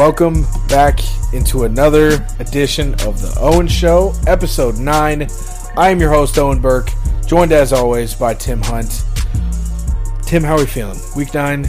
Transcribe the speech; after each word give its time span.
Welcome 0.00 0.46
back 0.66 0.98
into 1.34 1.64
another 1.64 2.26
edition 2.38 2.94
of 3.02 3.20
the 3.20 3.36
Owen 3.38 3.68
Show, 3.68 4.14
episode 4.26 4.78
9. 4.78 5.28
I 5.76 5.90
am 5.90 6.00
your 6.00 6.08
host, 6.08 6.38
Owen 6.38 6.58
Burke, 6.58 6.90
joined 7.26 7.52
as 7.52 7.74
always 7.74 8.14
by 8.14 8.32
Tim 8.32 8.62
Hunt. 8.62 9.04
Tim, 10.22 10.42
how 10.42 10.54
are 10.54 10.60
we 10.60 10.64
feeling? 10.64 10.98
Week 11.14 11.34
9? 11.34 11.68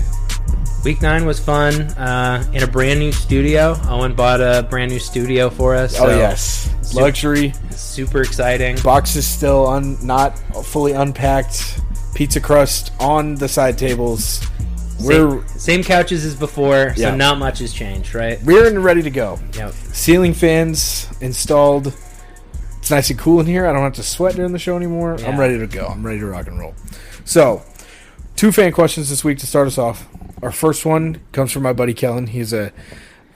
Week 0.85 1.01
nine 1.01 1.25
was 1.25 1.41
fun 1.41 1.73
uh, 1.97 2.49
in 2.53 2.63
a 2.63 2.67
brand 2.67 3.01
new 3.01 3.11
studio. 3.11 3.75
Owen 3.89 4.15
bought 4.15 4.39
a 4.39 4.65
brand 4.69 4.91
new 4.91 4.99
studio 4.99 5.49
for 5.49 5.75
us. 5.75 5.99
oh, 5.99 6.05
so 6.05 6.15
yes. 6.15 6.95
Luxury. 6.95 7.53
super 7.71 8.21
exciting. 8.21 8.77
Boxes 8.81 9.27
still 9.27 9.67
un- 9.67 9.97
not 10.01 10.39
fully 10.63 10.93
unpacked. 10.93 11.81
Pizza 12.15 12.39
crust 12.39 12.93
on 12.97 13.35
the 13.35 13.49
side 13.49 13.77
tables. 13.77 14.41
We're 15.03 15.41
Same, 15.47 15.59
same 15.59 15.83
couches 15.83 16.25
as 16.25 16.35
before, 16.35 16.93
so 16.95 17.01
Yeah. 17.01 17.15
not 17.15 17.37
much 17.39 17.59
has 17.59 17.73
changed, 17.73 18.13
right? 18.15 18.39
rearing 18.43 18.75
and 18.75 18.83
ready 18.83 19.01
to 19.01 19.09
go. 19.09 19.39
Yep. 19.55 19.73
Ceiling 19.93 20.33
fans 20.33 21.07
installed. 21.21 21.93
It's 22.79 22.89
nice 22.91 23.09
and 23.09 23.19
cool 23.19 23.39
in 23.39 23.45
here. 23.45 23.65
I 23.67 23.73
don't 23.73 23.83
have 23.83 23.93
to 23.93 24.03
sweat 24.03 24.35
during 24.35 24.51
the 24.53 24.59
show 24.59 24.75
anymore. 24.75 25.17
I'm 25.25 25.39
ready 25.39 25.57
to 25.59 25.67
go. 25.67 25.85
I'm 25.87 26.05
ready 26.05 26.19
to 26.19 26.25
rock 26.25 26.47
and 26.47 26.59
roll. 26.59 26.73
So, 27.25 27.63
two 28.35 28.51
fan 28.51 28.71
questions 28.71 29.09
this 29.09 29.23
week 29.23 29.37
to 29.39 29.45
start 29.47 29.67
us 29.67 29.77
off. 29.77 30.07
Our 30.41 30.51
first 30.51 30.85
one 30.85 31.21
comes 31.31 31.51
from 31.51 31.61
my 31.63 31.73
buddy 31.73 31.93
Kellen. 31.93 32.27
He's 32.27 32.51
a 32.53 32.71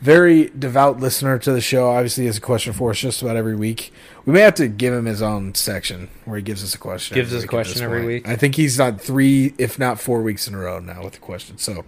very 0.05 0.50
devout 0.50 1.00
listener 1.00 1.40
to 1.40 1.52
the 1.52 1.59
show. 1.59 1.90
Obviously, 1.90 2.23
he 2.23 2.27
has 2.27 2.38
a 2.38 2.41
question 2.41 2.73
for 2.73 2.91
us 2.91 3.00
just 3.00 3.23
about 3.23 3.36
every 3.36 3.55
week. 3.55 3.91
We 4.26 4.34
may 4.34 4.41
have 4.41 4.54
to 4.55 4.68
give 4.68 4.94
him 4.94 5.05
his 5.05 5.20
own 5.20 5.55
section 5.55 6.09
where 6.26 6.38
he 6.38 6.43
gives 6.43 6.63
us 6.63 6.76
a 6.76 6.77
question. 6.77 7.16
Gives 7.16 7.34
us 7.34 7.43
a 7.43 7.48
question 7.48 7.82
every 7.82 8.02
point. 8.02 8.07
week. 8.07 8.27
I 8.27 8.35
think 8.35 8.54
he's 8.54 8.80
on 8.80 8.99
three, 8.99 9.55
if 9.57 9.80
not 9.80 9.99
four 9.99 10.21
weeks 10.21 10.48
in 10.48 10.54
a 10.54 10.60
row 10.60 10.80
now 10.80 11.04
with 11.04 11.13
the 11.13 11.20
question. 11.20 11.57
So, 11.57 11.85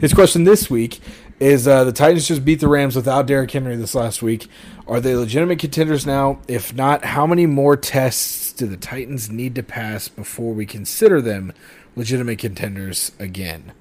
his 0.00 0.12
question 0.12 0.42
this 0.42 0.68
week 0.68 0.98
is: 1.38 1.68
uh, 1.68 1.84
The 1.84 1.92
Titans 1.92 2.26
just 2.26 2.44
beat 2.44 2.58
the 2.58 2.66
Rams 2.66 2.96
without 2.96 3.26
Derrick 3.28 3.52
Henry 3.52 3.76
this 3.76 3.94
last 3.94 4.20
week. 4.20 4.48
Are 4.88 5.00
they 5.00 5.14
legitimate 5.14 5.60
contenders 5.60 6.04
now? 6.04 6.40
If 6.48 6.74
not, 6.74 7.04
how 7.04 7.24
many 7.24 7.46
more 7.46 7.76
tests 7.76 8.52
do 8.52 8.66
the 8.66 8.76
Titans 8.76 9.30
need 9.30 9.54
to 9.54 9.62
pass 9.62 10.08
before 10.08 10.52
we 10.52 10.66
consider 10.66 11.22
them 11.22 11.52
legitimate 11.94 12.40
contenders 12.40 13.12
again? 13.20 13.72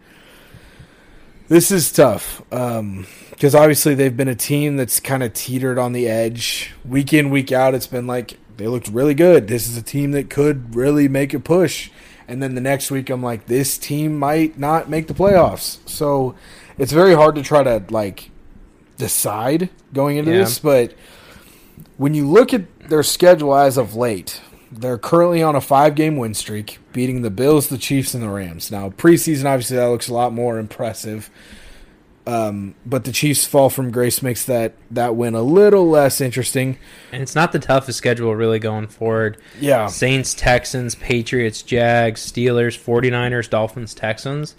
This 1.50 1.72
is 1.72 1.92
tough 1.92 2.42
um, 2.54 3.06
because 3.32 3.54
obviously 3.54 3.96
they've 3.96 4.16
been 4.16 4.28
a 4.30 4.36
team 4.36 4.78
that's 4.78 5.00
kind 5.00 5.24
of 5.24 5.34
teetered 5.34 5.78
on 5.78 5.92
the 5.94 6.08
edge 6.08 6.72
week 6.86 7.14
in 7.14 7.30
week 7.30 7.52
out. 7.52 7.76
It's 7.76 7.88
been 7.88 8.08
like 8.08 8.38
they 8.58 8.68
looked 8.68 8.88
really 8.88 9.14
good. 9.14 9.48
This 9.48 9.68
is 9.68 9.76
a 9.78 9.82
team 9.82 10.12
that 10.12 10.30
could 10.30 10.76
really 10.76 11.08
make 11.08 11.34
a 11.34 11.40
push, 11.40 11.90
and 12.28 12.42
then 12.42 12.56
the 12.56 12.62
next 12.62 12.92
week 12.92 13.10
I'm 13.10 13.22
like, 13.22 13.48
this 13.48 13.78
team 13.78 14.18
might 14.18 14.58
not 14.58 14.90
make 14.90 15.08
the 15.08 15.14
playoffs. 15.14 15.78
So 15.88 16.36
it's 16.78 16.92
very 16.92 17.14
hard 17.14 17.36
to 17.36 17.42
try 17.44 17.62
to 17.64 17.84
like 17.90 18.30
decide 18.98 19.70
going 19.94 20.18
into 20.18 20.32
Yeah. 20.32 20.40
this, 20.40 20.60
but 20.60 20.94
when 21.98 22.14
you 22.14 22.28
look 22.28 22.54
at 22.54 22.90
their 22.90 23.04
schedule 23.04 23.56
as 23.56 23.78
of 23.78 23.96
late, 23.96 24.42
they're 24.80 24.98
currently 24.98 25.42
on 25.44 25.56
a 25.56 25.62
five 25.62 25.96
game 25.96 26.18
win 26.18 26.34
streak, 26.34 26.80
beating 26.92 27.22
the 27.22 27.30
Bills, 27.30 27.70
the 27.70 27.78
Chiefs, 27.78 28.14
and 28.14 28.24
the 28.24 28.30
Rams. 28.30 28.72
Now, 28.72 28.90
preseason, 28.90 29.46
obviously, 29.46 29.78
that 29.78 29.86
looks 29.88 30.08
a 30.08 30.14
lot 30.14 30.34
more 30.34 30.58
impressive. 30.60 31.30
Um, 32.26 32.76
but 32.86 33.04
the 33.04 33.12
Chiefs' 33.12 33.46
fall 33.46 33.70
from 33.70 33.92
grace 33.92 34.22
makes 34.22 34.46
that, 34.46 34.74
that 34.92 35.16
win 35.16 35.36
a 35.36 35.42
little 35.42 35.90
less 35.90 36.22
interesting. 36.22 36.78
And 37.12 37.22
it's 37.22 37.36
not 37.36 37.52
the 37.52 37.60
toughest 37.60 37.98
schedule 37.98 38.34
really 38.34 38.60
going 38.60 38.88
forward. 38.88 39.38
Yeah. 39.60 39.88
Saints, 39.88 40.34
Texans, 40.34 40.96
Patriots, 40.96 41.62
Jags, 41.62 42.26
Steelers, 42.32 42.80
49ers, 42.82 43.50
Dolphins, 43.50 43.94
Texans. 43.94 44.56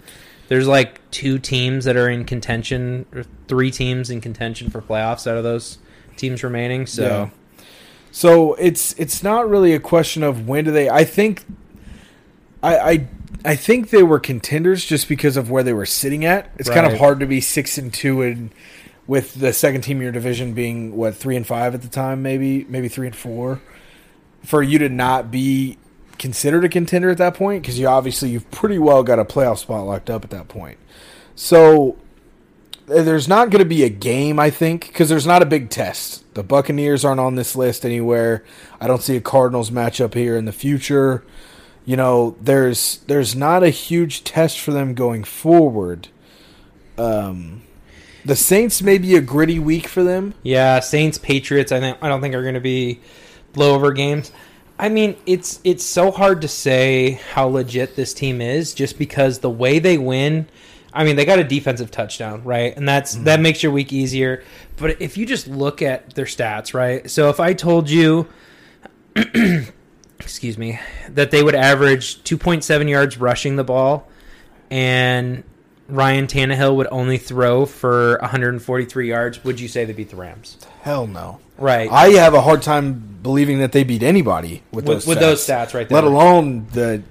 There's 0.47 0.67
like 0.67 1.01
two 1.09 1.39
teams 1.39 1.85
that 1.85 1.95
are 1.95 2.07
in 2.07 2.23
contention, 2.25 3.07
or 3.11 3.23
three 3.47 3.71
teams 3.71 4.11
in 4.11 4.21
contention 4.21 4.69
for 4.69 4.79
playoffs 4.79 5.25
out 5.25 5.37
of 5.37 5.43
those 5.43 5.79
teams 6.17 6.43
remaining. 6.43 6.85
So 6.85 7.03
Yeah. 7.03 7.29
So 8.15 8.53
it's 8.53 8.93
it's 8.93 9.23
not 9.23 9.49
really 9.49 9.73
a 9.73 9.79
question 9.81 10.23
of 10.23 10.47
when 10.47 10.63
do 10.63 10.71
they. 10.71 10.89
I 10.89 11.03
think, 11.03 11.43
I 12.63 12.77
I, 12.77 13.07
I 13.43 13.55
think 13.57 13.89
they 13.89 14.03
were 14.03 14.21
contenders 14.21 14.85
just 14.85 15.09
because 15.09 15.35
of 15.35 15.51
where 15.51 15.63
they 15.63 15.73
were 15.73 15.85
sitting 15.85 16.23
at. 16.23 16.49
It's 16.57 16.69
kind 16.69 16.85
of 16.85 16.97
hard 16.97 17.19
to 17.19 17.25
be 17.25 17.41
six 17.41 17.77
and 17.77 17.93
two 17.93 18.21
and 18.21 18.51
with 19.05 19.33
the 19.33 19.51
second 19.51 19.81
team 19.81 19.97
in 19.97 20.03
your 20.03 20.13
division 20.13 20.53
being 20.53 20.95
what 20.95 21.13
three 21.17 21.35
and 21.35 21.45
five 21.45 21.75
at 21.75 21.81
the 21.81 21.89
time, 21.89 22.21
maybe 22.21 22.63
maybe 22.69 22.87
three 22.87 23.07
and 23.07 23.15
four, 23.17 23.59
for 24.45 24.63
you 24.63 24.79
to 24.79 24.87
not 24.87 25.29
be 25.29 25.77
considered 26.17 26.63
a 26.63 26.69
contender 26.69 27.09
at 27.09 27.17
that 27.17 27.33
point 27.33 27.63
because 27.63 27.77
you 27.77 27.85
obviously 27.85 28.29
you've 28.29 28.49
pretty 28.49 28.79
well 28.79 29.03
got 29.03 29.19
a 29.19 29.25
playoff 29.25 29.57
spot 29.57 29.85
locked 29.85 30.09
up 30.09 30.23
at 30.23 30.29
that 30.29 30.47
point. 30.47 30.77
So 31.35 31.97
there's 32.87 33.27
not 33.27 33.49
going 33.49 33.63
to 33.63 33.69
be 33.69 33.83
a 33.83 33.89
game, 33.89 34.39
I 34.39 34.49
think, 34.49 34.87
because 34.87 35.09
there's 35.09 35.25
not 35.25 35.41
a 35.41 35.45
big 35.45 35.69
test. 35.69 36.23
The 36.35 36.43
Buccaneers 36.43 37.03
aren't 37.03 37.19
on 37.19 37.35
this 37.35 37.55
list 37.55 37.85
anywhere. 37.85 38.43
I 38.79 38.87
don't 38.87 39.01
see 39.01 39.15
a 39.15 39.21
Cardinals 39.21 39.71
matchup 39.71 40.13
here 40.13 40.37
in 40.37 40.45
the 40.45 40.51
future. 40.51 41.23
You 41.85 41.95
know, 41.95 42.35
there's 42.41 42.99
there's 43.07 43.35
not 43.35 43.63
a 43.63 43.69
huge 43.69 44.23
test 44.23 44.59
for 44.59 44.71
them 44.71 44.93
going 44.93 45.23
forward. 45.23 46.09
Um, 46.97 47.63
the 48.23 48.35
Saints 48.35 48.81
may 48.81 48.97
be 48.97 49.15
a 49.15 49.21
gritty 49.21 49.59
week 49.59 49.87
for 49.87 50.03
them. 50.03 50.33
Yeah, 50.41 50.79
Saints, 50.79 51.17
Patriots. 51.17 51.71
I 51.71 51.79
think 51.79 51.97
I 52.01 52.07
don't 52.07 52.21
think 52.21 52.33
are 52.33 52.41
going 52.41 52.55
to 52.55 52.59
be 52.59 53.01
blowover 53.53 53.95
games. 53.95 54.31
I 54.77 54.89
mean, 54.89 55.15
it's 55.25 55.59
it's 55.63 55.83
so 55.83 56.11
hard 56.11 56.41
to 56.41 56.47
say 56.47 57.19
how 57.33 57.47
legit 57.47 57.95
this 57.95 58.13
team 58.13 58.41
is 58.41 58.73
just 58.73 58.97
because 58.97 59.39
the 59.39 59.49
way 59.49 59.79
they 59.79 59.97
win. 59.97 60.47
I 60.95 61.03
mean, 61.03 61.15
they 61.15 61.25
got 61.25 61.39
a 61.39 61.43
defensive 61.43 61.91
touchdown, 61.91 62.43
right? 62.43 62.75
And 62.75 62.87
that's 62.87 63.15
mm-hmm. 63.15 63.25
that 63.25 63.39
makes 63.39 63.61
your 63.61 63.71
week 63.71 63.91
easier. 63.93 64.43
But 64.77 65.01
if 65.01 65.17
you 65.17 65.25
just 65.25 65.47
look 65.47 65.81
at 65.81 66.15
their 66.15 66.25
stats, 66.25 66.73
right? 66.73 67.09
So 67.09 67.29
if 67.29 67.39
I 67.39 67.53
told 67.53 67.89
you 67.89 68.27
excuse 70.19 70.57
me, 70.57 70.79
that 71.09 71.31
they 71.31 71.43
would 71.43 71.55
average 71.55 72.23
2.7 72.23 72.89
yards 72.89 73.17
rushing 73.17 73.55
the 73.55 73.63
ball 73.63 74.07
and 74.69 75.43
Ryan 75.87 76.27
Tannehill 76.27 76.75
would 76.75 76.87
only 76.91 77.17
throw 77.17 77.65
for 77.65 78.17
143 78.21 79.07
yards, 79.07 79.43
would 79.43 79.59
you 79.59 79.67
say 79.67 79.85
they 79.85 79.93
beat 79.93 80.09
the 80.09 80.15
Rams? 80.15 80.57
Hell 80.81 81.07
no. 81.07 81.39
Right. 81.57 81.89
I 81.91 82.09
have 82.09 82.33
a 82.33 82.41
hard 82.41 82.61
time 82.61 83.19
believing 83.21 83.59
that 83.59 83.71
they 83.71 83.83
beat 83.83 84.03
anybody 84.03 84.63
with, 84.71 84.85
With- 84.85 84.97
those 84.97 85.07
with 85.07 85.17
stats, 85.17 85.21
those 85.21 85.47
stats 85.47 85.73
right 85.73 85.87
there. 85.87 85.95
Let 85.95 86.03
alone 86.03 86.67
the, 86.71 87.03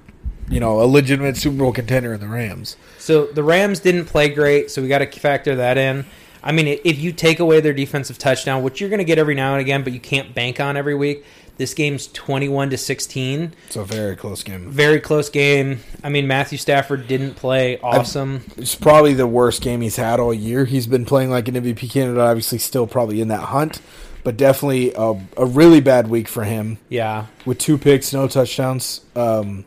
you 0.48 0.60
know, 0.60 0.80
a 0.80 0.86
legitimate 0.86 1.36
Super 1.36 1.58
Bowl 1.58 1.72
contender 1.72 2.14
in 2.14 2.20
the 2.20 2.28
Rams. 2.28 2.76
So 3.04 3.26
the 3.26 3.42
Rams 3.42 3.80
didn't 3.80 4.06
play 4.06 4.28
great, 4.28 4.70
so 4.70 4.80
we 4.82 4.88
got 4.88 4.98
to 4.98 5.20
factor 5.20 5.56
that 5.56 5.76
in. 5.78 6.04
I 6.42 6.52
mean, 6.52 6.66
if 6.84 6.98
you 6.98 7.12
take 7.12 7.38
away 7.40 7.60
their 7.60 7.72
defensive 7.72 8.18
touchdown, 8.18 8.62
which 8.62 8.80
you're 8.80 8.90
going 8.90 8.98
to 8.98 9.04
get 9.04 9.18
every 9.18 9.34
now 9.34 9.52
and 9.54 9.60
again, 9.60 9.82
but 9.82 9.92
you 9.92 10.00
can't 10.00 10.34
bank 10.34 10.60
on 10.60 10.76
every 10.76 10.94
week, 10.94 11.24
this 11.56 11.72
game's 11.72 12.06
21 12.08 12.70
to 12.70 12.76
16. 12.76 13.54
It's 13.66 13.76
a 13.76 13.84
very 13.84 14.16
close 14.16 14.42
game. 14.42 14.70
Very 14.70 15.00
close 15.00 15.30
game. 15.30 15.80
I 16.02 16.08
mean, 16.08 16.26
Matthew 16.26 16.58
Stafford 16.58 17.06
didn't 17.08 17.34
play 17.34 17.78
awesome. 17.80 18.42
It's 18.56 18.74
probably 18.74 19.14
the 19.14 19.26
worst 19.26 19.62
game 19.62 19.80
he's 19.80 19.96
had 19.96 20.18
all 20.20 20.34
year. 20.34 20.64
He's 20.64 20.86
been 20.86 21.04
playing 21.06 21.30
like 21.30 21.46
an 21.48 21.54
MVP 21.54 21.90
candidate, 21.90 22.20
obviously 22.20 22.58
still 22.58 22.86
probably 22.86 23.20
in 23.20 23.28
that 23.28 23.40
hunt, 23.44 23.80
but 24.22 24.36
definitely 24.36 24.92
a, 24.96 25.14
a 25.36 25.46
really 25.46 25.80
bad 25.80 26.08
week 26.08 26.28
for 26.28 26.44
him 26.44 26.78
Yeah. 26.88 27.26
with 27.46 27.58
two 27.58 27.78
picks, 27.78 28.12
no 28.12 28.26
touchdowns. 28.28 29.00
Um, 29.14 29.64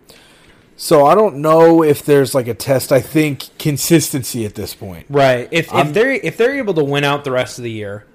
so 0.78 1.06
I 1.06 1.16
don't 1.16 1.38
know 1.38 1.84
if 1.84 2.06
there's 2.06 2.34
like 2.34 2.48
a 2.48 2.54
test. 2.54 2.92
I 2.94 3.02
think 3.02 3.50
consistency 3.58 4.46
at 4.46 4.56
this 4.56 4.74
point. 4.76 5.08
Right. 5.10 5.50
If 5.52 5.74
I'm- 5.74 5.88
if 5.88 5.94
they're 5.94 6.12
if 6.12 6.38
they're 6.38 6.56
able 6.58 6.74
to 6.76 6.84
win 6.84 7.04
out 7.04 7.24
the 7.26 7.32
rest 7.32 7.58
of 7.58 7.64
the 7.64 7.72
year, 7.72 8.06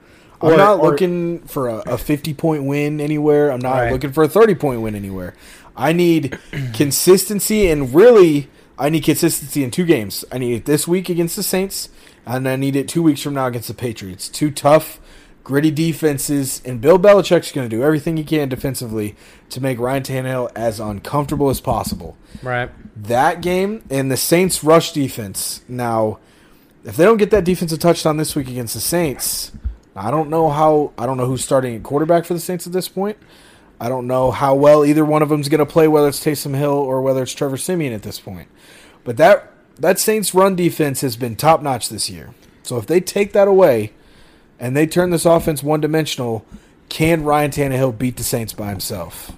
I'm 0.40 0.56
not 0.56 0.78
or- 0.80 0.90
looking 0.90 1.40
for 1.40 1.68
a, 1.68 1.76
a 1.86 1.98
50 1.98 2.32
point 2.34 2.64
win 2.64 3.00
anywhere. 3.00 3.50
I'm 3.52 3.60
not 3.60 3.72
Right. 3.74 3.92
looking 3.92 4.12
for 4.12 4.24
a 4.24 4.28
30 4.28 4.54
point 4.54 4.80
win 4.80 4.94
anywhere. 4.94 5.34
I 5.76 5.92
need 5.92 6.38
consistency, 6.74 7.68
and 7.68 7.94
really, 7.94 8.48
I 8.78 8.88
need 8.90 9.04
consistency 9.04 9.62
in 9.64 9.70
two 9.70 9.84
games. 9.84 10.24
I 10.32 10.38
need 10.38 10.54
it 10.54 10.64
this 10.66 10.86
week 10.88 11.08
against 11.08 11.36
the 11.36 11.42
Saints, 11.42 11.88
and 12.26 12.48
I 12.48 12.56
need 12.56 12.76
it 12.76 12.88
two 12.88 13.02
weeks 13.02 13.22
from 13.22 13.34
now 13.34 13.46
against 13.46 13.68
the 13.68 13.74
Patriots. 13.74 14.28
Two 14.28 14.50
tough, 14.50 15.00
gritty 15.44 15.70
defenses, 15.70 16.62
and 16.64 16.80
Bill 16.80 16.98
Belichick's 16.98 17.52
going 17.52 17.68
to 17.68 17.76
do 17.76 17.82
everything 17.82 18.16
he 18.16 18.24
can 18.24 18.48
defensively 18.48 19.16
to 19.50 19.60
make 19.60 19.78
Ryan 19.78 20.02
Tannehill 20.02 20.50
as 20.54 20.80
uncomfortable 20.80 21.50
as 21.50 21.60
possible 21.60 22.16
right. 22.42 22.70
that 22.96 23.42
game 23.42 23.82
and 23.90 24.10
the 24.10 24.16
Saints 24.16 24.62
rush 24.62 24.92
defense. 24.92 25.62
Now, 25.68 26.18
if 26.84 26.96
they 26.96 27.04
don't 27.04 27.16
get 27.16 27.30
that 27.30 27.44
defensive 27.44 27.78
touchdown 27.78 28.16
this 28.16 28.34
week 28.34 28.48
against 28.48 28.74
the 28.74 28.80
Saints, 28.80 29.52
I 29.94 30.10
don't 30.10 30.30
know 30.30 30.48
how 30.48 30.92
I 30.96 31.06
don't 31.06 31.16
know 31.16 31.26
who's 31.26 31.44
starting 31.44 31.74
at 31.76 31.82
quarterback 31.82 32.24
for 32.24 32.34
the 32.34 32.40
Saints 32.40 32.66
at 32.66 32.72
this 32.72 32.88
point. 32.88 33.18
I 33.80 33.88
don't 33.88 34.06
know 34.06 34.30
how 34.30 34.54
well 34.54 34.84
either 34.84 35.04
one 35.04 35.22
of 35.22 35.28
them's 35.28 35.48
going 35.48 35.58
to 35.58 35.66
play, 35.66 35.88
whether 35.88 36.08
it's 36.08 36.24
Taysom 36.24 36.56
Hill 36.56 36.70
or 36.70 37.02
whether 37.02 37.22
it's 37.22 37.32
Trevor 37.34 37.56
Siemian 37.56 37.92
at 37.92 38.02
this 38.02 38.20
point. 38.20 38.48
But 39.04 39.16
that 39.16 39.52
that 39.78 39.98
Saints 39.98 40.34
run 40.34 40.54
defense 40.54 41.00
has 41.00 41.16
been 41.16 41.34
top 41.34 41.62
notch 41.62 41.88
this 41.88 42.08
year. 42.08 42.34
So 42.62 42.78
if 42.78 42.86
they 42.86 43.00
take 43.00 43.32
that 43.32 43.48
away 43.48 43.92
and 44.62 44.76
they 44.76 44.86
turn 44.86 45.10
this 45.10 45.26
offense 45.26 45.62
one 45.62 45.80
dimensional, 45.80 46.46
can 46.88 47.24
Ryan 47.24 47.50
Tannehill 47.50 47.98
beat 47.98 48.16
the 48.16 48.22
Saints 48.22 48.52
by 48.52 48.70
himself? 48.70 49.32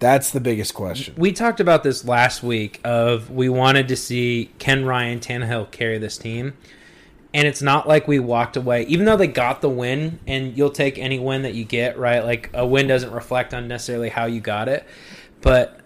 That's 0.00 0.30
the 0.30 0.40
biggest 0.40 0.74
question. 0.74 1.14
We 1.16 1.32
talked 1.32 1.60
about 1.60 1.82
this 1.82 2.04
last 2.04 2.42
week 2.42 2.78
of 2.84 3.30
we 3.30 3.48
wanted 3.48 3.88
to 3.88 3.96
see 3.96 4.50
can 4.58 4.84
Ryan 4.84 5.18
Tannehill 5.18 5.70
carry 5.70 5.98
this 5.98 6.18
team. 6.18 6.58
And 7.32 7.46
it's 7.46 7.62
not 7.62 7.88
like 7.88 8.06
we 8.06 8.18
walked 8.18 8.56
away, 8.56 8.84
even 8.86 9.06
though 9.06 9.16
they 9.16 9.28
got 9.28 9.60
the 9.60 9.70
win, 9.70 10.18
and 10.26 10.56
you'll 10.56 10.70
take 10.70 10.98
any 10.98 11.18
win 11.18 11.42
that 11.42 11.54
you 11.54 11.64
get, 11.64 11.96
right? 11.96 12.24
Like 12.24 12.50
a 12.52 12.66
win 12.66 12.86
doesn't 12.86 13.12
reflect 13.12 13.54
on 13.54 13.66
necessarily 13.68 14.08
how 14.08 14.26
you 14.26 14.40
got 14.40 14.68
it, 14.68 14.84
but 15.40 15.80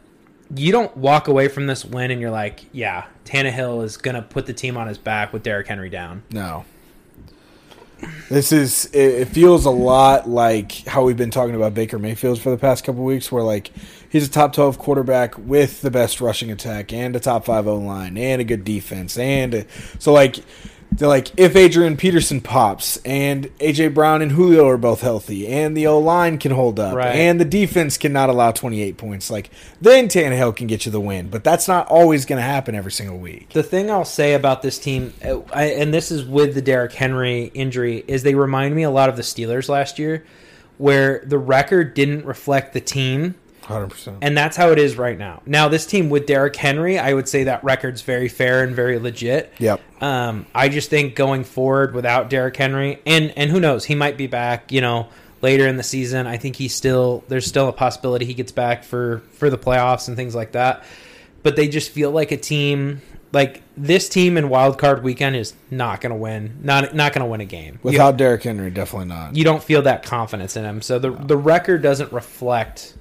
you 0.55 0.73
don't 0.73 0.97
walk 0.97 1.29
away 1.29 1.49
from 1.49 1.67
this 1.67 1.85
win 1.85 2.11
and 2.11 2.21
you're 2.21 2.31
like, 2.31 2.65
yeah, 2.73 3.05
Tannehill 3.25 3.85
is 3.85 3.99
going 3.99 4.15
to 4.17 4.23
put 4.23 4.47
the 4.47 4.55
team 4.55 4.77
on 4.77 4.89
his 4.89 4.99
back 4.99 5.33
with 5.33 5.43
Derrick 5.43 5.69
Henry 5.69 5.91
down. 5.91 6.23
No. 6.31 6.65
This 8.29 8.53
is 8.53 8.87
it, 8.87 9.15
it 9.23 9.29
feels 9.29 9.65
a 9.67 9.71
lot 9.71 10.29
like 10.29 10.73
how 10.87 11.05
we've 11.05 11.17
been 11.17 11.31
talking 11.31 11.55
about 11.55 11.75
Baker 11.75 11.99
Mayfield 11.99 12.41
for 12.41 12.51
the 12.51 12.57
past 12.57 12.85
couple 12.85 13.05
weeks 13.05 13.31
where 13.31 13.43
like 13.43 13.71
he's 14.09 14.27
a 14.27 14.31
top 14.31 14.53
12 14.53 14.79
quarterback 14.79 15.37
with 15.39 15.81
the 15.83 15.91
best 15.91 16.21
rushing 16.21 16.51
attack 16.51 16.93
and 16.93 17.15
a 17.15 17.21
top 17.21 17.45
5 17.45 17.67
O 17.67 17.77
line 17.77 18.17
and 18.17 18.41
a 18.41 18.45
good 18.45 18.65
defense 18.65 19.19
and 19.19 19.55
a, 19.55 19.67
so 19.99 20.13
like 20.13 20.39
they're 20.97 21.09
like 21.09 21.31
if 21.39 21.57
Adrian 21.57 21.97
Peterson 21.97 22.41
pops 22.41 22.97
and 23.05 23.47
AJ 23.59 23.95
Brown 23.95 24.23
and 24.23 24.33
Julio 24.33 24.69
are 24.69 24.77
both 24.77 25.01
healthy 25.01 25.47
and 25.49 25.77
the 25.77 25.87
O 25.87 25.99
line 25.99 26.39
can 26.39 26.53
hold 26.53 26.79
up 26.81 26.95
Right. 26.95 27.15
and 27.15 27.41
the 27.41 27.45
defense 27.45 27.97
cannot 27.99 28.31
allow 28.31 28.53
28 28.53 28.97
points 28.97 29.31
like 29.31 29.51
then 29.81 30.09
Tannehill 30.09 30.55
can 30.57 30.67
get 30.67 30.87
you 30.87 30.93
the 30.93 31.01
win 31.01 31.29
but 31.29 31.43
that's 31.45 31.69
not 31.69 31.87
always 31.89 32.25
going 32.25 32.39
to 32.39 32.43
happen 32.47 32.75
every 32.75 32.93
single 32.93 33.19
week. 33.19 33.51
The 33.51 33.63
thing 33.63 33.91
I'll 33.91 34.05
say 34.05 34.35
about 34.35 34.63
this 34.63 34.79
team, 34.79 35.13
uh, 35.25 35.41
and 35.53 35.93
this 35.93 36.11
is 36.11 36.25
with 36.25 36.55
the 36.55 36.63
Derrick 36.63 36.93
Henry 36.93 37.51
injury, 37.55 38.05
is 38.07 38.23
they 38.23 38.35
remind 38.35 38.75
me 38.75 38.83
a 38.83 38.91
lot 38.91 39.09
of 39.09 39.17
the 39.17 39.23
Steelers 39.23 39.69
last 39.69 39.99
year, 39.99 40.25
where 40.79 41.23
the 41.27 41.39
record 41.39 41.95
didn't 41.95 42.25
reflect 42.25 42.73
the 42.73 42.81
team, 42.81 43.35
100%. 43.65 44.19
and 44.23 44.37
that's 44.37 44.57
how 44.57 44.71
it 44.71 44.79
is 44.79 44.97
right 44.97 45.19
now. 45.19 45.43
Now, 45.47 45.69
this 45.69 45.87
team 45.87 46.11
with 46.11 46.27
Derrick 46.27 46.55
Henry, 46.57 46.99
I 46.99 47.13
would 47.15 47.29
say 47.29 47.45
that 47.45 47.65
record's 47.65 48.03
very 48.03 48.29
fair 48.29 48.63
and 48.65 48.75
very 48.75 48.99
legit. 48.99 49.53
Yep. 49.59 49.81
Um, 50.03 50.47
I 50.55 50.69
just 50.69 50.91
think 50.91 51.15
going 51.17 51.45
forward 51.45 51.95
without 51.95 52.31
Derrick 52.31 52.57
Henry, 52.57 53.01
and 53.07 53.33
and 53.37 53.51
who 53.51 53.61
knows, 53.61 53.85
he 53.85 53.95
might 53.95 54.17
be 54.17 54.27
back. 54.27 54.71
You 54.73 54.81
know, 54.81 55.09
later 55.41 55.67
in 55.67 55.77
the 55.77 55.83
season. 55.83 56.27
I 56.27 56.37
think 56.37 56.57
he's 56.57 56.75
still 56.75 57.25
there's 57.29 57.47
still 57.47 57.69
a 57.69 57.73
possibility 57.73 58.25
he 58.25 58.35
gets 58.35 58.53
back 58.53 58.85
for 58.85 59.23
for 59.33 59.51
the 59.51 59.59
playoffs 59.59 60.09
and 60.09 60.17
things 60.17 60.35
like 60.35 60.53
that. 60.53 60.85
But 61.43 61.57
they 61.57 61.69
just 61.69 61.91
feel 61.91 62.11
like 62.11 62.33
a 62.33 62.37
team. 62.37 63.01
Like 63.33 63.63
this 63.77 64.09
team 64.09 64.37
in 64.37 64.49
Wild 64.49 64.79
Card 64.79 65.03
Weekend 65.03 65.35
is 65.35 65.55
not 65.69 66.01
going 66.01 66.11
to 66.11 66.17
win. 66.17 66.61
Not 66.63 66.95
not 66.95 67.13
going 67.13 67.21
to 67.25 67.27
win 67.27 67.41
a 67.41 67.45
game. 67.45 67.75
You- 67.83 67.91
Without 67.91 68.17
Derrick 68.17 68.45
Henry, 68.45 68.71
definitely 68.71 69.09
not. 69.09 69.35
you 69.35 69.43
don't 69.43 69.63
feel 69.63 69.83
that 69.83 70.05
confidence 70.05 70.57
in 70.57 70.65
him. 70.65 70.81
So 70.83 70.99
the 71.01 71.11
the 71.11 71.37
record 71.37 71.83
doesn't 71.83 72.13
reflect 72.13 72.95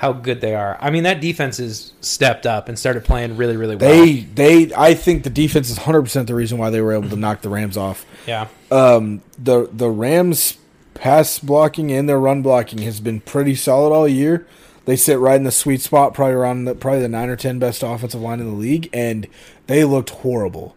how 0.00 0.14
good 0.14 0.40
they 0.40 0.54
are. 0.54 0.78
I 0.80 0.88
mean, 0.88 1.02
that 1.02 1.20
defense 1.20 1.58
has 1.58 1.92
stepped 2.00 2.46
up 2.46 2.70
and 2.70 2.78
started 2.78 3.04
playing 3.04 3.36
really, 3.36 3.58
really 3.58 3.76
well. 3.76 3.90
They 3.90 4.20
they 4.20 4.72
I 4.74 4.94
think 4.94 5.24
the 5.24 5.30
defense 5.30 5.68
is 5.68 5.78
100% 5.78 6.26
the 6.26 6.34
reason 6.34 6.56
why 6.56 6.70
they 6.70 6.80
were 6.80 6.94
able 6.94 7.10
to 7.10 7.16
knock 7.16 7.42
the 7.42 7.50
Rams 7.50 7.76
off. 7.76 8.06
yeah, 8.26 8.48
Um 8.70 9.20
the 9.38 9.68
the 9.70 9.90
Rams 9.90 10.56
pass 10.94 11.38
blocking 11.38 11.92
and 11.92 12.08
their 12.08 12.18
run 12.18 12.40
blocking 12.40 12.78
has 12.78 12.98
been 12.98 13.20
pretty 13.20 13.54
solid 13.54 13.94
all 13.94 14.08
year. 14.08 14.46
They 14.86 14.96
sit 14.96 15.18
right 15.18 15.36
in 15.36 15.44
the 15.44 15.50
sweet 15.50 15.82
spot 15.82 16.14
probably 16.14 16.32
around 16.34 16.64
the 16.64 16.74
probably 16.74 17.02
the 17.02 17.08
9 17.08 17.28
or 17.28 17.36
10 17.36 17.58
best 17.58 17.82
offensive 17.82 18.22
line 18.22 18.40
in 18.40 18.46
the 18.46 18.56
league 18.56 18.88
and 18.94 19.26
they 19.66 19.84
looked 19.84 20.08
horrible. 20.08 20.74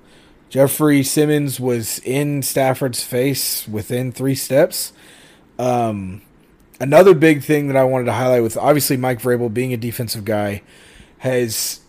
Jeffrey 0.50 1.02
Simmons 1.02 1.62
was 1.62 2.00
in 2.00 2.42
Stafford's 2.44 3.02
face 3.06 3.70
within 3.70 4.12
3 4.12 4.36
steps. 4.36 4.92
Um 5.58 6.24
another 6.84 7.14
big 7.14 7.42
thing 7.42 7.68
that 7.68 7.78
I 7.78 7.86
wanted 7.86 8.06
to 8.06 8.12
highlight 8.14 8.44
with 8.44 8.58
obviously 8.58 8.98
Mike 8.98 9.22
Vrabel 9.22 9.52
being 9.52 9.72
a 9.72 9.78
defensive 9.78 10.26
guy 10.26 10.62
has 11.20 11.80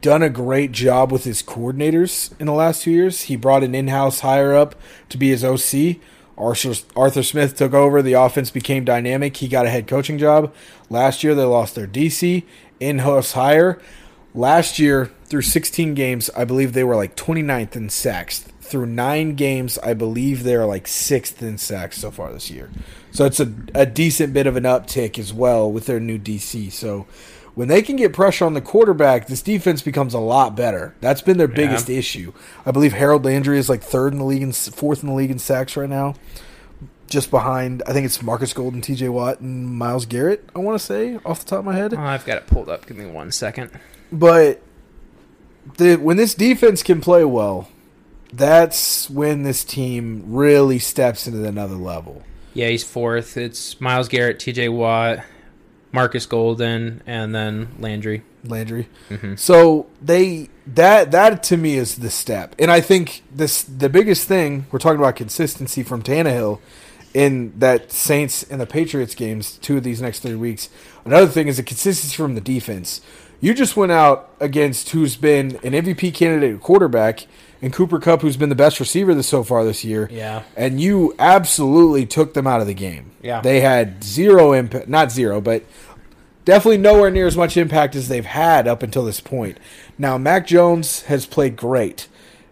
done 0.00 0.24
a 0.24 0.28
great 0.28 0.72
job 0.72 1.12
with 1.12 1.22
his 1.22 1.40
coordinators 1.40 2.32
in 2.40 2.46
the 2.46 2.52
last 2.52 2.82
two 2.82 2.90
years. 2.90 3.22
He 3.22 3.36
brought 3.36 3.62
an 3.62 3.76
in-house 3.76 4.20
hire 4.20 4.52
up 4.52 4.74
to 5.08 5.16
be 5.16 5.28
his 5.28 5.44
OC. 5.44 6.00
Arthur, 6.36 6.74
Arthur 6.96 7.22
Smith 7.22 7.56
took 7.56 7.72
over. 7.72 8.02
The 8.02 8.14
offense 8.14 8.50
became 8.50 8.84
dynamic. 8.84 9.36
He 9.36 9.46
got 9.46 9.66
a 9.66 9.70
head 9.70 9.86
coaching 9.86 10.18
job. 10.18 10.52
Last 10.88 11.22
year, 11.22 11.36
they 11.36 11.44
lost 11.44 11.76
their 11.76 11.86
DC 11.86 12.42
in-house 12.80 13.32
hire. 13.32 13.80
Last 14.34 14.80
year, 14.80 15.12
through 15.26 15.42
16 15.42 15.94
games, 15.94 16.28
I 16.36 16.44
believe 16.44 16.72
they 16.72 16.84
were 16.84 16.96
like 16.96 17.14
29th 17.14 17.76
in 17.76 17.88
sacks. 17.88 18.40
Through 18.60 18.86
nine 18.86 19.36
games, 19.36 19.78
I 19.78 19.94
believe 19.94 20.42
they're 20.42 20.66
like 20.66 20.88
sixth 20.88 21.40
in 21.40 21.56
sacks 21.58 21.98
so 21.98 22.10
far 22.10 22.32
this 22.32 22.50
year. 22.50 22.70
So 23.12 23.24
it's 23.24 23.40
a, 23.40 23.52
a 23.74 23.86
decent 23.86 24.32
bit 24.32 24.46
of 24.46 24.56
an 24.56 24.64
uptick 24.64 25.18
as 25.18 25.32
well 25.32 25.70
with 25.70 25.86
their 25.86 25.98
new 26.00 26.18
DC. 26.18 26.70
So 26.72 27.06
when 27.54 27.66
they 27.68 27.82
can 27.82 27.96
get 27.96 28.12
pressure 28.12 28.44
on 28.44 28.54
the 28.54 28.60
quarterback, 28.60 29.26
this 29.26 29.42
defense 29.42 29.82
becomes 29.82 30.14
a 30.14 30.20
lot 30.20 30.54
better. 30.56 30.94
That's 31.00 31.20
been 31.20 31.36
their 31.38 31.48
biggest 31.48 31.90
issue. 31.90 32.32
I 32.64 32.70
believe 32.70 32.92
Harold 32.92 33.24
Landry 33.24 33.58
is 33.58 33.68
like 33.68 33.82
third 33.82 34.12
in 34.12 34.18
the 34.20 34.24
league 34.24 34.42
and 34.42 34.54
fourth 34.54 35.02
in 35.02 35.08
the 35.08 35.14
league 35.14 35.30
in 35.32 35.38
sacks 35.40 35.76
right 35.76 35.88
now, 35.90 36.14
just 37.08 37.30
behind. 37.32 37.82
I 37.86 37.92
think 37.92 38.06
it's 38.06 38.22
Markus 38.22 38.52
Golden, 38.52 38.80
T.J. 38.80 39.08
Watt, 39.08 39.40
and 39.40 39.66
Myles 39.66 40.06
Garrett. 40.06 40.48
I 40.54 40.60
want 40.60 40.78
to 40.80 40.84
say 40.86 41.18
off 41.24 41.40
the 41.40 41.46
top 41.50 41.58
of 41.60 41.64
my 41.64 41.74
head, 41.74 41.92
Oh, 41.94 41.98
I've 41.98 42.24
got 42.24 42.38
it 42.38 42.46
pulled 42.46 42.68
up. 42.68 42.86
Give 42.86 42.96
me 42.96 43.06
one 43.06 43.32
second. 43.32 43.70
but 44.12 44.62
the 45.76 45.96
when 45.96 46.16
this 46.16 46.34
defense 46.34 46.82
can 46.84 47.00
play 47.00 47.24
well, 47.24 47.68
that's 48.32 49.10
when 49.10 49.42
this 49.42 49.64
team 49.64 50.22
really 50.26 50.78
steps 50.78 51.26
into 51.26 51.44
another 51.44 51.74
level. 51.74 52.22
Yeah, 52.54 52.68
he's 52.68 52.84
fourth. 52.84 53.36
It's 53.36 53.80
Myles 53.80 54.08
Garrett, 54.08 54.38
T.J. 54.40 54.68
Watt, 54.70 55.20
Markus 55.92 56.26
Golden, 56.26 57.02
and 57.06 57.34
then 57.34 57.68
Landry. 57.78 58.22
Landry. 58.44 58.88
Mhm. 59.10 59.38
So 59.38 59.86
they 60.00 60.48
that 60.66 61.10
that 61.10 61.42
to 61.44 61.56
me 61.58 61.74
is 61.76 61.96
the 61.96 62.08
step, 62.10 62.54
and 62.58 62.70
I 62.70 62.80
think 62.80 63.22
this 63.34 63.62
the 63.62 63.90
biggest 63.90 64.26
thing 64.26 64.64
we're 64.70 64.78
talking 64.78 64.98
about 64.98 65.16
consistency 65.16 65.82
from 65.82 66.02
Tannehill 66.02 66.58
in 67.12 67.52
that 67.58 67.92
Saints 67.92 68.42
and 68.44 68.58
the 68.60 68.66
Patriots 68.66 69.14
games, 69.14 69.58
two 69.60 69.76
of 69.76 69.82
these 69.82 70.00
next 70.00 70.20
three 70.20 70.36
weeks. 70.36 70.70
Another 71.04 71.26
thing 71.26 71.48
is 71.48 71.58
the 71.58 71.62
consistency 71.62 72.16
from 72.16 72.34
the 72.34 72.40
defense. 72.40 73.02
You 73.42 73.52
just 73.52 73.76
went 73.76 73.92
out 73.92 74.30
against 74.40 74.90
who's 74.90 75.16
been 75.16 75.58
an 75.62 75.74
MVP 75.74 76.14
candidate 76.14 76.60
quarterback 76.60 77.26
and 77.62 77.72
Cooper 77.72 77.98
Kupp, 77.98 78.22
who's 78.22 78.36
been 78.36 78.48
the 78.48 78.54
best 78.54 78.80
receiver 78.80 79.14
this 79.14 79.28
so 79.28 79.42
far 79.42 79.64
this 79.64 79.84
year. 79.84 80.08
Yeah. 80.10 80.42
And 80.56 80.80
you 80.80 81.14
absolutely 81.18 82.06
took 82.06 82.34
them 82.34 82.46
out 82.46 82.60
of 82.60 82.66
the 82.66 82.74
game. 82.74 83.10
Yeah. 83.22 83.40
They 83.40 83.60
had 83.60 84.02
zero 84.02 84.52
impact, 84.52 84.88
not 84.88 85.10
zero, 85.12 85.40
but 85.40 85.64
definitely 86.44 86.78
nowhere 86.78 87.10
near 87.10 87.26
as 87.26 87.36
much 87.36 87.56
impact 87.56 87.94
as 87.94 88.08
they've 88.08 88.24
had 88.24 88.66
up 88.66 88.82
until 88.82 89.04
this 89.04 89.20
point. 89.20 89.58
Now, 89.98 90.16
Mac 90.18 90.46
Jones 90.46 91.02
has 91.02 91.26
played 91.26 91.56
great, 91.56 92.08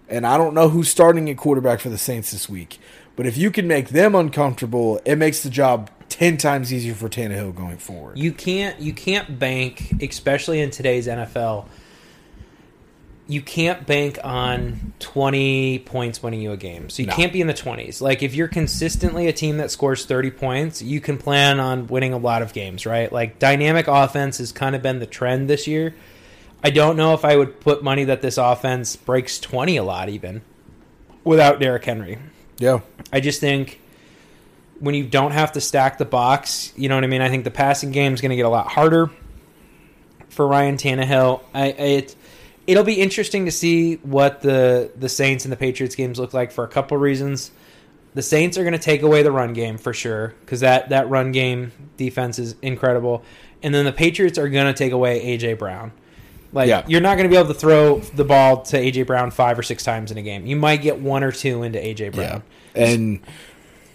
and 0.08 0.26
I 0.26 0.36
don't 0.36 0.54
know 0.54 0.68
who's 0.68 0.88
starting 0.88 1.28
at 1.30 1.36
quarterback 1.36 1.80
for 1.80 1.88
the 1.88 1.98
Saints 1.98 2.30
this 2.30 2.48
week. 2.48 2.78
But 3.16 3.26
if 3.26 3.36
you 3.36 3.50
can 3.50 3.66
make 3.66 3.88
them 3.88 4.14
uncomfortable, 4.14 5.00
it 5.04 5.16
makes 5.16 5.42
the 5.42 5.50
job 5.50 5.90
ten 6.08 6.36
times 6.36 6.72
easier 6.72 6.94
for 6.94 7.08
Tannehill 7.08 7.54
going 7.54 7.78
forward. 7.78 8.16
You 8.18 8.32
can't 8.32 8.78
you 8.78 8.92
can't 8.92 9.38
bank, 9.38 9.92
especially 10.00 10.60
in 10.60 10.70
today's 10.70 11.08
NFL. 11.08 11.66
You 13.30 13.42
can't 13.42 13.86
bank 13.86 14.18
on 14.24 14.94
20 15.00 15.80
points 15.80 16.22
winning 16.22 16.40
you 16.40 16.52
a 16.52 16.56
game. 16.56 16.88
So 16.88 17.02
you 17.02 17.08
No. 17.08 17.14
can't 17.14 17.30
be 17.32 17.42
in 17.42 17.46
the 17.46 17.52
20s. 17.54 18.00
Like 18.00 18.22
if 18.22 18.34
you're 18.34 18.48
consistently 18.48 19.26
a 19.26 19.32
team 19.34 19.58
that 19.58 19.70
scores 19.70 20.06
30 20.06 20.30
points, 20.30 20.80
you 20.80 20.98
can 21.00 21.18
plan 21.18 21.60
on 21.60 21.88
winning 21.88 22.14
a 22.14 22.18
lot 22.18 22.40
of 22.40 22.54
games, 22.54 22.86
right? 22.86 23.12
Like 23.12 23.38
dynamic 23.38 23.86
offense 23.86 24.38
has 24.38 24.50
kind 24.50 24.74
of 24.74 24.80
been 24.82 24.98
the 24.98 25.06
trend 25.06 25.48
this 25.48 25.66
year. 25.66 25.94
I 26.64 26.70
don't 26.70 26.96
know 26.96 27.12
if 27.12 27.24
I 27.24 27.36
would 27.36 27.60
put 27.60 27.84
money 27.84 28.04
that 28.04 28.22
this 28.22 28.38
offense 28.38 28.96
breaks 28.96 29.38
20 29.38 29.76
a 29.76 29.84
lot 29.84 30.08
even 30.08 30.40
without 31.22 31.60
Derrick 31.60 31.84
Henry. 31.84 32.18
yeah, 32.58 32.80
I 33.12 33.20
just 33.20 33.40
think 33.40 33.78
when 34.80 34.94
you 34.94 35.04
don't 35.04 35.32
have 35.32 35.52
to 35.52 35.60
stack 35.60 35.98
the 35.98 36.04
box, 36.06 36.72
you 36.76 36.88
know 36.88 36.94
what 36.94 37.04
I 37.04 37.08
mean. 37.08 37.20
I 37.20 37.28
think 37.28 37.44
the 37.44 37.50
passing 37.50 37.90
game 37.90 38.14
is 38.14 38.20
going 38.22 38.30
to 38.30 38.36
get 38.36 38.46
a 38.46 38.48
lot 38.48 38.68
harder 38.68 39.10
for 40.30 40.46
Ryan 40.46 40.76
Tannehill. 40.78 41.42
I, 41.52 41.66
it 41.66 42.16
it'll 42.68 42.84
be 42.84 43.00
interesting 43.00 43.46
to 43.46 43.50
see 43.50 43.96
what 43.96 44.42
the 44.42 44.92
the 44.96 45.08
Saints 45.08 45.44
and 45.44 45.50
the 45.50 45.56
Patriots 45.56 45.96
games 45.96 46.20
look 46.20 46.32
like 46.32 46.52
for 46.52 46.62
a 46.62 46.68
couple 46.68 46.96
reasons. 46.98 47.50
The 48.14 48.22
Saints 48.22 48.56
are 48.58 48.62
going 48.62 48.72
to 48.74 48.78
take 48.78 49.02
away 49.02 49.22
the 49.22 49.32
run 49.32 49.52
game 49.52 49.78
for 49.78 49.92
sure 49.92 50.34
because 50.40 50.60
that 50.60 50.90
that 50.90 51.08
run 51.10 51.32
game 51.32 51.72
defense 51.96 52.38
is 52.38 52.54
incredible, 52.62 53.24
and 53.62 53.74
then 53.74 53.84
the 53.84 53.92
Patriots 53.92 54.38
are 54.38 54.48
going 54.48 54.72
to 54.72 54.76
take 54.78 54.92
away 54.92 55.36
AJ 55.36 55.58
Brown. 55.58 55.90
Like 56.52 56.68
Yeah. 56.68 56.84
you're 56.86 57.00
not 57.02 57.16
going 57.16 57.28
to 57.28 57.34
be 57.34 57.36
able 57.38 57.52
to 57.52 57.58
throw 57.58 57.98
the 57.98 58.24
ball 58.24 58.62
to 58.62 58.76
AJ 58.78 59.06
Brown 59.06 59.30
five 59.30 59.58
or 59.58 59.62
six 59.62 59.82
times 59.84 60.10
in 60.10 60.16
a 60.18 60.22
game. 60.22 60.46
You 60.46 60.56
might 60.56 60.80
get 60.82 60.98
one 61.00 61.22
or 61.24 61.32
two 61.32 61.62
into 61.62 61.78
AJ 61.78 62.12
Brown. 62.14 62.42
yeah, 62.74 62.84
and 62.84 63.20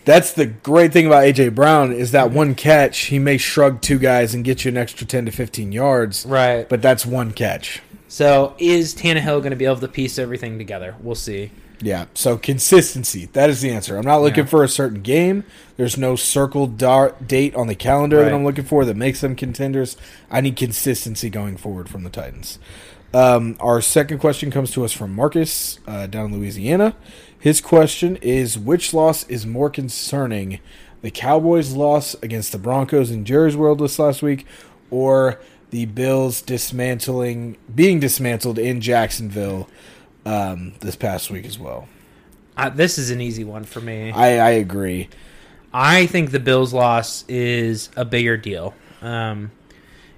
that's 0.06 0.34
the 0.34 0.46
great 0.46 0.94
thing 0.94 1.08
about 1.08 1.24
AJ 1.24 1.56
Brown 1.56 1.92
is 1.94 2.12
that 2.12 2.30
one 2.32 2.54
catch 2.56 3.06
he 3.06 3.18
may 3.20 3.38
shrug 3.38 3.82
two 3.82 3.98
guys 3.98 4.34
and 4.36 4.44
get 4.44 4.66
you 4.66 4.70
an 4.70 4.78
extra 4.78 5.06
ten 5.08 5.26
to 5.26 5.32
fifteen 5.32 5.72
yards, 5.72 6.26
Right. 6.26 6.68
but 6.70 6.82
that's 6.82 7.06
one 7.06 7.32
catch. 7.32 7.82
So 8.14 8.54
is 8.60 8.94
Tannehill 8.94 9.40
going 9.40 9.50
to 9.50 9.56
be 9.56 9.66
able 9.66 9.78
to 9.78 9.88
piece 9.88 10.20
everything 10.20 10.60
together? 10.60 10.96
We'll 11.02 11.16
see. 11.16 11.50
Yeah, 11.82 12.06
so 12.14 12.38
consistency. 12.38 13.26
That 13.34 13.50
is 13.50 13.62
the 13.62 13.72
answer. 13.72 13.98
I'm 13.98 14.06
not 14.06 14.22
looking 14.22 14.44
Yeah. 14.44 14.50
for 14.52 14.64
a 14.64 14.68
certain 14.68 15.02
game. 15.02 15.46
There's 15.78 15.98
no 15.98 16.16
circled 16.16 16.78
dar- 16.78 17.16
date 17.26 17.56
on 17.56 17.66
the 17.66 17.74
calendar 17.74 18.18
Right. 18.18 18.26
that 18.26 18.34
I'm 18.36 18.44
looking 18.46 18.66
for 18.66 18.86
that 18.86 18.96
makes 18.96 19.22
them 19.22 19.36
contenders. 19.36 19.98
I 20.30 20.42
need 20.42 20.58
consistency 20.58 21.32
going 21.32 21.58
forward 21.58 21.90
from 21.90 22.04
the 22.04 22.12
Titans. 22.12 22.60
Um, 23.16 23.56
our 23.60 23.82
second 23.82 24.20
question 24.20 24.52
comes 24.52 24.70
to 24.74 24.86
us 24.86 24.92
from 24.92 25.16
Marcus 25.16 25.80
uh, 25.88 26.06
down 26.06 26.28
in 26.32 26.38
Louisiana. 26.40 26.96
His 27.40 27.62
question 27.62 28.20
is 28.22 28.60
which 28.60 28.94
loss 28.94 29.28
is 29.28 29.48
more 29.48 29.72
concerning? 29.72 30.60
The 31.02 31.10
Cowboys' 31.10 31.74
loss 31.74 32.16
against 32.22 32.52
the 32.52 32.60
Broncos 32.60 33.10
in 33.10 33.26
Jerry's 33.26 33.58
World 33.58 33.80
this 33.80 33.98
last 33.98 34.22
week, 34.22 34.46
or 34.92 35.40
the 35.74 35.86
Bills 35.86 36.44
dismantling 36.44 37.58
being 37.74 38.00
dismantled 38.00 38.60
in 38.60 38.80
Jacksonville 38.80 39.68
um, 40.24 40.74
this 40.82 40.96
past 40.96 41.32
week 41.32 41.48
as 41.48 41.58
well. 41.58 41.88
Uh, 42.56 42.70
this 42.70 43.00
is 43.00 43.10
an 43.10 43.20
easy 43.20 43.44
one 43.44 43.64
for 43.64 43.82
me. 43.82 44.12
I, 44.12 44.38
I 44.38 44.50
agree. 44.52 45.10
I 45.74 46.06
think 46.06 46.30
the 46.30 46.40
Bills' 46.40 46.76
loss 46.76 47.26
is 47.28 47.90
a 47.96 48.06
bigger 48.06 48.38
deal. 48.38 48.76
Um, 49.02 49.50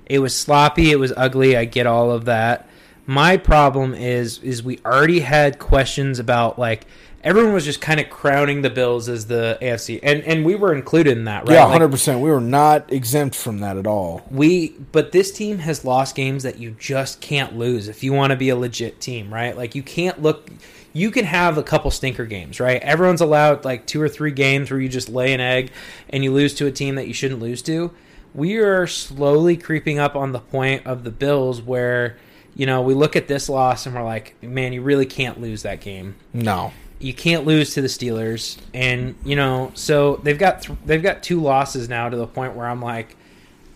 it 0.05 0.19
was 0.19 0.35
sloppy. 0.35 0.91
It 0.91 0.99
was 0.99 1.13
ugly. 1.15 1.55
I 1.55 1.63
get 1.63 1.87
all 1.87 2.11
of 2.11 2.25
that. 2.25 2.67
My 3.05 3.37
problem 3.37 3.93
is 3.93 4.39
is 4.39 4.61
we 4.61 4.79
already 4.83 5.21
had 5.21 5.57
questions 5.57 6.19
about 6.19 6.59
like 6.59 6.85
everyone 7.25 7.53
was 7.53 7.65
just 7.65 7.81
kind 7.81 7.99
of 7.99 8.09
crowning 8.09 8.61
the 8.61 8.69
Bills 8.69 9.09
as 9.09 9.25
the 9.25 9.57
AFC, 9.61 9.99
and 10.01 10.23
and 10.23 10.45
we 10.45 10.55
were 10.55 10.73
included 10.73 11.17
in 11.17 11.25
that, 11.25 11.47
right? 11.47 11.55
Yeah, 11.55 11.63
Like, 11.63 11.73
hundred 11.73 11.91
percent. 11.91 12.21
We 12.21 12.29
were 12.29 12.39
not 12.39 12.93
exempt 12.93 13.35
from 13.35 13.59
that 13.59 13.75
at 13.75 13.87
all. 13.87 14.25
we 14.31 14.69
but 14.91 15.11
this 15.11 15.31
team 15.31 15.57
has 15.57 15.83
lost 15.83 16.15
games 16.15 16.43
that 16.43 16.59
you 16.59 16.75
just 16.79 17.19
can't 17.19 17.57
lose 17.57 17.87
if 17.89 18.03
you 18.03 18.13
want 18.13 18.31
to 18.31 18.37
be 18.37 18.49
a 18.49 18.55
legit 18.55 19.01
team, 19.01 19.33
right? 19.33 19.57
Like 19.57 19.75
you 19.75 19.83
can't 19.83 20.21
look 20.21 20.49
you 20.93 21.11
can 21.11 21.25
have 21.25 21.57
a 21.57 21.63
couple 21.63 21.91
stinker 21.91 22.25
games, 22.25 22.61
right? 22.61 22.81
Everyone's 22.81 23.19
allowed 23.19 23.65
like 23.65 23.85
two 23.85 24.01
or 24.01 24.07
three 24.07 24.31
games 24.31 24.71
where 24.71 24.79
you 24.79 24.87
just 24.87 25.09
lay 25.09 25.33
an 25.33 25.41
egg 25.41 25.71
and 26.09 26.23
you 26.23 26.31
lose 26.31 26.53
to 26.55 26.67
a 26.67 26.71
team 26.71 26.95
that 26.95 27.07
you 27.07 27.13
shouldn't 27.13 27.41
lose 27.41 27.61
to. 27.63 27.91
We 28.33 28.57
are 28.57 28.87
slowly 28.87 29.57
creeping 29.57 29.99
up 29.99 30.15
on 30.15 30.31
the 30.31 30.39
point 30.39 30.85
of 30.85 31.03
the 31.03 31.11
Bills 31.11 31.61
where 31.61 32.17
you 32.57 32.65
know, 32.65 32.81
we 32.81 32.93
look 32.93 33.17
at 33.17 33.27
this 33.27 33.49
loss 33.49 33.85
and 33.85 33.93
we're 33.93 34.03
like, 34.03 34.41
man, 34.41 34.71
you 34.71 34.81
really 34.81 35.05
can't 35.05 35.41
lose 35.41 35.63
that 35.63 35.81
game 35.81 36.15
No. 36.33 36.71
You 36.99 37.13
can't 37.13 37.45
lose 37.45 37.73
to 37.73 37.81
the 37.81 37.87
Steelers, 37.87 38.57
and 38.73 39.15
you 39.23 39.35
know, 39.35 39.71
so 39.75 40.17
they've 40.17 40.37
got 40.37 40.63
th- 40.63 40.77
they've 40.85 41.03
got 41.03 41.23
two 41.23 41.41
losses 41.41 41.89
now 41.89 42.09
to 42.09 42.17
the 42.17 42.27
point 42.27 42.55
where 42.55 42.67
I'm 42.67 42.81
like, 42.81 43.15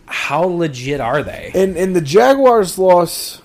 how 0.06 0.44
legit 0.44 1.02
are 1.02 1.24
they? 1.24 1.52
And 1.54 1.78
and 1.78 1.96
the 1.96 2.02
Jaguars 2.02 2.78
loss, 2.78 3.42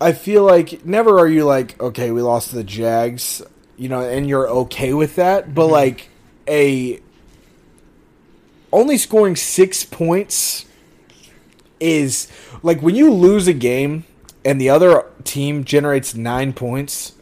I 0.00 0.12
feel 0.12 0.44
like 0.44 0.84
never 0.84 1.18
are 1.18 1.28
you 1.28 1.44
like 1.44 1.80
okay 1.80 2.10
we 2.10 2.22
lost 2.22 2.50
to 2.50 2.56
the 2.56 2.64
Jags, 2.64 3.42
you 3.76 3.88
know, 3.88 4.00
and 4.00 4.28
you're 4.28 4.48
okay 4.48 4.92
with 4.92 5.16
that, 5.16 5.54
but 5.54 5.64
mm-hmm. 5.64 5.72
like 5.72 6.08
a 6.48 7.00
only 8.72 8.98
scoring 8.98 9.36
six 9.36 9.84
points 9.84 10.66
is 11.80 12.28
like 12.62 12.80
when 12.82 12.94
you 12.94 13.12
lose 13.12 13.46
a 13.48 13.52
game 13.52 14.04
and 14.44 14.60
the 14.60 14.70
other 14.70 15.04
team 15.24 15.64
generates 15.64 16.14
nine 16.14 16.52
points. 16.52 17.12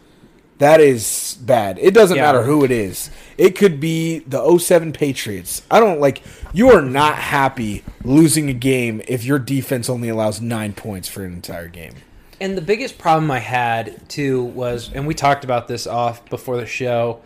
That 0.64 0.80
is 0.80 1.36
bad. 1.42 1.78
It 1.78 1.92
doesn't 1.92 2.16
Yeah. 2.16 2.22
matter 2.22 2.44
who 2.44 2.64
it 2.64 2.70
is. 2.70 3.10
It 3.36 3.54
could 3.54 3.80
be 3.80 4.20
the 4.20 4.40
07 4.40 4.92
Patriots. 4.92 5.60
I 5.70 5.78
don't 5.78 6.00
like 6.00 6.22
you 6.54 6.70
are 6.70 6.80
not 6.80 7.16
happy 7.16 7.84
losing 8.02 8.48
a 8.48 8.54
game 8.54 9.02
if 9.06 9.26
your 9.26 9.38
defense 9.38 9.90
only 9.90 10.08
allows 10.08 10.40
9 10.40 10.72
points 10.72 11.06
for 11.06 11.22
an 11.22 11.34
entire 11.34 11.68
game. 11.68 11.92
And 12.40 12.56
the 12.56 12.62
biggest 12.62 12.96
problem 12.96 13.30
I 13.30 13.40
had 13.40 14.08
too 14.08 14.42
was, 14.42 14.90
and 14.94 15.06
we 15.06 15.12
talked 15.12 15.44
about 15.44 15.68
this 15.68 15.86
off 15.86 16.24
before 16.30 16.56
the 16.56 16.64
show, 16.64 17.18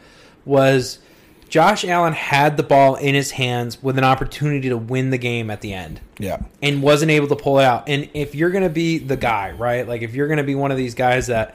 was 0.45 0.99
Josh 1.49 1.85
Allen 1.85 2.15
had 2.15 2.57
the 2.57 2.65
ball 2.65 2.97
in 2.97 3.15
his 3.15 3.31
hands 3.31 3.81
with 3.81 3.99
an 3.99 4.05
opportunity 4.05 4.69
to 4.69 4.77
win 4.77 5.11
the 5.11 5.17
game 5.19 5.49
at 5.49 5.61
the 5.61 5.73
end. 5.75 6.01
Yeah. 6.19 6.39
and 6.61 6.83
wasn't 6.83 7.13
able 7.13 7.29
to 7.29 7.37
pull 7.37 7.61
it 7.61 7.65
out. 7.65 7.85
And 7.89 8.09
if 8.15 8.35
you're 8.35 8.51
going 8.51 8.65
to 8.65 8.69
be 8.69 8.99
the 8.99 9.17
guy, 9.17 9.53
right? 9.53 9.87
Like 9.87 10.03
if 10.03 10.13
you're 10.13 10.27
going 10.27 10.39
to 10.39 10.43
be 10.43 10.57
one 10.57 10.73
of 10.73 10.77
these 10.77 10.97
guys 10.97 11.29
that 11.29 11.55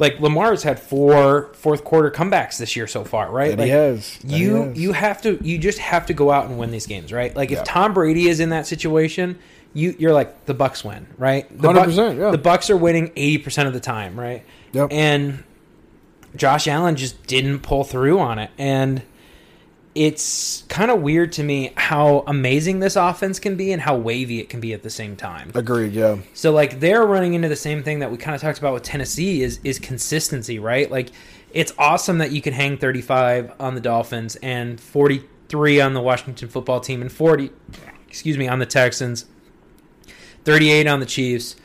like 0.00 0.18
Lamar's 0.18 0.62
had 0.62 0.80
four 0.80 1.50
fourth 1.54 1.84
quarter 1.84 2.10
comebacks 2.10 2.58
this 2.58 2.74
year 2.74 2.86
so 2.86 3.04
far, 3.04 3.30
right? 3.30 3.50
That 3.50 3.58
like 3.58 3.66
he 3.66 3.70
has. 3.70 4.18
That 4.18 4.30
he 4.32 4.38
you 4.38 4.54
has. 4.56 4.78
you 4.78 4.92
have 4.92 5.22
to 5.22 5.38
you 5.46 5.58
just 5.58 5.78
have 5.78 6.06
to 6.06 6.14
go 6.14 6.30
out 6.32 6.46
and 6.46 6.58
win 6.58 6.70
these 6.70 6.86
games, 6.86 7.12
right? 7.12 7.34
Like 7.36 7.50
Yeah. 7.50 7.58
if 7.60 7.64
Tom 7.64 7.94
Brady 7.94 8.28
is 8.28 8.40
in 8.40 8.48
that 8.50 8.66
situation, 8.66 9.38
you 9.74 9.94
you're 9.98 10.12
like 10.12 10.46
the 10.46 10.54
Bucs 10.54 10.82
win, 10.84 11.06
right? 11.18 11.46
The 11.56 11.68
100%, 11.68 12.18
yeah. 12.18 12.30
The 12.30 12.38
Bucs 12.38 12.70
are 12.70 12.76
winning 12.76 13.08
80% 13.10 13.66
of 13.66 13.72
the 13.72 13.80
time, 13.80 14.18
right? 14.18 14.44
Yep. 14.72 14.88
And 14.90 15.44
Josh 16.34 16.66
Allen 16.66 16.96
just 16.96 17.26
didn't 17.26 17.60
pull 17.60 17.84
through 17.84 18.18
on 18.18 18.38
it 18.38 18.50
and 18.58 19.02
it's 19.94 20.62
kind 20.68 20.90
of 20.90 21.02
weird 21.02 21.32
to 21.32 21.42
me 21.42 21.72
how 21.76 22.22
amazing 22.26 22.78
this 22.78 22.94
offense 22.94 23.40
can 23.40 23.56
be 23.56 23.72
and 23.72 23.82
how 23.82 23.96
wavy 23.96 24.38
it 24.38 24.48
can 24.48 24.60
be 24.60 24.72
at 24.72 24.82
the 24.82 24.90
same 24.90 25.16
time. 25.16 25.50
Agreed, 25.54 25.92
yeah. 25.92 26.18
So 26.32 26.52
like 26.52 26.80
they're 26.80 27.04
running 27.04 27.34
into 27.34 27.48
the 27.48 27.56
same 27.56 27.82
thing 27.82 27.98
that 27.98 28.10
we 28.10 28.16
kind 28.16 28.34
of 28.34 28.40
talked 28.40 28.58
about 28.58 28.74
with 28.74 28.84
Tennessee 28.84 29.42
is 29.42 29.58
is 29.64 29.78
consistency, 29.78 30.58
right? 30.58 30.90
Like 30.90 31.10
it's 31.52 31.72
awesome 31.78 32.18
that 32.18 32.30
you 32.30 32.40
can 32.40 32.52
hang 32.52 32.78
35 32.78 33.54
on 33.58 33.74
the 33.74 33.80
Dolphins 33.80 34.36
and 34.36 34.80
43 34.80 35.80
on 35.80 35.94
the 35.94 36.00
Washington 36.00 36.48
football 36.48 36.80
team 36.80 37.00
and 37.00 37.10
40 37.10 37.50
excuse 38.10 38.36
me 38.36 38.48
on 38.48 38.58
the 38.58 38.66
Texans, 38.66 39.26
38 40.44 40.86
on 40.86 41.00
the 41.00 41.06
Chiefs. 41.06 41.56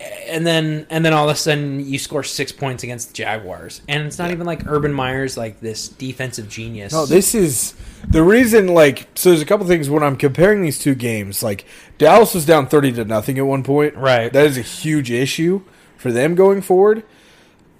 And 0.00 0.46
then 0.46 0.86
and 0.88 1.04
then 1.04 1.12
all 1.12 1.28
of 1.28 1.34
a 1.34 1.38
sudden 1.38 1.84
you 1.84 1.98
score 1.98 2.22
6 2.22 2.52
points 2.52 2.82
against 2.82 3.08
the 3.08 3.14
Jaguars. 3.14 3.82
And 3.86 4.06
it's 4.06 4.18
not 4.18 4.30
even 4.30 4.46
like 4.46 4.66
Urban 4.66 4.92
Meyer's 4.92 5.36
like 5.36 5.60
this 5.60 5.88
defensive 5.88 6.48
genius. 6.48 6.92
No, 6.92 7.04
this 7.04 7.34
is 7.34 7.74
the 8.08 8.22
reason. 8.22 8.68
Like, 8.68 9.08
so 9.14 9.28
there's 9.30 9.42
a 9.42 9.46
couple 9.46 9.66
things 9.66 9.90
when 9.90 10.02
I'm 10.02 10.16
comparing 10.16 10.62
these 10.62 10.78
two 10.78 10.94
games. 10.94 11.42
Like, 11.42 11.66
Dallas 11.98 12.34
was 12.34 12.46
down 12.46 12.66
thirty 12.66 12.92
to 12.92 13.04
nothing 13.04 13.38
at 13.38 13.44
one 13.46 13.62
point. 13.62 13.94
Right. 13.96 14.32
That 14.32 14.46
is 14.46 14.56
a 14.56 14.62
huge 14.62 15.10
issue 15.10 15.62
for 15.96 16.10
them 16.10 16.34
going 16.34 16.62
forward. 16.62 17.02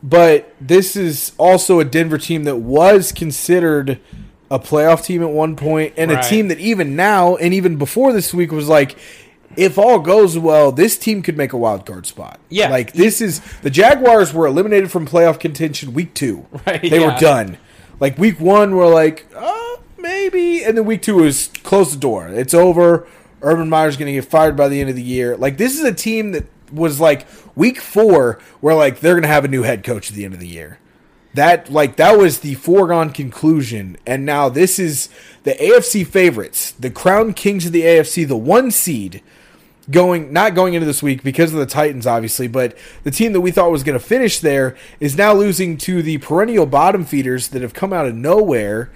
But 0.03 0.55
this 0.61 0.97
is 0.97 1.33
also 1.39 1.81
a 1.81 1.85
Denver 1.85 2.19
team 2.19 2.45
that 2.45 2.57
was 2.57 3.13
considered 3.13 4.01
a 4.51 4.59
playoff 4.59 5.05
team 5.05 5.23
at 5.23 5.31
one 5.31 5.57
point, 5.57 5.95
and 5.97 6.11
a 6.11 6.23
team 6.23 6.49
that 6.49 6.59
even 6.59 6.97
now 6.97 7.37
and 7.37 7.55
even 7.55 7.77
before 7.77 8.13
this 8.13 8.35
week 8.35 8.51
was 8.51 8.69
like, 8.69 8.99
if 9.57 9.79
all 9.79 9.99
goes 9.99 10.39
well, 10.39 10.73
this 10.73 10.97
team 10.99 11.23
could 11.23 11.37
make 11.37 11.53
a 11.53 11.57
wild 11.57 11.85
card 11.87 12.07
spot. 12.07 12.41
Yeah. 12.49 12.71
like 12.71 12.93
this 12.93 13.21
is 13.21 13.41
the 13.63 13.71
Jaguars 13.71 14.33
were 14.33 14.47
eliminated 14.47 14.91
from 14.91 15.07
playoff 15.07 15.41
contention 15.41 15.93
week 15.93 16.15
two. 16.15 16.47
Right, 16.67 16.83
they 16.83 17.01
were 17.01 17.17
done. 17.19 17.59
Like 17.99 18.19
week 18.19 18.39
one, 18.41 18.77
we're 18.77 18.93
like, 18.93 19.27
oh, 19.35 19.83
maybe, 19.99 20.63
and 20.63 20.77
then 20.77 20.85
week 20.85 21.03
two 21.03 21.17
was 21.17 21.49
close 21.63 21.93
the 21.93 21.99
door. 21.99 22.29
It's 22.29 22.55
over. 22.55 23.07
Urban 23.43 23.69
Meyer's 23.69 23.97
going 23.97 24.07
to 24.07 24.13
get 24.13 24.31
fired 24.31 24.57
by 24.57 24.69
the 24.69 24.81
end 24.81 24.91
of 24.91 24.97
the 24.97 25.03
year. 25.03 25.37
Like 25.37 25.57
this 25.57 25.79
is 25.79 25.85
a 25.85 25.93
team 25.95 26.33
that 26.33 26.45
was 26.73 27.01
like 27.01 27.27
week 27.57 27.81
four, 27.81 28.39
where 28.61 28.75
like 28.75 29.01
they're 29.01 29.15
going 29.15 29.23
to 29.23 29.29
have 29.29 29.45
a 29.45 29.49
new 29.49 29.63
head 29.63 29.83
coach 29.83 30.11
at 30.11 30.17
the 30.17 30.25
end 30.25 30.35
of 30.35 30.41
the 30.41 30.49
year. 30.49 30.79
That 31.35 31.71
like 31.71 31.97
that 31.97 32.19
was 32.19 32.41
the 32.41 32.55
foregone 32.55 33.11
conclusion, 33.11 33.97
and 34.07 34.27
now 34.27 34.49
this 34.49 34.79
is 34.79 35.09
the 35.45 35.53
AFC 35.53 36.07
favorites, 36.07 36.73
the 36.73 36.91
crown 36.91 37.35
kings 37.35 37.67
of 37.67 37.73
the 37.73 37.83
AFC, 37.83 38.27
the 38.27 38.37
one 38.37 38.71
seed 38.71 39.23
going 39.91 40.33
not 40.33 40.55
going 40.55 40.75
into 40.75 40.87
this 40.87 41.03
week 41.03 41.23
because 41.23 41.53
of 41.53 41.59
the 41.59 41.67
Titans, 41.67 42.07
obviously, 42.07 42.49
but 42.49 42.77
the 43.05 43.11
team 43.11 43.33
that 43.33 43.41
we 43.41 43.51
thought 43.51 43.71
was 43.71 43.83
going 43.83 43.99
to 43.99 44.05
finish 44.05 44.41
there 44.41 44.77
is 45.01 45.17
now 45.17 45.33
losing 45.33 45.77
to 45.79 46.03
the 46.03 46.19
perennial 46.19 46.67
bottom 46.67 47.05
feeders 47.05 47.49
that 47.49 47.63
have 47.63 47.75
come 47.75 47.93
out 47.93 48.07
of 48.07 48.15
nowhere 48.15 48.91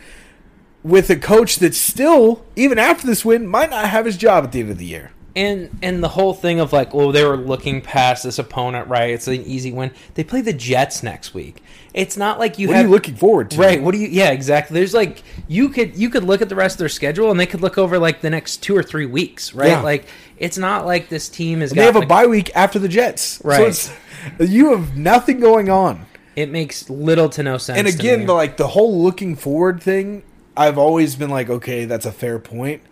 with 0.83 1.09
a 1.11 1.17
coach 1.17 1.57
that 1.57 1.75
still, 1.75 2.45
even 2.55 2.79
after 2.79 3.07
this 3.07 3.25
win, 3.25 3.47
might 3.47 3.71
not 3.71 3.89
have 3.89 4.05
his 4.05 4.17
job 4.17 4.45
at 4.45 4.53
the 4.53 4.61
end 4.61 4.71
of 4.71 4.79
the 4.79 4.85
year. 4.85 5.11
And 5.35 5.77
and 5.83 6.05
the 6.05 6.11
whole 6.11 6.35
thing 6.35 6.61
of 6.61 6.73
like, 6.73 6.95
well, 6.95 7.11
they 7.11 7.25
were 7.25 7.37
looking 7.37 7.81
past 7.81 8.23
this 8.23 8.39
opponent, 8.39 8.87
right? 8.87 9.11
It's 9.11 9.27
an 9.27 9.43
easy 9.43 9.73
win. 9.73 9.91
They 10.15 10.23
play 10.23 10.43
the 10.43 10.53
Jets 10.53 11.03
next 11.03 11.35
week. 11.35 11.61
It's 11.95 12.17
not 12.17 12.41
like 12.41 12.59
you 12.59 12.67
What 12.69 12.77
have 12.77 12.85
are 12.85 12.89
you 12.89 12.93
looking 12.93 13.15
forward 13.15 13.53
to? 13.53 13.57
right. 13.61 13.81
What 13.81 13.93
do 13.93 13.99
you? 13.99 14.09
Yeah, 14.09 14.31
exactly. 14.33 14.75
There's 14.75 14.93
like 14.95 15.23
you 15.47 15.69
could 15.69 15.97
you 15.97 16.11
could 16.11 16.25
look 16.25 16.43
at 16.43 16.49
the 16.49 16.57
rest 16.57 16.75
of 16.75 16.79
their 16.81 16.89
schedule 16.89 17.31
and 17.31 17.39
they 17.39 17.47
could 17.47 17.61
look 17.61 17.79
over 17.79 17.99
like 18.01 18.21
the 18.21 18.31
next 18.31 18.59
two 18.65 18.77
or 18.77 18.83
three 18.83 19.07
weeks, 19.07 19.55
right? 19.55 19.69
Yeah. 19.69 19.81
Like 19.81 20.07
it's 20.37 20.59
not 20.59 20.85
like 20.87 21.09
this 21.09 21.29
team 21.29 21.63
is. 21.63 21.71
They 21.71 21.85
have 21.85 21.95
a 21.97 22.05
bye 22.05 22.27
week 22.27 22.51
after 22.57 22.79
the 22.81 22.89
Jets. 22.89 23.23
So 23.23 23.49
Right. 23.49 23.69
it's, 23.69 23.93
you 24.41 24.73
have 24.73 24.97
nothing 24.97 25.39
going 25.39 25.71
on. 25.71 26.07
It 26.35 26.51
makes 26.51 26.91
little 26.91 27.29
to 27.29 27.45
no 27.45 27.59
sense. 27.59 27.79
and 27.79 27.87
again, 27.87 28.27
the, 28.27 28.33
like 28.35 28.57
the 28.57 28.67
whole 28.67 29.01
looking 29.01 29.37
forward 29.37 29.81
thing, 29.81 30.25
I've 30.57 30.77
always 30.79 31.15
been 31.15 31.31
like, 31.31 31.49
okay, 31.49 31.85
that's 31.85 32.07
a 32.07 32.11
fair 32.13 32.41
point. 32.41 32.83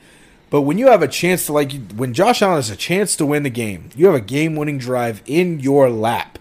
But 0.49 0.61
when 0.61 0.79
you 0.79 0.89
have 0.89 1.03
a 1.03 1.09
chance 1.09 1.47
to 1.47 1.53
like, 1.53 1.73
when 1.97 2.15
Josh 2.15 2.41
Allen 2.41 2.57
has 2.57 2.71
a 2.71 2.77
chance 2.77 3.17
to 3.17 3.27
win 3.27 3.43
the 3.43 3.51
game, 3.51 3.89
you 3.97 4.07
have 4.07 4.15
a 4.15 4.21
game-winning 4.21 4.79
drive 4.79 5.23
in 5.27 5.59
your 5.59 5.91
lap. 5.91 6.39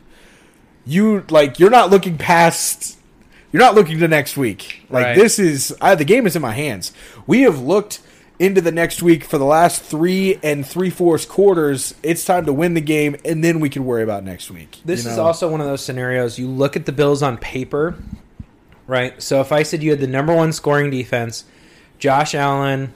You 0.85 1.25
like, 1.29 1.59
you're 1.59 1.69
not 1.69 1.89
looking 1.89 2.17
past. 2.17 2.97
You're 3.51 3.61
not 3.61 3.75
looking 3.75 3.99
to 3.99 4.07
next 4.07 4.37
week. 4.37 4.85
Like 4.89 5.05
Right. 5.07 5.15
this 5.15 5.37
is 5.37 5.75
I, 5.81 5.95
the 5.95 6.05
game 6.05 6.25
is 6.25 6.35
in 6.35 6.41
my 6.41 6.53
hands. 6.53 6.93
We 7.27 7.41
have 7.41 7.59
looked 7.59 7.99
into 8.39 8.61
the 8.61 8.71
next 8.71 9.03
week 9.03 9.23
for 9.23 9.37
the 9.37 9.45
last 9.45 9.83
three 9.83 10.39
and 10.41 10.65
three 10.65 10.89
fourths 10.89 11.25
quarters. 11.25 11.93
It's 12.01 12.25
time 12.25 12.45
to 12.45 12.53
win 12.53 12.73
the 12.73 12.81
game, 12.81 13.15
and 13.23 13.43
then 13.43 13.59
we 13.59 13.69
can 13.69 13.85
worry 13.85 14.01
about 14.03 14.23
next 14.23 14.49
week. 14.49 14.79
This 14.83 15.05
you 15.05 15.11
is 15.11 15.17
also 15.19 15.47
one 15.49 15.61
of 15.61 15.67
those 15.67 15.83
scenarios. 15.83 16.39
You 16.39 16.47
look 16.47 16.75
at 16.75 16.85
the 16.87 16.91
Bills 16.91 17.21
on 17.21 17.37
paper, 17.37 17.95
right? 18.87 19.21
So 19.21 19.41
if 19.41 19.51
I 19.51 19.61
said 19.63 19.83
you 19.83 19.91
had 19.91 19.99
the 19.99 20.07
number 20.07 20.33
one 20.35 20.53
scoring 20.53 20.89
defense, 20.89 21.43
Josh 21.99 22.33
Allen, 22.33 22.93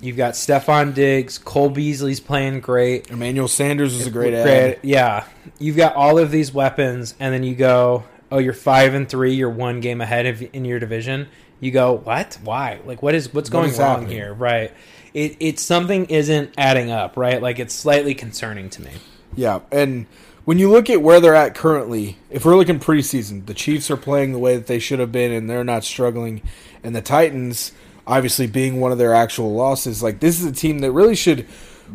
you've 0.00 0.16
got 0.16 0.34
Stefon 0.34 0.94
Diggs, 0.94 1.38
Cole 1.38 1.70
Beasley's 1.70 2.20
playing 2.20 2.60
great. 2.60 3.10
Emmanuel 3.10 3.48
Sanders 3.48 3.94
is 3.94 4.06
a 4.06 4.10
great 4.10 4.34
ad. 4.34 4.78
Yeah. 4.82 5.24
You've 5.58 5.76
got 5.76 5.94
all 5.94 6.18
of 6.18 6.30
these 6.30 6.52
weapons, 6.52 7.14
and 7.18 7.32
then 7.32 7.42
you 7.42 7.54
go, 7.54 8.04
oh, 8.30 8.38
you're 8.38 8.52
five 8.52 8.94
and 8.94 9.08
three, 9.08 9.34
you're 9.34 9.50
one 9.50 9.80
game 9.80 10.00
ahead 10.00 10.26
of 10.26 10.42
in 10.52 10.64
your 10.64 10.78
division. 10.78 11.28
You 11.60 11.70
go, 11.70 11.94
what? 11.94 12.38
Why? 12.42 12.80
Like, 12.84 13.02
what 13.02 13.14
is 13.14 13.32
what's 13.32 13.48
going 13.48 13.70
is 13.70 13.78
wrong 13.78 14.00
happening? 14.00 14.10
here? 14.10 14.34
Right? 14.34 14.72
It 15.14 15.36
it's 15.40 15.62
something 15.62 16.06
isn't 16.06 16.52
adding 16.58 16.90
up. 16.90 17.16
Right? 17.16 17.40
Like, 17.40 17.58
it's 17.58 17.74
slightly 17.74 18.14
concerning 18.14 18.68
to 18.70 18.82
me. 18.82 18.90
Yeah, 19.34 19.60
and 19.72 20.06
when 20.44 20.58
you 20.58 20.70
look 20.70 20.88
at 20.90 21.02
where 21.02 21.18
they're 21.20 21.34
at 21.34 21.54
currently, 21.54 22.18
if 22.30 22.44
we're 22.44 22.56
looking 22.56 22.78
preseason, 22.78 23.46
the 23.46 23.54
Chiefs 23.54 23.90
are 23.90 23.96
playing 23.96 24.32
the 24.32 24.38
way 24.38 24.56
that 24.56 24.66
they 24.66 24.78
should 24.78 25.00
have 25.00 25.12
been, 25.12 25.32
and 25.32 25.50
they're 25.50 25.64
not 25.64 25.82
struggling. 25.82 26.40
And 26.84 26.94
the 26.94 27.02
Titans, 27.02 27.72
obviously 28.06 28.46
being 28.46 28.80
one 28.80 28.92
of 28.92 28.98
their 28.98 29.14
actual 29.14 29.52
losses, 29.54 30.02
like 30.02 30.20
this 30.20 30.40
is 30.40 30.46
a 30.46 30.52
team 30.52 30.78
that 30.80 30.92
really 30.92 31.16
should, 31.16 31.46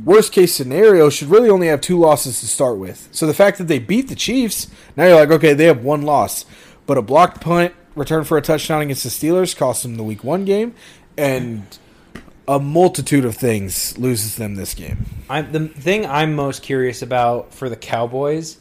worst 0.03 0.33
case 0.33 0.53
scenario, 0.53 1.09
should 1.09 1.29
really 1.29 1.49
only 1.49 1.67
have 1.67 1.81
two 1.81 1.97
losses 1.97 2.39
to 2.41 2.47
start 2.47 2.77
with. 2.77 3.07
So 3.11 3.25
the 3.27 3.33
fact 3.33 3.57
that 3.57 3.67
they 3.67 3.79
beat 3.79 4.07
the 4.09 4.15
Chiefs, 4.15 4.67
now 4.95 5.05
you're 5.05 5.15
like, 5.15 5.31
okay, 5.31 5.53
they 5.53 5.65
have 5.65 5.83
one 5.83 6.01
loss, 6.01 6.45
but 6.85 6.97
a 6.97 7.01
blocked 7.01 7.41
punt 7.41 7.73
return 7.95 8.23
for 8.23 8.37
a 8.37 8.41
touchdown 8.41 8.81
against 8.81 9.03
the 9.03 9.09
Steelers 9.09 9.55
cost 9.55 9.83
them 9.83 9.95
the 9.95 10.03
Week 10.03 10.23
One 10.23 10.45
game, 10.45 10.73
and 11.17 11.77
a 12.47 12.59
multitude 12.59 13.25
of 13.25 13.35
things 13.35 13.97
loses 13.97 14.35
them 14.35 14.55
this 14.55 14.73
game. 14.73 15.05
I'm, 15.29 15.51
the 15.51 15.67
thing 15.67 16.05
I'm 16.05 16.35
most 16.35 16.63
curious 16.63 17.01
about 17.01 17.53
for 17.53 17.69
the 17.69 17.75
Cowboys 17.75 18.57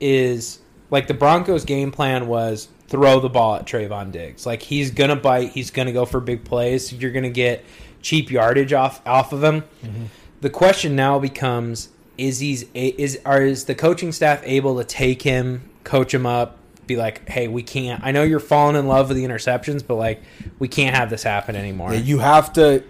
is 0.00 0.60
like 0.90 1.06
the 1.06 1.14
Broncos' 1.14 1.64
game 1.64 1.90
plan 1.90 2.26
was 2.28 2.68
throw 2.94 3.18
the 3.18 3.28
ball 3.28 3.56
at 3.56 3.66
Trevon 3.66 4.12
Diggs. 4.12 4.46
Like 4.46 4.62
he's 4.62 4.92
gonna 4.92 5.16
bite, 5.16 5.50
he's 5.50 5.72
gonna 5.72 5.92
go 5.92 6.04
for 6.04 6.20
big 6.20 6.44
plays. 6.44 6.92
You're 6.92 7.10
gonna 7.10 7.28
get 7.28 7.64
cheap 8.02 8.30
yardage 8.30 8.72
off 8.72 9.04
off 9.04 9.32
of 9.32 9.42
him. 9.42 9.62
Mm-hmm. 9.82 10.04
The 10.42 10.50
question 10.50 10.94
now 10.94 11.18
becomes: 11.18 11.88
Is 12.16 12.38
he's 12.38 12.66
is 12.72 13.18
are 13.26 13.42
is 13.42 13.64
the 13.64 13.74
coaching 13.74 14.12
staff 14.12 14.42
able 14.44 14.78
to 14.78 14.84
take 14.84 15.22
him, 15.22 15.68
coach 15.82 16.14
him 16.14 16.24
up, 16.24 16.56
be 16.86 16.94
like, 16.94 17.28
hey, 17.28 17.48
we 17.48 17.64
can't. 17.64 18.00
I 18.04 18.12
know 18.12 18.22
you're 18.22 18.38
falling 18.38 18.76
in 18.76 18.86
love 18.86 19.08
with 19.08 19.16
the 19.16 19.24
interceptions, 19.24 19.84
but 19.84 19.96
like 19.96 20.22
we 20.60 20.68
can't 20.68 20.94
have 20.94 21.10
this 21.10 21.24
happen 21.24 21.56
anymore. 21.56 21.92
Yeah, 21.92 21.98
you 21.98 22.20
have 22.20 22.52
to 22.52 22.84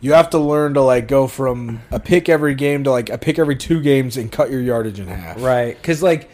you 0.00 0.12
have 0.12 0.30
to 0.30 0.38
learn 0.38 0.74
to 0.74 0.82
like 0.82 1.08
go 1.08 1.26
from 1.26 1.82
a 1.90 1.98
pick 1.98 2.28
every 2.28 2.54
game 2.54 2.84
to 2.84 2.92
like 2.92 3.10
a 3.10 3.18
pick 3.18 3.40
every 3.40 3.56
two 3.56 3.82
games 3.82 4.16
and 4.16 4.30
cut 4.30 4.52
your 4.52 4.60
yardage 4.60 5.00
in 5.00 5.08
half. 5.08 5.42
Right, 5.42 5.76
because 5.76 6.00
like 6.00 6.30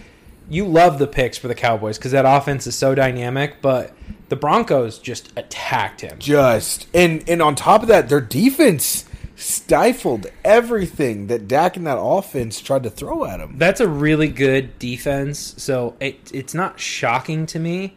you 0.48 0.66
love 0.66 0.98
the 0.98 1.06
picks 1.06 1.38
for 1.38 1.48
the 1.48 1.54
Cowboys 1.54 1.98
because 1.98 2.12
that 2.12 2.24
offense 2.26 2.66
is 2.66 2.76
so 2.76 2.94
dynamic, 2.94 3.60
but 3.62 3.94
the 4.28 4.36
Broncos 4.36 4.98
just 4.98 5.32
attacked 5.36 6.00
him. 6.00 6.18
Just 6.18 6.88
and 6.94 7.28
and 7.28 7.40
on 7.42 7.54
top 7.54 7.82
of 7.82 7.88
that, 7.88 8.08
their 8.08 8.20
defense 8.20 9.04
stifled 9.36 10.26
everything 10.44 11.26
that 11.26 11.48
Dak 11.48 11.76
and 11.76 11.86
that 11.86 11.98
offense 11.98 12.60
tried 12.60 12.84
to 12.84 12.90
throw 12.90 13.24
at 13.24 13.40
him. 13.40 13.58
That's 13.58 13.80
a 13.80 13.88
really 13.88 14.28
good 14.28 14.78
defense, 14.78 15.54
so 15.56 15.96
it 16.00 16.30
it's 16.32 16.54
not 16.54 16.78
shocking 16.78 17.46
to 17.46 17.58
me 17.58 17.96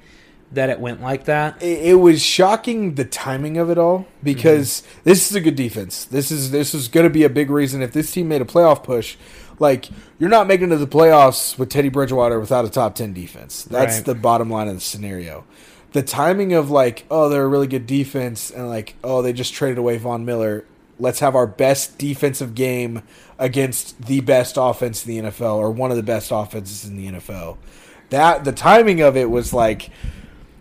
that 0.52 0.70
it 0.70 0.80
went 0.80 1.02
like 1.02 1.26
that. 1.26 1.62
It, 1.62 1.90
it 1.90 1.94
was 1.96 2.22
shocking 2.22 2.96
the 2.96 3.06
timing 3.06 3.58
of 3.58 3.70
it 3.70 3.78
all 3.78 4.08
because 4.24 4.82
mm-hmm. 4.82 5.02
this 5.04 5.30
is 5.30 5.36
a 5.36 5.42
good 5.42 5.56
defense. 5.56 6.06
This 6.06 6.32
is 6.32 6.52
this 6.52 6.74
is 6.74 6.88
going 6.88 7.06
to 7.06 7.10
be 7.10 7.24
a 7.24 7.30
big 7.30 7.50
reason 7.50 7.82
if 7.82 7.92
this 7.92 8.12
team 8.12 8.28
made 8.28 8.42
a 8.42 8.46
playoff 8.46 8.84
push. 8.84 9.18
Like 9.60 9.90
you're 10.20 10.30
not 10.30 10.48
making 10.48 10.68
it 10.68 10.70
to 10.70 10.78
the 10.78 10.88
playoffs 10.88 11.58
with 11.58 11.70
Teddy 11.70 11.90
Bridgewater 11.90 12.40
without 12.40 12.66
a 12.66 12.70
top 12.70 12.96
ten 12.96 13.14
defense. 13.14 13.64
That's 13.64 13.98
Right. 13.98 14.06
the 14.06 14.16
bottom 14.16 14.50
line 14.50 14.68
of 14.68 14.76
the 14.76 14.82
scenario. 14.82 15.46
The 15.94 16.04
timing 16.04 16.54
of 16.54 16.70
like, 16.70 17.06
oh, 17.10 17.30
they're 17.30 17.44
a 17.46 17.48
really 17.48 17.68
good 17.68 17.88
defense, 17.88 18.52
and 18.52 18.68
like, 18.68 18.96
oh, 19.04 19.22
they 19.22 19.34
just 19.34 19.54
traded 19.54 19.78
away 19.78 19.98
Von 19.98 20.26
Miller. 20.26 20.66
Let's 21.00 21.20
have 21.20 21.36
our 21.36 21.48
best 21.48 21.98
defensive 21.98 22.56
game 22.56 23.04
against 23.40 24.02
the 24.02 24.20
best 24.22 24.58
offense 24.60 25.06
in 25.06 25.24
the 25.24 25.30
NFL 25.32 25.56
or 25.58 25.70
one 25.72 25.92
of 25.92 25.98
the 25.98 26.04
best 26.04 26.32
offenses 26.32 26.86
in 26.90 26.98
the 26.98 27.08
NFL. 27.20 27.58
That 28.10 28.44
the 28.44 28.52
timing 28.52 29.02
of 29.02 29.16
it 29.16 29.30
was 29.30 29.54
like 29.54 29.90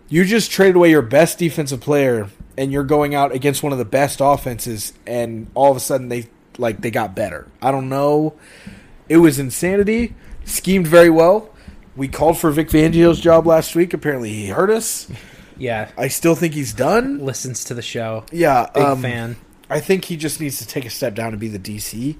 you 0.08 0.24
just 0.24 0.50
traded 0.50 0.76
away 0.76 0.90
your 0.90 1.02
best 1.02 1.38
defensive 1.38 1.80
player 1.80 2.28
and 2.58 2.70
you're 2.70 2.84
going 2.84 3.14
out 3.14 3.32
against 3.32 3.62
one 3.62 3.72
of 3.72 3.78
the 3.78 3.84
best 3.84 4.20
offenses 4.22 4.92
and 5.06 5.46
all 5.54 5.70
of 5.70 5.76
a 5.76 5.80
sudden 5.80 6.08
they 6.08 6.28
like 6.58 6.80
they 6.82 6.90
got 6.90 7.14
better. 7.16 7.48
I 7.62 7.70
don't 7.70 7.88
know. 7.88 8.34
It 9.08 9.18
was 9.18 9.38
insanity. 9.38 10.14
Schemed 10.44 10.86
very 10.86 11.10
well. 11.10 11.50
We 11.96 12.08
called 12.08 12.38
for 12.38 12.50
Vic 12.50 12.68
Fangio's 12.68 13.20
job 13.20 13.46
last 13.46 13.74
week. 13.74 13.94
Apparently 13.94 14.32
he 14.32 14.46
heard 14.48 14.70
us. 14.70 15.08
Yeah, 15.58 15.90
I 15.96 16.08
still 16.08 16.34
think 16.34 16.52
he's 16.54 16.74
done. 16.74 17.24
listens 17.24 17.64
to 17.64 17.74
the 17.74 17.82
show. 17.82 18.24
Yeah, 18.30 18.68
Big 18.74 18.82
um, 18.82 19.00
fan. 19.02 19.36
I 19.70 19.80
think 19.80 20.04
he 20.04 20.16
just 20.16 20.40
needs 20.40 20.58
to 20.58 20.66
take 20.66 20.84
a 20.84 20.90
step 20.90 21.14
down 21.14 21.28
and 21.30 21.40
be 21.40 21.48
the 21.48 21.58
DC. 21.58 22.16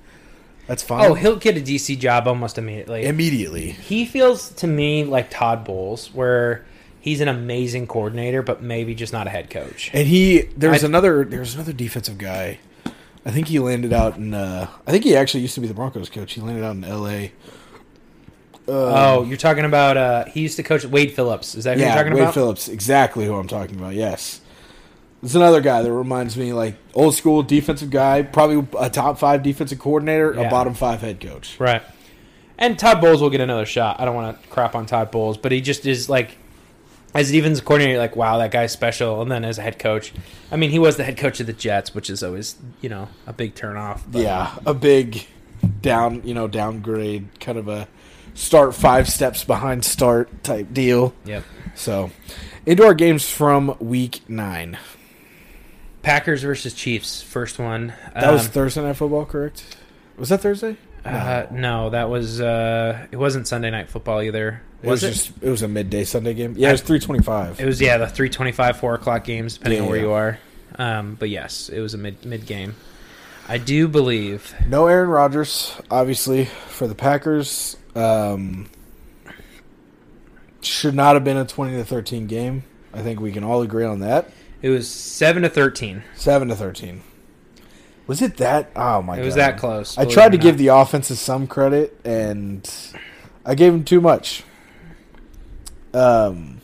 That's 0.66 0.83
fine. 0.83 1.05
Oh, 1.11 1.14
he'll 1.14 1.37
get 1.37 1.57
a 1.57 1.61
DC 1.61 1.99
job 1.99 2.27
almost 2.27 2.59
immediately. 2.59 3.05
immediately. 3.05 3.70
he 3.72 4.05
feels 4.07 4.49
to 4.55 4.66
me 4.66 5.05
like 5.05 5.31
Todd 5.31 5.64
Bowles, 5.64 6.12
where 6.14 6.64
he's 7.01 7.20
an 7.20 7.29
amazing 7.29 7.87
coordinator, 7.87 8.42
but 8.42 8.62
maybe 8.62 8.94
just 8.94 9.12
not 9.12 9.27
a 9.29 9.31
head 9.31 9.49
coach. 9.51 9.90
And 9.92 10.09
he 10.09 10.49
there's 10.57 10.83
I- 10.83 10.88
another 10.88 11.25
there's 11.25 11.55
another 11.55 11.72
defensive 11.72 12.18
guy. 12.18 12.59
I 13.26 13.30
think 13.32 13.48
he 13.48 13.58
landed 13.58 13.92
out 13.92 14.16
in 14.16 14.32
uh 14.32 14.68
I 14.86 14.90
think 14.92 15.04
he 15.04 15.14
actually 15.16 15.40
used 15.40 15.54
to 15.56 15.60
be 15.60 15.66
the 15.66 15.74
Broncos 15.74 16.08
coach. 16.08 16.32
He 16.32 16.40
landed 16.40 16.64
out 16.64 16.76
in 16.76 16.82
LA. 16.82 17.28
Oh, 18.68 19.22
you're 19.24 19.36
talking 19.36 19.64
about 19.64 19.96
uh 19.96 20.24
he 20.26 20.40
used 20.40 20.56
to 20.56 20.62
coach 20.62 20.84
Wade 20.84 21.12
Phillips. 21.12 21.54
Is 21.54 21.64
that 21.64 21.76
who 21.76 21.82
yeah, 21.82 21.88
you're 21.94 21.96
talking 22.02 22.14
Wade 22.14 22.22
about? 22.22 22.34
Phillips, 22.34 22.68
exactly 22.68 23.24
who 23.26 23.34
I'm 23.34 23.48
talking 23.48 23.76
about. 23.76 23.94
Yes. 23.94 24.40
There's 25.22 25.34
another 25.36 25.60
guy 25.60 25.82
that 25.82 25.92
reminds 25.92 26.36
me 26.36 26.52
like 26.52 26.76
old 26.94 27.14
school 27.14 27.42
defensive 27.42 27.90
guy, 27.90 28.22
probably 28.22 28.66
a 28.78 28.90
top 28.90 29.18
5 29.18 29.42
defensive 29.42 29.78
coordinator, 29.78 30.32
Yeah. 30.34 30.42
a 30.42 30.50
bottom 30.50 30.74
5 30.74 31.00
head 31.00 31.20
coach. 31.20 31.56
Right. 31.58 31.82
And 32.58 32.78
Todd 32.78 33.00
Bowles 33.00 33.20
will 33.20 33.30
get 33.30 33.40
another 33.40 33.66
shot. 33.66 33.98
I 34.00 34.04
don't 34.04 34.14
want 34.14 34.40
to 34.40 34.48
crap 34.48 34.74
on 34.74 34.86
Todd 34.86 35.10
Bowles, 35.10 35.36
but 35.36 35.52
he 35.52 35.60
just 35.60 35.84
is 35.86 36.08
like 36.08 36.36
as 37.18 37.31
a 37.31 37.33
defensive 37.33 37.64
coordinator, 37.64 37.92
you're 37.92 38.00
like, 38.00 38.16
wow, 38.16 38.38
that 38.38 38.50
guy's 38.50 38.72
special. 38.72 39.22
And 39.22 39.31
then 39.31 39.44
as 39.44 39.59
a 39.59 39.62
head 39.62 39.79
coach, 39.79 40.12
I 40.50 40.57
mean, 40.57 40.70
he 40.70 40.79
was 40.79 40.96
the 40.96 41.05
head 41.05 41.16
coach 41.16 41.40
of 41.40 41.46
the 41.46 41.52
Jets, 41.52 41.94
which 41.94 42.11
is 42.11 42.22
always, 42.22 42.57
you 42.81 42.88
know, 42.88 43.09
a 43.26 43.33
big 43.33 43.55
turnoff. 43.55 44.02
But 44.11 44.22
Yeah, 44.22 44.55
a 44.66 44.74
big 44.74 45.26
down, 45.83 46.22
you 46.24 46.35
know, 46.35 46.46
downgrade 46.48 47.40
kind 47.40 47.59
of 47.59 47.68
a 47.68 47.88
start 48.35 48.74
5 48.74 49.09
steps 49.09 49.44
behind 49.44 49.85
start 49.85 50.44
type 50.44 50.72
deal. 50.72 51.14
Yep. 51.24 51.42
So, 51.74 52.11
indoor 52.66 52.94
games 52.94 53.29
from 53.29 53.76
week 53.81 54.20
9. 54.29 54.79
Packers 56.02 56.42
versus 56.42 56.72
Chiefs, 56.72 57.20
first 57.22 57.59
one. 57.59 57.92
That 58.14 58.31
was 58.33 58.46
Um, 58.46 58.52
Thursday 58.52 58.83
night 58.83 58.96
football, 58.96 59.24
correct? 59.24 59.76
Was 60.16 60.29
that 60.29 60.40
Thursday? 60.40 60.76
uh, 61.05 61.46
no, 61.50 61.90
that 61.90 62.09
was 62.11 62.40
uh, 62.40 63.07
it 63.11 63.16
wasn't 63.16 63.46
Sunday 63.48 63.70
night 63.70 63.88
football 63.88 64.20
either. 64.22 64.61
It 64.87 64.90
was, 64.90 65.03
Was 65.03 65.11
it? 65.11 65.14
just 65.14 65.42
it 65.42 65.51
was 65.51 65.62
a 65.62 65.68
midday 65.68 66.05
Sunday 66.05 66.35
game. 66.35 66.55
Yeah, 66.57 66.68
it 66.68 66.72
was 66.72 66.83
three 66.83 67.01
twenty 67.01 67.22
five. 67.22 67.61
It 67.61 67.66
was 67.66 67.81
yeah, 67.81 67.99
the 67.99 68.07
three 68.07 68.31
twenty 68.31 68.53
five, 68.53 68.79
four 68.79 68.94
o'clock 68.94 69.25
games, 69.25 69.55
depending 69.59 69.83
on 69.83 69.88
where 69.88 69.96
yeah. 69.96 70.03
you 70.03 70.12
are. 70.12 70.38
Um, 70.79 71.16
but 71.18 71.29
yes, 71.29 71.68
it 71.68 71.81
was 71.81 71.94
a 71.94 71.99
mid 71.99 72.25
mid 72.25 72.46
game. 72.46 72.77
I 73.49 73.59
do 73.59 73.88
believe 73.88 74.55
No 74.66 74.87
Aaron 74.87 75.09
Rodgers, 75.09 75.75
obviously 75.90 76.44
for 76.44 76.87
the 76.87 76.94
Packers. 76.94 77.77
Um, 77.94 78.68
should 80.61 80.94
not 80.94 81.14
have 81.14 81.25
been 81.25 81.37
a 81.37 81.44
twenty 81.44 81.77
to 81.77 81.85
thirteen 81.85 82.27
game. 82.27 82.64
I 82.92 83.03
think 83.03 83.20
we 83.20 83.33
can 83.33 83.44
all 83.44 83.62
agree 83.62 83.85
on 83.85 84.01
that. 84.01 84.31
it 84.62 84.70
was 84.70 84.88
seven 84.88 85.42
to 85.42 85.49
thirteen. 85.49 86.03
Seven 86.14 86.49
to 86.49 86.57
thirteen. 86.57 87.03
Was 88.07 88.22
it 88.22 88.37
that? 88.37 88.70
Oh 88.77 89.03
my! 89.03 89.18
It 89.18 89.25
was 89.25 89.35
God. 89.35 89.40
that 89.40 89.59
close. 89.59 89.99
I 89.99 90.05
tried 90.05 90.33
to 90.33 90.38
or 90.38 90.40
give 90.40 90.59
the 90.59 90.68
offenses 90.68 91.18
some 91.18 91.46
credit, 91.46 92.01
and 92.05 92.68
I 93.44 93.55
gave 93.55 93.72
them 93.72 93.85
too 93.85 94.01
much. 94.01 94.44
Um, 95.96 96.61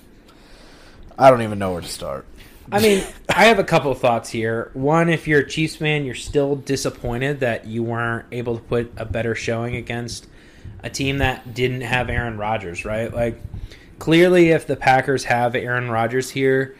I 1.18 1.30
don't 1.30 1.42
even 1.42 1.58
know 1.58 1.72
where 1.72 1.80
to 1.80 1.88
start. 1.88 2.26
I 2.70 2.80
mean, 2.80 3.04
I 3.28 3.46
have 3.46 3.58
a 3.58 3.64
couple 3.64 3.90
of 3.90 3.98
thoughts 3.98 4.30
here. 4.30 4.70
One, 4.74 5.08
if 5.08 5.26
you're 5.26 5.40
a 5.40 5.48
Chiefs 5.48 5.76
fan, 5.76 6.04
you're 6.04 6.14
still 6.14 6.56
disappointed 6.56 7.40
that 7.40 7.66
you 7.66 7.82
weren't 7.82 8.26
able 8.32 8.56
to 8.56 8.62
put 8.62 8.92
a 8.96 9.04
better 9.04 9.34
showing 9.34 9.76
against 9.76 10.26
a 10.82 10.90
team 10.90 11.18
that 11.18 11.54
didn't 11.54 11.82
have 11.82 12.10
Aaron 12.10 12.36
Rodgers, 12.36 12.84
right? 12.84 13.12
Like, 13.12 13.40
clearly, 13.98 14.50
if 14.50 14.66
the 14.66 14.76
Packers 14.76 15.24
have 15.24 15.54
Aaron 15.54 15.90
Rodgers 15.90 16.30
here, 16.30 16.76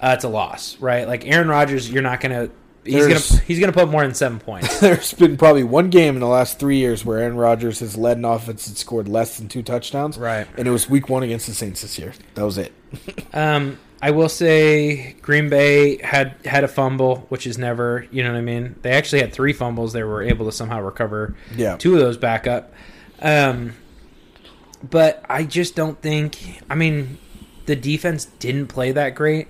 uh, 0.00 0.14
it's 0.16 0.24
a 0.24 0.28
loss, 0.28 0.78
right? 0.80 1.06
Like 1.06 1.26
Aaron 1.26 1.48
Rodgers, 1.48 1.90
you're 1.90 2.02
not 2.02 2.20
gonna. 2.20 2.50
He's 2.84 2.94
There's- 3.06 3.30
gonna 3.30 3.42
he's 3.44 3.60
gonna 3.60 3.72
put 3.72 3.88
more 3.88 4.02
than 4.02 4.12
seven 4.14 4.40
points. 4.40 4.80
There's 4.80 5.14
been 5.14 5.36
probably 5.36 5.62
one 5.62 5.88
game 5.90 6.14
in 6.14 6.20
the 6.20 6.26
last 6.26 6.58
three 6.58 6.78
years 6.78 7.04
where 7.04 7.18
Aaron 7.20 7.36
Rodgers 7.36 7.78
has 7.80 7.96
led 7.96 8.16
an 8.16 8.24
offense 8.24 8.66
that 8.66 8.76
scored 8.76 9.08
less 9.08 9.36
than 9.38 9.48
two 9.48 9.62
touchdowns. 9.62 10.18
Right. 10.18 10.46
And 10.58 10.66
it 10.66 10.70
was 10.72 10.90
week 10.90 11.08
one 11.08 11.22
against 11.22 11.46
the 11.46 11.54
Saints 11.54 11.82
this 11.82 11.98
year. 11.98 12.12
That 12.34 12.44
was 12.44 12.58
it. 12.58 12.72
Um, 13.34 13.78
I 14.02 14.10
will 14.10 14.28
say 14.28 15.14
Green 15.22 15.48
Bay 15.48 16.02
had 16.02 16.34
had 16.44 16.64
a 16.64 16.68
fumble, 16.68 17.24
which 17.28 17.46
is 17.46 17.56
never, 17.56 18.06
you 18.10 18.22
know 18.24 18.32
what 18.32 18.38
I 18.38 18.42
mean. 18.42 18.74
They 18.82 18.90
actually 18.90 19.20
had 19.20 19.32
three 19.32 19.52
fumbles. 19.52 19.92
They 19.92 20.02
were 20.02 20.22
able 20.22 20.44
to 20.46 20.52
somehow 20.52 20.80
recover 20.82 21.34
Yeah. 21.56 21.76
two 21.76 21.94
of 21.94 22.00
those 22.00 22.16
back 22.16 22.46
up. 22.48 22.74
Um, 23.22 23.74
but 24.90 25.24
I 25.28 25.44
just 25.44 25.76
don't 25.76 26.00
think. 26.02 26.60
I 26.68 26.74
mean, 26.74 27.18
the 27.66 27.76
defense 27.76 28.24
didn't 28.24 28.66
play 28.66 28.92
that 28.92 29.14
great. 29.14 29.46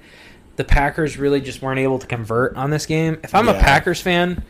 The 0.62 0.68
Packers 0.68 1.18
really 1.18 1.40
just 1.40 1.61
weren't 1.61 1.81
able 1.81 1.98
to 1.98 2.07
convert 2.07 2.55
on 2.55 2.70
this 2.70 2.87
game. 2.87 3.18
If 3.25 3.35
I'm 3.35 3.48
a 3.48 3.55
Packers 3.55 4.01
fan, 4.01 4.44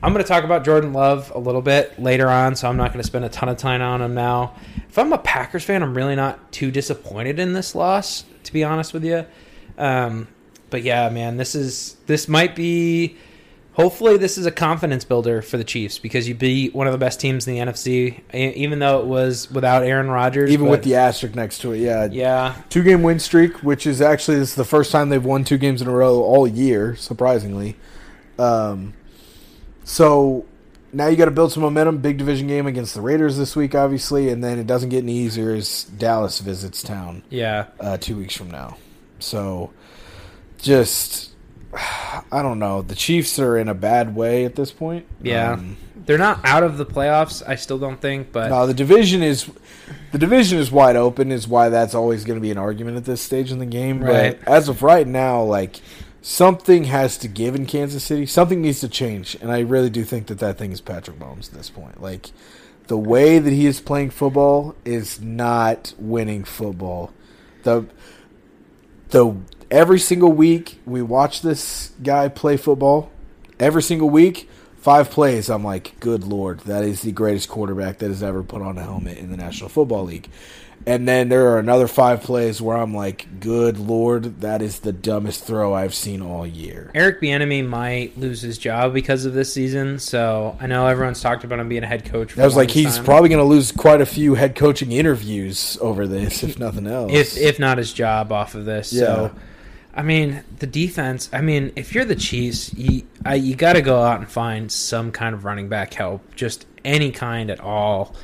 I'm 0.00 0.12
going 0.12 0.24
to 0.24 0.28
talk 0.28 0.44
about 0.44 0.64
Jordan 0.64 0.92
Love 0.92 1.32
a 1.34 1.40
little 1.40 1.60
bit 1.60 2.00
later 2.00 2.28
on, 2.28 2.54
so 2.54 2.68
I'm 2.68 2.76
not 2.76 2.92
going 2.92 3.02
to 3.02 3.06
spend 3.06 3.24
a 3.24 3.28
ton 3.28 3.48
of 3.48 3.56
time 3.56 3.82
on 3.82 4.00
him 4.00 4.14
now. 4.14 4.54
If 4.88 4.96
I'm 4.96 5.12
a 5.12 5.18
Packers 5.18 5.64
fan, 5.64 5.82
I'm 5.82 5.96
really 5.96 6.14
not 6.14 6.52
too 6.52 6.70
disappointed 6.70 7.40
in 7.40 7.52
this 7.52 7.74
loss, 7.74 8.24
to 8.44 8.52
be 8.52 8.62
honest 8.62 8.94
with 8.94 9.04
you. 9.04 9.26
Um, 9.76 10.28
but 10.70 10.84
yeah, 10.84 11.08
man, 11.08 11.36
this 11.36 11.56
is 11.56 11.96
this 12.06 12.28
might 12.28 12.54
be. 12.54 13.16
Hopefully, 13.76 14.16
this 14.16 14.38
is 14.38 14.46
a 14.46 14.50
confidence 14.50 15.04
builder 15.04 15.42
for 15.42 15.58
the 15.58 15.64
Chiefs 15.64 15.98
because 15.98 16.26
you 16.26 16.34
beat 16.34 16.74
one 16.74 16.86
of 16.86 16.94
the 16.94 16.98
best 16.98 17.20
teams 17.20 17.46
in 17.46 17.54
the 17.54 17.60
NFC, 17.60 18.22
even 18.32 18.78
though 18.78 19.00
it 19.00 19.06
was 19.06 19.50
without 19.50 19.82
Aaron 19.82 20.08
Rodgers. 20.08 20.50
Even 20.50 20.64
but- 20.64 20.70
with 20.70 20.82
the 20.82 20.94
asterisk 20.94 21.34
next 21.34 21.58
to 21.58 21.72
it, 21.72 21.80
yeah. 21.80 22.08
yeah, 22.10 22.56
Two 22.70 22.82
game 22.82 23.02
win 23.02 23.18
streak, 23.18 23.62
which 23.62 23.86
is 23.86 24.00
actually 24.00 24.38
this 24.38 24.48
is 24.48 24.54
the 24.54 24.64
first 24.64 24.90
time 24.90 25.10
they've 25.10 25.22
won 25.22 25.44
two 25.44 25.58
games 25.58 25.82
in 25.82 25.88
a 25.88 25.92
row 25.92 26.22
all 26.22 26.48
year, 26.48 26.96
surprisingly. 26.96 27.76
Um, 28.38 28.94
so 29.84 30.46
now 30.90 31.08
you 31.08 31.16
got 31.16 31.26
to 31.26 31.30
build 31.30 31.52
some 31.52 31.62
momentum. 31.62 31.98
Big 31.98 32.16
division 32.16 32.46
game 32.46 32.66
against 32.66 32.94
the 32.94 33.02
Raiders 33.02 33.36
this 33.36 33.54
week, 33.54 33.74
obviously, 33.74 34.30
and 34.30 34.42
then 34.42 34.58
it 34.58 34.66
doesn't 34.66 34.88
get 34.88 35.02
any 35.02 35.18
easier 35.18 35.52
as 35.52 35.84
Dallas 35.84 36.40
visits 36.40 36.82
town 36.82 37.24
yeah, 37.28 37.66
uh, 37.78 37.98
two 37.98 38.16
weeks 38.16 38.34
from 38.34 38.50
now. 38.50 38.78
So 39.18 39.70
just 40.56 41.30
I 41.76 42.42
don't 42.42 42.58
know. 42.58 42.82
The 42.82 42.94
Chiefs 42.94 43.38
are 43.38 43.56
in 43.56 43.68
a 43.68 43.74
bad 43.74 44.14
way 44.14 44.44
at 44.44 44.54
this 44.54 44.70
point. 44.72 45.06
Yeah. 45.22 45.52
Um, 45.52 45.76
they're 46.06 46.18
not 46.18 46.44
out 46.44 46.62
of 46.62 46.78
the 46.78 46.86
playoffs. 46.86 47.42
I 47.46 47.56
still 47.56 47.78
don't 47.78 48.00
think, 48.00 48.30
but 48.32 48.48
no, 48.48 48.66
the 48.66 48.74
division 48.74 49.22
is 49.22 49.50
the 50.12 50.18
division 50.18 50.58
is 50.58 50.70
wide 50.70 50.96
open. 50.96 51.32
Is 51.32 51.48
why 51.48 51.68
that's 51.68 51.94
always 51.94 52.24
going 52.24 52.36
to 52.36 52.40
be 52.40 52.52
an 52.52 52.58
argument 52.58 52.96
at 52.96 53.04
this 53.04 53.20
stage 53.20 53.50
in 53.50 53.58
the 53.58 53.66
game. 53.66 54.02
Right. 54.02 54.38
But 54.38 54.48
as 54.48 54.68
of 54.68 54.82
right 54.82 55.06
now, 55.06 55.42
like 55.42 55.80
something 56.22 56.84
has 56.84 57.18
to 57.18 57.28
give 57.28 57.56
in 57.56 57.66
Kansas 57.66 58.04
City. 58.04 58.24
Something 58.24 58.62
needs 58.62 58.80
to 58.80 58.88
change, 58.88 59.36
and 59.40 59.50
I 59.50 59.60
really 59.60 59.90
do 59.90 60.04
think 60.04 60.28
that 60.28 60.38
that 60.38 60.58
thing 60.58 60.70
is 60.70 60.80
Patrick 60.80 61.18
Mahomes 61.18 61.48
at 61.48 61.54
this 61.54 61.70
point. 61.70 62.00
Like 62.00 62.30
the 62.86 62.96
way 62.96 63.40
that 63.40 63.52
he 63.52 63.66
is 63.66 63.80
playing 63.80 64.10
football 64.10 64.76
is 64.84 65.20
not 65.20 65.92
winning 65.98 66.44
football. 66.44 67.12
The 67.64 67.86
the 69.10 69.36
every 69.70 69.98
single 69.98 70.32
week 70.32 70.80
we 70.86 71.02
watch 71.02 71.42
this 71.42 71.92
guy 72.02 72.28
play 72.28 72.56
football. 72.56 73.10
Every 73.58 73.82
single 73.82 74.10
week, 74.10 74.48
five 74.78 75.10
plays. 75.10 75.48
I'm 75.48 75.64
like, 75.64 75.98
good 76.00 76.24
lord, 76.24 76.60
that 76.60 76.84
is 76.84 77.00
the 77.02 77.12
greatest 77.12 77.48
quarterback 77.48 77.98
that 77.98 78.08
has 78.08 78.22
ever 78.22 78.42
put 78.42 78.62
on 78.62 78.76
a 78.78 78.82
helmet 78.82 79.18
in 79.18 79.30
the 79.30 79.36
National 79.36 79.68
Football 79.70 80.04
League. 80.04 80.28
And 80.88 81.08
then 81.08 81.30
there 81.30 81.48
are 81.48 81.58
another 81.58 81.88
five 81.88 82.22
plays 82.22 82.60
where 82.62 82.76
I'm 82.76 82.94
like, 82.94 83.40
good 83.40 83.76
lord, 83.78 84.42
that 84.42 84.62
is 84.62 84.80
the 84.80 84.92
dumbest 84.92 85.42
throw 85.42 85.74
I've 85.74 85.94
seen 85.94 86.22
all 86.22 86.46
year. 86.46 86.92
Eric 86.94 87.20
Bieniemy 87.20 87.66
might 87.66 88.16
lose 88.16 88.40
his 88.42 88.56
job 88.56 88.92
because 88.94 89.24
of 89.24 89.32
this 89.32 89.52
season. 89.52 89.98
So 89.98 90.56
I 90.60 90.66
know 90.68 90.86
everyone's 90.86 91.20
talked 91.20 91.42
about 91.42 91.58
him 91.58 91.68
being 91.68 91.82
a 91.82 91.88
head 91.88 92.04
coach. 92.04 92.32
For 92.32 92.36
That 92.36 92.44
was 92.44 92.54
like 92.54 92.70
he's 92.70 92.96
time. 92.96 93.04
probably 93.04 93.30
going 93.30 93.42
to 93.42 93.48
lose 93.48 93.72
quite 93.72 94.00
a 94.00 94.06
few 94.06 94.34
head 94.34 94.54
coaching 94.54 94.92
interviews 94.92 95.76
over 95.80 96.06
this, 96.06 96.44
if 96.44 96.56
nothing 96.60 96.86
else. 96.86 97.10
if 97.12 97.36
if 97.36 97.58
not 97.58 97.78
his 97.78 97.92
job 97.92 98.30
off 98.30 98.54
of 98.54 98.64
this. 98.66 98.90
So 98.90 99.32
Yeah. 99.34 99.40
I 99.96 100.02
mean, 100.02 100.44
the 100.58 100.66
defense. 100.66 101.30
I 101.32 101.40
mean, 101.40 101.72
if 101.74 101.94
you're 101.94 102.04
the 102.04 102.14
Chiefs, 102.16 102.74
you 102.74 103.02
I, 103.24 103.36
you 103.36 103.56
got 103.56 103.72
to 103.72 103.82
go 103.82 104.02
out 104.02 104.18
and 104.20 104.28
find 104.28 104.70
some 104.70 105.10
kind 105.10 105.34
of 105.34 105.44
running 105.44 105.68
back 105.68 105.94
help, 105.94 106.34
just 106.36 106.66
any 106.84 107.10
kind 107.10 107.50
at 107.50 107.60
all. 107.60 108.14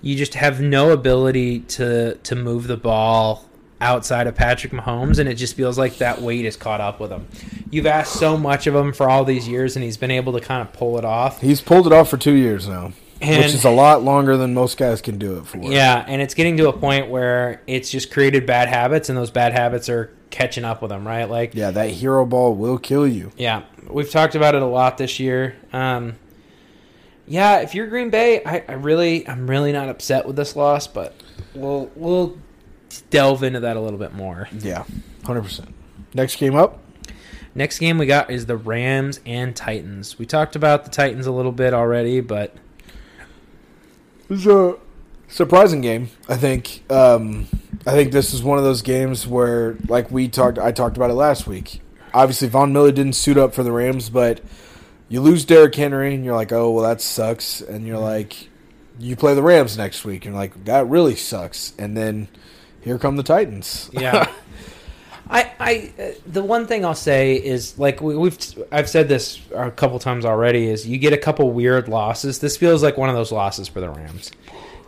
You 0.00 0.14
just 0.16 0.34
have 0.34 0.60
no 0.60 0.92
ability 0.92 1.60
to 1.60 2.14
to 2.14 2.36
move 2.36 2.68
the 2.68 2.76
ball 2.76 3.44
outside 3.80 4.26
of 4.28 4.34
Patrick 4.36 4.72
Mahomes, 4.72 5.18
and 5.18 5.28
it 5.28 5.34
just 5.34 5.54
feels 5.56 5.76
like 5.76 5.98
that 5.98 6.22
weight 6.22 6.44
is 6.44 6.56
caught 6.56 6.80
up 6.80 7.00
with 7.00 7.10
him. 7.10 7.26
You've 7.70 7.86
asked 7.86 8.12
so 8.14 8.36
much 8.36 8.66
of 8.66 8.74
him 8.74 8.92
for 8.92 9.08
all 9.10 9.24
these 9.24 9.46
years, 9.48 9.76
and 9.76 9.84
he's 9.84 9.96
been 9.96 10.10
able 10.12 10.32
to 10.34 10.40
kind 10.40 10.62
of 10.62 10.72
pull 10.72 10.98
it 10.98 11.04
off. 11.04 11.40
he's 11.40 11.60
pulled 11.60 11.86
it 11.86 11.92
off 11.92 12.08
for 12.08 12.16
two 12.16 12.32
years 12.32 12.66
now, 12.68 12.92
And- 13.20 13.42
which 13.44 13.54
is 13.54 13.64
a 13.64 13.70
lot 13.70 14.02
longer 14.04 14.36
than 14.36 14.54
most 14.54 14.78
guys 14.78 15.00
can 15.00 15.18
do 15.18 15.38
it 15.38 15.46
for. 15.46 15.58
Yeah, 15.58 16.04
and 16.08 16.20
it's 16.22 16.34
getting 16.34 16.56
to 16.58 16.68
a 16.68 16.72
point 16.72 17.08
where 17.08 17.60
it's 17.66 17.90
just 17.90 18.10
created 18.12 18.46
bad 18.46 18.68
habits, 18.68 19.08
and 19.08 19.18
those 19.18 19.30
bad 19.30 19.52
habits 19.52 19.88
are 19.88 20.10
catching 20.30 20.64
up 20.64 20.82
with 20.82 20.90
them, 20.90 21.06
right? 21.06 21.24
Like, 21.24 21.54
Yeah, 21.54 21.70
that 21.70 21.90
hero 21.90 22.24
ball 22.26 22.54
will 22.54 22.78
kill 22.78 23.06
you. 23.06 23.30
yeah, 23.36 23.62
we've 23.88 24.10
talked 24.10 24.34
about 24.34 24.54
it 24.54 24.62
a 24.62 24.66
lot 24.66 24.98
this 24.98 25.18
year. 25.20 25.56
Um, 25.72 26.16
yeah, 27.26 27.58
if 27.60 27.74
you're 27.74 27.86
Green 27.86 28.10
Bay, 28.10 28.42
I, 28.44 28.64
I 28.68 28.72
really, 28.72 29.26
I'm 29.28 29.48
really 29.48 29.72
not 29.72 29.88
upset 29.88 30.26
with 30.26 30.36
this 30.36 30.56
loss, 30.56 30.86
but 30.86 31.14
we'll 31.54 31.90
we'll 31.94 32.38
delve 33.10 33.42
into 33.42 33.60
that 33.60 33.76
a 33.76 33.80
little 33.80 33.98
bit 33.98 34.14
more. 34.14 34.48
Yeah, 34.58 34.84
hundred 35.24 35.42
percent. 35.42 35.74
Next 36.14 36.36
game 36.36 36.54
up. 36.54 36.78
Next 37.54 37.78
game 37.80 37.98
we 37.98 38.06
got 38.06 38.30
is 38.30 38.46
the 38.46 38.56
Rams 38.56 39.20
and 39.26 39.54
Titans. 39.56 40.18
We 40.18 40.24
talked 40.26 40.54
about 40.56 40.84
the 40.84 40.90
Titans 40.90 41.26
a 41.26 41.32
little 41.32 41.52
bit 41.52 41.74
already, 41.74 42.20
but 42.20 42.54
This 44.28 44.40
is 44.40 44.46
a 44.46 44.76
surprising 45.28 45.80
game. 45.80 46.10
I 46.28 46.36
think. 46.36 46.90
Um, 46.90 47.46
I 47.86 47.92
think 47.92 48.12
this 48.12 48.34
is 48.34 48.42
one 48.42 48.58
of 48.58 48.64
those 48.64 48.82
games 48.82 49.26
where, 49.26 49.76
like 49.88 50.10
we 50.10 50.28
talked, 50.28 50.58
I 50.58 50.72
talked 50.72 50.96
about 50.96 51.10
it 51.10 51.14
last 51.14 51.46
week. 51.46 51.80
Obviously, 52.12 52.48
Von 52.48 52.72
Miller 52.72 52.92
didn't 52.92 53.14
suit 53.14 53.38
up 53.38 53.54
for 53.54 53.62
the 53.62 53.72
Rams, 53.72 54.10
but 54.10 54.40
you 55.08 55.20
lose 55.20 55.44
Derrick 55.44 55.74
Henry, 55.74 56.14
and 56.14 56.24
you're 56.24 56.34
like, 56.34 56.52
oh 56.52 56.70
well, 56.70 56.84
that 56.84 57.00
sucks. 57.00 57.60
And 57.60 57.86
you're 57.86 57.98
like, 57.98 58.48
you 58.98 59.16
play 59.16 59.34
the 59.34 59.42
Rams 59.42 59.78
next 59.78 60.04
week, 60.04 60.26
and 60.26 60.34
you're 60.34 60.42
like, 60.42 60.64
that 60.64 60.86
really 60.86 61.16
sucks. 61.16 61.72
And 61.78 61.96
then 61.96 62.28
here 62.80 62.98
come 62.98 63.16
the 63.16 63.22
Titans. 63.22 63.90
Yeah. 63.92 64.30
I, 65.30 65.52
I, 65.60 65.92
uh, 66.02 66.10
the 66.26 66.42
one 66.42 66.66
thing 66.66 66.84
I'll 66.86 66.94
say 66.94 67.36
is 67.36 67.78
like 67.78 68.00
we, 68.00 68.16
we've, 68.16 68.38
I've 68.72 68.88
said 68.88 69.08
this 69.08 69.40
a 69.54 69.70
couple 69.70 69.98
times 69.98 70.24
already. 70.24 70.68
Is 70.68 70.86
you 70.86 70.96
get 70.98 71.12
a 71.12 71.18
couple 71.18 71.50
weird 71.52 71.88
losses. 71.88 72.38
This 72.38 72.56
feels 72.56 72.82
like 72.82 72.96
one 72.96 73.10
of 73.10 73.14
those 73.14 73.30
losses 73.30 73.68
for 73.68 73.80
the 73.80 73.90
Rams. 73.90 74.30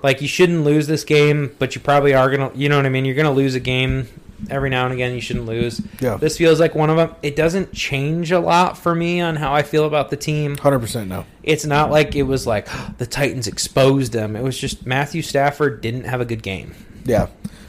Like 0.02 0.22
you 0.22 0.28
shouldn't 0.28 0.64
lose 0.64 0.86
this 0.86 1.04
game, 1.04 1.54
but 1.58 1.74
you 1.74 1.80
probably 1.80 2.14
are 2.14 2.30
gonna. 2.30 2.50
You 2.54 2.68
know 2.68 2.76
what 2.76 2.86
I 2.86 2.88
mean? 2.88 3.04
You're 3.04 3.14
gonna 3.16 3.32
lose 3.32 3.54
a 3.54 3.60
game 3.60 4.08
every 4.48 4.70
now 4.70 4.84
and 4.86 4.94
again. 4.94 5.14
You 5.14 5.20
shouldn't 5.20 5.44
lose. 5.46 5.82
Yeah. 6.00 6.16
This 6.16 6.38
feels 6.38 6.58
like 6.58 6.74
one 6.74 6.88
of 6.88 6.96
them. 6.96 7.14
It 7.22 7.36
doesn't 7.36 7.74
change 7.74 8.32
a 8.32 8.40
lot 8.40 8.78
for 8.78 8.94
me 8.94 9.20
on 9.20 9.36
how 9.36 9.52
I 9.52 9.62
feel 9.62 9.84
about 9.84 10.08
the 10.10 10.16
team. 10.16 10.56
Hundred 10.56 10.78
percent 10.80 11.08
no. 11.08 11.26
It's 11.42 11.66
not 11.66 11.90
like 11.90 12.16
it 12.16 12.22
was 12.22 12.46
like 12.46 12.66
the 12.98 13.06
Titans 13.06 13.46
exposed 13.46 14.12
them. 14.12 14.36
It 14.36 14.42
was 14.42 14.56
just 14.58 14.86
Matthew 14.86 15.20
Stafford 15.22 15.80
didn't 15.82 16.04
have 16.04 16.20
a 16.20 16.24
good 16.24 16.42
game. 16.42 16.74
Yeah. 17.04 17.26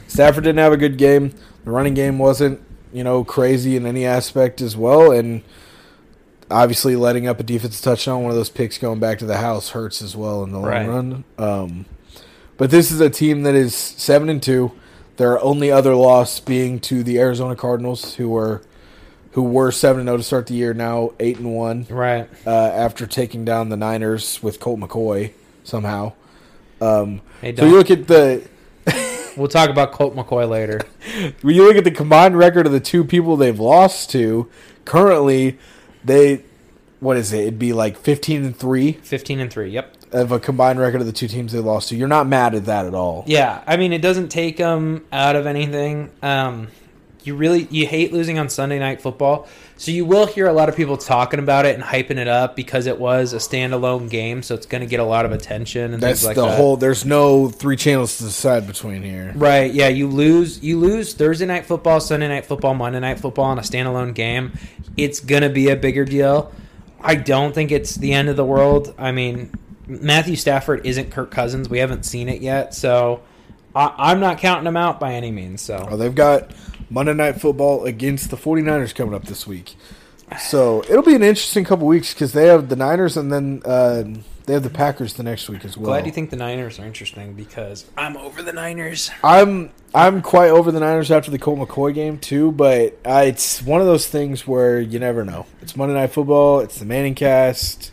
Stafford 0.08 0.44
didn't 0.44 0.58
have 0.58 0.72
a 0.72 0.76
good 0.78 0.96
game. 0.98 1.32
The 1.64 1.70
running 1.70 1.94
game 1.94 2.18
wasn't, 2.18 2.60
you 2.92 3.04
know, 3.04 3.24
crazy 3.24 3.76
in 3.76 3.86
any 3.86 4.04
aspect 4.04 4.60
as 4.60 4.76
well. 4.76 5.10
And 5.12 5.42
obviously 6.50 6.96
letting 6.96 7.26
up 7.26 7.40
a 7.40 7.42
defensive 7.42 7.82
touchdown, 7.82 8.22
one 8.22 8.30
of 8.30 8.36
those 8.36 8.50
picks 8.50 8.78
going 8.78 9.00
back 9.00 9.18
to 9.20 9.26
the 9.26 9.38
house 9.38 9.70
hurts 9.70 10.02
as 10.02 10.14
well 10.16 10.42
in 10.44 10.52
the 10.52 10.58
long 10.58 10.68
Right. 10.68 10.88
run. 10.88 11.24
Um, 11.38 11.86
but 12.62 12.70
this 12.70 12.92
is 12.92 13.00
a 13.00 13.10
team 13.10 13.42
that 13.42 13.56
is 13.56 13.74
seven 13.74 14.28
and 14.28 14.40
two. 14.40 14.70
Their 15.16 15.42
only 15.42 15.72
other 15.72 15.96
loss 15.96 16.38
being 16.38 16.78
to 16.82 17.02
the 17.02 17.18
Arizona 17.18 17.56
Cardinals, 17.56 18.14
who 18.14 18.28
were 18.28 18.62
who 19.32 19.42
were 19.42 19.72
seven 19.72 20.02
and 20.02 20.06
zero 20.06 20.18
to 20.18 20.22
start 20.22 20.46
the 20.46 20.54
year, 20.54 20.72
now 20.72 21.10
eight 21.18 21.38
and 21.38 21.56
one 21.56 21.88
Right. 21.90 22.28
uh, 22.46 22.50
after 22.50 23.04
taking 23.08 23.44
down 23.44 23.68
the 23.68 23.76
Niners 23.76 24.44
with 24.44 24.60
Colt 24.60 24.78
McCoy 24.78 25.32
somehow. 25.64 26.12
Um, 26.80 27.20
Hey, 27.40 27.52
so 27.56 27.66
you 27.66 27.74
look 27.74 27.90
at 27.90 28.06
the 28.06 28.48
We'll 29.36 29.48
talk 29.48 29.68
about 29.68 29.90
Colt 29.90 30.14
McCoy 30.14 30.48
later. 30.48 30.82
when 31.42 31.56
you 31.56 31.66
look 31.66 31.74
at 31.74 31.82
the 31.82 31.90
combined 31.90 32.38
record 32.38 32.66
of 32.66 32.70
the 32.70 32.78
two 32.78 33.02
people 33.02 33.36
they've 33.36 33.58
lost 33.58 34.08
to, 34.10 34.48
currently 34.84 35.58
they 36.04 36.44
what 37.00 37.16
is 37.16 37.32
it? 37.32 37.40
It'd 37.40 37.58
be 37.58 37.72
like 37.72 37.96
fifteen 37.98 38.44
and 38.44 38.56
three 38.56 38.92
15 38.92 39.40
and 39.40 39.52
3. 39.52 39.68
Yep. 39.68 39.96
Of 40.12 40.32
a 40.32 40.38
combined 40.40 40.78
record 40.78 41.00
of 41.00 41.06
the 41.06 41.12
two 41.12 41.28
teams 41.28 41.52
they 41.52 41.58
lost 41.58 41.88
to. 41.88 41.96
You're 41.96 42.08
not 42.08 42.26
mad 42.26 42.54
at 42.54 42.66
that 42.66 42.86
at 42.86 42.94
all. 42.94 43.24
Yeah, 43.26 43.62
I 43.66 43.76
mean 43.76 43.92
it 43.92 44.02
doesn't 44.02 44.28
take 44.28 44.56
them 44.56 45.04
out 45.12 45.36
of 45.36 45.46
anything. 45.46 46.10
Um, 46.22 46.68
you 47.24 47.36
really 47.36 47.68
you 47.70 47.86
hate 47.86 48.12
losing 48.12 48.38
on 48.38 48.48
Sunday 48.48 48.78
night 48.78 49.00
football, 49.00 49.46
so 49.76 49.90
you 49.90 50.04
will 50.04 50.26
hear 50.26 50.48
a 50.48 50.52
lot 50.52 50.68
of 50.68 50.76
people 50.76 50.96
talking 50.96 51.38
about 51.38 51.66
it 51.66 51.74
and 51.74 51.84
hyping 51.84 52.16
it 52.18 52.28
up 52.28 52.56
because 52.56 52.86
it 52.86 52.98
was 52.98 53.32
a 53.32 53.36
standalone 53.36 54.10
game, 54.10 54.42
so 54.42 54.54
it's 54.54 54.66
going 54.66 54.80
to 54.80 54.86
get 54.86 54.98
a 55.00 55.04
lot 55.04 55.24
of 55.24 55.32
attention 55.32 55.94
and 55.94 56.02
That's 56.02 56.20
things 56.20 56.26
like 56.26 56.36
the 56.36 56.46
that. 56.46 56.56
whole. 56.56 56.76
There's 56.76 57.04
no 57.04 57.48
three 57.48 57.76
channels 57.76 58.18
to 58.18 58.24
decide 58.24 58.66
between 58.66 59.02
here. 59.02 59.32
Right, 59.36 59.72
yeah, 59.72 59.88
you 59.88 60.08
lose 60.08 60.62
you 60.62 60.78
lose 60.78 61.14
Thursday 61.14 61.46
night 61.46 61.64
football, 61.66 62.00
Sunday 62.00 62.28
night 62.28 62.46
football, 62.46 62.74
Monday 62.74 63.00
night 63.00 63.20
football 63.20 63.44
on 63.46 63.58
a 63.58 63.62
standalone 63.62 64.14
game. 64.14 64.52
It's 64.96 65.20
gonna 65.20 65.50
be 65.50 65.68
a 65.68 65.76
bigger 65.76 66.04
deal. 66.04 66.52
I 67.00 67.14
don't 67.16 67.54
think 67.54 67.72
it's 67.72 67.94
the 67.96 68.12
end 68.12 68.28
of 68.28 68.36
the 68.36 68.44
world. 68.44 68.94
I 68.98 69.12
mean, 69.12 69.52
Matthew 69.86 70.36
Stafford 70.36 70.86
isn't 70.86 71.10
Kirk 71.10 71.30
Cousins. 71.30 71.68
We 71.68 71.78
haven't 71.78 72.04
seen 72.04 72.28
it 72.28 72.40
yet, 72.40 72.74
so 72.74 73.22
I, 73.74 73.92
I'm 73.98 74.20
not 74.20 74.38
counting 74.38 74.66
him 74.66 74.76
out 74.76 75.00
by 75.00 75.14
any 75.14 75.30
means. 75.30 75.68
Oh, 75.70 75.86
So 75.90 75.96
they've 75.96 76.14
got 76.14 76.50
Monday 76.90 77.14
Night 77.14 77.40
Football 77.40 77.84
against 77.84 78.30
the 78.30 78.36
49ers 78.36 78.94
coming 78.94 79.14
up 79.14 79.24
this 79.24 79.46
week. 79.46 79.76
So 80.40 80.82
it'll 80.88 81.02
be 81.02 81.14
an 81.14 81.22
interesting 81.22 81.64
couple 81.64 81.86
weeks 81.86 82.14
because 82.14 82.32
they 82.32 82.46
have 82.46 82.68
the 82.68 82.76
Niners 82.76 83.18
and 83.18 83.30
then 83.30 83.60
uh, 83.66 84.02
they 84.46 84.54
have 84.54 84.62
the 84.62 84.70
Packers 84.70 85.14
the 85.14 85.22
next 85.22 85.48
week 85.48 85.64
as 85.64 85.76
well. 85.76 85.86
glad 85.86 86.06
you 86.06 86.12
think 86.12 86.30
the 86.30 86.36
Niners 86.36 86.78
are 86.78 86.86
interesting 86.86 87.34
because 87.34 87.84
I'm 87.98 88.16
over 88.16 88.42
the 88.42 88.52
Niners. 88.52 89.10
I'm 89.22 89.70
I'm 89.94 90.22
quite 90.22 90.48
over 90.48 90.72
the 90.72 90.80
Niners 90.80 91.10
after 91.10 91.30
the 91.30 91.38
Colt 91.38 91.58
McCoy 91.58 91.92
game 91.92 92.18
too, 92.18 92.50
but 92.52 92.98
uh, 93.04 93.24
it's 93.26 93.62
one 93.62 93.82
of 93.82 93.86
those 93.86 94.08
things 94.08 94.46
where 94.46 94.80
you 94.80 94.98
never 94.98 95.22
know. 95.24 95.44
It's 95.60 95.76
Monday 95.76 95.94
Night 95.94 96.12
Football. 96.12 96.60
It's 96.60 96.78
the 96.78 96.86
Manning 96.86 97.14
Cast. 97.14 97.92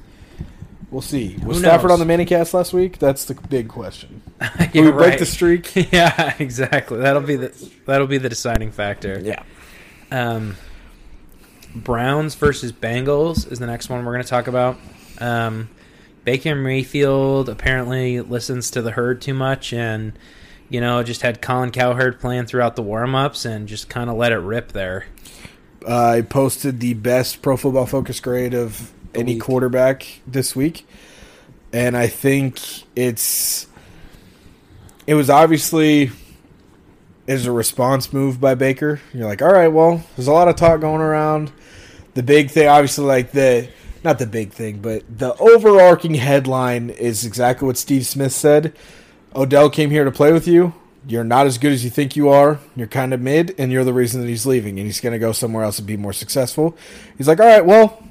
We'll 0.91 1.02
see. 1.02 1.38
Was 1.45 1.58
Who 1.58 1.63
Stafford 1.63 1.89
knows? 1.89 2.02
on 2.02 2.08
the 2.08 2.13
minicast 2.13 2.54
last 2.54 2.73
week? 2.73 2.97
That's 2.97 3.25
the 3.25 3.36
big 3.36 3.67
question. 3.67 4.23
You're 4.73 4.86
we 4.86 4.91
break 4.91 5.10
right. 5.12 5.19
the 5.19 5.25
streak? 5.25 5.75
yeah, 5.91 6.36
exactly. 6.39 6.99
That'll 6.99 7.21
be 7.21 7.36
the 7.36 7.69
that'll 7.86 8.08
be 8.08 8.17
the 8.17 8.30
deciding 8.30 8.71
factor. 8.71 9.21
Yeah. 9.23 9.43
Um, 10.12 10.58
Browns 11.75 12.34
versus 12.34 12.71
Bengals 12.71 13.52
is 13.52 13.60
the 13.60 13.67
next 13.67 13.89
one 13.89 14.04
we're 14.04 14.13
going 14.13 14.23
to 14.23 14.30
talk 14.30 14.47
about. 14.47 14.78
Um, 15.19 15.69
Baker 16.23 16.56
Mayfield 16.56 17.49
apparently 17.49 18.21
listens 18.21 18.71
to 18.71 18.82
the 18.82 18.91
herd 18.91 19.21
too 19.21 19.36
much, 19.36 19.71
and 19.73 20.13
you 20.69 20.82
know 20.82 21.04
just 21.04 21.21
had 21.21 21.39
Colin 21.39 21.69
Cowherd 21.69 22.19
playing 22.19 22.47
throughout 22.47 22.75
the 22.75 22.82
warm 22.82 23.13
ups 23.13 23.45
and 23.45 23.67
just 23.67 23.89
kind 23.89 24.10
of 24.10 24.17
let 24.17 24.32
it 24.32 24.38
rip 24.38 24.71
there. 24.71 25.06
Uh, 25.88 26.10
I 26.17 26.21
posted 26.21 26.80
the 26.80 26.95
best 26.95 27.43
Pro 27.43 27.56
Football 27.56 27.86
Focus 27.86 28.19
grade 28.19 28.54
of 28.54 28.91
any 29.13 29.36
week. 29.36 29.43
quarterback 29.43 30.22
this 30.26 30.56
week, 30.56 30.88
and 31.74 31.95
I 31.98 32.08
think 32.08 32.60
it's 32.95 33.67
it 35.08 35.15
was 35.15 35.30
obviously 35.30 36.12
is 37.28 37.45
a 37.45 37.52
response 37.52 38.12
move 38.12 38.41
by 38.41 38.56
Baker. 38.56 39.00
You're 39.13 39.28
like, 39.28 39.41
all 39.41 39.52
right, 39.52 39.67
well, 39.67 40.04
there's 40.15 40.28
a 40.28 40.32
lot 40.32 40.48
of 40.48 40.56
talk 40.56 40.82
going 40.82 41.02
around. 41.02 41.52
The 42.15 42.24
big 42.24 42.50
thing, 42.50 42.67
obviously, 42.67 43.06
like 43.06 43.32
the 43.32 43.69
not 44.04 44.17
the 44.17 44.26
big 44.26 44.52
thing, 44.52 44.80
but 44.80 45.04
the 45.10 45.36
overarching 45.36 46.15
headline 46.15 46.89
is 46.89 47.26
exactly 47.26 47.65
what 47.65 47.78
Steve 47.78 48.06
Smith 48.06 48.32
said. 48.32 48.74
Odell 49.36 49.69
came 49.69 49.91
here 49.91 50.04
to 50.06 50.12
play 50.12 50.32
with 50.34 50.48
you. 50.48 50.74
You're 51.08 51.24
not 51.24 51.45
as 51.48 51.58
good 51.58 51.72
as 51.72 51.84
you 51.84 51.89
think 51.89 52.15
you 52.15 52.30
are. 52.30 52.60
You're 52.76 52.88
kind 52.88 53.13
of 53.13 53.22
mid, 53.22 53.56
and 53.58 53.72
you're 53.72 53.84
the 53.84 53.93
reason 53.93 54.22
that 54.22 54.28
he's 54.28 54.45
leaving, 54.45 54.80
and 54.80 54.86
he's 54.86 55.00
going 55.00 55.13
to 55.13 55.19
go 55.19 55.32
somewhere 55.32 55.63
else 55.63 55.80
and 55.80 55.88
be 55.88 55.98
more 55.98 56.13
successful. 56.13 56.78
He's 57.17 57.28
like, 57.28 57.39
all 57.39 57.45
right, 57.45 57.65
well, 57.65 58.04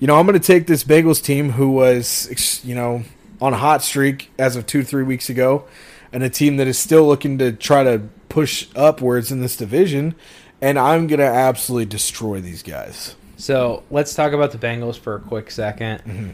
you 0.00 0.06
know, 0.06 0.18
I'm 0.18 0.26
going 0.26 0.38
to 0.38 0.44
take 0.44 0.66
this 0.66 0.82
Bengals 0.82 1.22
team 1.22 1.50
who 1.50 1.70
was, 1.70 2.60
you 2.64 2.74
know, 2.74 3.04
on 3.40 3.52
a 3.52 3.56
hot 3.58 3.82
streak 3.82 4.30
as 4.38 4.56
of 4.56 4.66
two, 4.66 4.82
three 4.82 5.04
weeks 5.04 5.28
ago, 5.30 5.64
and 6.12 6.22
a 6.22 6.30
team 6.30 6.56
that 6.56 6.66
is 6.66 6.78
still 6.78 7.06
looking 7.06 7.38
to 7.38 7.52
try 7.52 7.84
to 7.84 8.02
push 8.28 8.66
upwards 8.74 9.30
in 9.30 9.40
this 9.40 9.56
division, 9.56 10.14
and 10.60 10.78
I'm 10.78 11.06
going 11.06 11.20
to 11.20 11.26
absolutely 11.26 11.86
destroy 11.86 12.40
these 12.40 12.62
guys. 12.62 13.14
So 13.36 13.82
let's 13.90 14.14
talk 14.14 14.32
about 14.32 14.52
the 14.52 14.58
Bengals 14.58 14.98
for 14.98 15.14
a 15.14 15.20
quick 15.20 15.48
2nd 15.48 16.02
Mm-hmm. 16.02 16.30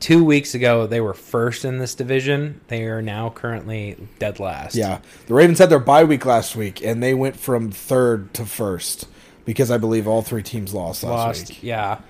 Two 0.00 0.24
weeks 0.24 0.56
ago, 0.56 0.88
they 0.88 1.00
were 1.00 1.14
first 1.14 1.64
in 1.64 1.78
this 1.78 1.94
division. 1.94 2.60
They 2.66 2.86
are 2.86 3.00
now 3.00 3.30
currently 3.30 3.96
dead 4.18 4.40
last. 4.40 4.74
Yeah, 4.74 4.98
the 5.28 5.34
Ravens 5.34 5.60
had 5.60 5.70
their 5.70 5.78
bye 5.78 6.02
week 6.02 6.26
last 6.26 6.56
week, 6.56 6.84
and 6.84 7.00
they 7.00 7.14
went 7.14 7.36
from 7.36 7.70
third 7.70 8.34
to 8.34 8.44
first 8.44 9.06
because 9.44 9.70
I 9.70 9.78
believe 9.78 10.08
all 10.08 10.20
three 10.20 10.42
teams 10.42 10.74
lost 10.74 11.04
last 11.04 11.12
lost. 11.12 11.48
week. 11.50 11.62
Yeah. 11.62 12.00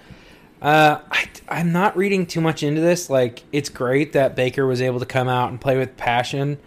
Uh, 0.62 1.01
I, 1.11 1.29
I'm 1.48 1.72
not 1.72 1.96
reading 1.96 2.25
too 2.25 2.40
much 2.40 2.62
into 2.62 2.81
this. 2.81 3.11
Like, 3.11 3.42
it's 3.51 3.68
great 3.68 4.12
that 4.12 4.37
Baker 4.37 4.64
was 4.64 4.81
able 4.81 5.01
to 5.01 5.07
come 5.07 5.29
out 5.29 5.51
and 5.51 5.61
play 5.61 5.77
with 5.77 5.96
passion. 5.96 6.59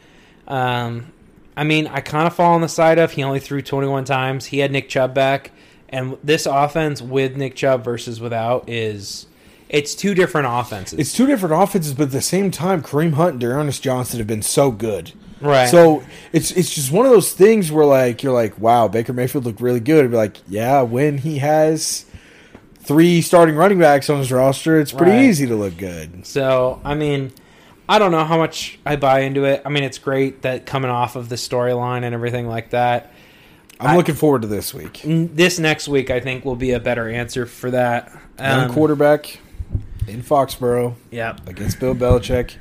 Um, 0.47 1.13
I 1.58 1.63
mean, 1.63 1.88
I 1.88 2.01
kind 2.01 2.27
of 2.27 2.36
fall 2.36 2.53
on 2.53 2.62
the 2.62 2.67
side 2.67 2.99
of 2.99 3.12
he 3.12 3.23
only 3.23 3.39
threw 3.39 3.62
21 3.62 4.03
times. 4.03 4.47
He 4.47 4.60
had 4.60 4.71
Nick 4.71 4.89
Chubb 4.89 5.13
back, 5.13 5.51
and 5.88 6.17
this 6.23 6.45
offense 6.45 7.01
with 7.01 7.38
Nick 7.38 7.55
Chubb 7.55 7.84
versus 7.84 8.19
without 8.19 8.67
is 8.69 9.27
it's 9.69 9.95
two 9.95 10.13
different 10.13 10.47
offenses. 10.49 10.99
It's 10.99 11.13
two 11.13 11.25
different 11.25 11.55
offenses, 11.55 11.93
but 11.93 12.03
at 12.03 12.12
the 12.12 12.21
same 12.21 12.51
time, 12.51 12.84
Kareem 12.84 13.13
Hunt 13.13 13.31
and 13.31 13.39
D'Ernest 13.39 13.81
Johnson 13.81 14.19
have 14.19 14.27
been 14.27 14.41
so 14.41 14.71
good. 14.71 15.13
right. 15.39 15.69
So 15.69 16.03
it's 16.34 16.51
it's 16.51 16.73
just 16.73 16.91
one 16.91 17.05
of 17.05 17.13
those 17.13 17.31
things 17.31 17.71
where 17.71 17.86
like 17.86 18.21
you're 18.21 18.34
like, 18.34 18.60
wow, 18.60 18.89
Baker 18.89 19.13
Mayfield 19.13 19.45
looked 19.45 19.62
really 19.62 19.79
good. 19.79 20.12
Be 20.12 20.17
like, 20.17 20.38
yeah, 20.47 20.81
when 20.81 21.19
he 21.19 21.38
has 21.38 22.05
three 22.86 23.21
starting 23.21 23.56
running 23.56 23.80
backs 23.80 24.10
on 24.10 24.19
his 24.19 24.32
roster, 24.32 24.80
it's 24.80 24.91
pretty 24.91 25.12
Right. 25.12 25.26
easy 25.26 25.48
to 25.48 25.56
look 25.56 25.78
good. 25.78 26.26
So, 26.26 26.80
I 26.86 26.95
mean, 26.95 27.32
I 27.89 28.00
don't 28.00 28.12
know 28.12 28.24
how 28.24 28.38
much 28.38 28.80
I 28.86 28.95
buy 28.95 29.21
into 29.21 29.43
it. 29.45 29.62
I 29.65 29.69
mean, 29.69 29.84
it's 29.84 29.98
great 29.98 30.41
that 30.43 30.65
coming 30.65 30.89
off 30.91 31.15
of 31.15 31.30
the 31.30 31.36
storyline 31.36 32.04
and 32.04 32.13
everything 32.13 32.48
like 32.48 32.71
that. 32.71 33.12
I'm 33.80 33.89
I- 33.91 33.95
looking 33.98 34.15
forward 34.15 34.41
to 34.43 34.48
this 34.48 34.74
week. 34.74 35.02
This 35.04 35.60
next 35.60 35.88
week, 35.88 36.10
I 36.10 36.19
think, 36.19 36.45
will 36.45 36.56
be 36.56 36.71
a 36.71 36.80
better 36.80 37.10
answer 37.10 37.45
for 37.45 37.71
that. 37.71 38.12
Young 38.39 38.65
Um, 38.69 38.74
quarterback 38.74 39.39
in 40.08 40.21
Foxborough 40.21 40.93
Yeah. 41.12 41.36
against 41.48 41.80
Bill 41.80 41.95
Belichick, 41.95 42.52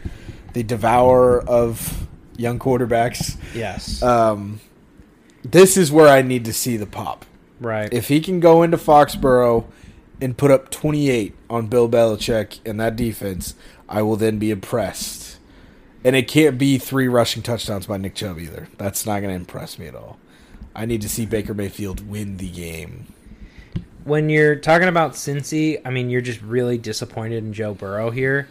the 0.55 0.63
devourer 0.63 1.41
of 1.47 2.07
young 2.37 2.59
quarterbacks. 2.59 3.37
Yes. 3.55 4.03
Um, 4.03 4.61
this 5.45 5.77
is 5.77 5.93
where 5.93 6.09
I 6.09 6.23
need 6.23 6.45
to 6.47 6.53
see 6.53 6.77
the 6.77 6.87
pop. 6.87 7.25
right. 7.61 7.89
If 7.93 8.09
he 8.09 8.21
can 8.21 8.41
go 8.41 8.63
into 8.63 8.77
Foxborough 8.77 9.65
and 10.21 10.37
put 10.37 10.51
up 10.51 10.71
28 10.71 11.35
on 11.51 11.67
Bill 11.67 11.89
Belichick 11.89 12.61
and 12.65 12.79
that 12.81 12.97
defense, 12.97 13.55
I 13.89 14.03
will 14.03 14.17
then 14.17 14.39
be 14.39 14.51
impressed. 14.51 15.39
And 16.05 16.15
it 16.15 16.29
can't 16.29 16.59
be 16.59 16.79
three 16.79 17.09
rushing 17.09 17.43
touchdowns 17.43 17.87
by 17.87 17.97
Nick 17.97 18.15
Chubb 18.15 18.39
either. 18.39 18.69
That's 18.79 19.07
not 19.07 19.21
going 19.21 19.31
to 19.31 19.37
impress 19.37 19.79
me 19.79 19.87
at 19.87 19.95
all. 19.95 20.19
I 20.75 20.87
need 20.87 21.03
to 21.03 21.09
see 21.09 21.25
Baker 21.27 21.55
Mayfield 21.55 22.07
win 22.09 22.37
the 22.37 22.51
game. 22.51 23.07
when 24.05 24.29
you're 24.29 24.57
talking 24.57 24.89
about 24.89 25.13
Cincy, 25.13 25.81
I 25.85 25.91
mean, 25.91 26.11
you're 26.11 26.21
just 26.21 26.43
really 26.43 26.77
disappointed 26.79 27.43
in 27.45 27.53
Joe 27.55 27.73
Burrow 27.75 28.11
here. 28.11 28.49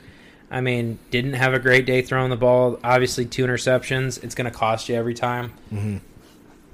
I 0.49 0.61
mean, 0.61 0.97
didn't 1.11 1.33
have 1.33 1.53
a 1.53 1.59
great 1.59 1.85
day 1.85 2.01
throwing 2.01 2.29
the 2.29 2.37
ball. 2.37 2.79
Obviously, 2.83 3.25
two 3.25 3.43
interceptions. 3.45 4.23
It's 4.23 4.35
going 4.35 4.51
to 4.51 4.55
cost 4.57 4.87
you 4.89 4.95
every 4.95 5.13
time. 5.13 5.53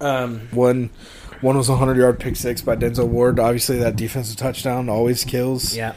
Um, 0.01 0.47
One, 0.51 0.89
one 1.41 1.57
was 1.57 1.69
a 1.69 1.77
hundred 1.77 1.97
yard 1.97 2.19
pick 2.19 2.35
six 2.35 2.61
by 2.61 2.75
Denzel 2.75 3.07
Ward. 3.07 3.39
Obviously, 3.39 3.77
that 3.77 3.95
defensive 3.95 4.35
touchdown 4.37 4.89
always 4.89 5.23
kills. 5.23 5.75
yeah. 5.75 5.93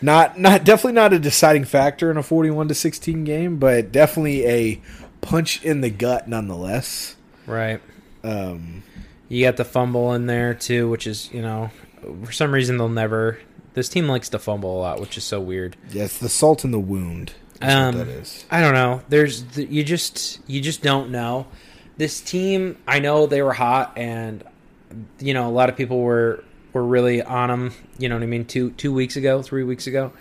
Not, 0.00 0.38
not 0.38 0.62
definitely 0.62 0.92
not 0.92 1.12
a 1.12 1.18
deciding 1.18 1.64
factor 1.64 2.08
in 2.10 2.16
a 2.16 2.22
forty-one 2.22 2.68
to 2.68 2.74
sixteen 2.74 3.24
game, 3.24 3.58
but 3.58 3.90
definitely 3.90 4.46
a 4.46 4.80
punch 5.20 5.64
in 5.64 5.80
the 5.80 5.90
gut 5.90 6.28
nonetheless. 6.28 7.16
Right. 7.46 7.80
Um, 8.22 8.84
You 9.28 9.44
got 9.44 9.56
the 9.56 9.64
fumble 9.64 10.12
in 10.14 10.26
there 10.26 10.54
too, 10.54 10.88
which 10.88 11.06
is 11.08 11.32
you 11.32 11.42
know, 11.42 11.70
for 12.24 12.30
some 12.30 12.52
reason 12.52 12.76
they'll 12.78 12.88
never. 12.88 13.38
This 13.74 13.88
team 13.88 14.06
likes 14.08 14.28
to 14.30 14.38
fumble 14.38 14.78
a 14.78 14.80
lot, 14.80 15.00
which 15.00 15.18
is 15.18 15.24
so 15.24 15.40
weird. 15.40 15.76
Yeah, 15.90 16.04
it's 16.04 16.18
the 16.18 16.28
salt 16.28 16.64
in 16.64 16.70
the 16.70 16.78
wound. 16.80 17.32
Um, 17.60 17.98
what 17.98 18.06
that 18.06 18.12
is. 18.12 18.44
I 18.52 18.60
don't 18.60 18.74
know. 18.74 19.02
There's 19.08 19.42
the, 19.42 19.64
you 19.64 19.82
just 19.82 20.38
you 20.48 20.60
just 20.60 20.80
don't 20.80 21.10
know. 21.10 21.48
This 21.96 22.20
team, 22.20 22.76
I 22.86 23.00
know 23.00 23.26
they 23.26 23.42
were 23.42 23.52
hot, 23.52 23.94
and 23.96 24.44
you 25.18 25.34
know 25.34 25.48
a 25.48 25.50
lot 25.52 25.68
of 25.68 25.76
people 25.76 26.00
were 26.00 26.42
were 26.72 26.84
really 26.84 27.22
on 27.22 27.48
them. 27.48 27.72
You 27.98 28.08
know 28.08 28.16
what 28.16 28.22
I 28.22 28.26
mean? 28.26 28.44
Two 28.44 28.70
two 28.72 28.92
weeks 28.92 29.16
ago, 29.16 29.42
three 29.42 29.64
weeks 29.64 29.86
ago. 29.86 30.12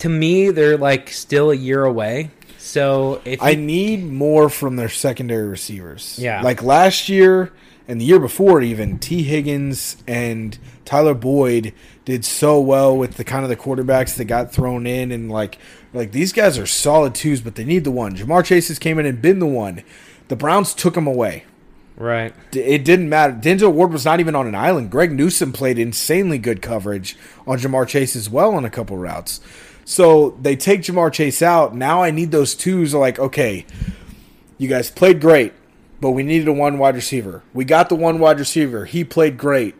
To 0.00 0.08
me, 0.08 0.50
they're 0.50 0.76
like 0.76 1.08
still 1.10 1.50
a 1.50 1.54
year 1.56 1.84
away. 1.84 2.30
So 2.58 3.20
if 3.24 3.42
I 3.42 3.50
you- 3.50 3.56
need 3.58 4.04
more 4.10 4.48
from 4.48 4.76
their 4.76 4.88
secondary 4.88 5.46
receivers. 5.48 6.18
Yeah. 6.18 6.42
Like 6.42 6.62
last 6.62 7.08
year 7.08 7.52
and 7.86 8.00
the 8.00 8.04
year 8.06 8.18
before, 8.18 8.62
even 8.62 8.98
Tee 8.98 9.22
Higgins 9.22 9.98
and 10.06 10.58
Tyler 10.84 11.14
Boyd 11.14 11.74
did 12.06 12.24
so 12.24 12.58
well 12.60 12.96
with 12.96 13.14
the 13.16 13.24
kind 13.24 13.44
of 13.44 13.50
the 13.50 13.56
quarterbacks 13.56 14.16
that 14.16 14.24
got 14.24 14.52
thrown 14.52 14.86
in, 14.86 15.12
and 15.12 15.30
like 15.30 15.58
like 15.92 16.12
these 16.12 16.32
guys 16.32 16.58
are 16.58 16.66
solid 16.66 17.14
twos, 17.14 17.40
but 17.40 17.54
they 17.54 17.64
need 17.64 17.84
the 17.84 17.90
one. 17.90 18.16
Ja'Marr 18.16 18.44
Chase's 18.44 18.78
came 18.78 18.98
in 18.98 19.06
and 19.06 19.22
been 19.22 19.38
the 19.38 19.46
one. 19.46 19.82
The 20.28 20.36
Browns 20.36 20.74
took 20.74 20.96
him 20.96 21.06
away. 21.06 21.44
Right, 21.96 22.34
It 22.52 22.84
didn't 22.84 23.08
matter. 23.08 23.32
Denzel 23.32 23.72
Ward 23.72 23.92
was 23.92 24.04
not 24.04 24.18
even 24.18 24.34
on 24.34 24.48
an 24.48 24.54
island. 24.56 24.90
Greg 24.90 25.12
Newsome 25.12 25.52
played 25.52 25.78
insanely 25.78 26.38
good 26.38 26.60
coverage 26.60 27.16
on 27.46 27.58
Ja'Marr 27.58 27.86
Chase 27.86 28.16
as 28.16 28.28
well 28.28 28.54
on 28.56 28.64
a 28.64 28.70
couple 28.70 28.96
routes. 28.96 29.40
So 29.84 30.36
they 30.42 30.56
take 30.56 30.80
Ja'Marr 30.80 31.12
Chase 31.12 31.40
out. 31.40 31.74
Now 31.74 32.02
I 32.02 32.10
need 32.10 32.32
those 32.32 32.56
twos. 32.56 32.94
Like, 32.94 33.20
okay, 33.20 33.64
you 34.58 34.66
guys 34.66 34.90
played 34.90 35.20
great, 35.20 35.52
but 36.00 36.10
we 36.10 36.24
needed 36.24 36.48
a 36.48 36.52
one 36.52 36.78
wide 36.78 36.96
receiver. 36.96 37.44
We 37.52 37.64
got 37.64 37.88
the 37.88 37.94
one 37.94 38.18
wide 38.18 38.40
receiver. 38.40 38.86
He 38.86 39.04
played 39.04 39.38
great. 39.38 39.76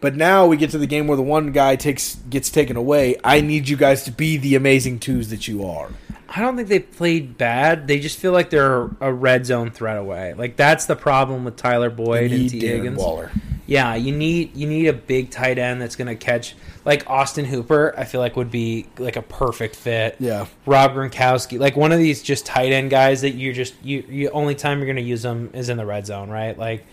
But 0.00 0.16
now 0.16 0.46
we 0.46 0.56
get 0.56 0.70
to 0.70 0.78
the 0.78 0.86
game 0.86 1.06
where 1.06 1.16
the 1.16 1.22
one 1.22 1.52
guy 1.52 1.76
takes 1.76 2.16
gets 2.28 2.50
taken 2.50 2.76
away. 2.76 3.16
I 3.22 3.40
need 3.40 3.68
you 3.68 3.76
guys 3.76 4.04
to 4.04 4.10
be 4.10 4.36
the 4.36 4.54
amazing 4.54 4.98
twos 4.98 5.28
that 5.30 5.46
you 5.46 5.64
are. 5.64 5.90
I 6.28 6.40
don't 6.40 6.56
think 6.56 6.68
they 6.68 6.78
played 6.78 7.36
bad. 7.36 7.88
They 7.88 7.98
just 7.98 8.18
feel 8.18 8.32
like 8.32 8.50
they're 8.50 8.88
a 9.00 9.12
red 9.12 9.46
zone 9.46 9.70
threat 9.70 9.96
away. 9.96 10.32
Like 10.34 10.56
that's 10.56 10.86
the 10.86 10.96
problem 10.96 11.44
with 11.44 11.56
Tyler 11.56 11.90
Boyd 11.90 12.30
and 12.32 12.48
T 12.48 12.60
Darren 12.60 12.76
Higgins. 12.76 12.98
Waller. 12.98 13.30
Yeah, 13.66 13.94
you 13.94 14.12
need 14.12 14.56
you 14.56 14.66
need 14.66 14.86
a 14.86 14.92
big 14.92 15.30
tight 15.30 15.58
end 15.58 15.80
that's 15.80 15.96
going 15.96 16.08
to 16.08 16.16
catch 16.16 16.54
like 16.84 17.08
Austin 17.08 17.44
Hooper. 17.44 17.94
I 17.96 18.04
feel 18.04 18.20
like 18.20 18.36
would 18.36 18.50
be 18.50 18.86
like 18.98 19.16
a 19.16 19.22
perfect 19.22 19.76
fit. 19.76 20.16
Yeah. 20.18 20.46
Rob 20.66 20.92
Gronkowski, 20.92 21.58
like 21.58 21.76
one 21.76 21.92
of 21.92 21.98
these 21.98 22.22
just 22.22 22.46
tight 22.46 22.72
end 22.72 22.90
guys 22.90 23.20
that 23.20 23.30
you 23.30 23.52
just 23.52 23.74
you 23.84 24.04
you 24.08 24.30
only 24.30 24.54
time 24.54 24.78
you're 24.78 24.86
going 24.86 24.96
to 24.96 25.02
use 25.02 25.22
them 25.22 25.50
is 25.52 25.68
in 25.68 25.76
the 25.76 25.86
red 25.86 26.06
zone, 26.06 26.30
right? 26.30 26.56
Like 26.56 26.84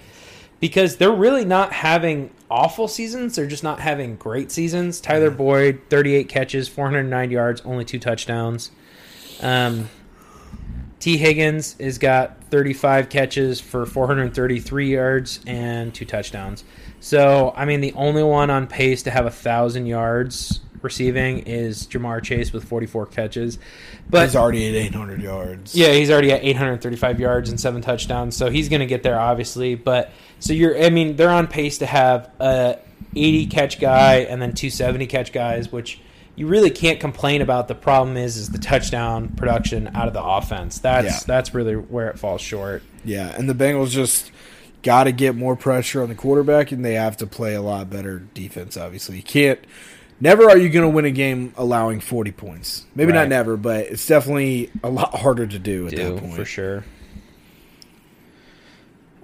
because 0.60 0.98
they're 0.98 1.12
really 1.12 1.46
not 1.46 1.72
having 1.74 2.32
awful 2.50 2.88
seasons. 2.88 3.36
They're 3.36 3.48
just 3.48 3.64
not 3.64 3.80
having 3.80 4.16
great 4.16 4.52
seasons. 4.52 5.00
Tyler 5.02 5.30
Boyd, 5.32 5.82
38 5.90 6.30
catches, 6.30 6.68
409 6.68 7.32
yards, 7.32 7.62
only 7.62 7.86
two 7.86 8.00
touchdowns. 8.00 8.72
Um, 9.42 9.90
Tee 11.00 11.18
Higgins 11.18 11.76
has 11.80 11.98
got 12.00 12.44
35 12.46 13.10
catches 13.10 13.62
for 13.62 13.86
433 13.86 14.92
yards 14.92 15.40
and 15.46 15.94
two 15.94 16.06
touchdowns. 16.06 16.64
So, 17.00 17.54
I 17.56 17.66
mean, 17.66 17.82
the 17.82 17.94
only 17.94 18.24
one 18.24 18.50
on 18.50 18.66
pace 18.66 19.04
to 19.04 19.12
have 19.12 19.26
a 19.28 19.32
thousand 19.32 19.86
yards 19.86 20.62
receiving 20.82 21.40
is 21.40 21.86
Ja'Marr 21.88 22.24
Chase 22.24 22.52
with 22.52 22.64
44 22.64 23.06
catches. 23.08 23.60
But 24.10 24.24
He's 24.24 24.36
already 24.36 24.68
at 24.70 24.76
800 24.76 25.22
yards. 25.22 25.76
yeah, 25.76 25.92
he's 25.92 26.10
already 26.10 26.32
at 26.32 26.44
835 26.44 27.20
yards 27.20 27.50
and 27.50 27.60
seven 27.60 27.82
touchdowns, 27.82 28.36
so 28.36 28.50
he's 28.50 28.70
going 28.70 28.80
to 28.80 28.86
get 28.88 29.04
there 29.04 29.20
obviously. 29.20 29.76
But 29.76 30.12
so 30.40 30.54
you're, 30.54 30.82
I 30.82 30.90
mean, 30.90 31.16
they're 31.16 31.30
on 31.30 31.48
pace 31.48 31.78
to 31.80 31.86
have 31.86 32.30
a 32.40 32.78
80 33.16 33.46
catch 33.48 33.80
guy 33.80 34.18
and 34.18 34.42
then 34.42 34.54
270 34.54 35.08
catch 35.08 35.32
guys, 35.32 35.72
which 35.72 36.00
you 36.36 36.46
really 36.48 36.70
can't 36.70 37.00
complain 37.00 37.42
about. 37.42 37.68
The 37.68 37.76
problem 37.76 38.16
is, 38.18 38.38
is 38.38 38.50
the 38.50 38.60
touchdown 38.60 39.30
production 39.30 39.90
out 39.96 40.08
of 40.08 40.14
the 40.14 40.24
offense. 40.24 40.80
That's 40.80 41.06
Yeah. 41.08 41.20
that's 41.26 41.54
really 41.54 41.74
where 41.76 42.10
it 42.10 42.20
falls 42.20 42.42
short. 42.42 42.84
Yeah, 43.04 43.34
and 43.38 43.50
the 43.50 43.56
Bengals 43.56 43.90
just 43.90 44.32
got 44.84 45.06
to 45.06 45.12
get 45.12 45.36
more 45.36 45.56
pressure 45.56 46.04
on 46.04 46.10
the 46.10 46.16
quarterback, 46.16 46.72
and 46.72 46.86
they 46.86 46.94
have 46.94 47.18
to 47.18 47.26
play 47.28 47.56
a 47.56 47.62
lot 47.62 47.90
better 47.90 48.20
defense. 48.34 48.78
Obviously, 48.78 49.16
you 49.18 49.24
can't. 49.24 49.60
Never 50.20 50.50
are 50.50 50.58
you 50.58 50.70
going 50.70 50.84
to 50.84 50.90
win 50.90 51.06
a 51.06 51.12
game 51.12 51.54
allowing 51.58 52.00
forty 52.00 52.32
points. 52.32 52.86
Maybe 52.96 53.12
Right. 53.12 53.20
not 53.22 53.30
never, 53.30 53.56
but 53.58 53.86
it's 53.88 54.06
definitely 54.06 54.70
a 54.84 54.90
lot 54.90 55.16
harder 55.16 55.46
to 55.48 55.60
do 55.60 55.88
at 55.88 55.92
Do 55.96 55.98
that 55.98 56.18
point. 56.22 56.34
for 56.34 56.46
sure. 56.46 56.84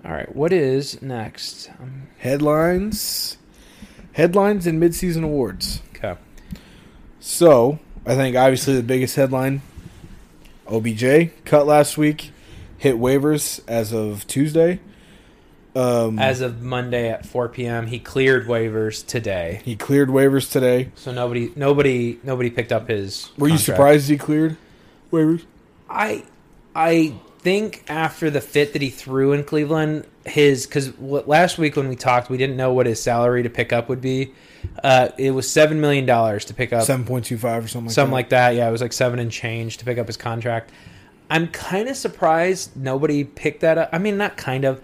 All 0.06 0.12
right, 0.12 0.34
what 0.36 0.52
is 0.52 1.02
next? 1.02 1.70
Um, 1.80 2.08
Headlines, 2.18 3.38
headlines, 4.14 4.68
and 4.68 4.82
midseason 4.82 5.24
awards. 5.24 5.82
okay. 5.96 6.16
So 7.20 7.80
I 8.06 8.16
think 8.16 8.36
obviously 8.36 8.76
the 8.76 8.84
biggest 8.84 9.16
headline: 9.16 9.62
OBJ 10.68 11.32
cut 11.46 11.66
last 11.68 11.98
week, 11.98 12.32
hit 12.78 12.96
waivers 12.98 13.62
as 13.68 13.94
of 13.94 14.28
Tuesday. 14.28 14.80
Um, 15.76 16.20
As 16.20 16.42
of 16.42 16.62
Monday 16.62 17.10
at 17.10 17.26
4 17.26 17.50
p.m., 17.50 17.88
he 17.88 17.98
cleared 17.98 18.46
waivers 18.46 19.04
today, 19.04 19.62
he 19.66 19.76
cleared 19.76 20.10
waivers 20.10 20.52
today. 20.52 20.92
so 20.94 21.12
nobody, 21.12 21.52
nobody, 21.56 22.20
nobody 22.24 22.52
picked 22.52 22.72
up 22.72 22.90
his. 22.90 23.32
Were 23.40 23.48
you 23.48 23.58
surprised 23.58 24.08
he 24.08 24.16
cleared 24.18 24.56
waivers? 25.12 25.46
I, 25.90 26.26
I 26.76 27.16
think 27.44 27.84
after 27.88 28.30
the 28.30 28.40
fit 28.42 28.74
that 28.74 28.82
he 28.82 28.90
threw 28.90 29.34
in 29.34 29.44
Cleveland, 29.44 30.06
his 30.26 30.66
because 30.66 30.98
last 31.00 31.58
week 31.58 31.76
when 31.76 31.90
we 31.90 31.96
talked, 31.98 32.30
we 32.30 32.38
didn't 32.38 32.56
know 32.56 32.72
what 32.72 32.86
his 32.86 33.02
salary 33.02 33.44
to 33.44 33.50
pick 33.50 33.74
up 33.74 33.90
would 33.90 34.02
be. 34.02 34.34
Uh, 34.82 35.10
it 35.18 35.32
was 35.32 35.50
seven 35.50 35.82
million 35.82 36.06
dollars 36.06 36.46
to 36.46 36.54
pick 36.54 36.72
up 36.72 36.86
Seven 36.86 37.06
point 37.06 37.26
two 37.26 37.38
five 37.38 37.66
or 37.66 37.68
something 37.68 37.88
like 37.88 37.94
something 37.94 38.12
that. 38.12 38.16
like 38.16 38.30
that. 38.30 38.56
Yeah, 38.56 38.70
it 38.70 38.72
was 38.72 38.82
like 38.82 38.94
seven 38.94 39.20
and 39.20 39.30
change 39.30 39.78
to 39.78 39.86
pick 39.86 39.98
up 39.98 40.08
his 40.08 40.16
contract. 40.16 40.72
I'm 41.30 41.48
kind 41.50 41.90
of 41.90 41.98
surprised 41.98 42.76
nobody 42.78 43.24
picked 43.26 43.62
that 43.62 43.78
up. 43.78 43.90
I 43.92 43.98
mean, 43.98 44.18
not 44.18 44.38
kind 44.38 44.64
of. 44.64 44.82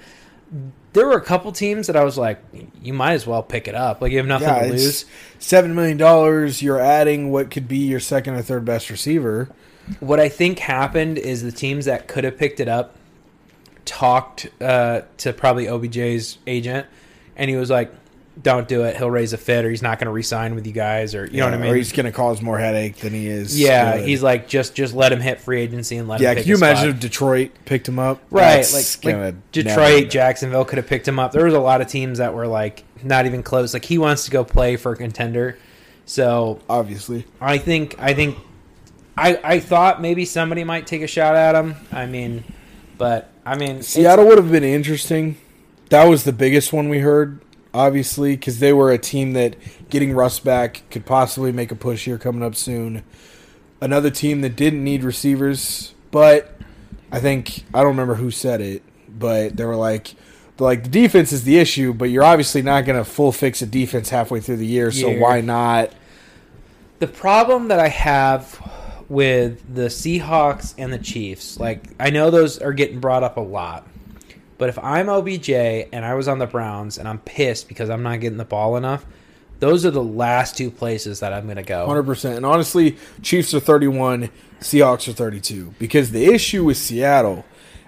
There 0.92 1.06
were 1.06 1.18
a 1.18 1.22
couple 1.22 1.52
teams 1.52 1.88
that 1.88 1.96
I 1.96 2.04
was 2.04 2.18
like, 2.18 2.44
you 2.82 2.94
might 2.94 3.14
as 3.14 3.28
well 3.28 3.44
pick 3.44 3.68
it 3.68 3.76
up. 3.76 4.02
Like 4.02 4.12
you 4.12 4.18
have 4.18 4.28
nothing 4.28 4.48
yeah, 4.48 4.64
to 4.64 4.70
lose. 4.70 5.06
seven 5.38 5.76
million 5.76 5.98
dollars. 5.98 6.62
You're 6.62 6.80
adding 6.80 7.32
what 7.32 7.52
could 7.52 7.68
be 7.68 7.78
your 7.78 8.02
second 8.02 8.34
or 8.34 8.42
third 8.42 8.66
best 8.66 8.90
receiver. 8.90 9.50
What 10.00 10.20
I 10.20 10.30
think 10.30 10.60
happened 10.60 11.18
is 11.18 11.44
the 11.44 11.52
teams 11.52 11.86
that 11.86 12.08
could 12.08 12.24
have 12.24 12.38
picked 12.38 12.60
it 12.60 12.68
up 12.68 12.96
talked 13.90 14.48
uh, 14.62 15.02
to 15.18 15.34
probably 15.34 15.66
OBJ's 15.66 16.38
agent, 16.46 16.86
and 17.36 17.50
he 17.50 17.56
was 17.56 17.70
like, 17.72 17.92
"Don't 18.42 18.68
do 18.68 18.84
it. 18.84 18.96
He'll 18.96 19.10
raise 19.10 19.34
a 19.34 19.38
fit, 19.38 19.66
or 19.66 19.70
he's 19.70 19.82
not 19.82 19.98
going 19.98 20.06
to 20.06 20.12
re-sign 20.12 20.54
with 20.54 20.68
you 20.68 20.74
guys, 20.74 21.16
or 21.16 21.26
you 21.26 21.38
know 21.38 21.46
what 21.46 21.56
I 21.56 21.58
mean." 21.58 21.72
Or 21.72 21.76
he's 21.76 21.92
going 21.92 22.06
to 22.06 22.12
cause 22.12 22.42
more 22.42 22.60
headache 22.60 22.98
than 22.98 23.14
he 23.14 23.28
is. 23.28 23.60
yeah, 23.60 23.98
good. 23.98 24.08
he's 24.08 24.22
like, 24.22 24.48
just 24.48 24.76
just 24.76 24.94
let 24.94 25.12
him 25.12 25.20
hit 25.20 25.42
free 25.42 25.62
agency 25.62 25.98
and 25.98 26.08
let 26.08 26.22
yeah. 26.22 26.30
him. 26.30 26.36
Pick 26.36 26.44
Can 26.44 26.50
you 26.50 26.56
a 26.56 26.58
spot." 26.58 26.70
imagine 26.70 26.90
if 26.92 27.00
Detroit 27.00 27.52
picked 27.66 27.88
him 27.88 27.98
up? 27.98 28.22
Right, 28.30 28.58
That's 28.58 29.04
like, 29.04 29.16
like 29.16 29.52
Detroit. 29.52 30.10
Jacksonville 30.10 30.66
could 30.66 30.78
have 30.78 30.88
picked 30.88 31.08
him 31.08 31.18
up. 31.18 31.32
There 31.32 31.46
was 31.46 31.56
a 31.56 31.60
lot 31.60 31.82
of 31.82 31.88
teams 31.88 32.20
that 32.20 32.34
were 32.34 32.48
like 32.48 32.84
not 33.04 33.26
even 33.26 33.42
close. 33.42 33.74
Like 33.74 33.86
he 33.86 33.98
wants 33.98 34.26
to 34.26 34.32
go 34.32 34.44
play 34.44 34.76
for 34.76 34.92
a 34.92 34.98
contender, 34.98 35.58
so 36.06 36.60
Obviously, 36.70 37.26
I 37.42 37.58
think 37.58 38.00
I 38.00 38.14
think 38.14 38.38
I 39.20 39.40
I 39.44 39.60
thought 39.60 40.02
maybe 40.02 40.24
somebody 40.24 40.64
might 40.64 40.88
take 40.88 41.02
a 41.02 41.08
shot 41.08 41.36
at 41.36 41.54
him. 41.54 41.76
I 41.92 42.06
mean, 42.06 42.46
but 42.98 43.30
I 43.46 43.58
mean 43.58 43.84
Seattle 43.84 44.26
would 44.28 44.38
have 44.38 44.52
been 44.52 44.64
interesting. 44.64 45.38
That 45.90 46.06
was 46.06 46.24
the 46.24 46.32
biggest 46.32 46.72
one 46.72 46.88
we 46.88 47.00
heard, 47.00 47.42
obviously, 47.74 48.36
because 48.36 48.60
they 48.60 48.72
were 48.72 48.92
a 48.92 48.98
team 48.98 49.34
that 49.34 49.56
getting 49.90 50.14
Russ 50.14 50.40
back 50.40 50.84
could 50.90 51.06
possibly 51.06 51.52
make 51.52 51.72
a 51.72 51.76
push 51.76 52.06
here 52.06 52.18
coming 52.18 52.44
up 52.44 52.56
soon. 52.56 53.04
Another 53.82 54.10
team 54.10 54.42
that 54.42 54.56
didn't 54.56 54.84
need 54.84 55.04
receivers, 55.04 55.94
but 56.12 56.58
I 57.12 57.20
think 57.20 57.66
I 57.74 57.80
don't 57.80 57.90
remember 57.90 58.16
who 58.16 58.32
said 58.32 58.62
it, 58.62 58.84
but 59.10 59.58
they 59.58 59.66
were 59.66 59.76
like, 59.76 60.16
like 60.60 60.84
the 60.84 60.90
defense 60.90 61.34
is 61.34 61.44
the 61.44 61.58
issue, 61.58 61.94
but 61.94 62.06
you're 62.06 62.24
obviously 62.24 62.62
not 62.62 62.86
going 62.86 62.98
to 62.98 63.10
full 63.10 63.32
fix 63.32 63.62
a 63.62 63.66
defense 63.66 64.10
halfway 64.10 64.40
through 64.40 64.58
the 64.58 64.68
year, 64.68 64.92
so 64.92 65.10
Year. 65.10 65.20
why 65.20 65.42
not? 65.42 65.92
The 67.00 67.08
problem 67.08 67.70
that 67.70 67.80
I 67.80 67.88
have 67.88 68.60
with 69.10 69.74
the 69.74 69.88
Seahawks 69.88 70.74
and 70.78 70.94
the 70.94 71.00
Chiefs, 71.00 71.60
like 71.60 71.84
I 72.00 72.10
know 72.12 72.30
those 72.30 72.60
are 72.60 72.74
getting 72.74 73.00
brought 73.00 73.24
up 73.24 73.38
a 73.38 73.42
lot. 73.42 73.88
But 74.58 74.70
if 74.70 74.78
I'm 74.80 75.08
OBJ 75.10 75.50
and 75.50 76.04
I 76.06 76.14
was 76.16 76.28
on 76.28 76.38
the 76.40 76.46
Browns 76.46 76.98
and 76.98 77.08
I'm 77.08 77.20
pissed 77.20 77.68
because 77.70 77.90
I'm 77.90 78.04
not 78.04 78.20
getting 78.20 78.38
the 78.38 78.46
ball 78.46 78.76
enough, 78.76 79.06
those 79.60 79.86
are 79.86 79.92
the 79.92 80.04
last 80.04 80.58
two 80.58 80.70
places 80.70 81.22
that 81.22 81.32
I'm 81.34 81.46
going 81.46 81.56
to 81.58 81.64
go. 81.64 81.88
Hundred 81.88 82.04
percent. 82.04 82.36
And 82.38 82.46
honestly, 82.46 82.98
Chiefs 83.22 83.54
are 83.54 83.60
thirty-one, 83.60 84.30
Seahawks 84.60 85.08
are 85.08 85.14
thirty-two. 85.14 85.74
Because 85.80 86.12
the 86.12 86.26
issue 86.26 86.66
with 86.66 86.78
Seattle, 86.78 87.46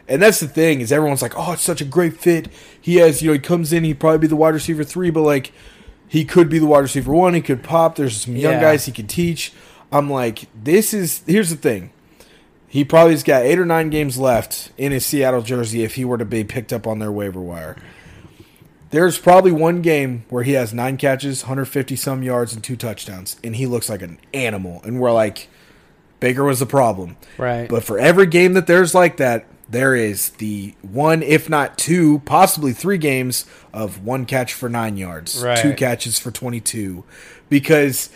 and 0.07 0.21
that's 0.21 0.39
the 0.39 0.47
thing, 0.47 0.81
is 0.81 0.91
everyone's 0.91 1.21
like, 1.21 1.37
"Oh, 1.37 1.51
it's 1.53 1.61
such 1.61 1.81
a 1.81 1.85
great 1.85 2.17
fit." 2.17 2.47
He 2.79 2.95
has, 2.95 3.21
you 3.21 3.27
know, 3.29 3.33
he 3.33 3.39
comes 3.39 3.71
in, 3.73 3.83
he'd 3.83 3.99
probably 3.99 4.19
be 4.19 4.27
the 4.27 4.35
wide 4.35 4.53
receiver 4.53 4.83
three, 4.83 5.09
but 5.11 5.21
like, 5.21 5.51
he 6.07 6.25
could 6.25 6.49
be 6.49 6.57
the 6.59 6.65
wide 6.65 6.79
receiver 6.79 7.13
one. 7.13 7.33
He 7.33 7.41
could 7.41 7.63
pop. 7.63 7.95
There's 7.95 8.21
some 8.21 8.35
young 8.35 8.53
Yeah. 8.53 8.61
guys 8.61 8.85
he 8.85 8.91
could 8.91 9.09
teach. 9.09 9.51
I'm 9.91 10.09
like, 10.09 10.47
this 10.63 10.93
is. 10.93 11.21
Here's 11.27 11.49
the 11.49 11.55
thing. 11.55 11.91
He 12.67 12.85
probably's 12.85 13.23
got 13.23 13.43
eight 13.43 13.59
or 13.59 13.65
nine 13.65 13.89
games 13.89 14.17
left 14.17 14.71
in 14.77 14.91
his 14.93 15.05
Seattle 15.05 15.41
jersey 15.41 15.83
if 15.83 15.95
he 15.95 16.05
were 16.05 16.17
to 16.17 16.23
be 16.23 16.43
picked 16.45 16.71
up 16.71 16.87
on 16.87 16.99
their 16.99 17.11
waiver 17.11 17.41
wire. 17.41 17.75
There's 18.91 19.17
probably 19.17 19.51
one 19.51 19.81
game 19.81 20.25
where 20.29 20.43
he 20.43 20.53
has 20.53 20.73
nine 20.73 20.97
catches, 20.97 21.43
150 21.43 21.95
some 21.95 22.23
yards, 22.23 22.53
and 22.53 22.63
two 22.63 22.75
touchdowns, 22.75 23.37
and 23.43 23.55
he 23.55 23.65
looks 23.65 23.89
like 23.89 24.01
an 24.01 24.19
animal. 24.33 24.81
And 24.83 24.99
we're 24.99 25.11
like, 25.13 25.47
Baker 26.19 26.43
was 26.43 26.59
the 26.59 26.65
problem. 26.65 27.15
Right. 27.37 27.69
But 27.69 27.83
for 27.83 27.97
every 27.97 28.25
game 28.25 28.53
that 28.53 28.67
there's 28.67 28.93
like 28.93 29.17
that, 29.17 29.45
there 29.69 29.95
is 29.95 30.29
the 30.31 30.73
one, 30.81 31.23
if 31.23 31.49
not 31.49 31.77
two, 31.77 32.19
possibly 32.19 32.73
three 32.73 32.97
games 32.97 33.45
of 33.73 34.03
one 34.03 34.25
catch 34.25 34.53
for 34.53 34.67
nine 34.67 34.97
yards, 34.97 35.41
Right. 35.41 35.57
two 35.57 35.73
catches 35.73 36.19
for 36.19 36.29
22. 36.31 37.05
Because, 37.47 38.09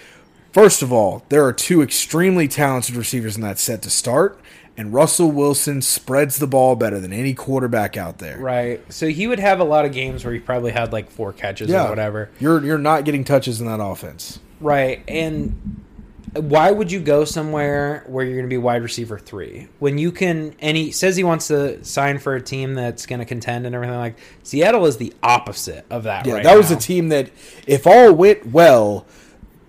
first 0.56 0.82
of 0.82 0.94
all, 0.94 1.22
there 1.28 1.44
are 1.44 1.52
two 1.52 1.82
extremely 1.82 2.48
talented 2.48 2.96
receivers 2.96 3.36
in 3.36 3.42
that 3.42 3.60
set 3.60 3.82
to 3.82 3.90
start, 3.90 4.40
and 4.78 4.94
Russell 4.94 5.30
Wilson 5.30 5.82
spreads 5.82 6.40
the 6.40 6.48
ball 6.48 6.78
better 6.78 6.98
than 6.98 7.12
any 7.12 7.34
quarterback 7.34 7.98
out 7.98 8.20
there. 8.20 8.38
Right. 8.38 8.82
So 8.92 9.10
he 9.10 9.28
would 9.28 9.40
have 9.40 9.60
a 9.60 9.66
lot 9.66 9.84
of 9.84 9.92
games 9.92 10.24
where 10.24 10.34
he 10.34 10.40
probably 10.40 10.72
had 10.72 10.94
like 10.94 11.10
four 11.10 11.34
catches 11.34 11.70
or 11.70 11.90
whatever. 11.90 12.30
You're 12.40 12.64
you're 12.64 12.78
not 12.78 13.04
getting 13.04 13.26
touches 13.26 13.60
in 13.60 13.68
that 13.68 13.82
offense. 13.82 14.40
Right. 14.62 15.04
And 15.10 15.84
why 16.34 16.72
would 16.72 16.90
you 16.90 17.02
go 17.02 17.26
somewhere 17.26 18.06
where 18.08 18.24
you're 18.24 18.36
going 18.36 18.46
to 18.46 18.54
be 18.54 18.58
wide 18.58 18.82
receiver 18.82 19.20
three 19.20 19.68
when 19.80 19.98
you 19.98 20.14
can? 20.14 20.56
And 20.60 20.78
he 20.78 20.92
says 20.92 21.18
he 21.18 21.26
wants 21.26 21.50
to 21.50 21.84
sign 21.84 22.18
for 22.18 22.34
a 22.34 22.42
team 22.42 22.76
that's 22.76 23.06
going 23.06 23.20
to 23.20 23.26
contend 23.26 23.66
and 23.66 23.76
everything 23.76 23.98
like. 23.98 24.18
Seattle 24.44 24.86
is 24.86 24.96
the 24.98 25.14
opposite 25.22 25.86
of 25.90 26.04
that. 26.04 26.26
Yeah, 26.26 26.36
right 26.36 26.44
that 26.44 26.58
was 26.58 26.72
a 26.72 26.78
team 26.78 27.10
that, 27.10 27.30
if 27.68 27.86
all 27.86 28.14
went 28.14 28.48
well, 28.48 29.06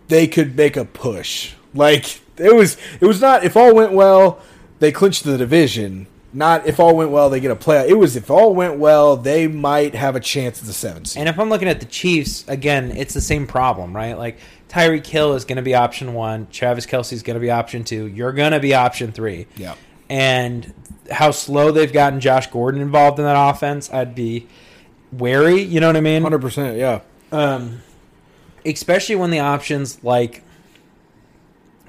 they 0.09 0.27
could 0.27 0.57
make 0.57 0.77
a 0.77 0.85
push. 0.85 1.55
Like 1.75 2.21
it 2.39 2.55
was, 2.55 2.77
it 3.01 3.07
was 3.07 3.21
not 3.21 3.45
if 3.45 3.57
all 3.57 3.75
went 3.75 3.93
well, 3.93 4.41
they 4.79 4.93
clinched 4.93 5.25
the 5.25 5.37
division. 5.39 6.07
Not 6.33 6.67
if 6.67 6.79
all 6.81 6.95
went 6.95 7.11
well, 7.11 7.31
they 7.31 7.41
get 7.41 7.51
a 7.51 7.57
playoff. 7.57 7.89
It 7.89 7.95
was 7.95 8.15
if 8.15 8.31
all 8.31 8.55
went 8.55 8.79
well, 8.79 9.17
they 9.17 9.49
might 9.49 9.95
have 9.95 10.17
a 10.17 10.21
chance 10.21 10.61
at 10.61 10.67
the 10.67 10.73
seventh 10.75 11.09
seed. 11.09 11.21
And 11.21 11.29
if 11.31 11.39
I'm 11.39 11.49
looking 11.49 11.69
at 11.69 11.81
the 11.81 11.87
Chiefs 11.87 12.47
again, 12.47 12.91
it's 12.91 13.15
the 13.15 13.23
same 13.23 13.47
problem, 13.47 13.97
right? 13.97 14.19
Like 14.19 14.39
Tyreek 14.69 15.07
Hill 15.07 15.33
is 15.35 15.47
going 15.47 15.57
to 15.57 15.63
be 15.63 15.75
option 15.75 16.13
one, 16.13 16.47
Travis 16.51 16.85
Kelce 16.85 17.15
is 17.15 17.23
going 17.23 17.37
to 17.37 17.41
be 17.41 17.51
option 17.51 17.85
two. 17.85 18.07
You're 18.07 18.33
going 18.33 18.53
to 18.53 18.61
be 18.61 18.75
option 18.75 19.13
three. 19.13 19.47
Yeah, 19.57 19.77
and 20.11 20.75
how 21.11 21.31
slow 21.31 21.71
they've 21.71 21.93
gotten 21.93 22.21
Josh 22.21 22.49
Gordon 22.49 22.83
involved 22.83 23.19
in 23.19 23.25
that 23.25 23.51
offense, 23.51 23.91
I'd 23.91 24.15
be 24.15 24.47
wary. 25.13 25.63
You 25.63 25.81
know 25.81 25.87
what 25.87 25.97
I 25.97 26.01
mean? 26.01 26.21
hundred 26.23 26.43
percent. 26.43 26.77
Yeah, 26.77 27.01
Um, 27.33 27.81
especially 28.67 29.17
when 29.17 29.31
the 29.31 29.41
options 29.41 30.03
like 30.03 30.43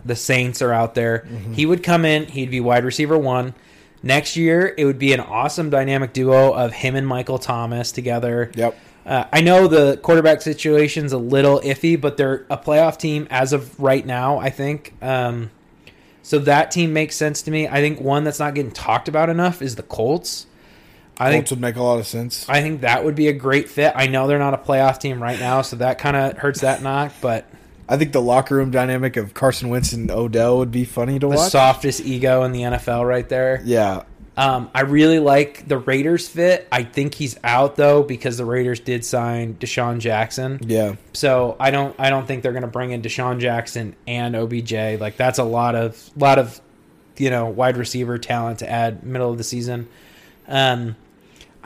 the 0.06 0.16
Saints 0.16 0.62
are 0.62 0.72
out 0.72 0.96
there. 0.96 1.28
Mm-hmm. 1.28 1.54
He 1.54 1.66
would 1.66 1.84
come 1.84 2.06
in. 2.06 2.26
He'd 2.26 2.52
be 2.52 2.60
wide 2.60 2.86
receiver 2.86 3.18
one. 3.18 3.54
Next 4.04 4.38
year, 4.38 4.74
it 4.78 4.86
would 4.86 5.00
be 5.00 5.12
an 5.14 5.20
awesome 5.20 5.70
dynamic 5.70 6.14
duo 6.14 6.54
of 6.54 6.72
him 6.72 6.96
and 6.96 7.08
Michael 7.08 7.40
Thomas 7.40 7.92
together. 7.92 8.52
yep. 8.56 8.78
Uh, 9.06 9.26
I 9.32 9.40
know 9.40 9.70
the 9.70 9.96
quarterback 9.98 10.42
situation's 10.42 11.14
a 11.14 11.18
little 11.18 11.62
iffy, 11.62 12.00
but 12.00 12.18
they're 12.18 12.46
a 12.50 12.58
playoff 12.58 12.98
team 12.98 13.26
as 13.30 13.54
of 13.54 13.80
right 13.80 14.06
now. 14.06 14.38
I 14.38 14.50
think 14.50 14.94
um, 15.02 15.50
so. 16.22 16.40
That 16.40 16.72
team 16.72 16.92
makes 16.92 17.16
sense 17.16 17.42
to 17.44 17.52
me. 17.52 17.70
I 17.70 17.76
think 17.76 18.02
one 18.02 18.26
that's 18.26 18.40
not 18.40 18.54
getting 18.54 18.72
talked 18.72 19.08
about 19.08 19.30
enough 19.30 19.62
is 19.62 19.78
the 19.78 19.84
Colts. 19.84 20.47
I 21.20 21.32
think 21.32 21.50
would 21.50 21.60
make 21.62 21.76
a 21.76 21.84
lot 21.84 22.00
of 22.00 22.08
sense. 22.08 22.48
I 22.48 22.62
think 22.62 22.82
that 22.82 23.04
would 23.04 23.16
be 23.16 23.28
a 23.28 23.34
great 23.34 23.70
fit. 23.70 23.94
I 23.96 24.08
know 24.08 24.28
they're 24.28 24.38
not 24.40 24.54
a 24.54 24.58
playoff 24.58 25.00
team 25.00 25.22
right 25.22 25.40
now, 25.40 25.62
so 25.62 25.78
that 25.78 25.98
kind 25.98 26.16
of 26.16 26.38
hurts 26.38 26.62
that 26.62 26.82
knock. 26.84 27.12
But 27.22 27.46
I 27.90 27.98
think 27.98 28.12
the 28.12 28.22
locker 28.22 28.56
room 28.56 28.70
dynamic 28.72 29.18
of 29.18 29.34
Carson 29.34 29.70
Wentz 29.70 29.94
and 29.94 30.12
Odell 30.12 30.58
would 30.60 30.72
be 30.72 30.86
funny 30.86 31.18
to 31.20 31.28
watch. 31.28 31.36
The 31.38 31.42
watch. 31.44 31.52
softest 31.52 32.02
ego 32.02 32.44
in 32.44 32.52
the 32.52 32.62
NFL, 32.62 33.08
right 33.08 33.28
there. 33.30 33.62
yeah, 33.64 34.04
Um, 34.36 34.70
I 34.76 34.82
really 34.82 35.18
like 35.20 35.68
the 35.68 35.78
Raiders 35.80 36.28
fit. 36.28 36.68
I 36.72 36.84
think 36.84 37.16
he's 37.16 37.40
out 37.44 37.76
though 37.78 38.04
because 38.04 38.38
the 38.38 38.46
Raiders 38.46 38.80
did 38.80 39.04
sign 39.04 39.56
DeSean 39.56 39.98
Jackson. 40.00 40.60
yeah. 40.64 40.96
So 41.14 41.56
I 41.60 41.72
don't 41.72 41.96
I 41.98 42.12
don't 42.12 42.28
think 42.28 42.44
they're 42.44 42.52
going 42.52 42.62
to 42.62 42.68
bring 42.68 42.92
in 42.92 43.02
DeSean 43.02 43.40
Jackson 43.40 43.96
and 44.06 44.36
OBJ. 44.36 45.00
Like 45.00 45.18
that's 45.18 45.40
a 45.40 45.44
lot 45.44 45.74
of 45.74 46.12
lot 46.16 46.38
of 46.38 46.62
you 47.18 47.32
know 47.32 47.48
wide 47.48 47.78
receiver 47.78 48.20
talent 48.20 48.60
to 48.60 48.70
add 48.70 49.04
middle 49.04 49.32
of 49.32 49.40
the 49.40 49.44
season. 49.44 49.88
Um, 50.48 50.96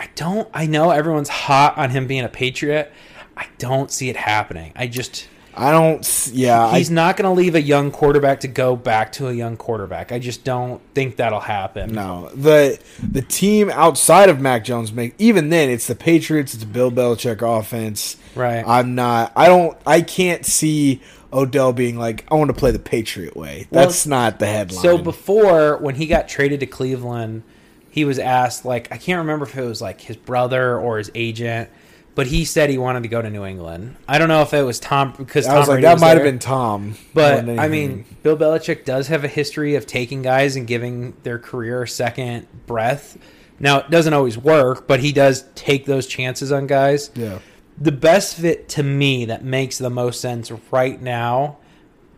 I 0.01 0.09
don't. 0.15 0.49
I 0.51 0.65
know 0.65 0.89
everyone's 0.89 1.29
hot 1.29 1.77
on 1.77 1.91
him 1.91 2.07
being 2.07 2.23
a 2.23 2.29
Patriot. 2.29 2.91
I 3.37 3.45
don't 3.59 3.91
see 3.91 4.09
it 4.09 4.15
happening. 4.15 4.73
I 4.75 4.87
just 4.87 5.27
I 5.53 5.71
don't. 5.71 6.31
Yeah, 6.33 6.65
I, 6.65 6.79
he's 6.79 6.89
not 6.89 7.17
going 7.17 7.29
to 7.29 7.39
leave 7.39 7.53
a 7.53 7.61
young 7.61 7.91
quarterback 7.91 8.39
to 8.39 8.47
go 8.47 8.75
back 8.75 9.11
to 9.13 9.27
a 9.27 9.31
young 9.31 9.57
quarterback. 9.57 10.11
I 10.11 10.17
just 10.17 10.43
don't 10.43 10.81
think 10.95 11.17
that'll 11.17 11.39
happen. 11.39 11.93
No, 11.93 12.31
the 12.33 12.79
the 13.07 13.21
team 13.21 13.69
outside 13.69 14.29
of 14.29 14.41
Mac 14.41 14.63
Jones 14.63 14.91
make 14.91 15.13
even 15.19 15.49
then 15.49 15.69
it's 15.69 15.85
the 15.85 15.93
Patriots, 15.93 16.55
it's 16.55 16.63
Bill 16.63 16.89
Belichick 16.89 17.43
offense. 17.43 18.17
Right. 18.33 18.63
I'm 18.65 18.95
not. 18.95 19.33
I 19.35 19.49
don't. 19.49 19.77
I 19.85 20.01
can't 20.01 20.47
see 20.47 20.99
Odell 21.31 21.73
being 21.73 21.95
like, 21.95 22.25
I 22.31 22.35
want 22.35 22.49
to 22.49 22.55
play 22.55 22.71
the 22.71 22.79
Patriot 22.79 23.37
way. 23.37 23.67
Well, 23.69 23.85
That's 23.85 24.07
not 24.07 24.39
the 24.39 24.47
headline. 24.47 24.81
So 24.81 24.97
before, 24.97 25.77
when 25.77 25.93
he 25.93 26.07
got 26.07 26.27
traded 26.27 26.61
to 26.61 26.65
Cleveland, 26.65 27.43
he 27.91 28.03
was 28.05 28.17
asked 28.17 28.65
like 28.65 28.91
I 28.91 28.97
can't 28.97 29.19
remember 29.19 29.45
if 29.45 29.55
it 29.55 29.61
was 29.63 29.81
like 29.81 30.01
his 30.01 30.17
brother 30.17 30.79
or 30.79 30.97
his 30.97 31.11
agent, 31.13 31.69
but 32.15 32.27
he 32.27 32.43
said 32.45 32.69
he 32.69 32.77
wanted 32.77 33.03
to 33.03 33.09
go 33.09 33.21
to 33.21 33.29
New 33.29 33.45
England. 33.45 33.97
I 34.07 34.17
don't 34.17 34.27
know 34.29 34.41
if 34.41 34.53
it 34.53 34.63
was 34.63 34.79
Tom 34.79 35.13
because 35.17 35.45
I 35.45 35.51
Tom 35.51 35.59
was 35.59 35.67
like, 35.67 35.75
Brady 35.75 35.85
that 35.87 35.93
was 35.93 36.01
might 36.01 36.07
have 36.09 36.17
there. 36.19 36.25
been 36.31 36.39
Tom. 36.39 36.95
But 37.13 37.47
I 37.49 37.67
mean, 37.67 38.05
Bill 38.23 38.35
Belichick 38.37 38.85
does 38.85 39.07
have 39.09 39.23
a 39.23 39.27
history 39.27 39.75
of 39.75 39.85
taking 39.85 40.21
guys 40.23 40.55
and 40.55 40.65
giving 40.65 41.13
their 41.23 41.37
career 41.37 41.83
a 41.83 41.87
second 41.87 42.47
breath. 42.65 43.17
Now 43.59 43.77
it 43.79 43.91
doesn't 43.91 44.13
always 44.13 44.37
work, 44.39 44.87
but 44.87 45.01
he 45.01 45.11
does 45.11 45.45
take 45.53 45.85
those 45.85 46.07
chances 46.07 46.51
on 46.51 46.65
guys. 46.65 47.11
yeah, 47.13 47.39
The 47.77 47.91
best 47.91 48.37
fit 48.37 48.67
to 48.69 48.81
me 48.83 49.25
that 49.25 49.43
makes 49.43 49.77
the 49.77 49.89
most 49.91 50.19
sense 50.19 50.51
right 50.71 50.99
now 50.99 51.57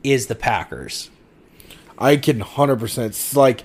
is 0.04 0.28
the 0.28 0.36
Packers. 0.36 1.10
I 1.98 2.16
can 2.18 2.40
hundred 2.40 2.80
percent 2.80 3.18
like. 3.36 3.64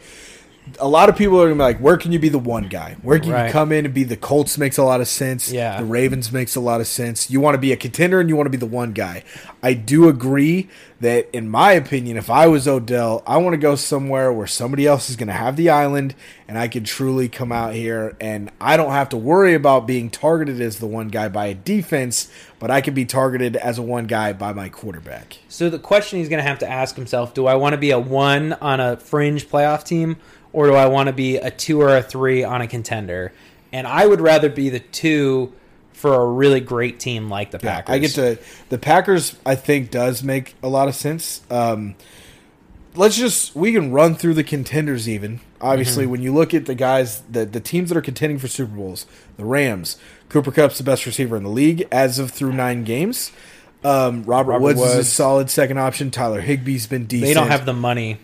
A 0.81 0.89
lot 0.89 1.09
of 1.09 1.17
people 1.17 1.41
are 1.41 1.45
gonna 1.47 1.55
be 1.57 1.61
like, 1.63 1.79
"Where 1.79 1.97
can 1.97 2.13
you 2.13 2.19
be 2.19 2.29
the 2.29 2.39
one 2.39 2.65
guy? 2.69 2.97
Where 3.03 3.19
can 3.19 3.31
Right. 3.33 3.47
you 3.47 3.53
come 3.53 3.73
in 3.73 3.85
and 3.85 3.95
be 3.95 4.05
the 4.05 4.17
Colts?" 4.17 4.59
Makes 4.59 4.79
a 4.79 4.85
lot 4.85 5.01
of 5.01 5.09
sense. 5.09 5.51
Yeah. 5.53 5.79
the 5.79 5.85
Ravens 5.85 6.33
makes 6.33 6.57
a 6.57 6.61
lot 6.61 6.81
of 6.81 6.87
sense. 6.87 7.31
You 7.31 7.41
want 7.41 7.55
to 7.55 7.59
be 7.59 7.73
a 7.73 7.77
contender 7.77 8.21
and 8.21 8.29
you 8.29 8.37
want 8.37 8.47
to 8.47 8.51
be 8.51 8.57
the 8.57 8.67
one 8.67 8.93
guy. 8.93 9.23
I 9.63 9.73
do 9.75 10.09
agree 10.09 10.69
that, 11.01 11.29
in 11.33 11.49
my 11.49 11.73
opinion, 11.73 12.17
if 12.17 12.29
I 12.31 12.47
was 12.47 12.67
Odell, 12.69 13.23
I 13.27 13.37
want 13.39 13.55
to 13.55 13.59
go 13.59 13.75
somewhere 13.77 14.33
where 14.33 14.47
somebody 14.47 14.87
else 14.87 15.09
is 15.11 15.17
going 15.17 15.29
to 15.29 15.33
have 15.33 15.57
the 15.57 15.69
island, 15.71 16.15
and 16.49 16.59
I 16.59 16.67
can 16.69 16.85
truly 16.85 17.29
come 17.29 17.53
out 17.53 17.75
here 17.75 18.15
and 18.21 18.51
I 18.61 18.77
don't 18.77 18.91
have 18.93 19.09
to 19.11 19.17
worry 19.17 19.55
about 19.55 19.87
being 19.87 20.11
targeted 20.11 20.61
as 20.61 20.79
the 20.79 20.87
one 20.87 21.09
guy 21.09 21.29
by 21.29 21.47
a 21.47 21.55
defense, 21.55 22.29
but 22.59 22.71
I 22.71 22.81
can 22.81 22.95
be 22.95 23.05
targeted 23.05 23.55
as 23.57 23.79
a 23.79 23.83
one 23.83 24.07
guy 24.07 24.33
by 24.33 24.53
my 24.53 24.69
quarterback. 24.69 25.39
So 25.49 25.69
the 25.71 25.79
question 25.79 26.19
he's 26.19 26.29
going 26.29 26.43
to 26.43 26.49
have 26.49 26.59
to 26.61 26.69
ask 26.71 26.97
himself: 26.97 27.35
Do 27.35 27.47
I 27.47 27.55
want 27.55 27.75
to 27.75 27.79
be 27.79 27.91
a 27.91 27.99
one 27.99 28.55
on 28.61 28.81
a 28.81 28.97
fringe 28.97 29.49
playoff 29.49 29.85
team, 29.85 30.17
or 30.59 30.67
do 30.67 30.75
I 30.75 30.87
want 30.87 31.07
to 31.07 31.13
be 31.13 31.37
a 31.37 31.51
two 31.53 31.81
or 31.81 31.97
a 31.97 32.03
three 32.03 32.43
on 32.43 32.61
a 32.61 32.67
contender? 32.67 33.33
And 33.73 33.87
I 33.87 34.07
would 34.07 34.21
rather 34.21 34.49
be 34.49 34.71
the 34.71 34.81
two 34.81 35.53
for 35.93 36.15
a 36.15 36.27
really 36.27 36.61
great 36.61 36.99
team 36.99 37.29
like 37.29 37.51
the 37.53 37.61
Yeah, 37.63 37.81
Packers. 37.83 37.95
I 37.95 37.99
get 37.99 38.11
to 38.13 38.39
the 38.69 38.79
Packers. 38.79 39.37
I 39.47 39.55
think 39.55 39.91
does 39.91 40.23
make 40.25 40.55
a 40.63 40.69
lot 40.69 40.89
of 40.89 40.95
sense. 40.95 41.43
Um, 41.51 41.95
let's 42.95 43.17
just 43.17 43.55
we 43.55 43.73
can 43.73 43.93
run 43.93 44.15
through 44.15 44.35
the 44.35 44.45
contenders. 44.45 45.09
Even 45.09 45.41
obviously, 45.61 46.05
Mm-hmm. 46.05 46.11
when 46.13 46.23
you 46.23 46.35
look 46.35 46.55
at 46.55 46.67
the 46.67 46.75
guys, 46.75 47.21
the 47.31 47.45
the 47.47 47.61
teams 47.61 47.89
that 47.91 47.97
are 47.99 48.03
contending 48.03 48.39
for 48.39 48.49
Super 48.49 48.75
Bowls, 48.75 49.07
the 49.37 49.45
Rams. 49.45 49.97
Cooper 50.29 50.51
Kupp's 50.51 50.79
the 50.79 50.85
best 50.85 51.07
receiver 51.07 51.37
in 51.37 51.43
the 51.43 51.49
league 51.51 51.87
as 51.93 52.19
of 52.19 52.31
through 52.31 52.53
nine 52.53 52.85
games. 52.85 53.33
Um, 53.85 54.25
Robert, 54.25 54.53
Robert 54.53 54.65
Woods, 54.65 54.81
is 54.83 54.95
a 54.97 55.05
solid 55.05 55.51
second 55.51 55.79
option. 55.79 56.11
Tyler 56.11 56.43
Higbee's 56.43 56.87
been 56.87 57.07
decent. 57.07 57.29
They 57.29 57.35
don't 57.35 57.49
have 57.49 57.65
the 57.65 57.73
money; 57.73 58.19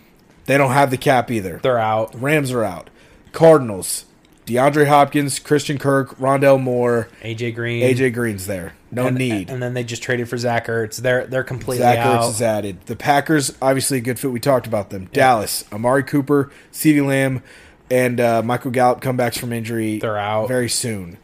They 0.45 0.57
don't 0.57 0.71
have 0.71 0.91
the 0.91 0.97
cap 0.97 1.31
either. 1.31 1.59
they're 1.61 1.79
out. 1.79 2.19
Rams 2.19 2.51
are 2.51 2.63
out. 2.63 2.89
Cardinals. 3.31 4.05
DeAndre 4.45 4.87
Hopkins, 4.87 5.39
Christian 5.39 5.79
Kirk, 5.79 6.15
Rondale 6.17 6.61
Moore, 6.61 7.09
AJ 7.23 7.55
Green, 7.55 7.81
AJ 7.81 8.13
Green's 8.13 8.45
there. 8.45 8.73
No 8.91 9.07
and, 9.07 9.17
need. 9.17 9.49
And 9.49 9.61
then 9.61 9.73
they 9.73 9.83
just 9.83 10.03
traded 10.03 10.29
for 10.29 10.37
Zach 10.37 10.67
Ertz. 10.67 10.97
They're 10.97 11.25
they're 11.25 11.43
completely 11.43 11.83
Zach 11.83 11.97
out. 11.97 12.21
Ertz 12.21 12.29
is 12.29 12.41
added. 12.41 12.85
The 12.85 12.95
Packers, 12.95 13.51
obviously 13.61 13.97
a 13.97 14.01
good 14.01 14.19
fit. 14.19 14.31
We 14.31 14.39
talked 14.39 14.67
about 14.67 14.91
them. 14.91 15.09
Dallas, 15.11 15.65
Amari 15.71 16.03
Cooper, 16.03 16.51
CeeDee 16.71 17.05
Lamb, 17.05 17.41
and 17.89 18.19
uh, 18.19 18.43
Michael 18.43 18.71
Gallup 18.71 19.01
comebacks 19.01 19.39
from 19.39 19.51
injury. 19.51 19.97
They're 19.97 20.17
out. 20.17 20.47
very 20.47 20.69
soon. 20.69 21.17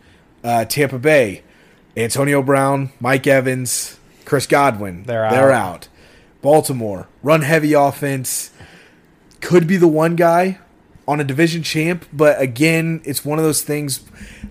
Uh, 0.43 0.65
Tampa 0.65 0.97
Bay, 0.97 1.43
Antonio 1.95 2.41
Brown, 2.41 2.91
Mike 2.99 3.27
Evans, 3.27 3.99
Chris 4.25 4.47
Godwin. 4.47 5.03
They're 5.03 5.29
They're 5.29 5.51
out. 5.51 5.73
out. 5.73 5.87
Baltimore, 6.41 7.07
run 7.21 7.41
heavy 7.41 7.73
offense. 7.73 8.49
Could 9.41 9.67
be 9.67 9.77
the 9.77 9.87
one 9.87 10.15
guy 10.15 10.59
on 11.07 11.19
a 11.19 11.23
division 11.23 11.63
champ, 11.63 12.05
but 12.13 12.39
again, 12.39 13.01
it's 13.03 13.25
one 13.25 13.37
of 13.39 13.43
those 13.43 13.63
things. 13.63 14.01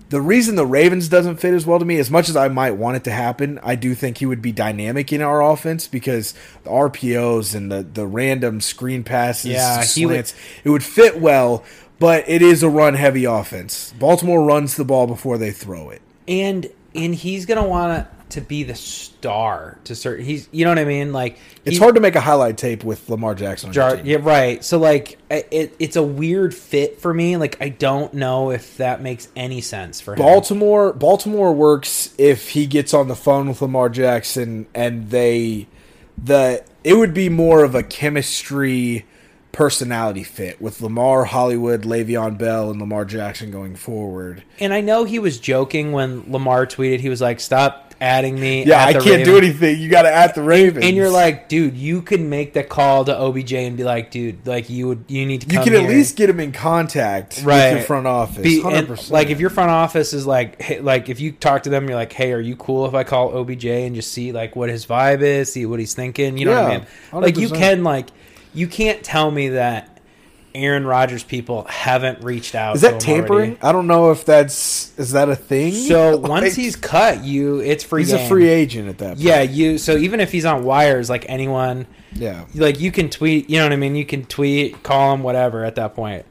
The 0.09 0.21
reason 0.21 0.55
the 0.55 0.65
Ravens 0.65 1.07
doesn't 1.07 1.37
fit 1.37 1.53
as 1.53 1.65
well 1.65 1.79
to 1.79 1.85
me, 1.85 1.97
as 1.97 2.11
much 2.11 2.27
as 2.29 2.35
I 2.35 2.49
might 2.49 2.71
want 2.71 2.97
it 2.97 3.03
to 3.05 3.11
happen, 3.11 3.59
I 3.63 3.75
do 3.75 3.95
think 3.95 4.17
he 4.17 4.25
would 4.25 4.41
be 4.41 4.51
dynamic 4.51 5.11
in 5.13 5.21
our 5.21 5.41
offense 5.41 5.87
because 5.87 6.33
the 6.63 6.69
RPOs 6.69 7.55
and 7.55 7.71
the, 7.71 7.81
the 7.83 8.05
random 8.05 8.59
screen 8.61 9.03
passes, 9.03 9.51
Yeah, 9.51 9.83
he 9.85 10.05
would- 10.05 10.33
it 10.65 10.69
would 10.69 10.83
fit 10.83 11.19
well, 11.21 11.63
but 11.99 12.27
it 12.27 12.41
is 12.41 12.61
a 12.61 12.69
run 12.69 12.95
heavy 12.95 13.23
offense. 13.23 13.93
Baltimore 13.97 14.43
runs 14.43 14.75
the 14.75 14.83
ball 14.85 15.07
before 15.07 15.37
they 15.37 15.51
throw 15.51 15.89
it. 15.89 16.01
and 16.27 16.67
and 16.93 17.15
he's 17.15 17.45
gonna 17.45 17.65
want 17.65 17.93
to 18.05 18.07
be 18.39 18.63
the 18.63 18.75
star 18.75 19.77
to 19.83 19.95
certain. 19.95 20.23
He's 20.23 20.47
you 20.53 20.63
know 20.63 20.71
what 20.71 20.79
I 20.79 20.85
mean. 20.85 21.11
Like 21.11 21.37
It's 21.65 21.77
hard 21.77 21.95
to 21.95 22.01
make 22.01 22.15
a 22.15 22.21
highlight 22.21 22.57
tape 22.57 22.85
with 22.85 23.09
Lamar 23.09 23.35
Jackson 23.35 23.69
on 23.69 23.73
Jar, 23.73 23.97
team. 23.97 24.05
yeah, 24.05 24.19
right. 24.21 24.63
So 24.63 24.77
like, 24.79 25.17
it, 25.29 25.75
it's 25.79 25.97
a 25.97 26.03
weird 26.03 26.55
fit 26.55 27.01
for 27.01 27.13
me. 27.13 27.35
Like, 27.35 27.57
I 27.61 27.67
don't 27.67 28.13
know 28.13 28.51
if 28.51 28.77
that 28.77 29.01
makes 29.01 29.27
any 29.35 29.59
sense 29.59 29.99
for 29.99 30.13
him. 30.13 30.19
Baltimore 30.19 30.93
Baltimore 30.93 31.51
works 31.51 32.13
if 32.17 32.49
he 32.51 32.67
gets 32.67 32.93
on 32.93 33.09
the 33.09 33.15
phone 33.15 33.49
with 33.49 33.61
Lamar 33.61 33.89
Jackson 33.89 34.67
and 34.73 35.09
they 35.09 35.67
the 36.23 36.63
it 36.83 36.93
would 36.93 37.13
be 37.13 37.27
more 37.27 37.63
of 37.63 37.75
a 37.75 37.83
chemistry 37.83 39.05
personality 39.51 40.23
fit 40.23 40.61
with 40.61 40.81
Lamar 40.81 41.25
Hollywood, 41.25 41.81
Le'Veon 41.83 42.37
Bell, 42.37 42.71
and 42.71 42.79
Lamar 42.79 43.05
Jackson 43.05 43.51
going 43.51 43.75
forward. 43.75 44.43
And 44.59 44.73
I 44.73 44.81
know 44.81 45.03
he 45.03 45.19
was 45.19 45.39
joking 45.39 45.91
when 45.91 46.31
Lamar 46.31 46.65
tweeted. 46.65 46.99
He 46.99 47.09
was 47.09 47.21
like, 47.21 47.39
"Stop 47.39 47.90
adding 48.01 48.37
me." 48.37 48.65
Yeah, 48.65 48.83
I 48.83 48.93
can't 48.93 49.23
do 49.23 49.37
anything. 49.37 49.79
You 49.79 49.87
got 49.89 50.01
to 50.01 50.11
add 50.11 50.35
the 50.35 50.41
Ravens, 50.41 50.83
And 50.83 50.95
you're 50.97 51.09
like, 51.09 51.47
dude, 51.47 51.77
you 51.77 52.01
can 52.01 52.29
make 52.29 52.51
the 52.53 52.63
call 52.63 53.05
to 53.05 53.15
OBJ 53.17 53.53
and 53.53 53.77
be 53.77 53.83
like, 53.83 54.11
dude, 54.11 54.45
like 54.45 54.69
you 54.69 54.87
would, 54.89 55.05
you 55.07 55.25
need 55.25 55.41
to. 55.41 55.47
you 55.47 55.61
can 55.61 55.73
at 55.73 55.81
here. 55.81 55.89
least 55.89 56.17
get 56.17 56.29
him 56.29 56.39
in 56.39 56.51
contact 56.51 57.41
Right. 57.45 57.69
with 57.69 57.77
your 57.77 57.85
front 57.85 58.07
office. 58.07 58.43
Be, 58.43 58.61
and, 58.65 59.09
like 59.11 59.29
if 59.29 59.39
your 59.39 59.49
front 59.49 59.71
office 59.71 60.11
is 60.13 60.25
like, 60.27 60.61
hey, 60.61 60.79
like 60.81 61.07
if 61.07 61.19
you 61.21 61.31
talk 61.31 61.63
to 61.63 61.69
them, 61.69 61.87
you're 61.87 61.95
like, 61.95 62.11
hey, 62.11 62.33
are 62.33 62.39
you 62.41 62.55
cool 62.55 62.85
if 62.87 62.93
I 62.93 63.03
call 63.03 63.37
OBJ 63.37 63.65
and 63.65 63.95
just 63.95 64.11
see 64.11 64.31
like 64.31 64.55
what 64.55 64.69
his 64.69 64.85
vibe 64.85 65.21
is, 65.21 65.53
see 65.53 65.65
what 65.65 65.79
he's 65.79 65.93
thinking? 65.93 66.37
You 66.37 66.45
know 66.45 66.55
what 66.55 66.63
I 66.65 66.71
Yeah, 66.73 66.77
mean? 67.13 67.21
Like 67.21 67.37
you 67.37 67.49
can 67.49 67.83
like, 67.83 68.07
you 68.53 68.67
can't 68.67 69.03
tell 69.03 69.31
me 69.31 69.49
that 69.49 70.00
Aaron 70.53 70.85
Rodgers 70.85 71.23
people 71.23 71.63
haven't 71.65 72.23
reached 72.23 72.55
out. 72.55 72.75
is 72.75 72.81
that 72.81 72.99
tampering? 72.99 73.51
already. 73.51 73.61
I 73.61 73.71
don't 73.71 73.87
know 73.87 74.11
if 74.11 74.25
that's 74.25 74.97
is 74.99 75.11
that 75.11 75.29
a 75.29 75.35
thing. 75.35 75.73
So 75.73 76.15
Like, 76.17 76.29
once 76.29 76.55
he's 76.55 76.75
cut, 76.75 77.23
you 77.23 77.59
it's 77.59 77.83
free. 77.83 78.01
he's 78.01 78.13
a 78.13 78.27
free 78.27 78.47
agent 78.49 78.89
at 78.89 78.97
that. 78.99 79.07
point. 79.15 79.19
Yeah, 79.19 79.41
you. 79.41 79.77
So 79.77 79.95
even 79.97 80.19
if 80.19 80.31
he's 80.31 80.45
on 80.45 80.63
wires, 80.63 81.09
like 81.09 81.25
anyone, 81.29 81.87
yeah. 82.13 82.45
like 82.55 82.79
you 82.79 82.91
can 82.91 83.09
tweet. 83.09 83.49
You 83.49 83.59
know 83.59 83.65
what 83.65 83.73
I 83.73 83.77
mean? 83.77 83.95
You 83.95 84.05
can 84.05 84.25
tweet, 84.25 84.83
call 84.83 85.13
him, 85.13 85.23
whatever. 85.23 85.63
At 85.63 85.75
that 85.75 85.95
point, 85.95 86.25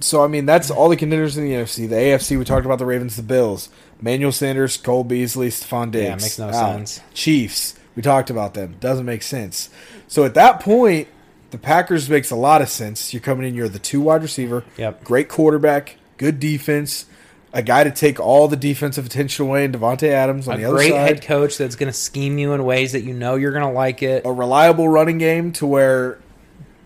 So 0.00 0.24
I 0.24 0.26
mean, 0.28 0.46
that's 0.46 0.70
all 0.70 0.88
the 0.88 0.96
contenders 0.96 1.36
in 1.38 1.44
the 1.44 1.52
NFC. 1.52 1.88
The 1.88 1.94
AFC, 1.96 2.38
we 2.38 2.44
talked 2.44 2.66
about 2.66 2.78
the 2.78 2.86
Ravens, 2.86 3.16
the 3.16 3.22
Bills, 3.22 3.68
Manuel 4.00 4.32
Sanders, 4.32 4.76
Cole 4.76 5.04
Beasley, 5.04 5.48
Stefon 5.48 5.90
Diggs. 5.90 6.04
Yeah, 6.04 6.14
makes 6.16 6.38
no 6.38 6.48
out. 6.48 6.54
sense. 6.74 7.00
Chiefs, 7.14 7.78
we 7.94 8.02
talked 8.02 8.30
about 8.30 8.54
them. 8.54 8.76
Doesn't 8.80 9.06
make 9.06 9.22
sense. 9.22 9.68
So 10.08 10.24
at 10.24 10.34
that 10.34 10.60
point, 10.60 11.08
the 11.52 11.58
Packers 11.58 12.10
makes 12.10 12.30
a 12.32 12.36
lot 12.36 12.60
of 12.60 12.68
sense. 12.68 13.14
You're 13.14 13.20
coming 13.22 13.46
in, 13.46 13.54
you're 13.54 13.68
the 13.68 13.78
two 13.78 14.00
wide 14.00 14.22
receiver, 14.22 14.64
Yep. 14.76 15.04
great 15.04 15.28
quarterback, 15.28 15.96
good 16.16 16.40
defense, 16.40 17.06
a 17.52 17.62
guy 17.62 17.84
to 17.84 17.90
take 17.90 18.18
all 18.18 18.48
the 18.48 18.56
defensive 18.56 19.06
attention 19.06 19.46
away, 19.46 19.64
and 19.64 19.74
Davante 19.74 20.08
Adams 20.08 20.48
on 20.48 20.54
a 20.54 20.58
the 20.58 20.64
other 20.64 20.78
side. 20.78 20.88
great 20.90 20.98
head 20.98 21.22
coach 21.22 21.58
that's 21.58 21.76
going 21.76 21.92
to 21.92 21.96
scheme 21.96 22.38
you 22.38 22.52
in 22.54 22.64
ways 22.64 22.92
that 22.92 23.02
you 23.02 23.12
know 23.14 23.36
you're 23.36 23.52
going 23.52 23.62
to 23.66 23.70
like 23.72 24.02
it. 24.02 24.24
a 24.24 24.32
reliable 24.32 24.88
running 24.88 25.18
game 25.18 25.52
to 25.52 25.66
where 25.66 26.18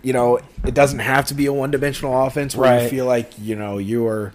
you 0.02 0.12
know 0.12 0.40
it 0.64 0.74
doesn't 0.74 0.98
have 0.98 1.26
to 1.26 1.34
be 1.34 1.46
a 1.46 1.52
one 1.52 1.70
dimensional 1.70 2.26
offense 2.26 2.54
where 2.54 2.82
you 2.82 2.88
feel 2.88 3.06
like 3.06 3.30
you 3.38 3.56
know 3.56 3.78
you 3.78 4.06
are 4.06 4.32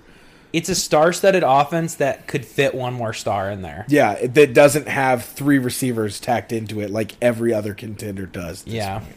it's 0.53 0.67
a 0.67 0.75
star-studded 0.75 1.43
offense 1.45 1.95
that 1.95 2.27
could 2.27 2.45
fit 2.45 2.75
one 2.75 2.93
more 2.93 3.13
star 3.13 3.49
in 3.49 3.61
there. 3.61 3.85
Yeah, 3.87 4.25
that 4.27 4.53
doesn't 4.53 4.87
have 4.89 5.23
three 5.23 5.59
receivers 5.59 6.19
tacked 6.19 6.51
into 6.51 6.81
it 6.81 6.89
like 6.89 7.13
every 7.21 7.53
other 7.53 7.73
contender 7.73 8.25
does. 8.25 8.65
Yeah. 8.67 8.99
point. 8.99 9.15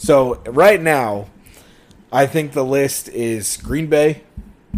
So 0.00 0.36
right 0.46 0.80
now, 0.80 1.26
I 2.10 2.26
think 2.26 2.52
the 2.52 2.64
list 2.64 3.10
is 3.10 3.58
Green 3.58 3.86
Bay. 3.88 4.22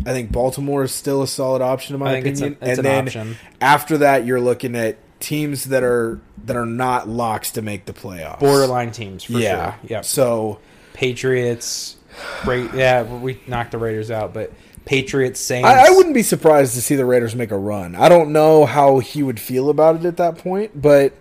I 0.05 0.11
think 0.13 0.33
Baltimore 0.33 0.83
is 0.83 0.93
still 0.93 1.23
a 1.23 1.29
solid 1.29 1.63
option 1.63 1.95
in 1.95 2.01
my 2.01 2.11
think 2.13 2.27
it's 2.27 2.41
opinion. 2.41 2.59
a- 2.61 2.65
it's 2.71 2.79
and 2.79 2.87
an 2.87 2.93
then 2.93 3.07
option. 3.07 3.37
after 3.61 3.99
that, 3.99 4.27
you're 4.27 4.41
looking 4.41 4.75
at 4.75 4.97
teams 5.21 5.67
that 5.67 5.85
are 5.85 6.21
that 6.45 6.57
are 6.57 6.67
not 6.67 7.09
locks 7.09 7.53
to 7.53 7.63
make 7.63 7.85
the 7.85 7.93
playoffs. 7.93 8.41
Borderline 8.41 8.91
teams 8.91 9.23
for 9.23 9.35
yeah. 9.35 9.75
sure. 9.75 9.81
Yep. 9.91 10.05
So 10.05 10.59
Patriots. 10.93 11.97
Ra- 12.45 12.69
yeah, 12.75 13.03
we 13.05 13.41
knocked 13.47 13.71
the 13.71 13.79
Raiders 13.79 14.11
out, 14.11 14.35
but 14.35 14.53
Patriots, 14.85 15.39
Saints. 15.39 15.69
I, 15.69 15.87
I 15.87 15.91
wouldn't 15.91 16.15
be 16.17 16.25
surprised 16.25 16.75
to 16.75 16.83
see 16.83 16.97
the 16.97 17.05
Raiders 17.05 17.37
make 17.37 17.53
a 17.53 17.57
run. 17.57 17.95
I 17.95 18.09
don't 18.09 18.33
know 18.33 18.67
how 18.67 18.99
he 18.99 19.23
would 19.23 19.39
feel 19.39 19.71
about 19.71 19.97
it 19.97 20.05
at 20.05 20.17
that 20.17 20.39
point, 20.39 20.83
but 20.83 21.13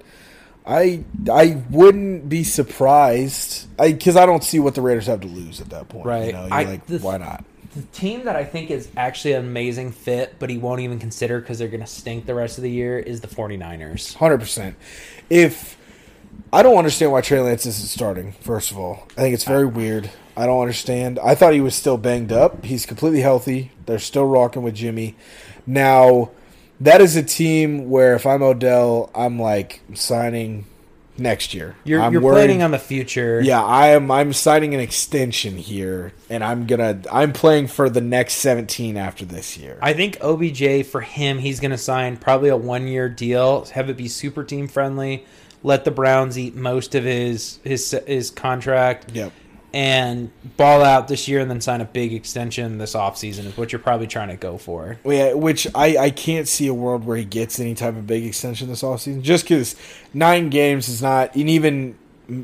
I 0.66 1.04
I 1.32 1.62
wouldn't 1.70 2.30
be 2.30 2.44
surprised 2.44 3.68
because 3.78 4.16
I, 4.16 4.26
don't 4.26 4.44
see 4.44 4.60
what 4.60 4.76
the 4.76 4.82
Raiders 4.82 5.08
have 5.08 5.22
to 5.22 5.28
lose 5.28 5.60
at 5.62 5.70
that 5.70 5.90
point. 5.90 6.06
Right. 6.06 6.28
You 6.28 6.34
know, 6.34 6.44
you're 6.46 6.54
I- 6.54 6.64
like, 6.64 6.86
the- 6.88 7.00
why 7.00 7.18
not? 7.18 7.44
The 7.74 7.84
team 7.94 8.26
that 8.26 8.36
I 8.36 8.44
think 8.44 8.70
is 8.70 8.90
actually 8.98 9.32
an 9.36 9.46
amazing 9.46 9.94
fit, 9.94 10.36
but 10.40 10.50
he 10.50 10.58
won't 10.58 10.82
even 10.82 11.00
consider 11.00 11.40
because 11.40 11.58
they're 11.58 11.70
going 11.70 11.80
to 11.80 11.88
stink 11.88 12.26
the 12.26 12.36
rest 12.36 12.58
of 12.58 12.64
the 12.64 12.70
year, 12.70 13.00
is 13.00 13.22
the 13.22 13.30
49ers. 13.30 14.14
Hundred 14.16 14.40
percent. 14.40 14.76
If 15.30 15.78
I 16.52 16.64
don't 16.64 16.78
understand 16.78 17.14
why 17.14 17.22
Trey 17.22 17.40
Lance 17.40 17.66
isn't 17.66 17.88
starting. 17.88 18.34
First 18.34 18.72
of 18.72 18.78
all, 18.78 19.08
I 19.18 19.22
think 19.22 19.34
it's 19.34 19.46
very 19.46 19.66
weird. 19.66 20.10
I 20.36 20.46
don't 20.48 20.60
understand. 20.60 21.18
I 21.24 21.34
thought 21.34 21.54
he 21.54 21.62
was 21.62 21.74
still 21.74 21.98
banged 21.98 22.34
up. 22.34 22.66
He's 22.66 22.86
completely 22.86 23.22
healthy. 23.22 23.72
They're 23.86 24.00
still 24.00 24.26
rocking 24.26 24.64
with 24.64 24.76
Jimmy. 24.76 25.16
Now, 25.66 26.32
that 26.82 27.02
is 27.02 27.16
a 27.16 27.24
team 27.24 27.90
where 27.90 28.16
if 28.16 28.26
I'm 28.26 28.42
Odell, 28.42 29.10
I'm 29.16 29.40
like 29.40 29.82
signing 29.94 30.66
next 31.18 31.54
year. 31.54 31.76
You're, 31.84 32.02
I'm 32.02 32.12
you're 32.14 32.22
worried- 32.22 32.36
planning 32.36 32.64
on 32.64 32.72
the 32.72 32.80
future. 32.80 33.42
Yeah, 33.42 33.64
I 33.64 33.90
am. 33.90 34.10
I'm 34.12 34.34
signing 34.34 34.74
an 34.74 34.80
extension 34.80 35.58
here, 35.58 36.14
and 36.30 36.44
I'm 36.44 36.66
gonna. 36.66 37.02
I'm 37.12 37.34
playing 37.34 37.68
for 37.68 37.90
the 37.90 38.02
next 38.02 38.36
17 38.36 38.98
after 38.98 39.26
this 39.26 39.58
year. 39.58 39.78
I 39.82 39.94
think 39.94 40.18
OBJ 40.22 40.86
for 40.86 41.02
him, 41.02 41.40
he's 41.40 41.60
going 41.60 41.72
to 41.72 41.78
sign 41.78 42.18
probably 42.18 42.50
a 42.50 42.58
one 42.58 42.88
year 42.88 43.10
deal, 43.10 43.66
have 43.66 43.90
it 43.90 43.98
be 43.98 44.08
super 44.08 44.44
team 44.44 44.68
friendly, 44.68 45.26
let 45.64 45.86
the 45.86 45.92
Browns 45.92 46.38
eat 46.38 46.56
most 46.56 46.96
of 46.96 47.04
his 47.04 47.60
his 47.64 47.92
his 48.08 48.32
contract, 48.32 49.12
yep. 49.14 49.32
And 49.74 50.32
ball 50.58 50.84
out 50.84 51.08
this 51.08 51.28
year, 51.28 51.40
and 51.40 51.50
then 51.50 51.62
sign 51.62 51.82
a 51.82 51.86
big 51.86 52.14
extension 52.14 52.78
this 52.78 52.94
offseason 52.94 53.46
is 53.46 53.58
what 53.58 53.72
you're 53.72 53.80
probably 53.80 54.08
trying 54.08 54.30
to 54.30 54.36
go 54.36 54.58
for. 54.58 55.00
Well, 55.04 55.16
Yeah, 55.16 55.34
which 55.34 55.68
I, 55.74 55.98
I 55.98 56.10
can't 56.10 56.48
see 56.48 56.68
a 56.68 56.74
world 56.74 57.06
where 57.06 57.18
he 57.18 57.26
gets 57.26 57.60
any 57.60 57.76
type 57.76 57.96
of 57.96 58.08
big 58.08 58.26
extension 58.26 58.68
this 58.68 58.82
offseason. 58.82 59.22
Just 59.22 59.46
because 59.46 59.76
nine 60.14 60.50
games 60.50 60.90
is 60.90 61.02
not, 61.02 61.36
and 61.36 61.50
even 61.50 61.98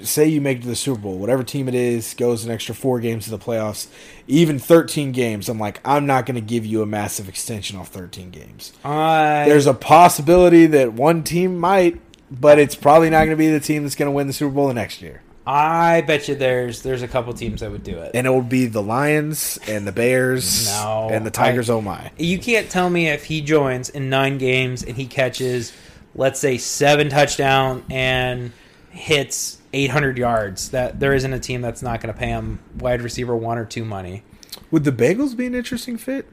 say 0.03 0.27
you 0.27 0.41
make 0.41 0.59
it 0.59 0.61
to 0.61 0.67
the 0.67 0.75
Super 0.75 0.99
Bowl, 0.99 1.17
whatever 1.17 1.43
team 1.43 1.67
it 1.67 1.75
is 1.75 2.13
goes 2.13 2.43
an 2.43 2.51
extra 2.51 2.75
four 2.75 2.99
games 2.99 3.25
to 3.25 3.31
the 3.31 3.39
playoffs, 3.39 3.87
even 4.27 4.59
13 4.59 5.11
games, 5.11 5.47
I'm 5.49 5.59
like, 5.59 5.79
I'm 5.85 6.05
not 6.05 6.25
going 6.25 6.35
to 6.35 6.41
give 6.41 6.65
you 6.65 6.81
a 6.81 6.85
massive 6.85 7.29
extension 7.29 7.77
off 7.77 7.89
13 7.89 8.29
games. 8.29 8.73
I 8.83 9.45
There's 9.47 9.67
a 9.67 9.73
possibility 9.73 10.65
that 10.67 10.93
one 10.93 11.23
team 11.23 11.57
might, 11.57 12.01
but 12.29 12.59
it's 12.59 12.75
probably 12.75 13.09
not 13.09 13.19
going 13.19 13.31
to 13.31 13.35
be 13.37 13.49
the 13.49 13.59
team 13.59 13.83
that's 13.83 13.95
going 13.95 14.07
to 14.07 14.11
win 14.11 14.27
the 14.27 14.33
Super 14.33 14.53
Bowl 14.53 14.67
the 14.67 14.73
next 14.73 15.01
year. 15.01 15.21
I 15.47 16.01
bet 16.01 16.27
you 16.27 16.35
there's 16.35 16.81
there's 16.81 17.01
a 17.03 17.07
couple 17.07 17.33
teams 17.33 17.61
that 17.61 17.71
would 17.71 17.83
do 17.83 17.97
it. 17.99 18.11
And 18.13 18.27
it 18.27 18.29
would 18.29 18.49
be 18.49 18.65
the 18.65 18.83
Lions 18.83 19.57
and 19.67 19.87
the 19.87 19.93
Bears 19.93 20.67
No, 20.67 21.07
and 21.09 21.25
the 21.25 21.31
Tigers. 21.31 21.69
I- 21.69 21.73
oh 21.73 21.81
my! 21.81 22.11
You 22.17 22.37
can't 22.37 22.69
tell 22.69 22.89
me 22.89 23.07
if 23.07 23.23
he 23.25 23.39
joins 23.41 23.89
in 23.89 24.09
nine 24.09 24.37
games 24.37 24.83
and 24.83 24.97
he 24.97 25.05
catches, 25.05 25.71
let's 26.13 26.39
say, 26.39 26.57
seven 26.57 27.07
touchdown 27.09 27.85
and 27.89 28.51
hits 28.89 29.57
800 29.73 30.17
yards 30.17 30.71
that 30.71 30.99
there 30.99 31.13
isn't 31.13 31.31
a 31.31 31.39
team 31.39 31.61
that's 31.61 31.81
not 31.81 32.01
going 32.01 32.13
to 32.13 32.19
pay 32.19 32.29
him 32.29 32.59
wide 32.79 33.01
receiver 33.01 33.35
one 33.35 33.57
or 33.57 33.65
two 33.65 33.85
money. 33.85 34.23
Would 34.71 34.83
the 34.83 34.91
Bengals 34.91 35.35
be 35.37 35.45
an 35.45 35.55
interesting 35.55 35.97
fit? 35.97 36.27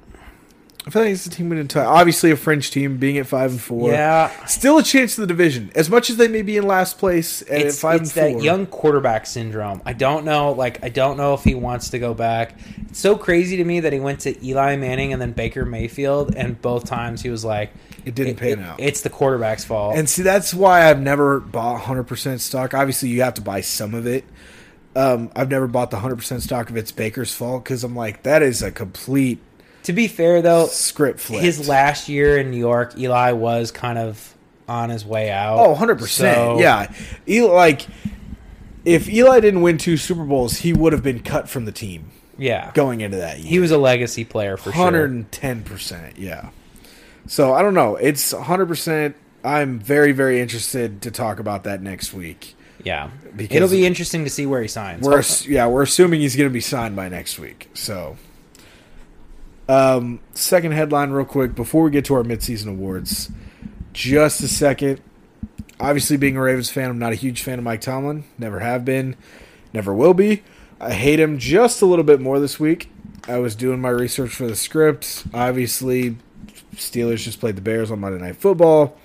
I 0.86 0.90
feel 0.90 1.00
like 1.02 1.12
it's 1.12 1.24
a 1.24 1.30
team 1.30 1.48
we 1.48 1.56
didn't. 1.56 1.74
Obviously, 1.76 2.30
a 2.30 2.36
French 2.36 2.70
team 2.70 2.98
being 2.98 3.16
at 3.16 3.26
five 3.26 3.52
and 3.52 3.60
four. 3.60 3.90
Yeah. 3.90 4.30
still 4.44 4.76
a 4.76 4.82
chance 4.82 5.14
to 5.14 5.22
the 5.22 5.26
division. 5.26 5.72
As 5.74 5.88
much 5.88 6.10
as 6.10 6.18
they 6.18 6.28
may 6.28 6.42
be 6.42 6.58
in 6.58 6.66
last 6.66 6.98
place 6.98 7.40
and 7.40 7.62
It's, 7.62 7.76
at 7.76 7.80
five 7.80 8.00
it's 8.02 8.14
and 8.16 8.36
that 8.36 8.42
young 8.44 8.66
quarterback 8.66 9.24
syndrome. 9.24 9.80
I 9.86 9.94
don't 9.94 10.26
know, 10.26 10.52
like 10.52 10.84
I 10.84 10.90
don't 10.90 11.16
know 11.16 11.32
if 11.32 11.42
he 11.42 11.54
wants 11.54 11.88
to 11.90 11.98
go 11.98 12.12
back. 12.12 12.58
It's 12.90 12.98
so 13.00 13.16
crazy 13.16 13.56
to 13.56 13.64
me 13.64 13.80
that 13.80 13.94
he 13.94 14.00
went 14.00 14.20
to 14.20 14.46
Eli 14.46 14.76
Manning 14.76 15.14
and 15.14 15.22
then 15.22 15.32
Baker 15.32 15.64
Mayfield, 15.64 16.34
and 16.34 16.60
both 16.60 16.84
times 16.84 17.22
he 17.22 17.30
was 17.30 17.46
like, 17.46 17.72
It 18.04 18.14
didn't 18.14 18.36
pan 18.36 18.60
out. 18.60 18.78
It's 18.78 19.00
the 19.00 19.10
quarterback's 19.10 19.64
fault. 19.64 19.96
and 19.96 20.06
see, 20.06 20.22
that's 20.22 20.52
why 20.52 20.90
I've 20.90 21.00
never 21.00 21.40
bought 21.40 21.80
hundred 21.80 22.04
percent 22.04 22.42
stock. 22.42 22.74
Obviously, 22.74 23.08
you 23.08 23.22
have 23.22 23.34
to 23.34 23.42
buy 23.42 23.62
some 23.62 23.94
of 23.94 24.06
it. 24.06 24.26
Um, 24.94 25.30
I've 25.34 25.50
never 25.50 25.66
bought 25.66 25.90
the 25.90 26.00
hundred 26.00 26.16
percent 26.16 26.42
stock 26.42 26.68
of 26.68 26.76
it's 26.76 26.92
Baker's 26.92 27.34
fault 27.34 27.64
because 27.64 27.84
I'm 27.84 27.96
like 27.96 28.22
that 28.24 28.42
is 28.42 28.62
a 28.62 28.70
complete 28.70 29.40
to 29.84 29.92
be 29.92 30.08
fair, 30.08 30.42
though, 30.42 30.66
script 30.66 31.20
flip. 31.20 31.42
his 31.42 31.68
last 31.68 32.08
year 32.08 32.38
in 32.38 32.50
New 32.50 32.58
York, 32.58 32.98
Eli 32.98 33.32
was 33.32 33.70
kind 33.70 33.98
of 33.98 34.34
on 34.68 34.90
his 34.90 35.04
way 35.04 35.30
out. 35.30 35.58
Oh, 35.58 35.74
100%. 35.74 36.08
So- 36.08 36.58
yeah. 36.58 36.92
Eli, 37.28 37.52
like, 37.52 37.86
if 38.84 39.08
Eli 39.08 39.40
didn't 39.40 39.62
win 39.62 39.78
two 39.78 39.96
Super 39.96 40.24
Bowls, 40.24 40.58
he 40.58 40.72
would 40.72 40.92
have 40.92 41.02
been 41.02 41.20
cut 41.20 41.48
from 41.48 41.64
the 41.64 41.72
team 41.72 42.10
yeah. 42.38 42.70
going 42.74 43.00
into 43.00 43.18
that 43.18 43.38
year. 43.40 43.48
He 43.48 43.58
was 43.58 43.70
a 43.70 43.78
legacy 43.78 44.24
player 44.24 44.56
for 44.56 44.72
sure. 44.72 44.90
110%. 44.90 46.14
Yeah. 46.16 46.50
So 47.26 47.54
I 47.54 47.62
don't 47.62 47.74
know. 47.74 47.96
It's 47.96 48.32
100%. 48.32 49.14
I'm 49.42 49.78
very, 49.78 50.12
very 50.12 50.40
interested 50.40 51.02
to 51.02 51.10
talk 51.10 51.38
about 51.38 51.64
that 51.64 51.82
next 51.82 52.12
week. 52.14 52.54
Yeah, 52.82 53.10
Because- 53.34 53.56
it'll 53.56 53.68
be 53.68 53.86
interesting 53.86 54.24
to 54.24 54.30
see 54.30 54.46
where 54.46 54.60
he 54.60 54.68
signs. 54.68 55.06
We're 55.06 55.22
yeah, 55.46 55.66
we're 55.66 55.82
assuming 55.82 56.20
he's 56.20 56.36
going 56.36 56.48
to 56.48 56.52
be 56.52 56.60
signed 56.60 56.96
by 56.96 57.08
next 57.08 57.38
week. 57.38 57.70
So, 57.72 58.16
um, 59.68 60.20
second 60.34 60.72
headline, 60.72 61.10
real 61.10 61.24
quick, 61.24 61.54
before 61.54 61.84
we 61.84 61.90
get 61.90 62.04
to 62.06 62.14
our 62.14 62.22
midseason 62.22 62.68
awards, 62.68 63.30
just 63.92 64.42
a 64.42 64.48
second. 64.48 65.00
Obviously, 65.80 66.16
being 66.16 66.36
a 66.36 66.42
Ravens 66.42 66.70
fan, 66.70 66.90
I'm 66.90 66.98
not 66.98 67.12
a 67.12 67.16
huge 67.16 67.42
fan 67.42 67.58
of 67.58 67.64
Mike 67.64 67.80
Tomlin. 67.80 68.24
Never 68.38 68.60
have 68.60 68.84
been, 68.84 69.16
never 69.72 69.92
will 69.94 70.14
be. 70.14 70.42
I 70.80 70.92
hate 70.92 71.18
him 71.18 71.38
just 71.38 71.82
a 71.82 71.86
little 71.86 72.04
bit 72.04 72.20
more 72.20 72.38
this 72.38 72.60
week. 72.60 72.90
I 73.26 73.38
was 73.38 73.56
doing 73.56 73.80
my 73.80 73.88
research 73.88 74.34
for 74.34 74.46
the 74.46 74.56
script. 74.56 75.24
Obviously, 75.32 76.16
Steelers 76.74 77.18
just 77.18 77.40
played 77.40 77.56
the 77.56 77.62
Bears 77.62 77.90
on 77.90 78.00
Monday 78.00 78.22
Night 78.22 78.36
Football. 78.36 78.96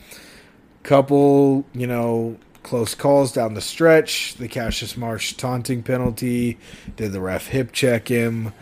Couple, 0.84 1.66
you 1.74 1.88
know, 1.88 2.38
close 2.64 2.96
calls 2.96 3.32
down 3.32 3.54
the 3.54 3.62
stretch. 3.62 4.36
The 4.36 4.48
Cassius 4.48 4.98
Marsh 4.98 5.34
taunting 5.34 5.84
penalty. 5.84 6.58
Did 6.96 7.12
the 7.12 7.22
ref 7.22 7.48
hip 7.48 7.72
check 7.72 8.08
him? 8.08 8.54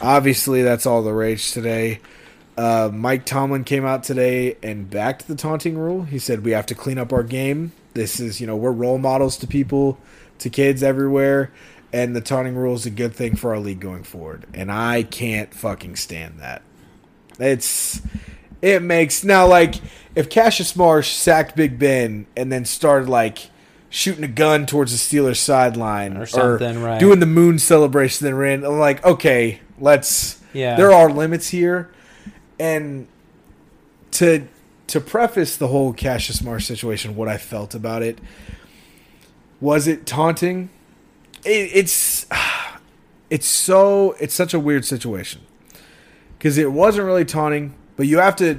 Obviously, 0.00 0.62
that's 0.62 0.86
all 0.86 1.02
the 1.02 1.12
rage 1.12 1.52
today. 1.52 2.00
Uh, 2.56 2.90
Mike 2.92 3.26
Tomlin 3.26 3.64
came 3.64 3.84
out 3.84 4.02
today 4.02 4.56
and 4.62 4.88
backed 4.88 5.28
the 5.28 5.34
taunting 5.34 5.76
rule. 5.76 6.04
He 6.04 6.18
said 6.18 6.44
we 6.44 6.52
have 6.52 6.66
to 6.66 6.74
clean 6.74 6.98
up 6.98 7.12
our 7.12 7.22
game. 7.22 7.72
This 7.92 8.18
is, 8.20 8.40
you 8.40 8.46
know, 8.46 8.56
we're 8.56 8.72
role 8.72 8.98
models 8.98 9.36
to 9.38 9.46
people, 9.46 9.98
to 10.38 10.50
kids 10.50 10.82
everywhere, 10.82 11.50
and 11.92 12.16
the 12.16 12.20
taunting 12.20 12.56
rule 12.56 12.74
is 12.74 12.86
a 12.86 12.90
good 12.90 13.14
thing 13.14 13.36
for 13.36 13.50
our 13.54 13.58
league 13.58 13.80
going 13.80 14.04
forward. 14.04 14.46
And 14.54 14.72
I 14.72 15.02
can't 15.02 15.52
fucking 15.52 15.96
stand 15.96 16.40
that. 16.40 16.62
It's 17.38 18.00
it 18.62 18.82
makes 18.82 19.22
now 19.24 19.46
like 19.46 19.76
if 20.14 20.28
Cassius 20.30 20.74
Marsh 20.76 21.12
sacked 21.12 21.56
Big 21.56 21.78
Ben 21.78 22.26
and 22.36 22.50
then 22.50 22.64
started 22.64 23.08
like 23.08 23.50
shooting 23.90 24.24
a 24.24 24.28
gun 24.28 24.66
towards 24.66 24.92
the 24.92 24.98
Steelers 25.18 25.36
sideline 25.36 26.16
Or 26.16 26.26
something, 26.26 26.82
right. 26.82 26.98
doing 26.98 27.20
the 27.20 27.26
moon 27.26 27.58
celebration 27.58 28.24
then 28.24 28.34
ran 28.34 28.64
I'm 28.64 28.78
like 28.78 29.04
okay 29.04 29.60
let's 29.78 30.40
Yeah. 30.52 30.76
there 30.76 30.92
are 30.92 31.10
limits 31.10 31.48
here 31.48 31.90
and 32.58 33.06
to 34.12 34.48
to 34.88 35.00
preface 35.00 35.56
the 35.56 35.68
whole 35.68 35.92
Cassius 35.92 36.42
Marsh 36.42 36.64
situation 36.66 37.16
what 37.16 37.28
I 37.28 37.36
felt 37.38 37.74
about 37.74 38.02
it 38.02 38.18
was 39.60 39.86
it 39.86 40.06
taunting 40.06 40.70
it, 41.44 41.70
it's 41.74 42.26
it's 43.30 43.46
so 43.46 44.16
it's 44.20 44.34
such 44.34 44.54
a 44.54 44.60
weird 44.60 44.84
situation 44.84 45.42
because 46.38 46.58
it 46.58 46.70
wasn't 46.70 47.06
really 47.06 47.24
taunting, 47.24 47.74
but 47.96 48.06
you 48.06 48.18
have 48.18 48.36
to 48.36 48.58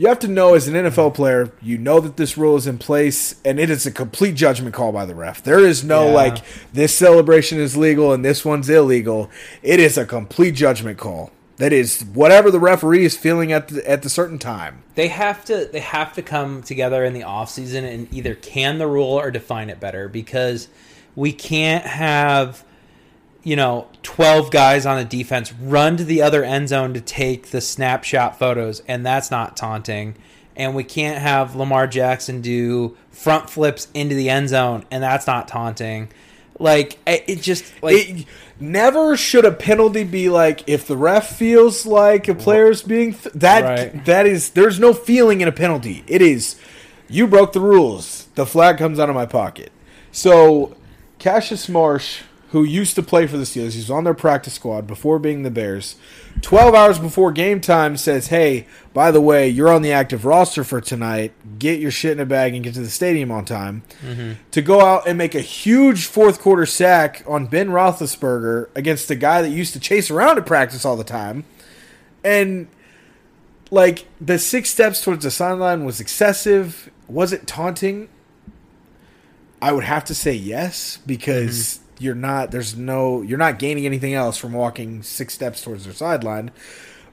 you 0.00 0.06
have 0.06 0.20
to 0.20 0.28
know 0.28 0.54
as 0.54 0.68
an 0.68 0.74
NFL 0.74 1.14
player, 1.14 1.50
you 1.60 1.76
know 1.76 1.98
that 1.98 2.16
this 2.16 2.38
rule 2.38 2.54
is 2.56 2.68
in 2.68 2.78
place, 2.78 3.34
and 3.44 3.58
it 3.58 3.68
is 3.68 3.84
a 3.84 3.90
complete 3.90 4.36
judgment 4.36 4.72
call 4.72 4.92
by 4.92 5.04
the 5.04 5.14
ref. 5.14 5.42
There 5.42 5.58
is 5.58 5.82
no 5.82 6.06
Yeah. 6.06 6.12
like 6.14 6.36
this 6.72 6.94
celebration 6.94 7.58
is 7.58 7.76
legal 7.76 8.12
and 8.12 8.24
this 8.24 8.44
one's 8.44 8.70
illegal. 8.70 9.28
It 9.60 9.80
is 9.80 9.98
a 9.98 10.06
complete 10.06 10.52
judgment 10.54 10.98
call. 10.98 11.32
That 11.56 11.72
is 11.72 12.02
whatever 12.14 12.52
the 12.52 12.60
referee 12.60 13.04
is 13.04 13.16
feeling 13.16 13.50
at 13.50 13.66
the, 13.66 13.90
at 13.90 14.02
the 14.02 14.08
certain 14.08 14.38
time. 14.38 14.84
They 14.94 15.08
have 15.08 15.44
to 15.46 15.68
they 15.72 15.80
have 15.80 16.12
to 16.12 16.22
come 16.22 16.62
together 16.62 17.04
in 17.04 17.12
the 17.12 17.22
offseason 17.22 17.82
and 17.82 18.06
either 18.14 18.36
can 18.36 18.78
the 18.78 18.86
rule 18.86 19.18
or 19.18 19.32
define 19.32 19.68
it 19.68 19.80
better 19.80 20.08
because 20.08 20.68
we 21.16 21.32
can't 21.32 21.84
have 21.84 22.62
you 23.48 23.56
know, 23.56 23.86
12 24.02 24.50
guys 24.50 24.84
on 24.84 24.98
the 24.98 25.06
defense 25.06 25.54
run 25.54 25.96
to 25.96 26.04
the 26.04 26.20
other 26.20 26.44
end 26.44 26.68
zone 26.68 26.92
to 26.92 27.00
take 27.00 27.46
the 27.46 27.62
snapshot 27.62 28.38
photos, 28.38 28.82
and 28.86 29.06
that's 29.06 29.30
not 29.30 29.56
taunting. 29.56 30.14
And 30.54 30.74
we 30.74 30.84
can't 30.84 31.16
have 31.16 31.56
Lamar 31.56 31.86
Jackson 31.86 32.42
do 32.42 32.94
front 33.10 33.48
flips 33.48 33.88
into 33.94 34.14
the 34.14 34.28
end 34.28 34.50
zone, 34.50 34.84
and 34.90 35.02
that's 35.02 35.26
not 35.26 35.48
taunting. 35.48 36.10
Like, 36.58 36.98
it 37.06 37.24
it 37.26 37.40
just, 37.40 37.64
like, 37.82 37.94
it, 38.10 38.26
never 38.60 39.16
should 39.16 39.46
a 39.46 39.52
penalty 39.52 40.04
be 40.04 40.28
like 40.28 40.68
if 40.68 40.86
the 40.86 40.96
ref 40.98 41.34
feels 41.34 41.86
like 41.86 42.28
a 42.28 42.34
player's 42.34 42.82
being 42.82 43.14
th- 43.14 43.32
that 43.34 43.62
Right. 43.62 44.04
that 44.04 44.26
is 44.26 44.50
there's 44.50 44.78
no 44.78 44.92
feeling 44.92 45.40
in 45.40 45.48
a 45.48 45.52
penalty. 45.52 46.04
It 46.06 46.20
is 46.20 46.56
you 47.08 47.26
broke 47.26 47.54
the 47.54 47.60
rules. 47.60 48.26
The 48.34 48.44
flag 48.44 48.76
comes 48.76 48.98
out 48.98 49.08
of 49.08 49.14
my 49.14 49.24
pocket. 49.24 49.72
So 50.12 50.76
Cassius 51.18 51.68
Marsh, 51.68 52.20
who 52.50 52.64
used 52.64 52.94
to 52.94 53.02
play 53.02 53.26
for 53.26 53.36
the 53.36 53.44
Steelers, 53.44 53.72
he's 53.72 53.90
on 53.90 54.04
their 54.04 54.14
practice 54.14 54.54
squad 54.54 54.86
before 54.86 55.18
being 55.18 55.42
the 55.42 55.50
Bears. 55.50 55.96
Twelve 56.40 56.74
hours 56.74 56.98
before 56.98 57.30
game 57.30 57.60
time, 57.60 57.96
says, 57.96 58.28
"Hey, 58.28 58.66
by 58.94 59.10
the 59.10 59.20
way, 59.20 59.48
you're 59.48 59.72
on 59.72 59.82
the 59.82 59.92
active 59.92 60.24
roster 60.24 60.64
for 60.64 60.80
tonight. 60.80 61.32
Get 61.58 61.80
your 61.80 61.90
shit 61.90 62.12
in 62.12 62.20
a 62.20 62.26
bag 62.26 62.54
and 62.54 62.64
get 62.64 62.74
to 62.74 62.80
the 62.80 62.88
stadium 62.88 63.30
on 63.30 63.44
time." 63.44 63.82
Mm-hmm. 64.02 64.32
To 64.52 64.62
go 64.62 64.80
out 64.80 65.06
and 65.06 65.18
make 65.18 65.34
a 65.34 65.40
huge 65.40 66.06
fourth 66.06 66.40
quarter 66.40 66.64
sack 66.64 67.22
on 67.26 67.46
Ben 67.46 67.68
Roethlisberger 67.68 68.68
against 68.74 69.08
the 69.08 69.16
guy 69.16 69.42
that 69.42 69.50
used 69.50 69.72
to 69.74 69.80
chase 69.80 70.10
around 70.10 70.38
at 70.38 70.46
practice 70.46 70.84
all 70.84 70.96
the 70.96 71.04
time, 71.04 71.44
and 72.24 72.68
like 73.70 74.06
the 74.20 74.38
six 74.38 74.70
steps 74.70 75.02
towards 75.02 75.24
the 75.24 75.30
sideline 75.30 75.84
was 75.84 76.00
excessive. 76.00 76.90
Was 77.08 77.32
it 77.32 77.46
taunting? 77.46 78.08
I 79.60 79.72
would 79.72 79.84
have 79.84 80.04
to 80.04 80.14
say 80.14 80.32
yes 80.32 80.98
because 81.04 81.56
mm-hmm. 81.58 81.87
You're 81.98 82.14
not. 82.14 82.50
There's 82.50 82.76
no. 82.76 83.22
You're 83.22 83.38
not 83.38 83.58
gaining 83.58 83.86
anything 83.86 84.14
else 84.14 84.36
from 84.36 84.52
walking 84.52 85.02
six 85.02 85.34
steps 85.34 85.62
towards 85.62 85.84
their 85.84 85.94
sideline. 85.94 86.50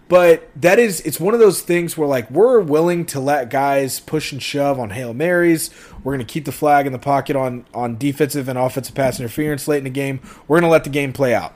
But 0.07 0.49
that 0.57 0.77
is, 0.77 1.01
it's 1.01 1.19
one 1.19 1.33
of 1.33 1.39
those 1.39 1.61
things 1.61 1.97
where 1.97 2.07
like 2.07 2.29
we're 2.29 2.59
willing 2.59 3.05
to 3.07 3.19
let 3.19 3.49
guys 3.49 3.99
push 3.99 4.31
and 4.31 4.41
shove 4.41 4.79
on 4.79 4.91
hail 4.91 5.13
marys. 5.15 5.71
We're 6.03 6.15
going 6.15 6.25
to 6.25 6.31
keep 6.31 6.45
the 6.45 6.51
flag 6.51 6.85
in 6.85 6.93
the 6.93 6.99
pocket 6.99 7.35
on 7.35 7.65
on 7.73 7.97
defensive 7.97 8.47
and 8.47 8.57
offensive 8.57 8.93
pass 8.93 9.19
interference 9.19 9.67
late 9.67 9.79
in 9.79 9.83
the 9.83 9.89
game. 9.89 10.19
We're 10.47 10.59
going 10.59 10.69
to 10.69 10.71
let 10.71 10.83
the 10.83 10.91
game 10.91 11.11
play 11.11 11.33
out. 11.33 11.55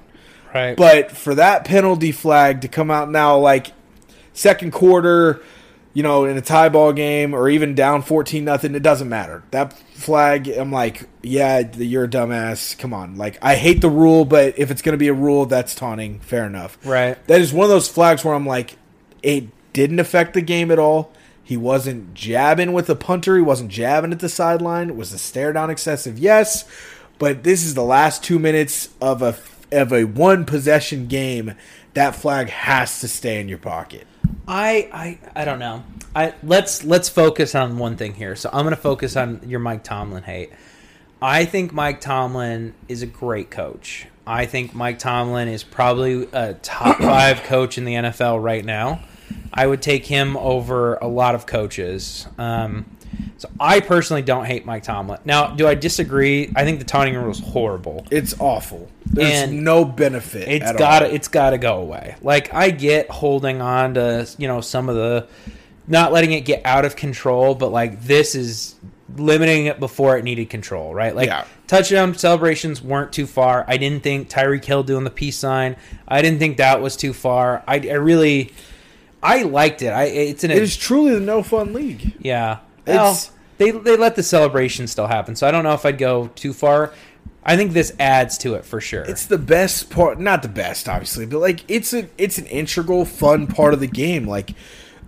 right. 0.54 0.76
But 0.76 1.12
for 1.12 1.36
that 1.36 1.64
penalty 1.64 2.12
flag 2.12 2.62
to 2.62 2.68
come 2.68 2.90
out 2.90 3.12
now, 3.12 3.38
like 3.38 3.68
second 4.34 4.72
quarter, 4.72 5.42
you 5.94 6.04
know, 6.04 6.26
in 6.26 6.38
a 6.38 6.42
tie 6.42 6.70
ball 6.70 6.94
game 6.94 7.34
or 7.34 7.50
even 7.50 7.76
down 7.76 8.02
fourteen 8.02 8.46
nothing, 8.46 8.76
it 8.76 8.84
doesn't 8.84 9.10
matter. 9.10 9.44
That 9.52 9.74
flag, 9.74 10.48
I'm 10.48 10.72
like, 10.72 11.10
yeah, 11.24 11.60
you're 11.78 12.06
a 12.06 12.08
dumbass. 12.08 12.78
Come 12.78 12.94
on, 12.94 13.18
like 13.18 13.38
I 13.42 13.56
hate 13.56 13.82
the 13.82 13.90
rule, 13.90 14.24
but 14.26 14.58
if 14.58 14.72
it's 14.72 14.82
going 14.82 14.94
to 14.94 14.98
be 14.98 15.08
a 15.08 15.14
rule, 15.14 15.46
that's 15.46 15.74
taunting. 15.76 16.20
Fair 16.20 16.46
enough. 16.46 16.78
Right. 16.86 17.24
That 17.28 17.42
is 17.42 17.52
one 17.52 17.66
of 17.66 17.70
those 17.70 17.90
flags 17.90 18.24
where 18.24 18.34
I'm 18.36 18.46
like, 18.46 18.78
it 19.24 19.46
didn't 19.74 20.00
affect 20.00 20.34
the 20.34 20.42
game 20.42 20.72
at 20.72 20.80
all. 20.80 21.12
He 21.44 21.58
wasn't 21.58 22.14
jabbing 22.14 22.74
with 22.74 22.86
the 22.86 22.96
punter. 22.96 23.36
He 23.36 23.42
wasn't 23.42 23.72
jabbing 23.72 24.12
at 24.12 24.20
the 24.20 24.30
sideline. 24.30 24.96
Was 24.96 25.10
the 25.12 25.18
stare 25.18 25.52
down 25.52 25.72
excessive? 25.72 26.20
Yes, 26.20 26.66
but 27.18 27.42
this 27.42 27.66
is 27.66 27.74
the 27.74 27.84
last 27.84 28.24
two 28.24 28.38
minutes 28.38 28.90
of 29.02 29.24
a 29.24 29.36
of 29.72 29.92
a 29.92 30.04
one 30.04 30.46
possession 30.46 31.08
game. 31.08 31.56
That 31.96 32.16
flag 32.16 32.50
has 32.50 33.02
to 33.02 33.08
stay 33.08 33.42
in 33.42 33.50
your 33.50 33.58
pocket. 33.58 34.06
I, 34.48 34.90
I 34.92 35.42
I 35.42 35.46
don't 35.46 35.60
know. 35.60 35.84
I 36.16 36.34
let's 36.44 36.84
let's 36.84 37.10
focus 37.10 37.56
on 37.56 37.78
one 37.78 37.98
thing 37.98 38.14
here. 38.14 38.36
So 38.36 38.50
I'm 38.52 38.64
going 38.64 38.76
to 38.76 38.82
focus 38.82 39.16
on 39.16 39.42
your 39.48 39.60
Mike 39.60 39.84
Tomlin 39.84 40.24
hate. 40.24 40.52
I 41.22 41.46
think 41.46 41.74
Mike 41.74 42.02
Tomlin 42.02 42.74
is 42.88 43.02
a 43.02 43.06
great 43.06 43.52
coach. 43.52 44.08
I 44.26 44.46
think 44.46 44.74
Mike 44.74 45.00
Tomlin 45.00 45.48
is 45.48 45.64
probably 45.64 46.30
a 46.32 46.54
top 46.54 46.98
5 47.00 47.44
coach 47.44 47.78
in 47.78 47.86
the 47.86 47.94
NFL 47.96 48.42
right 48.42 48.64
now. 48.64 49.02
I 49.54 49.68
would 49.68 49.82
take 49.82 50.06
him 50.06 50.38
over 50.38 50.96
a 50.96 51.08
lot 51.08 51.36
of 51.36 51.46
coaches. 51.46 52.28
Um, 52.38 52.86
so 53.38 53.50
I 53.60 53.80
personally 53.80 54.22
don't 54.22 54.46
hate 54.46 54.66
Mike 54.66 54.84
Tomlin. 54.84 55.20
Now, 55.26 55.48
do 55.48 55.68
I 55.68 55.76
disagree? 55.76 56.52
I 56.56 56.64
think 56.64 56.80
the 56.80 56.86
taunting 56.86 57.16
rule 57.16 57.32
is 57.32 57.40
horrible. 57.40 58.06
It's 58.12 58.36
awful. 58.40 58.90
There's 59.06 59.32
And 59.50 59.64
no 59.64 59.86
benefit. 59.86 60.48
It's 60.48 60.72
gotta 60.74 61.08
all. 61.08 61.14
it's 61.16 61.28
gotta 61.28 61.58
go 61.58 61.78
away. 61.82 62.16
Like 62.22 62.54
I 62.54 62.70
get 62.72 63.10
holding 63.10 63.62
on 63.62 63.94
to 63.96 64.28
you 64.38 64.48
know 64.48 64.62
some 64.62 64.90
of 64.90 64.96
the 64.96 65.28
not 65.88 66.12
letting 66.12 66.32
it 66.34 66.42
get 66.42 66.62
out 66.66 66.86
of 66.86 66.96
control, 66.96 67.56
but 67.56 67.70
like 67.72 68.04
this 68.04 68.36
is 68.36 68.76
limiting 69.18 69.66
it 69.66 69.80
before 69.80 70.18
it 70.18 70.24
needed 70.24 70.50
control, 70.52 70.94
right? 70.94 71.16
Like 71.16 71.28
Yeah. 71.28 71.46
touchdown 71.66 72.14
celebrations 72.16 72.80
weren't 72.84 73.12
too 73.12 73.26
far. 73.26 73.66
I 73.68 73.78
didn't 73.78 74.04
think 74.04 74.30
Tyreek 74.30 74.64
Hill 74.64 74.84
doing 74.84 75.04
the 75.04 75.10
peace 75.10 75.38
sign. 75.38 75.76
I 76.08 76.22
didn't 76.22 76.38
think 76.38 76.58
that 76.58 76.80
was 76.82 76.96
too 76.96 77.14
far. 77.14 77.64
I, 77.68 77.76
I 77.78 77.94
really 77.94 78.54
I 79.24 79.42
liked 79.42 79.82
it. 79.82 79.88
I 79.90 80.04
it's 80.04 80.44
an 80.44 80.52
It 80.52 80.62
is 80.62 80.78
truly 80.78 81.16
the 81.16 81.20
no 81.20 81.42
fun 81.42 81.74
league. 81.74 82.14
yeah. 82.20 82.60
Well, 82.90 83.12
It's- 83.12 83.32
they 83.58 83.72
they 83.72 83.98
let 83.98 84.16
the 84.16 84.24
celebration 84.24 84.88
still 84.88 85.08
happen, 85.08 85.36
so 85.36 85.48
I 85.48 85.52
don't 85.52 85.64
know 85.64 85.74
if 85.74 85.86
I'd 85.86 85.98
go 85.98 86.30
too 86.36 86.54
far. 86.54 86.92
I 87.44 87.56
think 87.58 87.74
this 87.74 87.94
adds 88.00 88.38
to 88.40 88.56
it 88.56 88.64
for 88.66 88.80
sure. 88.82 89.04
It's 89.04 89.26
the 89.26 89.38
best 89.38 89.90
part, 89.90 90.20
not 90.20 90.42
the 90.44 90.50
best, 90.50 90.88
obviously, 90.88 91.26
but 91.26 91.40
like 91.40 91.64
it's 91.68 91.94
a 91.94 92.08
it's 92.18 92.38
an 92.38 92.46
integral, 92.48 93.06
fun 93.06 93.48
part 93.48 93.74
of 93.74 93.80
the 93.80 93.88
game. 93.88 94.28
Like 94.28 94.52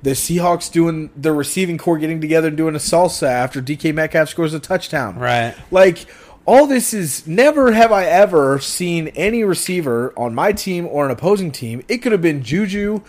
the 0.04 0.12
Seahawks 0.12 0.72
doing 0.72 1.12
the 1.16 1.32
receiving 1.32 1.78
corps 1.78 1.98
getting 1.98 2.20
together 2.20 2.48
and 2.50 2.58
doing 2.58 2.74
a 2.76 2.80
salsa 2.80 3.28
after 3.28 3.62
DK 3.62 3.94
Metcalf 3.94 4.30
scores 4.30 4.54
a 4.54 4.60
touchdown. 4.60 5.18
right. 5.20 5.54
Like 5.70 6.06
all 6.46 6.66
this 6.68 6.94
is 6.94 7.28
never 7.28 7.72
have 7.74 7.92
I 7.92 8.06
ever 8.06 8.60
seen 8.60 9.10
any 9.10 9.44
receiver 9.44 10.12
on 10.18 10.34
my 10.34 10.52
team 10.54 10.88
or 10.88 11.06
an 11.06 11.12
opposing 11.12 11.52
team. 11.52 11.84
It 11.88 12.00
could 12.00 12.12
have 12.14 12.22
been 12.22 12.42
Juju, 12.44 13.02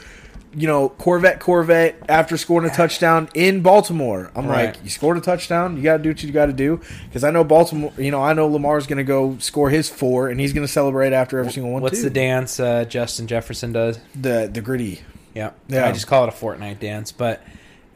you 0.55 0.67
know, 0.67 0.91
Corvette 0.91 1.41
Corvette 1.41 1.97
after 2.09 2.37
scoring 2.37 2.69
a 2.71 2.75
touchdown 2.75 3.29
in 3.35 3.63
Baltimore. 3.63 4.31
I'm 4.35 4.47
Right. 4.47 4.67
like, 4.75 4.85
you 4.85 4.91
scored 4.91 5.17
a 5.17 5.21
touchdown, 5.21 5.77
you 5.77 5.83
got 5.83 5.97
to 5.99 6.03
do 6.03 6.11
what 6.11 6.23
you 6.23 6.31
got 6.31 6.47
to 6.47 6.53
do 6.53 6.81
because 7.09 7.25
I 7.25 7.31
know 7.31 7.43
Baltimore, 7.45 7.93
you 7.97 8.11
know, 8.11 8.23
I 8.23 8.33
know 8.35 8.47
Lamar's 8.47 8.87
going 8.87 8.99
to 8.99 9.05
go 9.05 9.37
score 9.39 9.71
his 9.71 9.89
four 9.89 10.29
and 10.29 10.39
he's 10.39 10.53
going 10.53 10.67
to 10.67 10.73
celebrate 10.73 11.13
after 11.13 11.39
every 11.39 11.53
single 11.53 11.73
one 11.73 11.81
What's 11.83 11.99
too. 11.99 12.05
the 12.05 12.11
dance 12.11 12.61
uh, 12.61 12.85
Justin 12.85 13.27
Jefferson 13.27 13.73
does? 13.73 13.99
the 14.15 14.51
the 14.53 14.61
Griddy. 14.61 15.01
Yeah. 15.35 15.53
Yeah. 15.69 15.87
I 15.89 15.93
just 15.93 16.07
call 16.07 16.25
it 16.25 16.29
a 16.29 16.33
Fortnite 16.37 16.79
dance, 16.81 17.13
but 17.13 17.43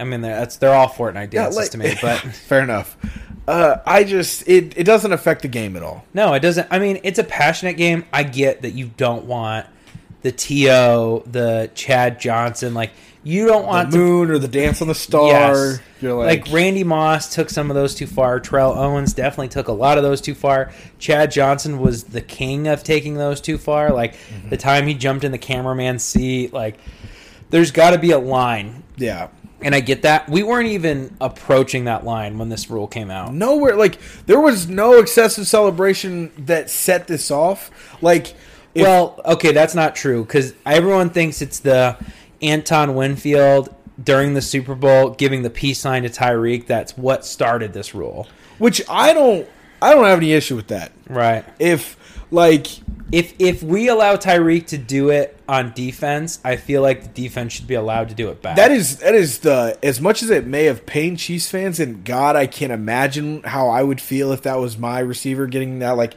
I 0.00 0.04
mean 0.04 0.22
they're, 0.22 0.36
that's 0.36 0.56
they're 0.56 0.74
all 0.74 0.88
Fortnite 0.88 1.32
Yeah, 1.34 1.42
dances 1.44 1.56
like- 1.56 1.70
to 1.72 1.78
me. 1.78 1.94
But 2.00 2.18
Fair 2.48 2.62
enough. 2.62 2.96
Uh, 3.46 3.78
I 3.86 4.02
just 4.04 4.48
it, 4.48 4.76
it 4.76 4.84
doesn't 4.84 5.12
affect 5.12 5.42
the 5.42 5.48
game 5.48 5.76
at 5.76 5.82
all. 5.82 6.04
no, 6.14 6.32
it 6.34 6.40
doesn't. 6.40 6.66
I 6.70 6.78
mean, 6.80 6.98
it's 7.04 7.18
a 7.18 7.24
passionate 7.24 7.76
game. 7.76 8.04
I 8.12 8.22
get 8.24 8.62
that 8.62 8.72
you 8.72 8.90
don't 8.96 9.26
want 9.26 9.66
the 10.26 10.32
To, 10.32 11.22
the 11.30 11.70
Chad 11.74 12.18
Johnson, 12.20 12.74
like 12.74 12.90
you 13.22 13.46
don't 13.46 13.66
want 13.66 13.90
The 13.90 13.96
to 13.96 14.02
moon 14.02 14.30
or 14.30 14.38
the 14.38 14.48
dance 14.48 14.80
on 14.82 14.88
the 14.88 14.94
star. 14.94 15.28
Yes. 15.28 15.80
You're 16.00 16.14
like, 16.14 16.44
like, 16.46 16.52
Randy 16.54 16.84
Moss 16.84 17.34
took 17.34 17.48
some 17.50 17.70
of 17.70 17.74
those 17.74 17.94
too 17.94 18.06
far. 18.06 18.38
Terrell 18.38 18.72
Owens 18.72 19.14
definitely 19.14 19.48
took 19.48 19.68
a 19.68 19.72
lot 19.72 19.98
of 19.98 20.04
those 20.04 20.20
too 20.20 20.34
far. 20.34 20.70
Chad 20.98 21.30
Johnson 21.30 21.78
was 21.80 22.04
the 22.04 22.20
king 22.20 22.68
of 22.68 22.84
taking 22.84 23.14
those 23.14 23.40
too 23.40 23.58
far. 23.58 23.92
Like 23.92 24.14
Mm-hmm. 24.16 24.48
the 24.50 24.56
time 24.56 24.86
he 24.86 24.94
jumped 24.94 25.24
in 25.24 25.32
the 25.32 25.38
cameraman's 25.38 26.02
seat, 26.04 26.52
like 26.52 26.78
there's 27.50 27.70
got 27.70 27.90
to 27.90 27.98
be 27.98 28.10
a 28.10 28.18
line, 28.18 28.82
yeah. 28.96 29.28
and 29.62 29.74
I 29.74 29.80
get 29.80 30.02
that. 30.02 30.28
We 30.28 30.42
weren't 30.42 30.68
even 30.68 31.16
approaching 31.20 31.84
that 31.84 32.04
line 32.04 32.38
when 32.38 32.48
this 32.48 32.68
rule 32.70 32.86
came 32.88 33.10
out. 33.10 33.32
nowhere 33.34 33.74
like 33.76 33.98
there 34.26 34.40
was 34.40 34.68
no 34.68 34.98
excessive 34.98 35.46
celebration 35.46 36.30
that 36.46 36.70
set 36.70 37.06
this 37.06 37.30
off 37.30 37.70
like 38.02 38.34
if- 38.76 38.82
well, 38.82 39.20
okay, 39.24 39.52
that's 39.52 39.74
not 39.74 39.94
true 39.96 40.24
because 40.24 40.54
everyone 40.64 41.10
thinks 41.10 41.42
it's 41.42 41.58
the 41.60 41.96
Antoine 42.42 42.94
Winfield 42.94 43.74
during 44.02 44.34
the 44.34 44.42
Super 44.42 44.74
Bowl 44.74 45.10
giving 45.10 45.42
the 45.42 45.50
peace 45.50 45.78
sign 45.80 46.02
to 46.02 46.08
Tyreek. 46.08 46.66
That's 46.66 46.96
what 46.96 47.24
started 47.24 47.72
this 47.72 47.94
rule, 47.94 48.28
which 48.58 48.82
i 48.88 49.12
don't 49.12 49.48
i 49.82 49.92
don't 49.94 50.04
have 50.04 50.18
any 50.18 50.32
issue 50.32 50.56
with 50.56 50.68
that 50.68 50.90
right? 51.08 51.44
if 51.58 51.96
like 52.30 52.66
if 53.12 53.34
if 53.38 53.62
we 53.62 53.88
allow 53.88 54.16
Tyreek 54.16 54.66
to 54.68 54.78
do 54.78 55.10
it 55.10 55.38
on 55.48 55.72
defense, 55.74 56.40
I 56.44 56.56
feel 56.56 56.82
like 56.82 57.02
the 57.02 57.08
defense 57.08 57.52
should 57.52 57.68
be 57.68 57.74
allowed 57.74 58.08
to 58.08 58.16
do 58.16 58.30
it 58.30 58.42
back. 58.42 58.56
that 58.56 58.72
is 58.72 58.98
that 58.98 59.14
is 59.14 59.38
the 59.40 59.78
as 59.82 60.00
much 60.00 60.22
as 60.24 60.30
it 60.30 60.44
may 60.46 60.64
have 60.64 60.86
pained 60.86 61.18
chiefs 61.20 61.48
fans 61.48 61.78
and 61.78 62.04
god 62.04 62.34
i 62.34 62.46
can't 62.48 62.72
imagine 62.72 63.42
how 63.44 63.68
i 63.68 63.82
would 63.82 64.00
feel 64.00 64.32
if 64.32 64.42
that 64.42 64.58
was 64.58 64.76
my 64.76 64.98
receiver 64.98 65.46
getting 65.46 65.78
that 65.78 65.92
like 65.96 66.14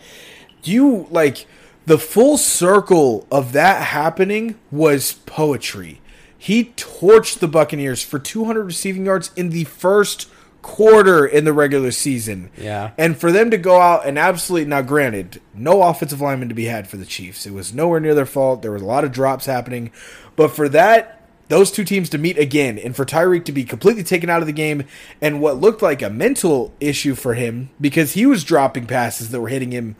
do 0.63 0.71
you 0.71 1.07
like 1.11 1.45
the 1.89 1.97
full 1.97 2.37
circle 2.37 3.25
of 3.31 3.51
that 3.53 3.81
happening 3.81 4.59
was 4.69 5.13
poetry. 5.25 5.99
He 6.37 6.65
torched 6.65 7.39
the 7.39 7.47
buccaneers 7.47 8.03
for 8.03 8.19
200 8.19 8.63
receiving 8.63 9.07
yards 9.07 9.31
in 9.35 9.49
the 9.49 9.63
first 9.63 10.29
quarter 10.61 11.25
in 11.25 11.45
the 11.45 11.51
regular 11.51 11.89
season. 11.89 12.51
Yeah. 12.55 12.91
and 12.95 13.17
for 13.17 13.31
them 13.31 13.49
to 13.49 13.57
go 13.57 13.81
out 13.81 14.05
and 14.05 14.19
absolutely 14.19 14.69
now 14.69 14.83
granted 14.83 15.41
no 15.55 15.81
offensive 15.81 16.21
lineman 16.21 16.49
to 16.49 16.53
be 16.53 16.65
had 16.65 16.87
for 16.87 16.97
the 16.97 17.07
chiefs. 17.07 17.47
It 17.47 17.53
was 17.53 17.73
nowhere 17.73 17.99
near 17.99 18.13
their 18.13 18.27
fault. 18.27 18.61
There 18.61 18.71
was 18.71 18.83
a 18.83 18.85
lot 18.85 19.03
of 19.03 19.11
drops 19.11 19.47
happening. 19.47 19.91
But 20.35 20.49
for 20.49 20.69
that 20.69 21.15
those 21.47 21.71
two 21.71 21.83
teams 21.83 22.09
to 22.09 22.19
meet 22.19 22.37
again 22.37 22.77
and 22.77 22.95
for 22.95 23.03
Tyreek 23.03 23.45
to 23.45 23.51
be 23.51 23.63
completely 23.63 24.03
taken 24.03 24.29
out 24.29 24.41
of 24.41 24.45
the 24.45 24.53
game 24.53 24.83
and 25.19 25.41
what 25.41 25.59
looked 25.59 25.81
like 25.81 26.03
a 26.03 26.09
mental 26.11 26.71
issue 26.79 27.15
for 27.15 27.33
him 27.33 27.71
because 27.81 28.13
he 28.13 28.27
was 28.27 28.43
dropping 28.43 28.85
passes 28.85 29.31
that 29.31 29.41
were 29.41 29.49
hitting 29.49 29.71
him 29.71 29.95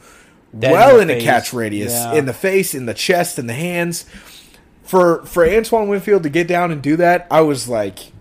Dead 0.58 0.72
well 0.72 1.00
in 1.00 1.10
in, 1.10 1.20
the 1.20 1.24
catch 1.24 1.54
radius, 1.54 1.92
Yeah. 1.92 2.14
in 2.14 2.26
the 2.26 2.34
face, 2.34 2.74
in 2.74 2.86
the 2.86 2.94
chest, 2.94 3.38
in 3.38 3.48
the 3.48 3.54
hands. 3.54 4.06
For 4.84 5.24
for 5.26 5.48
Antoine 5.48 5.88
Winfield 5.88 6.24
to 6.24 6.30
get 6.30 6.48
down 6.48 6.72
and 6.72 6.82
do 6.82 6.96
that, 6.98 7.28
I 7.30 7.42
was 7.42 7.68
like, 7.70 8.12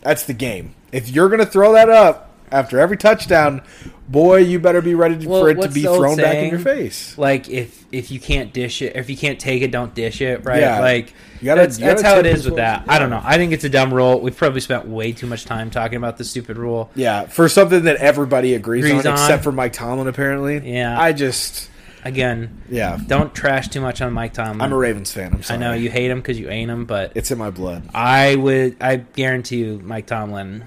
that's 0.00 0.24
the 0.24 0.32
game. 0.34 0.74
If 0.90 1.08
you're 1.08 1.28
gonna 1.28 1.46
throw 1.46 1.72
that 1.74 1.88
up 1.88 2.29
after 2.52 2.78
every 2.78 2.96
touchdown, 2.96 3.62
boy, 4.08 4.38
you 4.38 4.58
better 4.58 4.80
be 4.82 4.94
ready 4.94 5.26
Well, 5.26 5.42
for 5.42 5.50
it 5.50 5.60
to 5.60 5.68
be 5.68 5.82
the 5.82 5.94
thrown 5.94 6.16
back 6.16 6.36
in 6.36 6.50
your 6.50 6.58
face. 6.58 7.16
Like 7.18 7.48
if 7.48 7.84
if 7.92 8.10
you 8.10 8.20
can't 8.20 8.52
dish 8.52 8.82
it, 8.82 8.96
if 8.96 9.08
you 9.10 9.16
can't 9.16 9.38
take 9.40 9.62
it, 9.62 9.70
don't 9.70 9.94
dish 9.94 10.20
it. 10.20 10.44
Right? 10.44 10.60
Yeah. 10.60 10.80
Like 10.80 11.12
You 11.40 11.46
gotta- 11.46 11.60
that's 11.62 11.76
that's 11.78 12.02
how 12.02 12.18
it 12.18 12.26
is 12.26 12.44
with 12.44 12.56
that. 12.56 12.84
I 12.88 12.98
don't 12.98 13.10
know. 13.10 13.20
I 13.22 13.36
think 13.36 13.52
it's 13.52 13.64
a 13.64 13.68
dumb 13.68 13.92
rule. 13.92 14.20
We've 14.20 14.36
probably 14.36 14.60
spent 14.60 14.86
way 14.86 15.12
too 15.12 15.26
much 15.26 15.44
time 15.44 15.70
talking 15.70 15.96
about 15.96 16.16
this 16.18 16.30
stupid 16.30 16.56
rule. 16.58 16.90
Yeah, 16.94 17.26
for 17.26 17.48
something 17.48 17.84
that 17.84 17.96
everybody 17.96 18.54
agrees, 18.54 18.84
Agrees 18.84 19.06
on, 19.06 19.12
on. 19.14 19.18
except 19.18 19.44
for 19.44 19.52
Mike 19.52 19.72
Tomlin, 19.72 20.08
apparently. 20.08 20.58
Yeah. 20.72 21.00
I 21.00 21.12
just, 21.12 21.68
Again, 22.02 22.62
yeah, 22.70 22.98
don't 23.06 23.34
trash 23.34 23.68
too 23.68 23.82
much 23.82 24.00
on 24.00 24.12
Mike 24.14 24.32
Tomlin. 24.32 24.62
I'm 24.62 24.72
a 24.72 24.76
Ravens 24.76 25.12
fan. 25.12 25.34
I'm 25.34 25.42
I 25.50 25.58
know 25.58 25.74
you 25.74 25.90
hate 25.90 26.10
him 26.10 26.18
because 26.20 26.38
you 26.38 26.48
ain't 26.48 26.70
him, 26.70 26.86
but 26.86 27.12
It's 27.14 27.30
in 27.30 27.36
my 27.36 27.50
blood. 27.50 27.82
I 27.94 28.36
would. 28.36 28.76
I 28.80 28.96
guarantee 28.96 29.58
you, 29.58 29.80
Mike 29.84 30.06
Tomlin. 30.06 30.64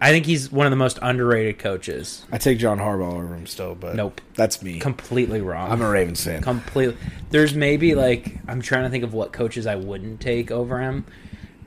I 0.00 0.10
think 0.10 0.26
he's 0.26 0.50
one 0.52 0.64
of 0.66 0.70
the 0.70 0.76
most 0.76 0.98
underrated 1.02 1.58
coaches. 1.58 2.24
I 2.30 2.38
take 2.38 2.58
John 2.58 2.78
Harbaugh 2.78 3.14
over 3.14 3.34
him 3.34 3.46
still, 3.46 3.74
but 3.74 3.96
Nope. 3.96 4.20
that's 4.36 4.62
me. 4.62 4.78
Completely 4.78 5.40
wrong. 5.40 5.70
I'm 5.72 5.82
a 5.82 5.90
Ravens 5.90 6.22
fan. 6.22 6.40
completely. 6.42 6.96
There's 7.30 7.52
maybe 7.54 7.94
like 7.96 8.38
I'm 8.46 8.60
trying 8.62 8.84
to 8.84 8.90
think 8.90 9.02
of 9.04 9.12
what 9.12 9.32
coaches 9.32 9.66
I 9.66 9.74
wouldn't 9.74 10.20
take 10.20 10.50
over 10.52 10.80
him, 10.80 11.04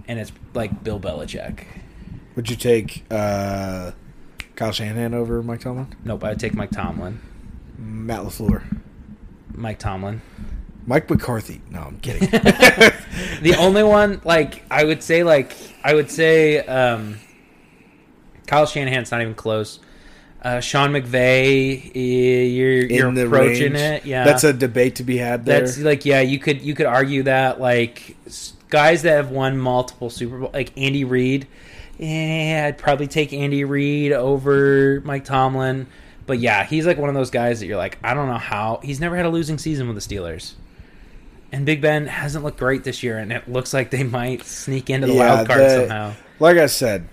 and 0.08 0.18
it's 0.20 0.32
like 0.54 0.84
Bill 0.84 1.00
Belichick. 1.00 1.66
Would 2.38 2.50
you 2.50 2.56
take 2.56 3.04
uh, 3.12 3.92
Kyle 4.56 4.72
Shanahan 4.72 5.14
over 5.14 5.44
Mike 5.44 5.60
Tomlin? 5.60 5.94
Nope, 6.06 6.24
I'd 6.24 6.40
take 6.40 6.54
Mike 6.54 6.72
Tomlin. 6.72 7.20
Matt 7.78 8.22
Lafleur, 8.22 8.64
Mike 9.54 9.80
Tomlin. 9.80 10.22
Mike 10.88 11.10
McCarthy. 11.10 11.62
No, 11.70 11.82
I'm 11.82 12.00
kidding. 12.00 12.30
The 13.42 13.56
only 13.58 13.84
one 13.84 14.22
like 14.24 14.64
I 14.72 14.84
would 14.86 15.04
say 15.04 15.24
like 15.24 15.54
I 15.84 15.94
would 15.96 16.10
say 16.10 16.60
um, 16.60 17.18
Kyle 18.52 18.66
Shanahan's 18.66 19.12
not 19.12 19.22
even 19.22 19.34
close. 19.34 19.80
Uh, 20.42 20.60
Sean 20.60 20.92
McVay, 20.92 21.92
you're 21.96 22.86
you're 22.86 23.26
approaching 23.26 23.72
range. 23.74 23.76
it. 24.04 24.06
Yeah, 24.06 24.26
that's 24.26 24.44
a 24.44 24.52
debate 24.52 24.96
to 24.96 25.04
be 25.04 25.16
had 25.18 25.46
there. 25.46 25.62
That's 25.62 25.78
like 25.80 26.04
yeah, 26.06 26.20
you 26.20 26.38
could 26.38 26.62
you 26.62 26.76
could 26.76 26.86
argue 26.88 27.24
that 27.24 27.62
like 27.62 28.18
guys 28.70 29.04
that 29.04 29.12
have 29.14 29.32
won 29.32 29.58
multiple 29.58 30.10
Super 30.10 30.38
Bowl 30.40 30.50
like 30.54 30.72
Andy 30.78 31.06
Reid. 31.06 31.48
Yeah, 31.98 32.66
I'd 32.68 32.78
probably 32.78 33.08
take 33.08 33.32
Andy 33.32 33.64
Reid 33.64 34.12
over 34.12 35.02
Mike 35.06 35.24
Tomlin. 35.24 35.88
But 36.26 36.40
yeah, 36.40 36.66
he's 36.66 36.86
like 36.86 36.98
one 36.98 37.08
of 37.08 37.16
those 37.16 37.30
guys 37.30 37.62
that 37.62 37.68
you're 37.68 37.78
like, 37.78 38.00
I 38.04 38.14
don't 38.14 38.28
know 38.28 38.38
how 38.38 38.82
he's 38.84 39.00
never 39.00 39.16
had 39.16 39.26
a 39.26 39.30
losing 39.30 39.58
season 39.60 39.88
with 39.88 39.96
the 40.06 40.16
Steelers. 40.16 40.54
And 41.54 41.66
Big 41.66 41.80
Ben 41.82 42.08
hasn't 42.08 42.44
looked 42.44 42.60
great 42.60 42.84
this 42.84 43.02
year, 43.04 43.18
and 43.18 43.32
it 43.32 43.48
looks 43.50 43.74
like 43.74 43.92
they 43.92 44.04
might 44.04 44.44
sneak 44.44 44.90
into 44.90 45.08
the 45.08 45.14
Yeah, 45.14 45.36
wild 45.36 45.48
card 45.48 45.60
the- 45.62 45.70
somehow. 45.82 46.14
like 46.40 46.58
I 46.58 46.66
said, 46.68 47.08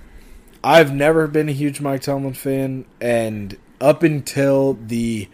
I've 0.63 0.93
never 0.93 1.27
been 1.27 1.49
a 1.49 1.53
huge 1.53 1.81
Mike 1.81 2.03
Tomlin 2.03 2.35
fan, 2.35 2.85
and 3.01 3.57
up 3.81 4.03
until 4.03 4.75
the 4.75 5.29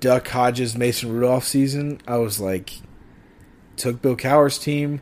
Duck 0.00 0.28
Hodges 0.28 0.76
Mason 0.76 1.10
Rudolph 1.12 1.44
season, 1.44 2.00
I 2.06 2.16
was 2.18 2.40
like, 2.40 2.74
took 3.76 4.02
Bill 4.02 4.16
Cowher's 4.16 4.58
team. 4.58 5.00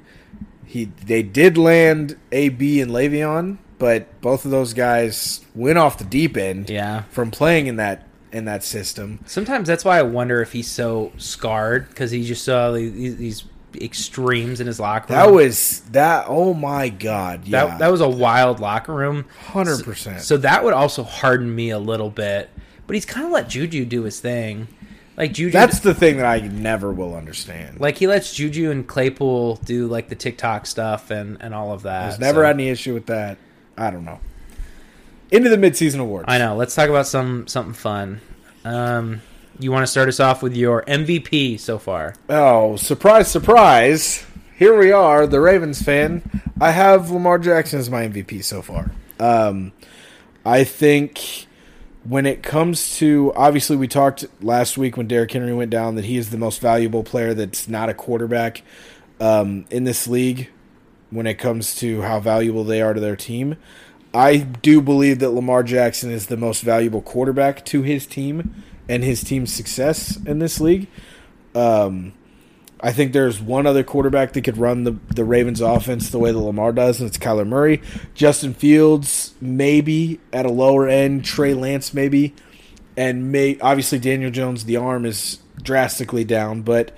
He 0.65 0.87
they 0.87 1.23
did 1.23 1.59
land 1.59 2.17
AB 2.31 2.81
and 2.81 2.91
Le'Veon, 2.91 3.59
but 3.79 4.21
both 4.21 4.45
of 4.45 4.51
those 4.51 4.73
guys 4.75 5.45
went 5.55 5.77
off 5.79 5.99
the 5.99 6.05
deep 6.05 6.37
end 6.37 6.71
Yeah. 6.71 7.03
from 7.11 7.31
playing 7.31 7.67
in 7.67 7.77
that 7.77 8.07
in 8.33 8.47
that 8.47 8.65
system. 8.65 9.19
Sometimes 9.27 9.69
that's 9.69 9.85
why 9.85 9.99
I 9.99 10.03
wonder 10.03 10.41
if 10.41 10.53
he's 10.53 10.71
so 10.71 11.13
scarred 11.19 11.89
because 11.91 12.11
he 12.13 12.25
just 12.25 12.43
saw 12.45 12.71
these, 12.73 13.17
these 13.19 13.45
extremes 13.77 14.61
in 14.61 14.67
his 14.67 14.79
locker 14.81 15.13
room. 15.13 15.23
That 15.23 15.33
was 15.33 15.81
that. 15.93 16.27
Oh 16.29 16.55
my 16.55 16.89
god! 16.89 17.47
Yeah, 17.47 17.67
That, 17.67 17.79
that 17.81 17.91
was 17.93 18.01
a 18.01 18.09
wild 18.09 18.61
locker 18.61 18.95
room. 18.95 19.27
hundred 19.51 19.85
percent. 19.85 20.21
So 20.23 20.37
that 20.39 20.65
would 20.65 20.75
also 20.75 21.03
harden 21.03 21.55
me 21.55 21.71
a 21.71 21.79
little 21.79 22.11
bit. 22.11 22.51
But 22.87 22.95
he's 22.95 23.05
kind 23.07 23.27
of 23.27 23.33
let 23.33 23.49
Juju 23.49 23.85
do 23.85 24.03
his 24.03 24.21
thing. 24.21 24.69
Like 25.17 25.33
Juju, 25.35 25.53
That's 25.53 25.81
the 25.81 25.95
thing 25.95 26.17
that 26.17 26.27
I 26.27 26.41
never 26.41 26.91
will 26.93 27.15
understand. 27.15 27.79
like 27.81 27.99
he 27.99 28.07
lets 28.07 28.35
Juju 28.35 28.71
and 28.71 28.87
Claypool 28.87 29.57
do 29.65 29.87
like 29.87 30.09
the 30.09 30.15
TikTok 30.15 30.67
stuff 30.67 31.11
and 31.11 31.37
and 31.41 31.55
all 31.55 31.73
of 31.73 31.83
that. 31.83 32.09
There's 32.09 32.19
never 32.21 32.41
So- 32.41 32.47
had 32.47 32.57
any 32.57 32.69
issue 32.71 32.95
with 32.95 33.07
that. 33.07 33.37
I 33.77 33.91
don't 33.91 34.05
know. 34.05 34.21
Into 35.31 35.49
the 35.49 35.57
midseason 35.57 36.01
awards. 36.01 36.27
I 36.29 36.39
know. 36.39 36.57
Let's 36.57 36.75
talk 36.75 36.89
about 36.91 37.07
some 37.07 37.47
something 37.47 37.75
fun. 37.75 38.21
Um, 38.65 39.23
you 39.63 39.73
want 39.73 39.85
to 39.85 39.91
start 39.91 40.09
us 40.09 40.21
off 40.21 40.43
with 40.43 40.57
your 40.57 40.83
MVP 40.83 41.59
so 41.59 41.79
far? 41.79 42.15
Oh, 42.29 42.77
surprise, 42.77 43.31
surprise. 43.31 44.25
Here 44.57 44.79
we 44.79 44.93
are, 44.93 45.27
the 45.27 45.41
Ravens 45.41 45.83
fan. 45.83 46.23
I 46.61 46.71
have 46.71 47.11
Lamar 47.11 47.39
Jackson 47.39 47.79
as 47.79 47.91
my 47.91 48.07
MVP 48.07 48.45
so 48.45 48.63
far. 48.63 48.93
Um, 49.19 49.73
I 50.45 50.65
think 50.65 51.47
when 52.05 52.27
it 52.27 52.43
comes 52.43 52.97
to 52.99 53.33
obviously 53.37 53.77
we 53.77 53.87
talked 53.87 54.25
last 54.41 54.77
week 54.77 54.97
when 54.97 55.07
Derrick 55.07 55.31
Henry 55.31 55.55
went 55.55 55.71
down 55.71 55.95
that 55.95 56.05
he 56.05 56.17
is 56.17 56.31
the 56.31 56.39
most 56.39 56.61
valuable 56.61 57.05
player 57.05 57.33
that's 57.33 57.69
not 57.69 57.89
a 57.89 57.95
quarterback 57.95 58.63
um, 59.21 59.65
in 59.71 59.85
this 59.85 60.09
league 60.09 60.51
when 61.11 61.27
it 61.27 61.35
comes 61.35 61.75
to 61.77 62.03
how 62.03 62.19
valuable 62.19 62.65
they 62.65 62.83
are 62.83 62.95
to 62.95 63.01
their 63.01 63.17
team. 63.17 63.57
I 64.15 64.39
do 64.39 64.83
believe 64.83 65.21
that 65.21 65.31
Lamar 65.31 65.63
Jackson 65.63 66.11
is 66.11 66.27
the 66.27 66.37
most 66.37 66.63
valuable 66.63 67.01
quarterback 67.01 67.65
to 67.67 67.83
his 67.83 68.07
team 68.07 68.63
and 68.89 69.03
his 69.05 69.23
team's 69.23 69.53
success 69.53 70.17
in 70.25 70.39
this 70.39 70.61
league. 70.61 70.89
Um, 71.55 72.13
I 72.81 72.93
think 72.93 73.13
there's 73.13 73.41
one 73.41 73.67
other 73.67 73.85
quarterback 73.85 74.33
that 74.33 74.43
could 74.43 74.59
run 74.59 74.83
the, 74.83 74.99
the 75.15 75.25
Ravens 75.25 75.61
offense 75.61 76.11
the 76.11 76.19
way 76.19 76.33
that 76.33 76.39
Lamar 76.39 76.73
does, 76.73 76.99
and 77.01 77.09
it's 77.09 77.19
Kyler 77.19 77.47
Murray. 77.47 77.81
Justin 78.15 78.55
Fields, 78.55 79.35
maybe 79.41 80.19
at 80.33 80.45
a 80.45 80.51
lower 80.51 80.89
end. 80.89 81.25
Trey 81.25 81.55
Lance, 81.55 81.95
maybe. 81.95 82.35
And 82.97 83.31
may 83.31 83.59
obviously 83.61 84.01
Daniel 84.01 84.33
Jones, 84.33 84.65
the 84.65 84.77
arm 84.77 85.07
is 85.07 85.39
drastically 85.63 86.25
down, 86.25 86.63
but 86.63 86.93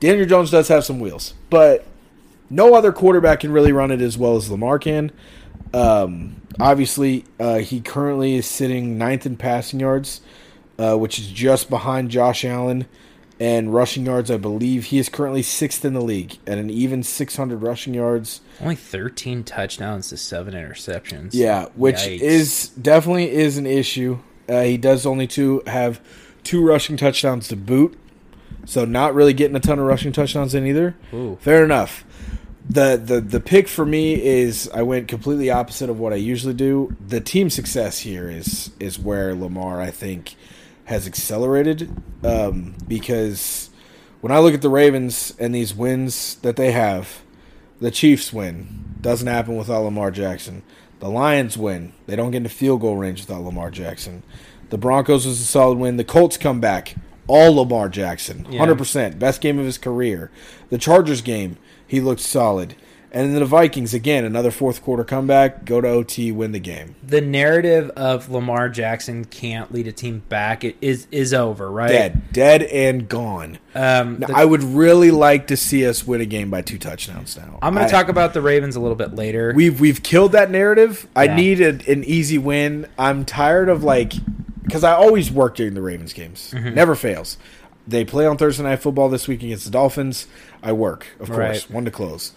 Daniel 0.00 0.26
Jones 0.26 0.50
does 0.50 0.68
have 0.68 0.84
some 0.84 0.98
wheels. 0.98 1.34
But 1.50 1.86
no 2.48 2.74
other 2.74 2.90
quarterback 2.90 3.40
can 3.40 3.52
really 3.52 3.72
run 3.72 3.90
it 3.90 4.00
as 4.00 4.16
well 4.16 4.36
as 4.36 4.50
Lamar 4.50 4.78
can. 4.78 5.12
Um, 5.74 6.40
obviously, 6.58 7.24
uh, 7.38 7.58
he 7.58 7.80
currently 7.80 8.36
is 8.36 8.46
sitting 8.46 8.96
ninth 8.96 9.26
in 9.26 9.36
passing 9.36 9.80
yards, 9.80 10.22
uh, 10.78 10.96
which 10.96 11.18
is 11.18 11.28
just 11.28 11.70
behind 11.70 12.10
Josh 12.10 12.44
Allen. 12.44 12.86
And 13.38 13.74
rushing 13.74 14.06
yards, 14.06 14.30
I 14.30 14.38
believe 14.38 14.86
he 14.86 14.98
is 14.98 15.10
currently 15.10 15.42
sixth 15.42 15.84
in 15.84 15.92
the 15.92 16.00
league 16.00 16.38
at 16.46 16.56
an 16.56 16.70
even 16.70 17.02
600 17.02 17.60
rushing 17.60 17.92
yards. 17.92 18.40
Only 18.62 18.76
13 18.76 19.44
touchdowns 19.44 20.08
to 20.08 20.16
seven 20.16 20.54
interceptions. 20.54 21.30
Yeah, 21.32 21.66
which 21.74 21.96
Yikes. 21.96 22.20
is 22.20 22.68
definitely 22.68 23.30
is 23.30 23.58
an 23.58 23.66
issue. 23.66 24.20
Uh, 24.48 24.62
he 24.62 24.78
does 24.78 25.04
only 25.04 25.26
two 25.26 25.62
have 25.66 26.00
two 26.44 26.64
rushing 26.64 26.96
touchdowns 26.96 27.48
to 27.48 27.56
boot, 27.56 27.98
so 28.64 28.86
not 28.86 29.14
really 29.14 29.34
getting 29.34 29.56
a 29.56 29.60
ton 29.60 29.78
of 29.78 29.84
rushing 29.84 30.12
touchdowns 30.12 30.54
in 30.54 30.66
either. 30.66 30.96
Ooh. 31.12 31.36
Fair 31.40 31.62
enough. 31.62 32.04
The, 32.68 32.96
the 32.96 33.20
the 33.20 33.40
pick 33.40 33.68
for 33.68 33.84
me 33.86 34.20
is 34.20 34.68
I 34.74 34.82
went 34.82 35.08
completely 35.08 35.50
opposite 35.50 35.90
of 35.90 36.00
what 36.00 36.12
I 36.12 36.16
usually 36.16 36.54
do. 36.54 36.96
The 37.06 37.20
team 37.20 37.50
success 37.50 38.00
here 38.00 38.30
is 38.30 38.70
is 38.80 38.98
where 38.98 39.34
Lamar 39.34 39.80
I 39.80 39.90
think 39.90 40.36
has 40.86 41.06
accelerated 41.06 41.90
um, 42.24 42.74
because 42.88 43.70
when 44.20 44.32
I 44.32 44.38
look 44.38 44.54
at 44.54 44.62
the 44.62 44.68
Ravens 44.68 45.34
and 45.38 45.54
these 45.54 45.74
wins 45.74 46.36
that 46.36 46.56
they 46.56 46.72
have, 46.72 47.22
the 47.80 47.90
Chiefs 47.90 48.32
win 48.32 48.84
doesn't 49.00 49.26
happen 49.28 49.56
without 49.56 49.82
Lamar 49.84 50.10
Jackson. 50.10 50.62
The 50.98 51.08
Lions 51.10 51.58
win; 51.58 51.92
they 52.06 52.16
don't 52.16 52.30
get 52.30 52.38
into 52.38 52.48
field 52.48 52.80
goal 52.80 52.96
range 52.96 53.20
without 53.20 53.42
Lamar 53.44 53.70
Jackson. 53.70 54.22
The 54.70 54.78
Broncos 54.78 55.26
was 55.26 55.40
a 55.40 55.44
solid 55.44 55.78
win. 55.78 55.96
The 55.98 56.04
Colts 56.04 56.36
come 56.38 56.58
back, 56.60 56.94
all 57.26 57.54
Lamar 57.56 57.88
Jackson, 57.88 58.46
Yeah. 58.50 58.58
hundred 58.58 58.78
percent, 58.78 59.18
best 59.18 59.40
game 59.40 59.58
of 59.58 59.66
his 59.66 59.78
career. 59.78 60.30
The 60.70 60.78
Chargers 60.78 61.20
game, 61.20 61.58
he 61.86 62.00
looked 62.00 62.22
solid. 62.22 62.74
And 63.12 63.32
then 63.32 63.40
the 63.40 63.46
Vikings 63.46 63.94
again, 63.94 64.24
another 64.24 64.50
fourth 64.50 64.82
quarter 64.82 65.04
comeback, 65.04 65.64
go 65.64 65.80
to 65.80 65.88
OT, 65.88 66.32
win 66.32 66.52
the 66.52 66.58
game. 66.58 66.96
The 67.06 67.20
narrative 67.20 67.90
of 67.90 68.28
Lamar 68.28 68.68
Jackson 68.68 69.24
can't 69.24 69.72
lead 69.72 69.86
a 69.86 69.92
team 69.92 70.22
back 70.28 70.64
it 70.64 70.76
is 70.82 71.06
is 71.10 71.32
over, 71.32 71.70
right? 71.70 71.88
Dead, 71.88 72.32
dead 72.32 72.62
and 72.64 73.08
gone. 73.08 73.58
Um, 73.74 74.18
Now, 74.18 74.26
the- 74.26 74.36
I 74.36 74.44
would 74.44 74.62
really 74.62 75.10
like 75.10 75.46
to 75.46 75.56
see 75.56 75.86
us 75.86 76.06
win 76.06 76.20
a 76.20 76.26
game 76.26 76.50
by 76.50 76.62
two 76.62 76.78
touchdowns. 76.78 77.36
Now 77.36 77.58
I'm 77.62 77.74
going 77.74 77.86
to 77.86 77.92
talk 77.92 78.08
about 78.08 78.34
the 78.34 78.42
Ravens 78.42 78.76
a 78.76 78.80
little 78.80 78.96
bit 78.96 79.14
later. 79.14 79.52
We've 79.56 79.80
we've 79.80 80.02
killed 80.02 80.32
that 80.32 80.50
narrative. 80.50 81.06
I 81.16 81.24
Yeah. 81.24 81.36
need 81.36 81.60
a, 81.60 81.68
an 81.90 82.04
easy 82.04 82.38
win. 82.38 82.86
I'm 82.98 83.24
tired 83.24 83.68
of 83.68 83.82
like 83.84 84.12
because 84.64 84.82
I 84.84 84.92
always 84.92 85.30
work 85.30 85.54
during 85.54 85.74
the 85.74 85.82
Ravens 85.82 86.12
games. 86.12 86.52
Mm-hmm. 86.54 86.74
Never 86.74 86.94
fails. 86.96 87.38
They 87.88 88.04
play 88.04 88.26
on 88.26 88.36
Thursday 88.36 88.64
night 88.64 88.80
football 88.82 89.08
this 89.08 89.28
week 89.28 89.44
against 89.44 89.64
the 89.64 89.70
Dolphins. 89.70 90.26
I 90.60 90.72
work, 90.72 91.06
of 91.20 91.28
course, 91.30 91.38
Right. 91.38 91.70
one 91.70 91.84
to 91.84 91.90
close. 91.92 92.32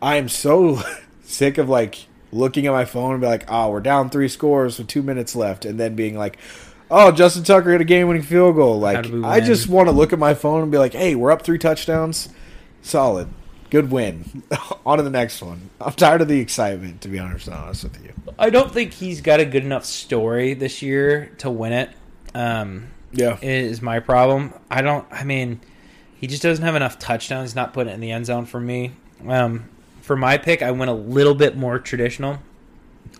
I 0.00 0.16
am 0.16 0.28
so 0.28 0.82
sick 1.22 1.58
of 1.58 1.68
like 1.68 2.06
looking 2.32 2.66
at 2.66 2.72
my 2.72 2.84
phone 2.84 3.12
and 3.12 3.20
be 3.20 3.26
like, 3.26 3.44
"Oh, 3.48 3.70
we're 3.70 3.80
down 3.80 4.10
three 4.10 4.28
scores 4.28 4.78
with 4.78 4.88
two 4.88 5.02
minutes 5.02 5.34
left," 5.36 5.64
and 5.64 5.78
then 5.78 5.94
being 5.94 6.16
like, 6.16 6.38
oh, 6.90 7.12
Justin 7.12 7.44
Tucker 7.44 7.72
hit 7.72 7.80
a 7.80 7.84
game-winning 7.84 8.22
field 8.22 8.56
goal. 8.56 8.78
Like 8.78 9.06
I 9.24 9.40
just 9.40 9.68
want 9.68 9.88
to 9.88 9.92
look 9.92 10.12
at 10.12 10.18
my 10.18 10.34
phone 10.34 10.62
and 10.62 10.72
be 10.72 10.78
like, 10.78 10.92
hey, 10.94 11.14
we're 11.14 11.30
up 11.30 11.42
three 11.42 11.58
touchdowns, 11.58 12.28
solid, 12.82 13.28
good 13.70 13.90
win. 13.90 14.42
On 14.86 14.98
to 14.98 15.04
the 15.04 15.10
next 15.10 15.42
one. 15.42 15.70
I'm 15.80 15.92
tired 15.92 16.22
of 16.22 16.28
the 16.28 16.40
excitement, 16.40 17.00
to 17.02 17.08
be 17.08 17.18
honest, 17.18 17.46
and 17.46 17.56
honest 17.56 17.84
with 17.84 18.02
you. 18.02 18.12
I 18.38 18.50
don't 18.50 18.72
think 18.72 18.92
he's 18.92 19.20
got 19.20 19.40
a 19.40 19.44
good 19.44 19.64
enough 19.64 19.84
story 19.84 20.54
this 20.54 20.82
year 20.82 21.32
to 21.38 21.50
win 21.50 21.72
it. 21.72 21.90
Um, 22.34 22.88
Yeah, 23.12 23.38
is 23.42 23.82
my 23.82 24.00
problem. 24.00 24.52
I 24.70 24.82
don't. 24.82 25.06
I 25.10 25.24
mean, 25.24 25.60
he 26.16 26.26
just 26.26 26.42
doesn't 26.42 26.64
have 26.64 26.74
enough 26.76 26.98
touchdowns. 26.98 27.50
He's 27.50 27.56
not 27.56 27.72
putting 27.74 27.90
it 27.90 27.94
in 27.94 28.00
the 28.00 28.12
end 28.12 28.26
zone 28.26 28.46
for 28.46 28.60
me. 28.60 28.92
Um, 29.26 29.68
for 30.08 30.16
my 30.16 30.38
pick, 30.38 30.62
I 30.62 30.70
went 30.70 30.90
a 30.90 30.94
little 30.94 31.34
bit 31.34 31.54
more 31.54 31.78
traditional. 31.78 32.38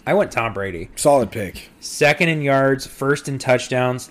I 0.07 0.15
went 0.15 0.33
Tom 0.33 0.55
Brady, 0.55 0.89
solid 0.97 1.31
pick. 1.31 1.69
second 1.81 2.31
in 2.31 2.41
yards, 2.41 2.87
first 2.87 3.29
in 3.29 3.39
touchdowns, 3.39 4.11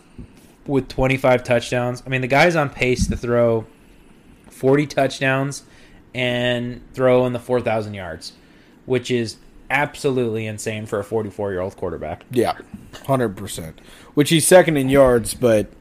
with 0.68 0.88
25 0.88 1.44
touchdowns. 1.44 2.04
I 2.06 2.10
mean, 2.10 2.22
the 2.22 2.28
guy's 2.28 2.56
on 2.56 2.70
pace 2.70 3.08
to 3.08 3.18
throw 3.18 3.66
40 4.52 4.86
touchdowns 4.86 5.64
and 6.14 6.84
throw 6.94 7.26
in 7.26 7.34
the 7.34 7.40
4,000 7.40 7.96
yards, 7.96 8.34
which 8.86 9.10
is 9.10 9.38
absolutely 9.72 10.46
insane 10.46 10.86
for 10.86 11.00
a 11.00 11.04
44 11.04 11.52
year 11.52 11.62
old 11.62 11.76
quarterback. 11.76 12.26
Yeah, 12.30 12.60
hundred 13.08 13.36
percent. 13.36 13.82
Which 14.14 14.30
he's 14.30 14.46
second 14.46 14.78
in 14.78 14.88
yards, 14.90 15.34
but 15.34 15.72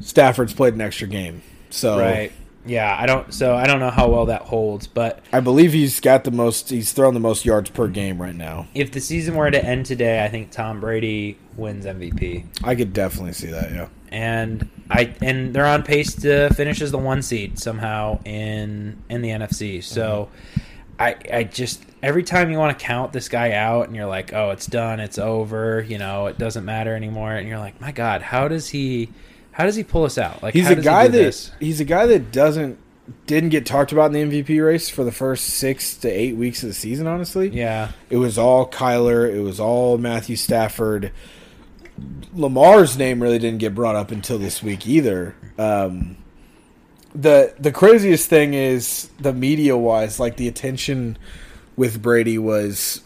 Stafford's 0.00 0.54
played 0.54 0.74
an 0.74 0.80
extra 0.80 1.06
game, 1.06 1.42
so 1.70 2.00
Right. 2.00 2.32
Yeah, 2.66 2.96
I 2.98 3.06
don't. 3.06 3.32
So 3.32 3.54
I 3.54 3.66
don't 3.66 3.80
know 3.80 3.90
how 3.90 4.08
well 4.08 4.26
that 4.26 4.42
holds, 4.42 4.86
but 4.86 5.20
I 5.32 5.40
believe 5.40 5.72
he's 5.72 6.00
got 6.00 6.24
the 6.24 6.30
most. 6.30 6.68
He's 6.68 6.92
thrown 6.92 7.14
the 7.14 7.20
most 7.20 7.44
yards 7.44 7.70
per 7.70 7.88
game 7.88 8.20
right 8.20 8.34
now. 8.34 8.66
if 8.74 8.92
the 8.92 9.00
season 9.00 9.34
were 9.34 9.50
to 9.50 9.64
end 9.64 9.86
today, 9.86 10.24
I 10.24 10.28
think 10.28 10.50
Tom 10.50 10.80
Brady 10.80 11.38
wins 11.56 11.86
MVP. 11.86 12.44
I 12.64 12.74
could 12.74 12.92
definitely 12.92 13.32
see 13.32 13.48
that. 13.48 13.70
Yeah, 13.70 13.88
And 14.10 14.68
I 14.90 15.14
and 15.22 15.54
they're 15.54 15.66
on 15.66 15.82
pace 15.82 16.14
to 16.16 16.52
finish 16.54 16.80
as 16.80 16.90
the 16.90 16.98
one 16.98 17.22
seed 17.22 17.58
somehow 17.58 18.20
in 18.24 19.02
in 19.08 19.22
the 19.22 19.30
NFC. 19.30 19.82
So 19.82 20.28
mm-hmm. 20.54 20.60
I 20.98 21.16
I 21.32 21.44
just 21.44 21.84
every 22.02 22.22
time 22.22 22.50
you 22.50 22.58
want 22.58 22.76
to 22.76 22.84
count 22.84 23.12
this 23.12 23.28
guy 23.28 23.52
out 23.52 23.86
and 23.86 23.96
you're 23.96 24.06
like, 24.06 24.32
"Oh, 24.32 24.50
it's 24.50 24.66
done, 24.66 25.00
it's 25.00 25.18
over, 25.18 25.82
you 25.82 25.98
know, 25.98 26.26
it 26.26 26.38
doesn't 26.38 26.64
matter 26.64 26.94
anymore." 26.94 27.32
And 27.32 27.48
you're 27.48 27.58
like, 27.58 27.80
"My 27.80 27.92
god, 27.92 28.22
how 28.22 28.48
does 28.48 28.68
he 28.68 29.10
how 29.56 29.64
does 29.64 29.76
he 29.76 29.82
pull 29.84 30.04
us 30.04 30.18
out?" 30.18 30.42
Like 30.42 30.54
he's 30.54 30.66
how 30.66 30.72
a 30.72 30.74
does 30.76 30.84
he 30.84 30.90
guy 30.90 31.06
do 31.06 31.12
that 31.12 31.18
this? 31.18 31.50
he's 31.60 31.80
a 31.80 31.84
guy 31.84 32.06
that 32.06 32.30
doesn't 32.32 32.78
didn't 33.26 33.50
get 33.50 33.64
talked 33.64 33.92
about 33.92 34.12
in 34.14 34.30
the 34.30 34.42
MVP 34.42 34.64
race 34.64 34.88
for 34.88 35.04
the 35.04 35.12
first 35.12 35.44
six 35.46 35.96
to 35.98 36.08
eight 36.08 36.36
weeks 36.36 36.62
of 36.62 36.68
the 36.68 36.74
season. 36.74 37.06
Honestly, 37.06 37.48
Yeah. 37.50 37.92
it 38.10 38.16
was 38.16 38.36
all 38.36 38.68
Kyler. 38.68 39.32
It 39.32 39.40
was 39.42 39.60
all 39.60 39.96
Matthew 39.96 40.34
Stafford. 40.36 41.12
Lamar's 42.34 42.98
name 42.98 43.22
really 43.22 43.38
didn't 43.38 43.58
get 43.58 43.74
brought 43.74 43.96
up 43.96 44.10
until 44.10 44.38
this 44.38 44.62
week 44.62 44.86
either. 44.86 45.34
Um, 45.58 46.16
the 47.14 47.54
the 47.58 47.72
craziest 47.72 48.28
thing 48.28 48.52
is 48.54 49.08
the 49.18 49.32
media 49.32 49.76
wise, 49.76 50.20
like 50.20 50.36
the 50.36 50.48
attention 50.48 51.16
with 51.76 52.02
Brady 52.02 52.38
was 52.38 53.00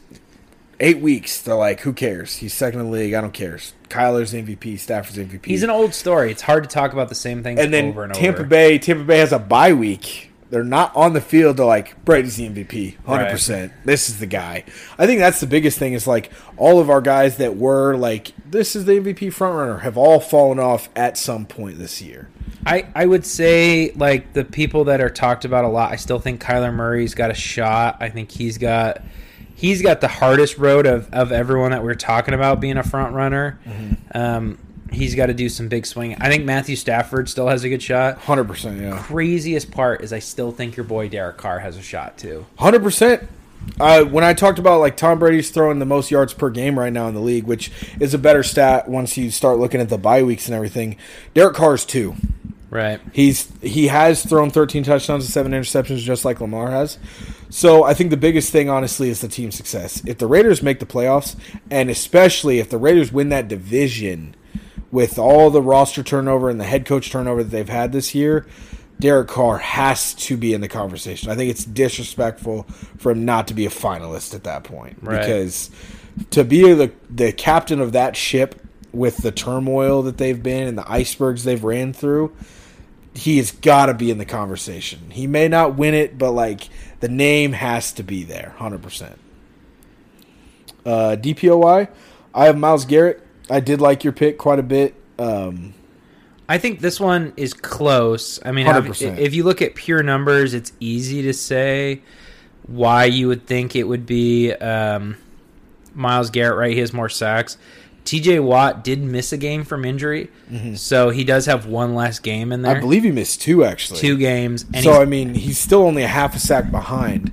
eight 0.81 1.01
weeks. 1.01 1.43
They're 1.43 1.55
like, 1.55 1.81
who 1.81 1.93
cares? 1.93 2.37
He's 2.37 2.55
second 2.55 2.81
in 2.81 2.87
the 2.87 2.93
league. 2.93 3.15
I 3.15 3.21
don't 3.21 3.33
care. 3.33 3.59
Kyler's 3.89 4.33
MVP. 4.33 4.79
Stafford's 4.79 5.19
MVP. 5.19 5.47
He's 5.47 5.63
an 5.63 5.71
old 5.71 5.95
story. 5.95 6.31
It's 6.31 6.43
hard 6.43 6.65
to 6.65 6.69
talk 6.69 6.93
about 6.93 7.09
the 7.09 7.15
same 7.15 7.43
things 7.43 7.61
and 7.61 7.73
then 7.73 7.89
over 7.89 8.05
and 8.05 8.15
Tampa 8.15 8.41
over. 8.41 8.49
Bay. 8.49 8.79
Tampa 8.79 9.05
Bay 9.05 9.19
has 9.19 9.33
a 9.33 9.39
bye 9.39 9.73
week. 9.73 10.31
They're 10.51 10.65
not 10.65 10.95
on 10.97 11.13
the 11.13 11.21
field. 11.21 11.57
They're 11.57 11.67
like 11.67 12.05
Brady's 12.05 12.37
the 12.37 12.49
MVP, 12.49 12.97
hundred 13.05 13.31
percent. 13.31 13.73
This 13.85 14.09
is 14.09 14.19
the 14.19 14.27
guy. 14.27 14.65
I 14.99 15.07
think 15.07 15.21
that's 15.21 15.39
the 15.39 15.47
biggest 15.47 15.79
thing. 15.79 15.93
Is 15.93 16.09
like 16.09 16.33
all 16.57 16.81
of 16.81 16.91
our 16.91 17.01
guys 17.01 17.37
that 17.37 17.57
were 17.57 17.95
like 17.95 18.33
this 18.51 18.75
is 18.75 18.85
the 18.85 18.93
MVP 18.95 19.29
frontrunner 19.29 19.83
have 19.83 19.97
all 19.97 20.19
fallen 20.19 20.59
off 20.59 20.89
at 20.97 21.17
some 21.17 21.47
point 21.47 21.79
this 21.79 22.03
year. 22.03 22.29
I, 22.67 22.87
I 22.95 23.07
would 23.07 23.25
say 23.25 23.93
like 23.93 24.33
the 24.33 24.45
people 24.45 24.85
that 24.85 25.01
are 25.01 25.09
talked 25.09 25.45
about 25.45 25.65
a 25.65 25.69
lot. 25.69 25.93
I 25.93 25.97
still 25.97 26.19
think 26.19 26.43
Kyler 26.43 26.75
Murray's 26.75 27.15
got 27.15 27.31
a 27.31 27.35
shot. 27.35 27.99
I 28.01 28.11
think 28.11 28.31
he's 28.33 28.59
got 28.59 29.03
he's 29.61 29.83
got 29.83 30.01
the 30.01 30.09
hardest 30.09 30.57
road 30.57 30.87
of, 30.87 31.13
of 31.13 31.31
everyone 31.33 31.71
that 31.73 31.85
we're 31.85 31.95
talking 31.95 32.33
about 32.33 32.61
being 32.61 32.79
a 32.79 32.83
front 32.83 33.15
runner. 33.15 33.61
Um, 34.15 34.59
he's 34.91 35.15
got 35.15 35.27
to 35.27 35.35
do 35.35 35.49
some 35.49 35.69
big 35.69 35.85
swing. 35.87 36.17
I 36.21 36.29
think 36.31 36.45
Matthew 36.45 36.77
Stafford 36.77 37.29
still 37.29 37.49
has 37.49 37.63
a 37.63 37.69
good 37.69 37.83
shot. 37.83 38.19
Hundred 38.19 38.45
percent, 38.45 38.81
yeah, 38.81 38.99
Craziest 39.03 39.71
part 39.71 40.03
is 40.03 40.13
I 40.13 40.19
still 40.19 40.51
think 40.51 40.77
your 40.77 40.85
boy 40.85 41.09
Derek 41.09 41.37
Carr 41.37 41.59
has 41.61 41.77
a 41.77 41.83
shot 41.83 42.17
too. 42.17 42.47
hundred 42.59 42.83
percent. 42.83 43.29
Uh, 43.79 44.05
when 44.05 44.25
I 44.25 44.33
talked 44.33 44.59
about 44.59 44.81
like 44.81 44.97
Tom 44.97 45.19
Brady's 45.19 45.51
throwing 45.51 45.81
the 45.81 45.85
most 45.85 46.11
yards 46.11 46.33
per 46.33 46.49
game 46.49 46.79
right 46.79 46.93
now 46.93 47.09
in 47.09 47.15
the 47.15 47.21
league, 47.21 47.45
which 47.45 47.71
is 48.01 48.15
a 48.15 48.19
better 48.19 48.43
stat 48.43 48.89
once 48.89 49.19
you 49.19 49.31
start 49.31 49.59
looking 49.59 49.83
at 49.83 49.91
the 49.91 49.99
bye 49.99 50.23
weeks 50.23 50.47
and 50.47 50.55
everything. 50.55 50.97
Derek 51.35 51.55
Carr's 51.57 51.85
two. 51.85 52.15
Right. 52.71 53.01
He's 53.13 53.51
he 53.61 53.89
has 53.89 54.25
thrown 54.25 54.51
13 54.51 54.85
touchdowns 54.85 55.25
and 55.25 55.33
seven 55.33 55.53
interceptions, 55.53 55.99
just 55.99 56.25
like 56.25 56.41
Lamar 56.41 56.71
has. 56.71 56.99
So 57.49 57.83
I 57.83 57.95
think 57.95 58.11
the 58.11 58.17
biggest 58.17 58.53
thing, 58.53 58.71
honestly, 58.71 59.11
is 59.11 59.21
the 59.21 59.29
team 59.29 59.51
success. 59.51 60.03
If 60.07 60.19
the 60.19 60.29
Raiders 60.29 60.63
make 60.63 60.79
the 60.79 60.87
playoffs, 60.87 61.35
and 61.71 61.91
especially 61.91 62.61
if 62.61 62.71
the 62.71 62.79
Raiders 62.79 63.11
win 63.13 63.29
that 63.31 63.49
division, 63.49 64.37
with 64.93 65.19
all 65.19 65.51
the 65.51 65.63
roster 65.63 66.03
turnover 66.03 66.49
and 66.51 66.61
the 66.61 66.65
head 66.65 66.85
coach 66.87 67.11
turnover 67.11 67.43
that 67.43 67.51
they've 67.51 67.69
had 67.69 67.93
this 67.93 68.15
year, 68.15 68.47
Derek 68.99 69.29
Carr 69.29 69.59
has 69.59 70.15
to 70.15 70.37
be 70.37 70.53
in 70.53 70.61
the 70.61 70.69
conversation. 70.69 71.31
I 71.31 71.35
think 71.37 71.51
it's 71.51 71.65
disrespectful 71.65 72.65
for 72.99 73.13
him 73.13 73.25
not 73.25 73.49
to 73.49 73.55
be 73.55 73.67
a 73.67 73.71
finalist 73.71 74.35
at 74.35 74.45
that 74.45 74.63
point 74.65 74.99
Right. 75.01 75.21
because 75.21 75.71
to 76.31 76.45
be 76.45 76.73
the 76.73 76.93
the 77.09 77.33
captain 77.33 77.81
of 77.81 77.93
that 77.93 78.17
ship 78.17 78.61
with 78.93 79.19
the 79.19 79.31
turmoil 79.33 80.03
that 80.03 80.19
they've 80.19 80.43
been 80.43 80.67
and 80.69 80.77
the 80.77 80.91
icebergs 80.91 81.45
they've 81.45 81.63
ran 81.63 81.93
through 81.93 82.33
he 83.15 83.39
has 83.39 83.51
got 83.51 83.87
to 83.87 83.95
be 83.95 84.11
in 84.11 84.19
the 84.19 84.25
conversation. 84.25 85.11
He 85.11 85.27
may 85.27 85.49
not 85.49 85.77
win 85.77 85.95
it, 85.95 86.19
but 86.19 86.33
like 86.33 86.69
the 87.01 87.09
name 87.09 87.53
has 87.53 87.93
to 87.93 88.03
be 88.03 88.25
there, 88.25 88.55
hundred 88.59 88.83
percent. 88.83 89.19
Uh, 90.85 91.17
DPOY, 91.19 91.89
I 92.35 92.45
have 92.47 92.57
Myles 92.57 92.85
Garrett. 92.85 93.27
I 93.51 93.61
did 93.61 93.81
like 93.81 94.05
your 94.05 94.13
pick 94.13 94.39
quite 94.39 94.59
a 94.59 94.63
bit. 94.63 94.95
Um, 95.19 95.75
I 96.49 96.59
think 96.59 96.81
this 96.81 96.99
one 96.99 97.33
is 97.37 97.53
close. 97.53 98.41
I 98.45 98.53
mean, 98.53 98.67
100%. 98.67 99.19
if 99.19 99.35
you 99.35 99.45
look 99.45 99.63
at 99.63 99.75
pure 99.75 100.03
numbers, 100.03 100.55
it's 100.55 100.73
easy 100.81 101.23
to 101.23 101.33
say 101.33 102.03
why 102.67 103.05
you 103.05 103.29
would 103.29 103.47
think 103.47 103.77
it 103.77 103.85
would 103.85 104.07
be 104.07 104.53
um, 104.55 105.17
Myles 105.95 106.31
Garrett. 106.31 106.59
Right, 106.59 106.73
he 106.73 106.81
has 106.81 106.93
more 106.93 107.09
sacks. 107.09 107.57
T.J. 108.05 108.41
Watt 108.41 108.83
did 108.83 109.03
miss 109.03 109.33
a 109.33 109.37
game 109.37 109.65
from 109.65 109.85
injury, 109.85 110.31
so 110.75 111.11
he 111.11 111.23
does 111.25 111.47
have 111.47 111.67
one 111.67 111.95
last 111.95 112.23
game 112.23 112.53
in 112.53 112.63
there. 112.63 112.73
Mm-hmm. 112.73 112.79
I 112.79 112.81
believe 112.81 113.05
he 113.05 113.13
missed 113.13 113.41
two 113.41 113.65
actually. 113.65 114.01
two 114.01 114.17
games, 114.17 114.65
and 114.75 114.83
so 114.83 115.01
I 115.01 115.05
mean, 115.05 115.35
he's 115.35 115.59
still 115.59 115.83
only 115.83 116.03
a 116.03 116.09
half 116.09 116.35
a 116.35 116.39
sack 116.39 116.71
behind. 116.71 117.33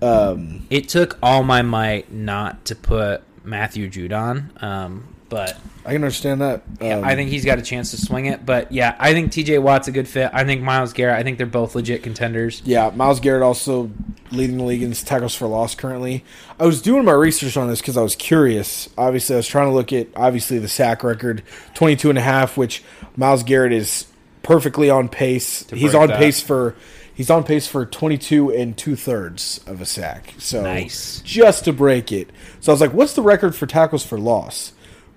Um, 0.00 0.66
it 0.70 0.88
took 0.88 1.18
all 1.22 1.42
my 1.42 1.62
might 1.62 2.12
not 2.12 2.64
to 2.66 2.74
put 2.74 3.22
Matthew 3.44 3.88
Judon, 3.88 4.62
um, 4.62 5.14
but 5.32 5.56
I 5.84 5.92
can 5.94 6.04
understand 6.04 6.42
that. 6.42 6.62
Yeah, 6.80 6.98
Um, 6.98 7.04
I 7.04 7.14
think 7.16 7.30
he's 7.30 7.44
got 7.44 7.58
a 7.58 7.62
chance 7.62 7.90
to 7.92 7.96
swing 7.96 8.26
it. 8.26 8.44
But 8.46 8.70
yeah, 8.70 8.94
I 8.98 9.12
think 9.14 9.32
TJ 9.32 9.60
Watt's 9.62 9.88
a 9.88 9.92
good 9.92 10.06
fit. 10.06 10.30
I 10.32 10.44
think 10.44 10.60
Myles 10.62 10.92
Garrett. 10.92 11.18
I 11.18 11.22
think 11.22 11.38
they're 11.38 11.46
both 11.46 11.74
legit 11.74 12.02
contenders. 12.02 12.60
Yeah, 12.64 12.92
Myles 12.94 13.18
Garrett 13.18 13.42
also 13.42 13.90
leading 14.30 14.58
the 14.58 14.64
league 14.64 14.82
in 14.82 14.92
tackles 14.92 15.34
for 15.34 15.46
loss 15.48 15.74
currently. 15.74 16.22
I 16.60 16.66
was 16.66 16.82
doing 16.82 17.04
my 17.04 17.12
research 17.12 17.56
on 17.56 17.68
this 17.68 17.80
because 17.80 17.96
I 17.96 18.02
was 18.02 18.14
curious. 18.14 18.88
Obviously, 18.98 19.34
I 19.34 19.38
was 19.38 19.48
trying 19.48 19.68
to 19.68 19.74
look 19.74 19.92
at 19.92 20.08
obviously 20.14 20.58
the 20.58 20.68
sack 20.68 21.02
record, 21.02 21.42
22 21.74 22.10
and 22.10 22.18
a 22.18 22.22
half, 22.22 22.56
which 22.56 22.82
Myles 23.16 23.42
Garrett 23.42 23.72
is 23.72 24.06
perfectly 24.42 24.90
on 24.90 25.08
pace. 25.08 25.68
He's 25.70 25.94
on 25.94 26.08
that. 26.08 26.18
pace 26.18 26.40
for 26.42 26.74
he's 27.14 27.28
on 27.30 27.44
pace 27.44 27.66
for 27.66 27.84
22 27.86 28.50
and 28.52 28.76
two 28.76 28.96
thirds 28.96 29.60
of 29.66 29.80
a 29.80 29.86
sack. 29.86 30.34
So 30.38 30.62
Nice. 30.62 31.20
just 31.24 31.64
to 31.64 31.72
break 31.72 32.10
it. 32.12 32.30
So 32.60 32.70
I 32.70 32.74
was 32.74 32.80
like, 32.80 32.92
what's 32.92 33.12
the 33.14 33.22
record 33.22 33.54
for 33.54 33.66
tackles 33.66 34.04
for 34.04 34.18
loss? 34.18 34.72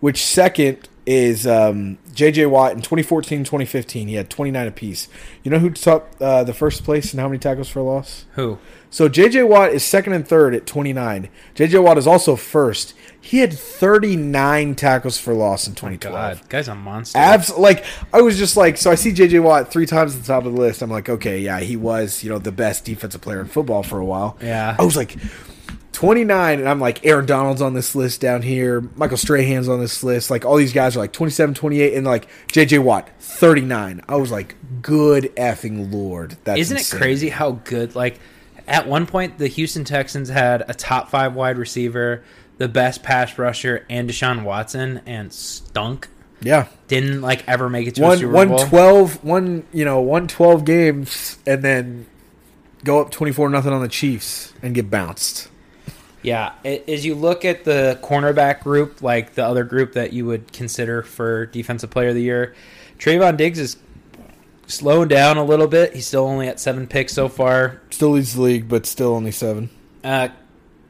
Which 0.06 0.24
second 0.24 0.88
is 1.08 1.48
um, 1.48 1.98
J.J. 2.14 2.46
Watt 2.46 2.74
in 2.74 2.84
2014 2.84 3.40
2015. 3.40 4.08
He 4.08 4.14
had 4.14 4.30
29 4.30 4.68
apiece. 4.68 5.08
You 5.42 5.50
know 5.50 5.58
who 5.58 5.72
took 5.72 6.08
uh, 6.22 6.44
the 6.44 6.54
first 6.54 6.84
place 6.84 7.12
and 7.12 7.20
how 7.20 7.28
many 7.28 7.40
tackles 7.40 7.70
for 7.70 7.82
loss? 7.82 8.26
Who? 8.34 8.60
So 8.92 9.10
J.J. 9.10 9.42
Watt 9.42 9.72
is 9.72 9.84
second 9.84 10.14
and 10.14 10.28
third 10.28 10.54
at 10.54 10.68
29. 10.68 11.28
J.J. 11.56 11.80
Watt 11.80 11.98
is 11.98 12.06
also 12.06 12.36
first. 12.36 12.94
He 13.20 13.40
had 13.40 13.52
39 13.52 14.76
tackles 14.76 15.18
for 15.18 15.34
loss 15.34 15.68
in 15.68 15.74
2012. 15.74 16.14
God, 16.14 16.50
guy's 16.50 16.68
a 16.68 16.76
monster. 16.76 17.18
Abs 17.18 17.50
like 17.58 17.84
I 18.14 18.22
was 18.22 18.38
just 18.38 18.56
like 18.56 18.78
so 18.78 18.92
I 18.92 18.96
see 18.96 19.12
JJ 19.12 19.42
Watt 19.42 19.72
three 19.72 19.88
times 19.88 20.16
at 20.16 20.22
the 20.22 20.28
top 20.28 20.46
of 20.46 20.54
the 20.54 20.62
list. 20.62 20.84
I'm 20.84 20.92
like, 20.92 21.10
okay, 21.10 21.40
yeah, 21.40 21.62
he 21.62 21.78
was, 21.78 22.24
you 22.24 22.30
know, 22.30 22.38
the 22.38 22.52
best 22.52 22.86
defensive 22.86 23.22
player 23.22 23.42
in 23.42 23.48
football 23.48 23.82
for 23.82 23.98
a 23.98 24.06
while. 24.06 24.38
Yeah. 24.40 24.76
I 24.78 24.84
was 24.84 24.96
like 24.96 25.18
29 25.96 26.60
and 26.60 26.68
I'm 26.68 26.80
like 26.80 27.06
Aaron 27.06 27.26
Donald's 27.26 27.62
on 27.62 27.74
this 27.74 27.96
list 27.96 28.20
down 28.22 28.42
here, 28.42 28.82
Michael 28.96 29.18
Strahan's 29.18 29.70
on 29.70 29.80
this 29.80 30.04
list. 30.04 30.30
Like 30.30 30.44
all 30.46 30.58
these 30.58 30.74
guys 30.74 30.96
are 30.96 31.00
like 31.00 31.14
27, 31.14 31.56
28 31.56 31.94
and 31.94 32.06
like 32.06 32.28
JJ 32.48 32.84
Watt 32.84 33.10
39. 33.20 34.02
I 34.08 34.16
was 34.18 34.30
like, 34.30 34.56
good 34.82 35.34
effing 35.36 35.92
lord. 35.92 36.38
That's 36.44 36.60
Isn't 36.60 36.78
it 36.78 36.92
crazy 36.92 37.30
how 37.30 37.52
good? 37.64 37.96
Like 37.96 38.20
at 38.68 38.88
one 38.88 39.06
point, 39.06 39.38
the 39.38 39.48
Houston 39.48 39.86
Texans 39.86 40.28
had 40.28 40.66
a 40.68 40.74
top 40.74 41.10
five 41.10 41.34
wide 41.34 41.58
receiver, 41.58 42.24
the 42.58 42.68
best 42.68 43.02
pass 43.02 43.38
rusher, 43.38 43.86
and 43.90 44.10
Deshaun 44.10 44.44
Watson, 44.44 45.02
and 45.06 45.32
stunk. 45.32 46.10
Yeah. 46.42 46.68
Didn't 46.88 47.22
like 47.22 47.48
ever 47.48 47.70
make 47.70 47.88
it 47.88 47.96
to 47.96 48.02
a 48.04 48.08
One 48.08 48.18
Super 48.18 48.34
one 48.34 48.48
Bowl. 48.50 48.60
twelve 48.60 49.24
one 49.24 49.66
you 49.72 49.86
know, 49.86 50.02
one 50.02 50.28
twelve 50.28 50.66
games 50.66 51.38
and 51.48 51.64
then 51.64 52.06
go 52.84 53.00
up 53.00 53.12
twenty 53.12 53.32
four 53.32 53.50
nothing 53.50 53.72
on 53.72 53.82
the 53.82 53.88
Chiefs 53.88 54.54
and 54.62 54.76
get 54.76 54.90
bounced. 54.90 55.50
Yeah, 56.26 56.54
as 56.64 57.06
you 57.06 57.14
look 57.14 57.46
at 57.46 57.66
the 57.66 58.00
cornerback 58.02 58.64
group, 58.64 59.04
like 59.04 59.36
the 59.36 59.46
other 59.46 59.64
group 59.64 59.94
that 59.94 60.12
you 60.12 60.26
would 60.26 60.52
consider 60.52 61.04
for 61.04 61.46
defensive 61.46 61.92
player 61.92 62.10
of 62.10 62.16
the 62.16 62.24
year, 62.24 62.56
Trevon 62.98 63.38
Diggs 63.38 63.60
is 63.60 63.78
slowing 64.66 65.08
down 65.08 65.38
a 65.38 65.44
little 65.44 65.68
bit. 65.68 65.94
He's 65.94 66.08
still 66.08 66.26
only 66.26 66.48
at 66.48 66.60
seven 66.60 66.88
picks 66.88 67.14
so 67.14 67.30
far. 67.30 67.80
Still 67.92 68.10
leads 68.10 68.34
the 68.34 68.42
league, 68.42 68.68
but 68.68 68.88
still 68.88 69.14
only 69.14 69.32
seven. 69.32 69.70
Uh, 70.04 70.30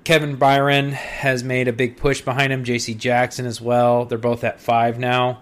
Kevin 0.05 0.37
Byard 0.37 0.93
has 0.93 1.43
made 1.43 1.67
a 1.67 1.73
big 1.73 1.97
push 1.97 2.21
behind 2.21 2.53
him. 2.53 2.63
J.C. 2.63 2.93
Jackson 2.93 3.45
as 3.45 3.59
well. 3.59 4.05
They're 4.05 4.17
both 4.17 4.45
at 4.45 4.61
five 4.61 4.97
now. 4.99 5.41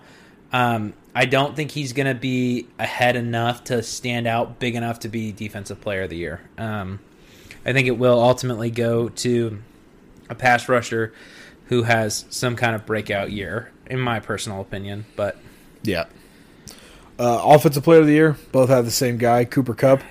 Um, 0.51 0.93
I 1.13 1.25
don't 1.25 1.55
think 1.55 1.69
he's 1.69 1.93
going 1.93 2.07
to 2.07 2.19
be 2.19 2.67
ahead 2.79 3.15
enough 3.15 3.65
to 3.65 3.83
stand 3.83 4.25
out 4.25 4.57
big 4.57 4.73
enough 4.73 5.01
to 5.01 5.07
be 5.09 5.31
defensive 5.31 5.81
player 5.81 6.01
of 6.01 6.09
the 6.09 6.17
year. 6.17 6.41
Um, 6.57 6.99
I 7.63 7.73
think 7.73 7.87
it 7.87 7.97
will 7.97 8.19
ultimately 8.19 8.71
go 8.71 9.09
to 9.09 9.61
a 10.29 10.35
pass 10.35 10.67
rusher 10.69 11.13
who 11.67 11.83
has 11.83 12.25
some 12.29 12.55
kind 12.55 12.75
of 12.75 12.85
breakout 12.85 13.31
year, 13.31 13.71
in 13.87 13.99
my 13.99 14.19
personal 14.19 14.61
opinion. 14.61 15.05
But 15.15 15.37
Yeah. 15.83 16.05
Uh, 17.19 17.41
offensive 17.43 17.83
player 17.83 17.99
of 18.01 18.07
the 18.07 18.13
year, 18.13 18.37
both 18.51 18.69
have 18.69 18.85
the 18.85 18.91
same 18.91 19.17
guy, 19.17 19.45
Cooper 19.45 19.73
Kupp. 19.75 20.01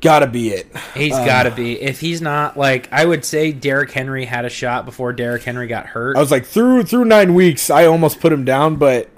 Gotta 0.00 0.26
be 0.26 0.48
it. 0.50 0.66
he's 0.94 1.14
Um, 1.14 1.24
got 1.24 1.44
to 1.44 1.50
be. 1.52 1.80
If 1.80 2.00
he's 2.00 2.20
not, 2.20 2.56
like, 2.56 2.88
I 2.90 3.04
would 3.04 3.24
say 3.24 3.52
Derrick 3.52 3.90
Henry 3.92 4.24
had 4.24 4.44
a 4.44 4.48
shot 4.50 4.84
before 4.84 5.12
Derrick 5.12 5.44
Henry 5.44 5.68
got 5.68 5.86
hurt. 5.86 6.16
I 6.16 6.20
was 6.20 6.30
like 6.32 6.44
through 6.44 6.84
through 6.84 7.04
nine 7.04 7.34
weeks, 7.34 7.70
I 7.70 7.84
almost 7.86 8.20
put 8.20 8.32
him 8.32 8.44
down, 8.44 8.76
but 8.76 9.08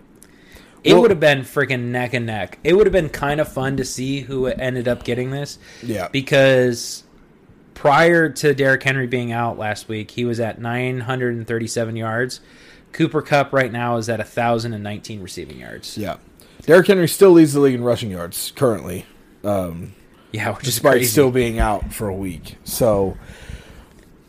It 0.82 0.92
Well- 0.92 1.00
would 1.02 1.10
have 1.10 1.20
been 1.20 1.40
freaking 1.40 1.84
neck 1.84 2.12
and 2.12 2.26
neck. 2.26 2.58
It 2.62 2.76
would 2.76 2.84
have 2.86 2.92
been 2.92 3.08
kind 3.08 3.40
of 3.40 3.48
fun 3.50 3.78
to 3.78 3.84
see 3.86 4.20
who 4.20 4.44
ended 4.48 4.86
up 4.86 5.02
getting 5.04 5.30
this 5.30 5.58
yeah, 5.82 6.08
because 6.12 7.03
prior 7.74 8.28
to 8.30 8.54
Derrick 8.54 8.82
Henry 8.82 9.06
being 9.06 9.32
out 9.32 9.58
last 9.58 9.88
week, 9.88 10.12
he 10.12 10.24
was 10.24 10.40
at 10.40 10.60
937 10.60 11.96
yards. 11.96 12.40
Cooper 12.92 13.22
Kupp 13.22 13.52
right 13.52 13.72
now 13.72 13.96
is 13.96 14.08
at 14.08 14.18
1,019 14.20 15.20
receiving 15.20 15.58
yards. 15.58 15.98
yeah. 15.98 16.16
Derrick 16.62 16.86
Henry 16.86 17.08
still 17.08 17.32
leads 17.32 17.52
the 17.52 17.60
league 17.60 17.74
in 17.74 17.84
rushing 17.84 18.10
yards 18.10 18.52
currently, 18.56 19.04
um, 19.42 19.92
Yeah, 20.32 20.54
which 20.56 20.64
despite 20.64 20.92
crazy. 20.92 21.06
still 21.10 21.30
being 21.30 21.58
out 21.58 21.92
for 21.92 22.08
a 22.08 22.14
week. 22.14 22.56
So 22.64 23.18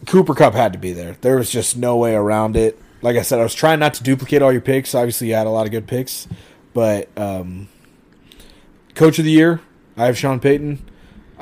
Cooper 0.06 0.34
Kupp 0.36 0.54
had 0.54 0.74
to 0.74 0.80
be 0.80 0.92
there. 0.92 1.16
There 1.22 1.38
was 1.38 1.50
just 1.50 1.78
no 1.78 1.96
way 1.96 2.14
around 2.14 2.58
it. 2.58 2.78
Like 3.02 3.16
I 3.16 3.22
said, 3.22 3.40
I 3.40 3.44
was 3.44 3.54
trying 3.54 3.80
not 3.80 3.94
to 3.96 4.04
duplicate 4.04 4.42
all 4.42 4.52
your 4.52 4.60
picks. 4.62 4.94
Obviously, 4.94 5.28
you 5.30 5.36
had 5.36 5.48
a 5.48 5.52
lot 5.52 5.66
of 5.66 5.72
good 5.72 5.88
picks, 5.88 6.28
but 6.74 7.08
um, 7.18 7.70
coach 8.96 9.18
of 9.20 9.26
the 9.26 9.32
year, 9.32 9.62
I 9.96 10.06
have 10.06 10.18
Sean 10.18 10.40
Payton. 10.42 10.80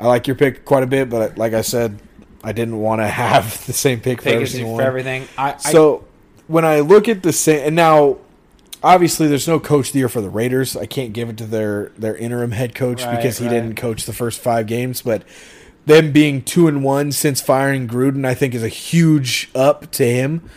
I 0.04 0.08
like 0.08 0.26
your 0.26 0.36
pick 0.36 0.66
quite 0.66 0.82
a 0.82 0.86
bit, 0.86 1.08
but 1.08 1.38
like 1.38 1.54
I 1.54 1.62
said, 1.62 1.98
I 2.42 2.52
didn't 2.52 2.78
want 2.78 3.00
to 3.00 3.08
have 3.08 3.64
the 3.66 3.72
same 3.72 4.00
pick 4.00 4.20
for 4.20 4.28
every 4.28 4.46
for 4.46 4.82
everything. 4.82 5.26
I, 5.38 5.54
I, 5.54 5.56
So 5.56 6.04
when 6.46 6.66
I 6.66 6.80
look 6.80 7.08
at 7.08 7.22
the 7.22 7.32
same, 7.32 7.66
and 7.68 7.74
now 7.74 8.18
obviously 8.82 9.28
there's 9.28 9.48
no 9.48 9.58
coach 9.58 9.88
of 9.88 9.92
the 9.94 10.00
year 10.00 10.10
for 10.10 10.20
the 10.20 10.28
Raiders. 10.28 10.76
I 10.76 10.84
can't 10.84 11.14
give 11.14 11.30
it 11.30 11.38
to 11.38 11.46
their 11.46 11.90
their 11.96 12.14
interim 12.14 12.50
head 12.50 12.74
coach 12.74 13.02
Right, 13.02 13.16
because 13.16 13.38
he 13.38 13.46
right. 13.46 13.54
didn't 13.54 13.76
coach 13.76 14.04
the 14.04 14.12
first 14.12 14.40
five 14.40 14.66
games. 14.66 15.00
But 15.00 15.22
them 15.86 16.12
being 16.12 16.42
two 16.42 16.68
and 16.68 16.84
one 16.84 17.10
since 17.10 17.40
firing 17.40 17.88
Gruden, 17.88 18.26
I 18.26 18.34
think 18.34 18.54
is 18.54 18.62
a 18.62 18.68
huge 18.68 19.50
up 19.54 19.90
to 19.92 20.04
him. 20.04 20.50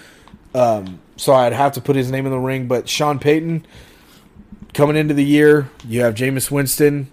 Um, 0.53 0.99
so 1.15 1.33
I'd 1.33 1.53
have 1.53 1.71
to 1.73 1.81
put 1.81 1.95
his 1.95 2.11
name 2.11 2.25
in 2.25 2.33
the 2.33 2.37
ring. 2.37 2.67
But 2.67 2.89
Sean 2.89 3.17
Payton 3.17 3.65
coming 4.73 4.97
into 4.97 5.13
the 5.13 5.23
year, 5.23 5.69
you 5.87 6.01
have 6.01 6.15
Jameis 6.15 6.51
Winston 6.51 7.11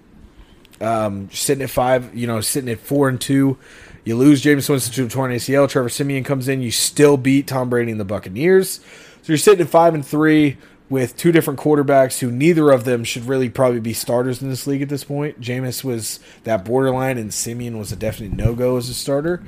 um, 0.84 1.30
sitting 1.32 1.62
at 1.62 1.70
five, 1.70 2.14
you 2.14 2.26
know, 2.26 2.40
sitting 2.40 2.70
at 2.70 2.78
four 2.78 3.08
and 3.08 3.20
two. 3.20 3.58
You 4.04 4.16
lose 4.16 4.42
Jameis 4.42 4.68
Winston 4.68 4.92
to 4.94 5.06
a 5.06 5.08
torn 5.08 5.32
ACL. 5.32 5.68
Trevor 5.68 5.88
Siemian 5.88 6.24
comes 6.24 6.46
in. 6.46 6.60
You 6.60 6.70
still 6.70 7.16
beat 7.16 7.46
Tom 7.46 7.70
Brady 7.70 7.90
and 7.90 7.98
the 7.98 8.04
Buccaneers. 8.04 8.80
So 9.22 9.32
you're 9.32 9.38
sitting 9.38 9.62
at 9.62 9.70
five 9.70 9.94
and 9.94 10.04
three 10.04 10.58
with 10.90 11.16
two 11.16 11.32
different 11.32 11.58
quarterbacks 11.58 12.18
who 12.18 12.30
neither 12.30 12.70
of 12.70 12.84
them 12.84 13.02
should 13.04 13.24
really 13.24 13.48
probably 13.48 13.80
be 13.80 13.94
starters 13.94 14.42
in 14.42 14.50
this 14.50 14.66
league 14.66 14.82
at 14.82 14.90
this 14.90 15.04
point. 15.04 15.40
Jameis 15.40 15.82
was 15.82 16.20
that 16.44 16.64
borderline, 16.64 17.16
and 17.16 17.32
Siemian 17.32 17.78
was 17.78 17.90
a 17.90 17.96
definite 17.96 18.32
no 18.32 18.54
go 18.54 18.76
as 18.76 18.90
a 18.90 18.94
starter. 18.94 19.42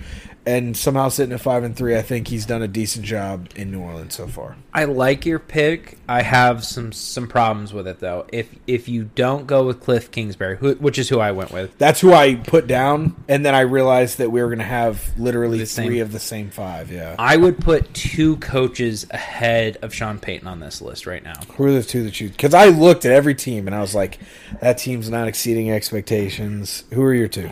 And 0.46 0.76
somehow 0.76 1.08
sitting 1.08 1.34
at 1.34 1.40
five 1.40 1.64
and 1.64 1.76
three, 1.76 1.96
I 1.96 2.02
think 2.02 2.28
he's 2.28 2.46
done 2.46 2.62
a 2.62 2.68
decent 2.68 3.04
job 3.04 3.48
in 3.56 3.72
New 3.72 3.80
Orleans 3.80 4.14
so 4.14 4.28
far. 4.28 4.56
I 4.72 4.84
like 4.84 5.26
your 5.26 5.40
pick. 5.40 5.98
I 6.08 6.22
have 6.22 6.64
some 6.64 6.92
some 6.92 7.26
problems 7.26 7.72
with 7.72 7.88
it 7.88 7.98
though. 7.98 8.26
If 8.32 8.54
if 8.68 8.88
you 8.88 9.10
don't 9.16 9.48
go 9.48 9.66
with 9.66 9.80
Cliff 9.80 10.12
Kingsbury, 10.12 10.56
who, 10.56 10.74
which 10.74 10.98
is 10.98 11.08
who 11.08 11.18
I 11.18 11.32
went 11.32 11.50
with, 11.50 11.76
That's 11.78 12.00
who 12.00 12.12
I 12.12 12.36
put 12.36 12.68
down, 12.68 13.16
and 13.28 13.44
then 13.44 13.56
I 13.56 13.60
realized 13.62 14.18
that 14.18 14.30
we 14.30 14.40
were 14.40 14.46
going 14.46 14.60
to 14.60 14.64
have 14.64 15.02
literally 15.18 15.58
The 15.58 15.66
same. 15.66 15.86
three 15.88 15.98
of 15.98 16.12
the 16.12 16.20
same 16.20 16.50
five. 16.50 16.92
Yeah. 16.92 17.16
I 17.18 17.36
would 17.36 17.58
put 17.58 17.92
two 17.92 18.36
coaches 18.36 19.04
ahead 19.10 19.78
of 19.82 19.92
Sean 19.92 20.20
Payton 20.20 20.46
on 20.46 20.60
this 20.60 20.80
list 20.80 21.06
right 21.08 21.24
now. 21.24 21.40
Who 21.56 21.64
are 21.64 21.72
the 21.72 21.82
two 21.82 22.04
that 22.04 22.20
you? 22.20 22.28
Because 22.28 22.54
I 22.54 22.66
looked 22.66 23.04
at 23.04 23.10
every 23.10 23.34
team 23.34 23.66
and 23.66 23.74
I 23.74 23.80
was 23.80 23.96
like, 23.96 24.18
that 24.60 24.78
team's 24.78 25.10
not 25.10 25.26
exceeding 25.26 25.72
expectations. 25.72 26.84
Who 26.92 27.02
are 27.02 27.14
your 27.14 27.28
two? 27.28 27.50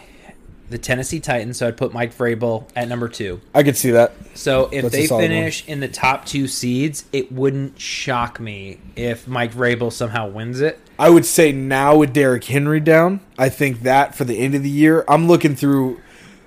The 0.71 0.79
Tennessee 0.79 1.21
Titans, 1.21 1.59
so 1.59 1.69
I'd 1.69 1.77
put 1.77 1.93
Mike 1.93 2.17
Vrabel 2.17 2.69
at 2.75 2.89
number 2.89 3.09
two. 3.09 3.41
I 3.55 3.63
could 3.63 3.77
see 3.77 3.91
that. 3.91 4.13
So 4.35 4.69
if 4.73 4.83
That's 4.83 4.95
they 4.95 5.07
finish 5.07 5.67
in 5.69 5.81
the 5.81 5.89
top 5.89 6.25
two 6.25 6.49
seeds, 6.49 7.05
it 7.13 7.31
wouldn't 7.31 7.79
shock 7.79 8.41
me 8.41 8.79
if 8.97 9.29
Mike 9.29 9.53
Vrabel 9.53 9.93
somehow 9.93 10.29
wins 10.29 10.61
it. 10.61 10.81
I 10.99 11.11
would 11.11 11.27
say 11.27 11.53
now 11.53 11.97
with 11.97 12.13
Derrick 12.13 12.45
Henry 12.45 12.81
down, 12.81 13.21
I 13.39 13.49
think 13.49 13.83
that 13.83 14.15
for 14.15 14.25
the 14.25 14.39
end 14.39 14.55
of 14.55 14.63
the 14.63 14.71
year, 14.71 15.05
I'm 15.09 15.29
looking 15.29 15.55
through 15.55 16.01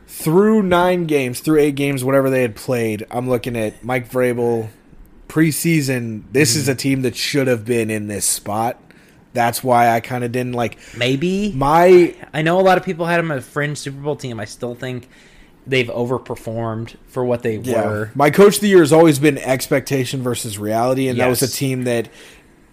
through 0.08 0.64
nine 0.64 1.06
games, 1.06 1.42
through 1.42 1.60
eight 1.60 1.76
games, 1.76 2.04
whatever 2.04 2.30
they 2.30 2.42
had 2.42 2.56
played. 2.56 3.06
I'm 3.12 3.30
looking 3.30 3.56
at 3.56 3.84
Mike 3.84 4.10
Vrabel 4.10 4.70
preseason. 5.28 6.24
This 6.32 6.56
is 6.56 6.64
mm-hmm. 6.64 6.72
a 6.72 6.76
team 6.76 7.02
that 7.04 7.16
should 7.16 7.48
have 7.48 7.66
been 7.66 7.92
in 7.92 8.08
this 8.08 8.26
spot. 8.26 8.82
That's 9.38 9.64
why 9.64 9.90
I 9.92 10.00
kind 10.00 10.24
of 10.24 10.32
didn't 10.32 10.54
like 10.54 10.80
Maybe. 10.98 11.52
my 11.56 12.16
I 12.34 12.42
know 12.42 12.60
a 12.60 12.66
lot 12.66 12.80
of 12.80 12.84
people 12.84 13.06
had 13.06 13.20
him 13.20 13.30
a 13.30 13.40
fringe 13.40 13.78
Super 13.78 14.00
Bowl 14.02 14.16
team. 14.16 14.40
I 14.40 14.46
still 14.46 14.74
think 14.74 15.08
they've 15.68 15.88
overperformed 15.90 16.96
for 17.08 17.24
what 17.24 17.44
they 17.44 17.58
Yeah. 17.58 17.86
were. 17.86 18.12
My 18.16 18.32
coach 18.32 18.56
of 18.56 18.62
the 18.62 18.68
year 18.70 18.80
has 18.80 18.92
always 18.92 19.20
been 19.20 19.38
expectation 19.38 20.24
versus 20.24 20.58
reality, 20.58 21.08
and 21.08 21.20
that 21.20 21.28
was 21.30 21.44
a 21.44 21.48
team 21.48 21.84
that, 21.84 22.10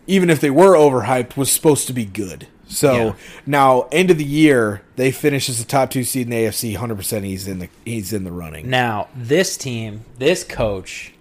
even 0.06 0.30
if 0.30 0.40
they 0.40 0.48
were 0.50 0.74
overhyped, 0.74 1.36
was 1.36 1.52
supposed 1.52 1.86
to 1.88 1.92
be 1.92 2.06
good. 2.06 2.46
So 2.66 2.94
Yeah. 2.94 3.12
now, 3.44 3.88
end 3.92 4.10
of 4.10 4.16
the 4.16 4.24
year, 4.24 4.80
they 4.96 5.10
finish 5.10 5.50
as 5.50 5.58
the 5.58 5.64
top 5.66 5.90
two 5.90 6.02
seed 6.02 6.26
in 6.26 6.30
the 6.30 6.36
AFC. 6.46 6.72
Hundred 6.74 6.96
percent, 6.96 7.26
he's 7.26 7.46
in 7.46 7.58
the 7.58 7.68
he's 7.84 8.12
in 8.14 8.24
the 8.24 8.32
running. 8.32 8.70
Now, 8.70 9.08
this 9.14 9.58
team, 9.58 10.00
this 10.18 10.44
coach, 10.44 11.12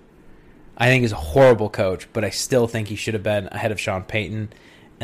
I 0.77 0.87
think 0.87 1.03
is 1.03 1.11
a 1.11 1.15
horrible 1.17 1.69
coach, 1.69 2.07
but 2.13 2.23
I 2.23 2.29
still 2.29 2.65
think 2.67 2.87
he 2.87 2.95
should 2.95 3.13
have 3.13 3.23
been 3.23 3.47
ahead 3.51 3.71
of 3.71 3.79
Sean 3.79 4.03
Payton, 4.03 4.53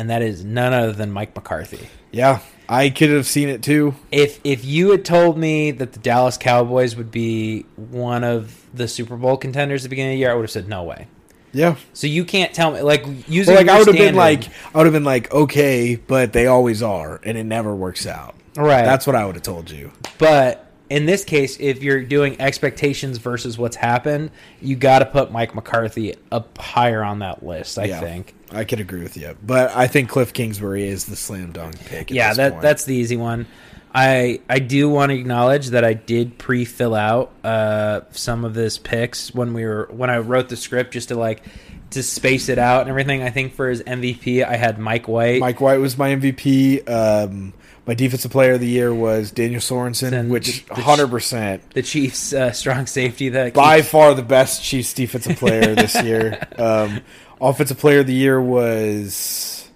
and 0.00 0.08
that 0.08 0.22
is 0.22 0.42
none 0.42 0.72
other 0.72 0.92
than 0.92 1.12
Mike 1.12 1.36
McCarthy. 1.36 1.86
Yeah, 2.10 2.40
I 2.66 2.88
could 2.88 3.10
have 3.10 3.26
seen 3.26 3.50
it 3.50 3.62
too. 3.62 3.94
If 4.10 4.40
if 4.44 4.64
you 4.64 4.92
had 4.92 5.04
told 5.04 5.36
me 5.36 5.72
that 5.72 5.92
the 5.92 5.98
Dallas 5.98 6.38
Cowboys 6.38 6.96
would 6.96 7.10
be 7.10 7.66
one 7.76 8.24
of 8.24 8.64
the 8.72 8.88
Super 8.88 9.18
Bowl 9.18 9.36
contenders 9.36 9.82
at 9.82 9.84
the 9.84 9.88
beginning 9.90 10.12
of 10.12 10.16
the 10.16 10.20
year, 10.20 10.30
I 10.30 10.34
would 10.34 10.44
have 10.44 10.50
said 10.50 10.68
no 10.68 10.84
way. 10.84 11.06
Yeah, 11.52 11.74
So 11.92 12.06
you 12.06 12.24
can't 12.24 12.54
tell 12.54 12.70
me 12.70 12.80
like 12.80 13.04
using 13.28 13.54
well, 13.54 13.62
like 13.62 13.68
I 13.68 13.78
would 13.78 13.88
have 13.88 13.96
been 13.96 14.14
like, 14.14 14.44
I 14.72 14.78
would 14.78 14.86
have 14.86 14.92
been 14.92 15.04
like, 15.04 15.34
okay, 15.34 15.96
but 15.96 16.32
they 16.32 16.46
always 16.46 16.80
are, 16.80 17.20
and 17.24 17.36
it 17.36 17.42
never 17.42 17.74
works 17.74 18.06
out. 18.06 18.36
right. 18.56 18.84
That's 18.84 19.04
what 19.04 19.16
I 19.16 19.26
would 19.26 19.34
have 19.34 19.42
told 19.42 19.68
you. 19.68 19.90
But 20.18 20.70
in 20.90 21.06
this 21.06 21.24
case, 21.24 21.56
if 21.58 21.82
you're 21.82 22.02
doing 22.02 22.40
expectations 22.40 23.18
versus 23.18 23.58
what's 23.58 23.76
happened, 23.76 24.30
you 24.62 24.76
got 24.76 25.00
to 25.00 25.06
put 25.06 25.32
Mike 25.32 25.54
McCarthy 25.54 26.14
up 26.30 26.56
higher 26.56 27.02
on 27.02 27.18
that 27.18 27.44
list. 27.44 27.78
I 27.78 27.86
yeah, 27.86 28.00
think. 28.00 28.34
I 28.52 28.64
could 28.64 28.80
agree 28.80 29.02
with 29.02 29.16
you, 29.16 29.36
but 29.44 29.70
I 29.76 29.86
think 29.86 30.08
Cliff 30.08 30.32
Kingsbury 30.32 30.86
is 30.88 31.04
the 31.06 31.16
slam 31.16 31.52
dunk 31.52 31.78
pick. 31.86 32.10
Yeah, 32.10 32.34
that 32.34 32.52
point. 32.52 32.62
that's 32.62 32.84
the 32.84 32.94
easy 32.94 33.16
one. 33.16 33.46
I 33.94 34.40
I 34.48 34.60
do 34.60 34.88
want 34.88 35.10
to 35.10 35.16
acknowledge 35.18 35.68
that 35.68 35.84
I 35.84 35.94
did 35.94 36.38
pre-fill 36.38 36.94
out 36.94 37.32
uh, 37.42 38.02
some 38.12 38.44
of 38.44 38.54
this 38.54 38.78
picks 38.78 39.34
when 39.34 39.52
we 39.52 39.64
were 39.64 39.88
when 39.90 40.10
I 40.10 40.18
wrote 40.18 40.48
the 40.48 40.56
script 40.56 40.92
just 40.92 41.08
to 41.08 41.16
like 41.16 41.42
to 41.90 42.02
space 42.04 42.48
it 42.48 42.58
out 42.58 42.82
and 42.82 42.90
everything. 42.90 43.22
I 43.22 43.30
think 43.30 43.54
for 43.54 43.68
his 43.68 43.82
MVP, 43.82 44.44
I 44.44 44.56
had 44.56 44.78
Mike 44.78 45.08
White. 45.08 45.40
Mike 45.40 45.60
White 45.60 45.78
was 45.78 45.98
my 45.98 46.14
MVP. 46.14 46.88
Um, 46.88 47.52
my 47.84 47.94
defensive 47.94 48.30
player 48.30 48.52
of 48.52 48.60
the 48.60 48.68
year 48.68 48.94
was 48.94 49.32
Daniel 49.32 49.60
Sorensen, 49.60 50.10
Then 50.10 50.28
which 50.28 50.64
the- 50.66 50.74
100% 50.74 51.60
the 51.74 51.82
Chiefs' 51.82 52.32
uh, 52.32 52.52
strong 52.52 52.86
safety 52.86 53.30
that 53.30 53.54
by 53.54 53.78
keeps- 53.78 53.88
far 53.88 54.14
the 54.14 54.22
best 54.22 54.62
Chiefs 54.62 54.94
defensive 54.94 55.36
player 55.38 55.74
this 55.74 56.00
year. 56.02 56.46
Um, 56.58 57.00
offensive 57.40 57.78
player 57.78 58.00
of 58.00 58.06
the 58.06 58.14
year 58.14 58.40
was 58.40 59.68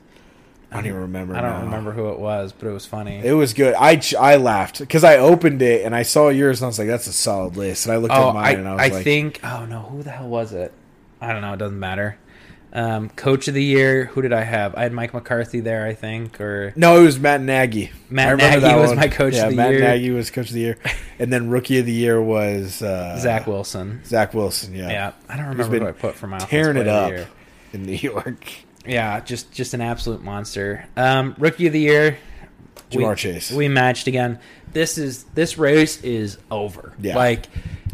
I 0.70 0.76
don't 0.76 0.86
even 0.86 1.00
remember. 1.02 1.36
I 1.36 1.40
don't 1.40 1.50
now. 1.50 1.64
remember 1.64 1.92
who 1.92 2.10
it 2.10 2.18
was, 2.18 2.52
but 2.52 2.66
it 2.68 2.72
was 2.72 2.84
funny. 2.86 3.20
It 3.24 3.32
was 3.34 3.54
good. 3.54 3.74
I 3.74 4.00
I 4.18 4.36
laughed 4.36 4.80
because 4.80 5.04
I 5.04 5.18
opened 5.18 5.62
it 5.62 5.84
and 5.84 5.94
I 5.94 6.02
saw 6.02 6.28
yours 6.30 6.60
and 6.60 6.66
I 6.66 6.68
was 6.68 6.78
like, 6.78 6.88
"That's 6.88 7.06
a 7.06 7.12
solid 7.12 7.56
list." 7.56 7.86
And 7.86 7.92
I 7.92 7.96
looked 7.96 8.14
Oh, 8.14 8.28
at 8.30 8.34
mine 8.34 8.44
I, 8.44 8.50
and 8.58 8.68
I 8.68 8.72
was 8.72 8.80
I 8.80 8.84
like, 8.84 8.92
"I 8.94 9.02
think. 9.02 9.40
Oh 9.44 9.64
no, 9.66 9.80
who 9.80 10.02
the 10.02 10.10
hell 10.10 10.28
was 10.28 10.52
it? 10.52 10.72
I 11.20 11.32
don't 11.32 11.42
know. 11.42 11.52
It 11.52 11.58
doesn't 11.58 11.78
matter. 11.78 12.18
Um, 12.72 13.08
coach 13.10 13.46
of 13.46 13.54
the 13.54 13.62
year, 13.62 14.06
who 14.06 14.20
did 14.20 14.32
I 14.32 14.42
have? 14.42 14.74
I 14.74 14.82
had 14.82 14.92
Mike 14.92 15.14
McCarthy 15.14 15.60
there, 15.60 15.86
I 15.86 15.94
think, 15.94 16.40
or 16.40 16.72
No, 16.74 17.00
it 17.00 17.04
was 17.04 17.20
Matt 17.20 17.40
Nagy. 17.40 17.92
Matt 18.10 18.36
Nagy 18.36 18.64
was 18.74 18.88
one. 18.88 18.96
my 18.96 19.06
coach 19.06 19.34
of 19.34 19.50
yeah, 19.52 19.56
Matt 19.56 19.70
year. 19.70 19.80
Nagy 19.80 20.10
was 20.10 20.32
coach 20.32 20.48
of 20.48 20.54
the 20.54 20.60
year, 20.60 20.78
and 21.20 21.32
then 21.32 21.50
rookie 21.50 21.78
of 21.78 21.86
the 21.86 21.92
year 21.92 22.20
was 22.20 22.82
uh, 22.82 23.16
Zach 23.20 23.46
Wilson. 23.46 24.04
Zach 24.04 24.34
Wilson. 24.34 24.74
Yeah, 24.74 24.88
Yeah, 24.90 25.12
I 25.28 25.36
don't 25.36 25.50
remember 25.50 25.78
who 25.78 25.86
I 25.86 25.92
put 25.92 26.16
for 26.16 26.26
my 26.26 26.38
tearing 26.38 26.76
it 26.76 26.88
up 26.88 27.10
the 27.10 27.16
year. 27.18 27.28
In 27.74 27.84
New 27.84 27.92
York. 27.92 28.50
Yeah, 28.86 29.20
just 29.20 29.52
just 29.52 29.74
an 29.74 29.80
absolute 29.80 30.22
monster. 30.22 30.86
Um, 30.96 31.34
rookie 31.38 31.66
of 31.66 31.72
the 31.72 31.80
year, 31.80 32.18
Ja'Marr 32.90 33.10
we, 33.10 33.16
Chase. 33.16 33.50
We 33.50 33.68
matched 33.68 34.06
again. 34.06 34.38
This 34.72 34.98
is 34.98 35.24
this 35.34 35.58
race 35.58 36.02
is 36.02 36.38
over. 36.50 36.94
Yeah. 37.00 37.16
Like 37.16 37.46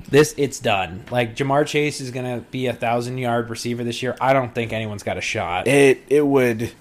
this, 0.09 0.35
it's 0.37 0.59
done. 0.59 1.05
Like 1.11 1.37
Ja'Marr 1.37 1.67
Chase 1.67 2.01
is 2.01 2.11
gonna 2.11 2.45
be 2.51 2.67
a 2.67 2.73
thousand 2.73 3.19
yard 3.19 3.51
receiver 3.51 3.85
this 3.85 4.03
year. 4.03 4.17
I 4.21 4.33
don't 4.33 4.55
think 4.55 4.73
anyone's 4.73 5.03
got 5.03 5.17
a 5.17 5.23
shot. 5.23 5.69
It 5.69 6.03
it 6.09 6.27
would 6.27 6.73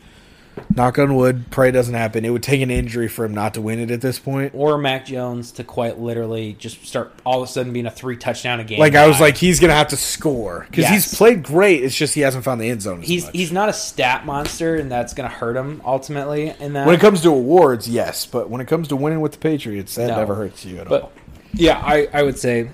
knock 0.76 1.00
on 1.00 1.16
wood. 1.16 1.46
Pray 1.52 1.70
it 1.70 1.72
doesn't 1.72 1.94
happen. 1.94 2.26
It 2.26 2.30
would 2.30 2.44
take 2.44 2.62
an 2.62 2.70
injury 2.72 3.08
for 3.08 3.26
him 3.26 3.34
not 3.34 3.54
to 3.56 3.62
win 3.62 3.80
it 3.80 3.92
at 3.92 4.02
this 4.02 4.20
point. 4.20 4.52
or 4.56 4.78
Mac 4.78 5.06
Jones 5.06 5.52
to 5.54 5.64
quite 5.64 6.00
literally 6.00 6.54
just 6.60 6.86
start 6.86 7.14
all 7.26 7.42
of 7.42 7.50
a 7.50 7.52
sudden 7.52 7.74
being 7.74 7.86
a 7.86 7.92
three 7.92 8.18
touchdown 8.18 8.60
a 8.60 8.64
game. 8.64 8.80
Like 8.80 8.96
I 8.96 9.08
was 9.08 9.20
like, 9.20 9.38
he's 9.38 9.60
gonna 9.60 9.74
have 9.74 9.88
to 9.90 9.98
score 9.98 10.66
because 10.70 10.84
Yes. 10.84 10.92
he's 10.92 11.16
played 11.18 11.44
great. 11.44 11.84
It's 11.84 11.96
just 11.96 12.14
he 12.14 12.22
hasn't 12.22 12.44
found 12.44 12.62
the 12.62 12.70
end 12.70 12.82
zone. 12.82 13.02
As 13.02 13.08
he's 13.08 13.26
much. 13.26 13.36
he's 13.36 13.52
not 13.52 13.70
a 13.70 13.74
stat 13.74 14.26
monster, 14.26 14.76
and 14.76 14.92
that's 14.92 15.14
gonna 15.14 15.30
hurt 15.30 15.56
him 15.56 15.82
ultimately. 15.86 16.54
In 16.60 16.74
that, 16.74 16.86
when 16.86 16.96
it 16.96 17.02
comes 17.02 17.22
to 17.22 17.30
awards, 17.30 17.88
yes, 17.90 18.26
but 18.26 18.50
when 18.50 18.62
it 18.62 18.68
comes 18.68 18.88
to 18.90 18.96
winning 18.96 19.22
with 19.22 19.32
the 19.34 19.38
Patriots, 19.40 19.96
that 19.96 20.08
No. 20.08 20.18
never 20.18 20.36
hurts 20.36 20.66
you 20.66 20.78
at 20.80 20.88
all. 20.88 21.00
but 21.00 21.12
yeah, 21.54 21.78
I 21.84 22.08
I 22.14 22.24
would 22.24 22.38
say 22.38 22.70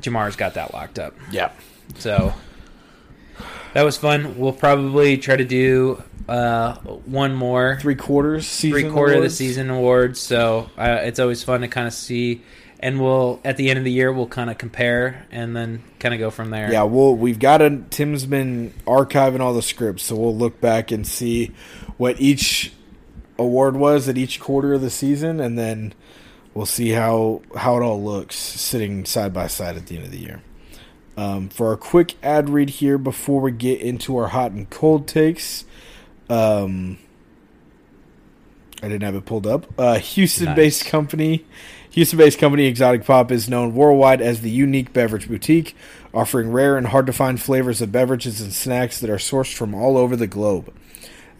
Ja'Marr's 0.00 0.36
got 0.36 0.54
that 0.54 0.72
locked 0.74 0.98
up. 0.98 1.14
Yeah, 1.32 1.50
So 1.98 2.34
that 3.74 3.82
was 3.82 3.96
fun. 3.96 4.38
We'll 4.38 4.52
probably 4.52 5.16
try 5.18 5.36
to 5.36 5.44
do 5.44 6.02
uh, 6.28 6.74
one 6.74 7.34
more 7.34 7.78
three 7.80 7.94
quarters, 7.94 8.46
season 8.46 8.80
three 8.82 8.90
quarter 8.90 9.14
of 9.14 9.22
the 9.22 9.30
season 9.30 9.70
awards. 9.70 10.20
So 10.20 10.70
uh, 10.76 11.00
it's 11.02 11.18
always 11.18 11.42
fun 11.42 11.62
to 11.62 11.68
kind 11.68 11.86
of 11.86 11.94
see, 11.94 12.42
and 12.80 13.00
we'll 13.00 13.40
at 13.44 13.56
the 13.56 13.70
end 13.70 13.78
of 13.78 13.84
the 13.84 13.92
year 13.92 14.12
we'll 14.12 14.26
kind 14.26 14.50
of 14.50 14.58
compare 14.58 15.26
and 15.30 15.56
then 15.56 15.82
kind 15.98 16.14
of 16.14 16.20
go 16.20 16.30
from 16.30 16.50
there. 16.50 16.70
Yeah, 16.70 16.82
well, 16.82 17.14
we've 17.14 17.38
got 17.38 17.62
a 17.62 17.82
Tim's 17.90 18.26
been 18.26 18.74
archiving 18.86 19.40
all 19.40 19.54
the 19.54 19.62
scripts, 19.62 20.04
so 20.04 20.16
we'll 20.16 20.36
look 20.36 20.60
back 20.60 20.90
and 20.90 21.06
see 21.06 21.52
what 21.96 22.20
each 22.20 22.72
award 23.38 23.76
was 23.76 24.08
at 24.08 24.18
each 24.18 24.38
quarter 24.38 24.74
of 24.74 24.80
the 24.82 24.90
season, 24.90 25.40
and 25.40 25.58
then 25.58 25.94
we'll 26.52 26.66
see 26.66 26.90
how 26.90 27.40
how 27.56 27.76
it 27.76 27.82
all 27.82 28.02
looks 28.02 28.36
sitting 28.36 29.04
side 29.04 29.32
by 29.32 29.46
side 29.46 29.76
at 29.76 29.86
the 29.86 29.96
end 29.96 30.04
of 30.04 30.10
the 30.10 30.18
year. 30.18 30.42
Um, 31.16 31.48
for 31.48 31.68
our 31.68 31.76
quick 31.76 32.14
ad 32.22 32.48
read 32.48 32.70
here 32.70 32.96
before 32.96 33.40
we 33.40 33.50
get 33.50 33.80
into 33.80 34.16
our 34.16 34.28
hot 34.28 34.52
and 34.52 34.70
cold 34.70 35.08
takes, 35.08 35.64
um, 36.28 36.98
I 38.82 38.88
didn't 38.88 39.02
have 39.02 39.14
it 39.14 39.24
pulled 39.24 39.46
up. 39.46 39.66
Uh, 39.78 39.98
Houston-based 39.98 40.84
Nice. 40.84 40.90
company, 40.90 41.44
Houston-based 41.90 42.38
company 42.38 42.66
Exotic 42.66 43.04
Pop 43.04 43.32
is 43.32 43.48
known 43.48 43.74
worldwide 43.74 44.20
as 44.20 44.40
the 44.40 44.50
unique 44.50 44.92
beverage 44.92 45.28
boutique, 45.28 45.74
offering 46.14 46.52
rare 46.52 46.76
and 46.76 46.88
hard-to-find 46.88 47.40
flavors 47.40 47.80
of 47.80 47.90
beverages 47.90 48.40
and 48.40 48.52
snacks 48.52 49.00
that 49.00 49.10
are 49.10 49.16
sourced 49.16 49.54
from 49.54 49.74
all 49.74 49.96
over 49.96 50.14
the 50.14 50.26
globe. 50.26 50.72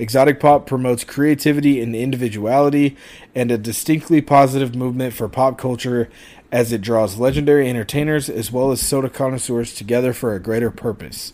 Exotic 0.01 0.39
Pop 0.39 0.67
promotes 0.67 1.03
creativity 1.05 1.81
and 1.81 1.95
individuality 1.95 2.97
and 3.35 3.51
a 3.51 3.59
distinctly 3.59 4.21
positive 4.21 4.75
movement 4.75 5.13
for 5.13 5.29
pop 5.29 5.59
culture 5.59 6.09
as 6.53 6.73
it 6.73 6.81
draws 6.81 7.19
legendary 7.19 7.69
entertainers 7.69 8.31
as 8.31 8.51
well 8.53 8.71
as 8.71 8.81
soda 8.81 9.11
connoisseurs 9.11 9.75
together 9.75 10.13
for 10.13 10.35
a 10.35 10.41
greater 10.41 10.71
purpose. 10.71 11.33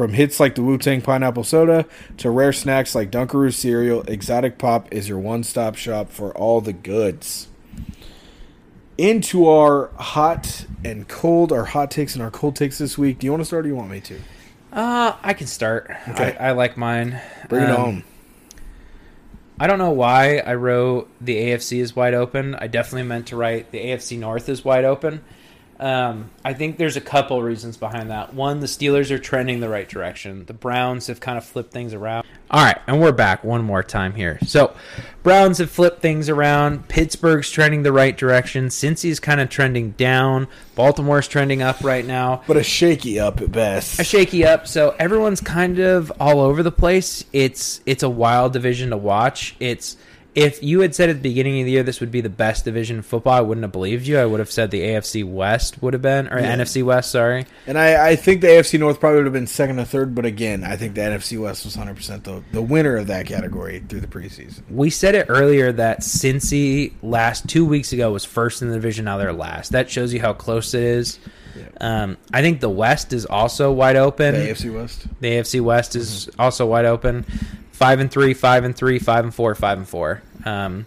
From 0.00 0.14
hits 0.14 0.40
like 0.40 0.54
the 0.54 0.62
Wu 0.62 0.78
Tang 0.78 1.02
Pineapple 1.02 1.44
Soda 1.44 1.84
to 2.16 2.30
rare 2.30 2.54
snacks 2.54 2.94
like 2.94 3.10
Dunkaroo 3.10 3.52
cereal, 3.52 4.00
Exotic 4.04 4.56
Pop 4.56 4.88
is 4.90 5.10
your 5.10 5.18
one 5.18 5.42
stop 5.44 5.76
shop 5.76 6.08
for 6.08 6.34
all 6.38 6.62
the 6.62 6.72
goods. 6.72 7.48
Into 8.96 9.46
our 9.46 9.90
hot 9.98 10.64
and 10.82 11.06
cold, 11.06 11.52
our 11.52 11.66
hot 11.66 11.90
takes 11.90 12.14
and 12.14 12.22
our 12.22 12.30
cold 12.30 12.56
takes 12.56 12.78
this 12.78 12.96
week. 12.96 13.18
Do 13.18 13.26
you 13.26 13.30
want 13.30 13.42
to 13.42 13.44
start 13.44 13.60
or 13.60 13.62
do 13.64 13.68
you 13.68 13.76
want 13.76 13.90
me 13.90 14.00
to? 14.00 14.18
Uh, 14.72 15.16
I 15.22 15.34
can 15.34 15.46
start. 15.46 15.94
Okay. 16.08 16.34
I, 16.40 16.48
I 16.48 16.52
like 16.52 16.78
mine. 16.78 17.20
Bring 17.50 17.64
it 17.64 17.68
Um, 17.70 17.78
on. 17.78 18.04
I 19.60 19.66
don't 19.66 19.78
know 19.78 19.90
why 19.90 20.38
I 20.38 20.54
wrote 20.54 21.10
the 21.20 21.36
AFC 21.36 21.78
is 21.78 21.94
wide 21.94 22.14
open. 22.14 22.54
I 22.54 22.68
definitely 22.68 23.02
meant 23.02 23.26
to 23.26 23.36
write 23.36 23.70
the 23.70 23.80
AFC 23.84 24.18
North 24.18 24.48
is 24.48 24.64
wide 24.64 24.86
open. 24.86 25.22
Um, 25.80 26.30
I 26.44 26.52
think 26.52 26.76
there's 26.76 26.96
a 26.96 27.00
couple 27.00 27.42
reasons 27.42 27.78
behind 27.78 28.10
that. 28.10 28.34
One, 28.34 28.60
the 28.60 28.66
Steelers 28.66 29.10
are 29.10 29.18
trending 29.18 29.60
the 29.60 29.68
right 29.70 29.88
direction. 29.88 30.44
The 30.44 30.52
Browns 30.52 31.06
have 31.06 31.20
kind 31.20 31.38
of 31.38 31.44
flipped 31.44 31.72
things 31.72 31.94
around. 31.94 32.26
All 32.50 32.62
right, 32.62 32.78
and 32.86 33.00
we're 33.00 33.12
back 33.12 33.42
one 33.44 33.64
more 33.64 33.82
time 33.82 34.14
here. 34.14 34.38
So, 34.46 34.74
Browns 35.22 35.56
have 35.58 35.70
flipped 35.70 36.02
things 36.02 36.28
around. 36.28 36.86
Pittsburgh's 36.88 37.50
trending 37.50 37.82
the 37.82 37.92
right 37.92 38.14
direction. 38.14 38.66
Cincy's 38.68 39.20
kind 39.20 39.40
of 39.40 39.48
trending 39.48 39.92
down. 39.92 40.48
Baltimore's 40.74 41.28
trending 41.28 41.62
up 41.62 41.82
right 41.82 42.04
now 42.04 42.42
But 42.46 42.56
a 42.58 42.62
shaky 42.62 43.18
up 43.18 43.40
at 43.40 43.50
best. 43.50 44.00
a 44.00 44.04
shaky 44.04 44.44
up. 44.44 44.66
So 44.66 44.94
everyone's 44.98 45.40
kind 45.40 45.78
of 45.78 46.12
all 46.20 46.40
over 46.40 46.62
the 46.62 46.72
place. 46.72 47.24
It's 47.32 47.80
it's 47.86 48.02
a 48.02 48.10
wild 48.10 48.52
division 48.52 48.90
to 48.90 48.96
watch. 48.98 49.54
It's 49.60 49.96
if 50.34 50.62
you 50.62 50.80
had 50.80 50.94
said 50.94 51.08
at 51.10 51.16
the 51.16 51.22
beginning 51.22 51.60
of 51.60 51.66
the 51.66 51.72
year 51.72 51.82
this 51.82 52.00
would 52.00 52.10
be 52.12 52.20
the 52.20 52.28
best 52.28 52.64
division 52.64 52.96
in 52.98 53.02
football, 53.02 53.32
I 53.32 53.40
wouldn't 53.40 53.64
have 53.64 53.72
believed 53.72 54.06
you. 54.06 54.18
I 54.18 54.24
would 54.26 54.38
have 54.38 54.50
said 54.50 54.70
the 54.70 54.80
AFC 54.82 55.24
West 55.24 55.82
would 55.82 55.92
have 55.92 56.02
been 56.02 56.28
or 56.28 56.38
Yeah. 56.38 56.56
NFC 56.56 56.82
West. 56.84 57.10
Sorry. 57.10 57.46
And 57.66 57.76
I, 57.78 58.10
I 58.10 58.16
think 58.16 58.40
the 58.40 58.46
AFC 58.46 58.78
North 58.78 59.00
probably 59.00 59.18
would 59.18 59.26
have 59.26 59.32
been 59.32 59.46
second 59.46 59.78
or 59.80 59.84
third, 59.84 60.14
but 60.14 60.24
again, 60.24 60.62
I 60.62 60.76
think 60.76 60.94
the 60.94 61.00
NFC 61.00 61.40
West 61.40 61.64
was 61.64 61.76
100% 61.76 62.22
the, 62.22 62.42
the 62.52 62.62
winner 62.62 62.96
of 62.96 63.08
that 63.08 63.26
category 63.26 63.80
through 63.88 64.00
the 64.00 64.06
preseason. 64.06 64.60
We 64.70 64.90
said 64.90 65.14
it 65.14 65.26
earlier 65.28 65.72
that 65.72 66.00
Cincy 66.00 66.92
last 67.02 67.48
two 67.48 67.66
weeks 67.66 67.92
ago 67.92 68.12
was 68.12 68.24
first 68.24 68.62
in 68.62 68.68
the 68.68 68.74
division. 68.74 69.06
Now 69.06 69.18
they're 69.18 69.32
last. 69.32 69.72
That 69.72 69.90
shows 69.90 70.14
you 70.14 70.20
how 70.20 70.32
close 70.32 70.74
it 70.74 70.82
is. 70.82 71.18
Um, 71.80 72.16
I 72.32 72.42
think 72.42 72.60
the 72.60 72.70
West 72.70 73.12
is 73.12 73.26
also 73.26 73.72
wide 73.72 73.96
open. 73.96 74.34
The 74.34 74.40
AFC 74.50 74.72
West. 74.72 75.06
The 75.20 75.32
AFC 75.32 75.60
West 75.60 75.96
is 75.96 76.30
also 76.38 76.66
wide 76.66 76.84
open. 76.84 77.24
Five 77.80 77.98
and 78.00 78.10
three, 78.10 78.34
five 78.34 78.64
and 78.64 78.76
three, 78.76 78.98
five 78.98 79.24
and 79.24 79.34
four, 79.34 79.54
five 79.54 79.78
and 79.78 79.88
four. 79.88 80.20
Um, 80.44 80.84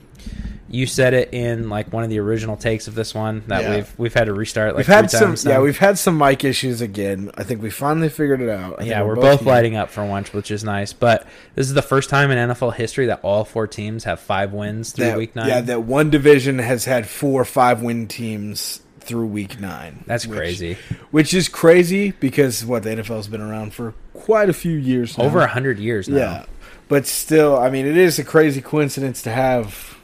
you 0.69 0.85
said 0.85 1.15
it 1.15 1.33
in 1.33 1.69
like 1.69 1.91
one 1.91 2.03
of 2.03 2.11
the 2.11 2.19
original 2.19 2.55
takes 2.55 2.87
of 2.87 2.93
this 2.93 3.15
one 3.15 3.41
that 3.47 3.63
Yeah. 3.63 3.75
we've 3.75 3.93
we've 3.97 4.13
had 4.13 4.25
to 4.25 4.33
restart 4.33 4.75
like 4.75 4.77
We've 4.87 4.95
had 4.95 5.09
some, 5.09 5.29
times 5.29 5.43
yeah, 5.43 5.59
we've 5.59 5.77
had 5.79 5.97
some 5.97 6.19
mic 6.19 6.43
issues 6.43 6.81
again. 6.81 7.31
I 7.35 7.41
think 7.43 7.63
we 7.63 7.71
finally 7.71 8.09
figured 8.09 8.41
it 8.41 8.49
out. 8.49 8.79
I 8.79 8.83
yeah, 8.85 9.01
we're, 9.01 9.15
both, 9.15 9.39
here. 9.39 9.49
lighting 9.49 9.75
up 9.75 9.89
for 9.89 10.05
once, 10.05 10.33
which 10.33 10.51
is 10.51 10.63
nice. 10.63 10.93
But 10.93 11.25
this 11.55 11.65
is 11.67 11.73
the 11.73 11.81
first 11.81 12.11
time 12.11 12.29
in 12.29 12.37
NFL 12.49 12.75
history 12.75 13.07
that 13.07 13.21
all 13.23 13.43
four 13.43 13.65
teams 13.65 14.03
have 14.03 14.19
five 14.19 14.53
wins 14.53 14.91
through 14.91 15.05
That- 15.05 15.17
week 15.17 15.35
nine. 15.35 15.47
Yeah, 15.49 15.61
that 15.61 15.81
one 15.83 16.11
division 16.11 16.59
has 16.59 16.85
had 16.85 17.07
four 17.07 17.43
five 17.43 17.81
win 17.81 18.07
teams 18.07 18.81
through 18.99 19.25
week 19.27 19.59
nine. 19.59 20.03
That's 20.05 20.25
which- 20.27 20.37
crazy. 20.37 20.77
Which 21.09 21.33
is 21.33 21.49
crazy 21.49 22.11
because 22.19 22.63
what 22.65 22.83
the 22.83 22.91
NFL's 22.91 23.27
been 23.27 23.41
around 23.41 23.73
for 23.73 23.93
quite 24.13 24.47
a 24.49 24.53
few 24.53 24.75
years 24.77 25.17
now. 25.17 25.25
Over 25.25 25.41
a 25.41 25.47
hundred 25.47 25.77
years 25.79 26.07
now. 26.07 26.17
Yeah, 26.17 26.45
but 26.93 27.07
still, 27.07 27.57
I 27.57 27.71
mean, 27.71 27.87
it 27.87 27.97
is 27.97 28.19
a 28.19 28.23
crazy 28.23 28.61
coincidence 28.61 29.23
to 29.23 29.31
have 29.31 29.97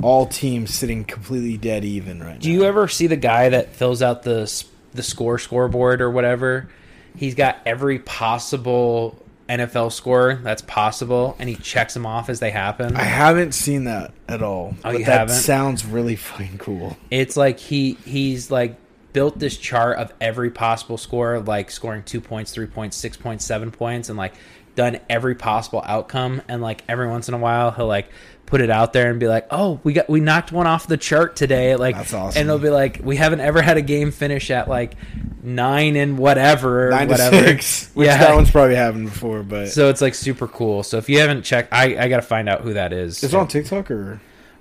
all 0.00 0.24
teams 0.24 0.72
sitting 0.72 1.02
completely 1.02 1.56
dead 1.56 1.84
even 1.84 2.22
right 2.22 2.38
Do 2.38 2.48
now. 2.48 2.54
you 2.54 2.64
ever 2.64 2.86
see 2.86 3.08
the 3.08 3.16
guy 3.16 3.48
that 3.48 3.74
fills 3.74 4.02
out 4.02 4.22
the 4.22 4.64
the 4.94 5.02
score 5.02 5.40
scoreboard 5.40 6.00
or 6.00 6.12
whatever? 6.12 6.68
He's 7.16 7.34
got 7.34 7.58
every 7.66 7.98
possible 7.98 9.20
NFL 9.48 9.90
score 9.90 10.38
that's 10.44 10.62
possible, 10.62 11.34
and 11.40 11.48
he 11.48 11.56
checks 11.56 11.92
them 11.92 12.06
off 12.06 12.28
as 12.28 12.38
they 12.38 12.52
happen. 12.52 12.94
I 12.94 13.02
haven't 13.02 13.50
seen 13.50 13.82
that 13.84 14.12
at 14.28 14.44
all. 14.44 14.76
Oh, 14.76 14.92
but 14.92 14.98
you 15.00 15.04
that 15.06 15.18
haven't? 15.18 15.34
sounds 15.34 15.84
really 15.84 16.14
fucking 16.14 16.58
cool. 16.58 16.96
It's 17.10 17.36
like 17.36 17.58
he 17.58 17.94
he's 18.04 18.48
like 18.48 18.76
built 19.12 19.40
this 19.40 19.56
chart 19.56 19.98
of 19.98 20.12
every 20.20 20.52
possible 20.52 20.98
score, 20.98 21.40
like 21.40 21.72
scoring 21.72 22.04
two 22.04 22.20
points, 22.20 22.52
three 22.52 22.68
points, 22.68 22.96
six 22.96 23.16
points, 23.16 23.44
seven 23.44 23.72
points, 23.72 24.08
and 24.08 24.16
like 24.16 24.34
done 24.74 24.98
every 25.08 25.34
possible 25.34 25.82
outcome. 25.84 26.42
And 26.48 26.62
like 26.62 26.82
every 26.88 27.08
once 27.08 27.28
in 27.28 27.34
a 27.34 27.38
while, 27.38 27.70
he'll 27.70 27.86
like 27.86 28.08
put 28.46 28.60
it 28.60 28.68
out 28.70 28.92
there 28.92 29.10
and 29.10 29.18
be 29.18 29.28
like, 29.28 29.46
"Oh, 29.50 29.80
we 29.82 29.92
got 29.94 30.08
we 30.10 30.20
knocked 30.20 30.52
one 30.52 30.66
off 30.66 30.86
the 30.86 30.96
chart 30.96 31.36
today." 31.36 31.74
Like, 31.76 31.96
That's 31.96 32.12
awesome. 32.14 32.40
And 32.40 32.48
they'll 32.48 32.58
be 32.58 32.70
like, 32.70 33.00
"We 33.02 33.16
haven't 33.16 33.40
ever 33.40 33.62
had 33.62 33.76
a 33.76 33.82
game 33.82 34.10
finish 34.10 34.50
at 34.50 34.68
like 34.68 34.94
nine 35.42 35.96
and 35.96 36.18
whatever, 36.18 36.90
Nine 36.90 37.08
whatever." 37.08 37.36
to 37.36 37.42
six, 37.48 37.90
which 37.94 38.06
Yeah. 38.06 38.18
that 38.18 38.34
one's 38.34 38.50
probably 38.50 38.74
happened 38.76 39.06
before, 39.10 39.42
but 39.42 39.68
So 39.68 39.88
it's 39.88 40.00
like 40.00 40.14
super 40.14 40.46
cool. 40.48 40.82
So 40.82 40.98
if 40.98 41.08
you 41.08 41.18
haven't 41.20 41.42
checked, 41.42 41.72
I 41.72 41.96
I 41.98 42.08
got 42.08 42.16
to 42.16 42.22
find 42.22 42.48
out 42.48 42.60
who 42.60 42.74
that 42.74 42.92
is. 42.92 43.22
it's 43.22 43.34
on 43.34 43.48
TikTok 43.48 43.90
or 43.90 44.20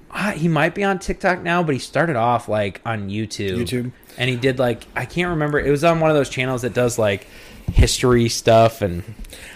Uh, 0.10 0.32
he 0.32 0.48
might 0.48 0.76
be 0.76 0.84
on 0.84 1.00
TikTok 1.00 1.42
now, 1.42 1.64
but 1.64 1.74
he 1.74 1.80
started 1.80 2.16
off 2.16 2.48
like 2.50 2.82
on 2.86 3.10
YouTube. 3.10 3.58
YouTube. 3.60 3.92
And 4.18 4.30
he 4.30 4.36
did 4.36 4.60
like 4.60 4.86
I 4.96 5.06
can't 5.06 5.30
remember. 5.32 5.60
It 5.60 5.70
was 5.72 5.84
on 5.84 6.00
one 6.00 6.10
of 6.12 6.16
those 6.18 6.30
channels 6.30 6.62
that 6.64 6.74
does 6.74 6.98
like 7.00 7.28
history 7.74 8.30
stuff 8.30 8.82
and 8.82 9.04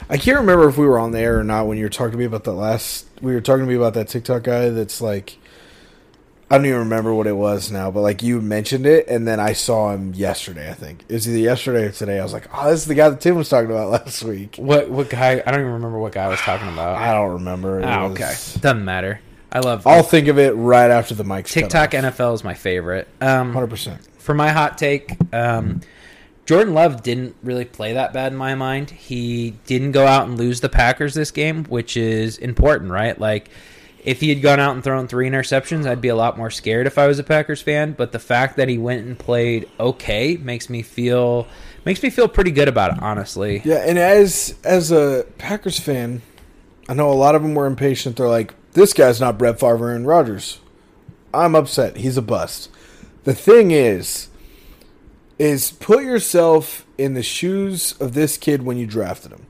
I 0.09 0.17
can't 0.17 0.37
remember 0.39 0.67
if 0.69 0.77
we 0.77 0.85
were 0.85 0.99
on 0.99 1.11
there 1.11 1.39
or 1.39 1.43
not 1.43 1.67
when 1.67 1.77
you 1.77 1.83
were 1.85 1.89
talking 1.89 2.11
to 2.11 2.17
me 2.17 2.25
about 2.25 2.43
that 2.43 2.53
last. 2.53 3.05
We 3.21 3.33
were 3.33 3.41
talking 3.41 3.63
to 3.65 3.69
me 3.69 3.75
about 3.75 3.93
that 3.95 4.07
TikTok 4.07 4.43
guy 4.43 4.69
that's 4.69 5.01
like, 5.01 5.37
I 6.49 6.57
don't 6.57 6.67
even 6.67 6.79
remember 6.79 7.11
what 7.13 7.25
it 7.25 7.35
was 7.35 7.71
now, 7.71 7.89
but 7.89 8.01
like 8.01 8.21
you 8.21 8.39
mentioned 8.39 8.85
it, 8.85 9.07
and 9.07 9.27
then 9.27 9.39
I 9.39 9.53
saw 9.53 9.91
him 9.93 10.13
yesterday. 10.13 10.69
I 10.69 10.73
think 10.75 11.03
it 11.09 11.13
was 11.13 11.27
either 11.27 11.39
yesterday 11.39 11.85
or 11.85 11.91
today. 11.91 12.19
I 12.19 12.23
was 12.23 12.33
like, 12.33 12.47
"Oh, 12.53 12.69
this 12.69 12.81
is 12.81 12.85
the 12.85 12.93
guy 12.93 13.09
that 13.09 13.19
Tim 13.19 13.35
was 13.35 13.49
talking 13.49 13.71
about 13.71 13.89
last 14.05 14.23
week." 14.23 14.57
What 14.57 14.91
what 14.91 15.09
guy? 15.09 15.41
I 15.43 15.49
don't 15.51 15.61
even 15.61 15.73
remember 15.73 15.97
what 15.97 16.11
guy 16.13 16.25
I 16.25 16.27
was 16.27 16.39
talking 16.39 16.67
about. 16.67 16.97
I 17.01 17.13
don't 17.13 17.33
remember. 17.33 17.79
It 17.79 17.85
Oh, 17.85 18.09
was- 18.09 18.11
okay, 18.21 18.59
doesn't 18.61 18.85
matter. 18.85 19.19
I 19.51 19.59
love 19.59 19.87
I'll 19.87 20.03
think 20.03 20.27
of 20.27 20.37
it 20.37 20.51
right 20.51 20.91
after 20.91 21.15
the 21.15 21.23
mic. 21.23 21.45
TikTok 21.47 21.91
NFL 21.91 22.35
is 22.35 22.43
my 22.43 22.53
favorite. 22.53 23.07
Um, 23.21 23.51
hundred 23.51 23.71
percent. 23.71 24.05
for 24.19 24.35
my 24.35 24.49
hot 24.49 24.77
take, 24.77 25.17
um, 25.33 25.81
Jordan 26.45 26.73
Love 26.73 27.01
didn't 27.01 27.35
really 27.43 27.65
play 27.65 27.93
that 27.93 28.13
bad 28.13 28.31
in 28.31 28.37
my 28.37 28.53
mind. 28.55 28.91
He 28.91 29.51
didn't 29.65 29.91
go 29.93 30.05
out 30.05 30.27
and 30.27 30.37
lose 30.37 30.61
the 30.61 30.69
Packers 30.69 31.13
this 31.15 31.31
game, 31.31 31.65
which 31.65 31.97
is 31.97 32.37
important, 32.37 32.91
right? 32.91 33.19
Like, 33.19 33.49
if 34.03 34.21
he 34.21 34.29
had 34.29 34.43
gone 34.43 34.59
out 34.59 34.75
and 34.75 34.83
thrown 34.83 35.07
three 35.07 35.27
interceptions, 35.27 35.87
I'd 35.87 36.01
be 36.01 36.09
a 36.09 36.15
lot 36.15 36.37
more 36.37 36.51
scared 36.51 36.85
if 36.85 36.99
I 36.99 37.07
was 37.07 37.17
a 37.17 37.23
Packers 37.23 37.63
fan. 37.63 37.93
But 37.93 38.11
the 38.11 38.19
fact 38.19 38.57
that 38.57 38.69
he 38.69 38.77
went 38.77 39.05
and 39.07 39.17
played 39.17 39.67
okay 39.79 40.37
makes 40.37 40.69
me 40.69 40.83
feel 40.83 41.47
makes 41.85 42.03
me 42.03 42.11
feel 42.11 42.27
pretty 42.27 42.51
good 42.51 42.67
about 42.67 42.93
it, 42.93 43.01
honestly. 43.01 43.63
Yeah, 43.65 43.83
and 43.85 43.97
as 43.97 44.55
as 44.63 44.91
a 44.91 45.25
Packers 45.39 45.79
fan, 45.79 46.21
I 46.87 46.93
know 46.93 47.11
a 47.11 47.13
lot 47.13 47.33
of 47.33 47.41
them 47.41 47.55
were 47.55 47.65
impatient. 47.65 48.17
They're 48.17 48.29
like, 48.29 48.53
"This 48.73 48.93
guy's 48.93 49.19
not 49.19 49.39
Brett 49.39 49.59
Favre 49.59 49.91
and 49.91 50.05
Rodgers." 50.05 50.59
I'm 51.33 51.55
upset. 51.55 51.97
He's 51.97 52.15
a 52.15 52.21
bust. 52.21 52.69
The 53.23 53.33
thing 53.33 53.71
is, 53.71 54.27
is 55.37 55.71
put 55.71 56.03
yourself 56.03 56.85
in 56.97 57.13
the 57.13 57.23
shoes 57.23 57.93
of 57.99 58.13
this 58.13 58.37
kid 58.37 58.63
when 58.63 58.77
you 58.77 58.87
drafted 58.87 59.31
him. 59.31 59.45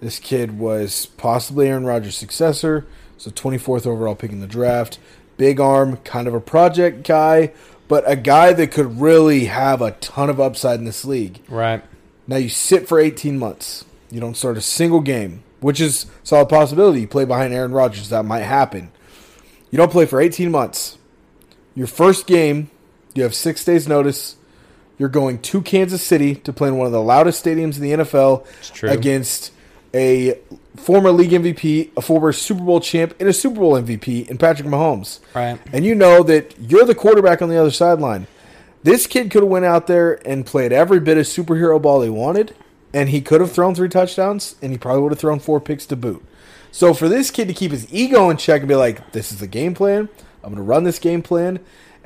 This 0.00 0.18
kid 0.18 0.58
was 0.58 1.06
possibly 1.06 1.68
Aaron 1.68 1.84
Rodgers' 1.84 2.16
successor, 2.16 2.86
so 3.16 3.30
24th 3.30 3.86
overall 3.86 4.14
pick 4.14 4.30
in 4.30 4.40
the 4.40 4.46
draft. 4.46 4.98
Big 5.36 5.60
arm, 5.60 5.96
kind 5.98 6.28
of 6.28 6.34
a 6.34 6.40
project 6.40 7.06
guy, 7.06 7.52
but 7.88 8.08
a 8.08 8.16
guy 8.16 8.52
that 8.52 8.70
could 8.70 9.00
really 9.00 9.46
have 9.46 9.82
a 9.82 9.92
ton 9.92 10.30
of 10.30 10.40
upside 10.40 10.78
in 10.78 10.84
this 10.84 11.04
league. 11.04 11.40
Right. 11.48 11.82
Now 12.26 12.36
you 12.36 12.48
sit 12.48 12.86
for 12.86 13.00
18 13.00 13.38
months. 13.38 13.84
You 14.10 14.20
don't 14.20 14.36
start 14.36 14.56
a 14.56 14.60
single 14.60 15.00
game, 15.00 15.42
which 15.60 15.80
is 15.80 16.04
a 16.04 16.08
solid 16.22 16.48
possibility. 16.48 17.00
You 17.00 17.08
play 17.08 17.24
behind 17.24 17.52
Aaron 17.52 17.72
Rodgers, 17.72 18.08
that 18.10 18.24
might 18.24 18.40
happen. 18.40 18.90
You 19.70 19.76
don't 19.78 19.92
play 19.92 20.06
for 20.06 20.20
18 20.20 20.50
months. 20.50 20.96
Your 21.74 21.86
first 21.86 22.26
game, 22.26 22.70
you 23.14 23.22
have 23.22 23.34
six 23.34 23.64
days' 23.64 23.88
notice. 23.88 24.36
You're 24.98 25.08
going 25.08 25.40
to 25.40 25.62
Kansas 25.62 26.02
City 26.02 26.34
to 26.34 26.52
play 26.52 26.68
in 26.68 26.76
one 26.76 26.86
of 26.86 26.92
the 26.92 27.02
loudest 27.02 27.44
stadiums 27.44 27.76
in 27.76 27.82
the 27.82 27.92
NFL 27.92 28.46
against 28.82 29.52
a 29.94 30.38
former 30.76 31.10
league 31.10 31.30
MVP, 31.30 31.90
a 31.96 32.02
former 32.02 32.32
Super 32.32 32.62
Bowl 32.62 32.80
champ, 32.80 33.14
and 33.20 33.28
a 33.28 33.32
Super 33.32 33.60
Bowl 33.60 33.74
MVP 33.74 34.28
in 34.28 34.38
Patrick 34.38 34.68
Mahomes. 34.68 35.20
Right. 35.34 35.58
And 35.72 35.84
you 35.84 35.94
know 35.94 36.22
that 36.24 36.54
you're 36.58 36.84
the 36.84 36.94
quarterback 36.94 37.42
on 37.42 37.48
the 37.48 37.56
other 37.56 37.70
sideline. 37.70 38.26
This 38.82 39.06
kid 39.06 39.30
could 39.30 39.42
have 39.42 39.50
went 39.50 39.64
out 39.64 39.86
there 39.86 40.14
and 40.26 40.46
played 40.46 40.72
every 40.72 41.00
bit 41.00 41.18
of 41.18 41.26
superhero 41.26 41.80
ball 41.80 42.02
he 42.02 42.10
wanted, 42.10 42.54
and 42.92 43.08
he 43.08 43.20
could 43.20 43.40
have 43.40 43.52
thrown 43.52 43.74
three 43.74 43.88
touchdowns, 43.88 44.56
and 44.62 44.72
he 44.72 44.78
probably 44.78 45.02
would 45.02 45.12
have 45.12 45.18
thrown 45.18 45.40
four 45.40 45.60
picks 45.60 45.86
to 45.86 45.96
boot. 45.96 46.24
So 46.70 46.94
for 46.94 47.08
this 47.08 47.30
kid 47.30 47.48
to 47.48 47.54
keep 47.54 47.72
his 47.72 47.92
ego 47.92 48.30
in 48.30 48.36
check 48.36 48.60
and 48.60 48.68
be 48.68 48.74
like, 48.74 49.12
"This 49.12 49.32
is 49.32 49.40
the 49.40 49.46
game 49.46 49.74
plan. 49.74 50.08
I'm 50.42 50.54
going 50.54 50.56
to 50.56 50.62
run 50.62 50.84
this 50.84 50.98
game 50.98 51.22
plan, 51.22 51.58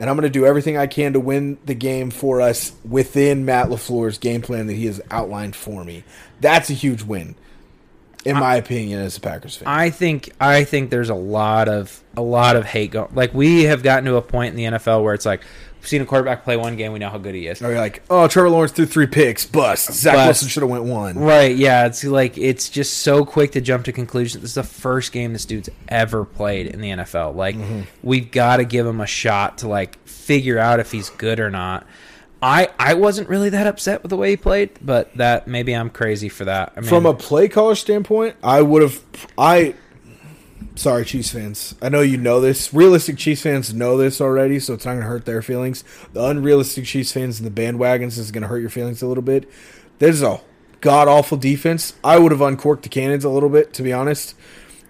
and 0.02 0.10
I'm 0.10 0.16
going 0.16 0.24
to 0.24 0.30
do 0.30 0.44
everything 0.44 0.76
I 0.76 0.88
can 0.88 1.12
to 1.12 1.20
win 1.20 1.58
the 1.64 1.76
game 1.76 2.10
for 2.10 2.40
us 2.40 2.72
within 2.84 3.44
Matt 3.44 3.68
LaFleur's 3.68 4.18
game 4.18 4.42
plan 4.42 4.66
that 4.66 4.72
he 4.72 4.86
has 4.86 5.00
outlined 5.12 5.54
for 5.54 5.84
me." 5.84 6.02
That's 6.40 6.70
a 6.70 6.72
huge 6.72 7.04
win, 7.04 7.36
in 8.24 8.36
my 8.36 8.56
opinion, 8.56 9.00
as 9.00 9.16
a 9.16 9.20
Packers 9.20 9.54
fan. 9.54 9.68
I 9.68 9.90
think 9.90 10.32
I 10.40 10.64
think 10.64 10.90
there's 10.90 11.08
a 11.08 11.14
lot 11.14 11.68
of 11.68 12.02
a 12.16 12.20
lot 12.20 12.56
of 12.56 12.64
hate 12.64 12.90
going. 12.90 13.12
Like 13.14 13.32
we 13.32 13.62
have 13.62 13.84
gotten 13.84 14.04
to 14.06 14.16
a 14.16 14.22
point 14.22 14.50
in 14.50 14.56
the 14.56 14.78
NFL 14.78 15.04
where 15.04 15.14
it's 15.14 15.24
like 15.24 15.42
seen 15.82 16.02
a 16.02 16.06
quarterback 16.06 16.44
play 16.44 16.56
one 16.56 16.76
game, 16.76 16.92
we 16.92 16.98
know 16.98 17.10
how 17.10 17.18
good 17.18 17.34
he 17.34 17.46
is. 17.46 17.62
Or 17.62 17.70
you're 17.70 17.78
like, 17.78 18.02
"Oh, 18.10 18.28
Trevor 18.28 18.50
Lawrence 18.50 18.72
threw 18.72 18.86
three 18.86 19.06
picks, 19.06 19.44
bust. 19.44 19.92
Zach 19.92 20.14
Bust. 20.14 20.26
Wilson 20.26 20.48
should 20.48 20.62
have 20.62 20.70
went 20.70 20.84
one." 20.84 21.18
Right? 21.18 21.54
Yeah. 21.54 21.86
It's 21.86 22.04
like 22.04 22.38
it's 22.38 22.68
just 22.68 22.98
so 22.98 23.24
quick 23.24 23.52
to 23.52 23.60
jump 23.60 23.84
to 23.86 23.92
conclusions. 23.92 24.42
This 24.42 24.50
is 24.50 24.54
the 24.54 24.62
first 24.62 25.12
game 25.12 25.32
this 25.32 25.44
dude's 25.44 25.68
ever 25.88 26.24
played 26.24 26.66
in 26.66 26.80
the 26.80 26.90
NFL. 26.90 27.34
Like 27.34 27.56
mm-hmm. 27.56 27.82
we've 28.02 28.30
got 28.30 28.58
to 28.58 28.64
give 28.64 28.86
him 28.86 29.00
a 29.00 29.06
shot 29.06 29.58
to 29.58 29.68
like 29.68 29.98
figure 30.06 30.58
out 30.58 30.80
if 30.80 30.92
he's 30.92 31.10
good 31.10 31.40
or 31.40 31.50
not. 31.50 31.86
I 32.42 32.68
I 32.78 32.94
wasn't 32.94 33.28
really 33.28 33.50
that 33.50 33.68
upset 33.68 34.02
with 34.02 34.10
the 34.10 34.16
way 34.16 34.30
he 34.30 34.36
played, 34.36 34.70
but 34.82 35.14
that 35.16 35.46
maybe 35.46 35.74
I'm 35.74 35.90
crazy 35.90 36.28
for 36.28 36.44
that. 36.44 36.72
I 36.76 36.80
mean, 36.80 36.88
From 36.88 37.06
a 37.06 37.14
play 37.14 37.48
caller 37.48 37.76
standpoint, 37.76 38.36
I 38.42 38.62
would 38.62 38.82
have. 38.82 39.00
I. 39.38 39.74
Sorry, 40.74 41.04
Chiefs 41.04 41.30
fans. 41.30 41.74
I 41.82 41.88
know 41.88 42.00
you 42.00 42.16
know 42.16 42.40
this. 42.40 42.72
Realistic 42.72 43.16
Chiefs 43.16 43.42
fans 43.42 43.74
know 43.74 43.96
this 43.96 44.20
already, 44.20 44.58
so 44.58 44.74
it's 44.74 44.84
not 44.84 44.92
going 44.92 45.02
to 45.02 45.08
hurt 45.08 45.26
their 45.26 45.42
feelings. 45.42 45.84
The 46.12 46.24
unrealistic 46.24 46.84
Chiefs 46.84 47.12
fans 47.12 47.40
and 47.40 47.50
the 47.50 47.62
bandwagons 47.62 48.18
is 48.18 48.30
going 48.30 48.42
to 48.42 48.48
hurt 48.48 48.60
your 48.60 48.70
feelings 48.70 49.02
a 49.02 49.06
little 49.06 49.22
bit. 49.22 49.50
There's 49.98 50.22
a 50.22 50.40
god 50.80 51.08
awful 51.08 51.38
defense. 51.38 51.94
I 52.02 52.18
would 52.18 52.32
have 52.32 52.40
uncorked 52.40 52.82
the 52.82 52.88
cannons 52.88 53.24
a 53.24 53.30
little 53.30 53.48
bit, 53.48 53.72
to 53.74 53.82
be 53.82 53.92
honest. 53.92 54.34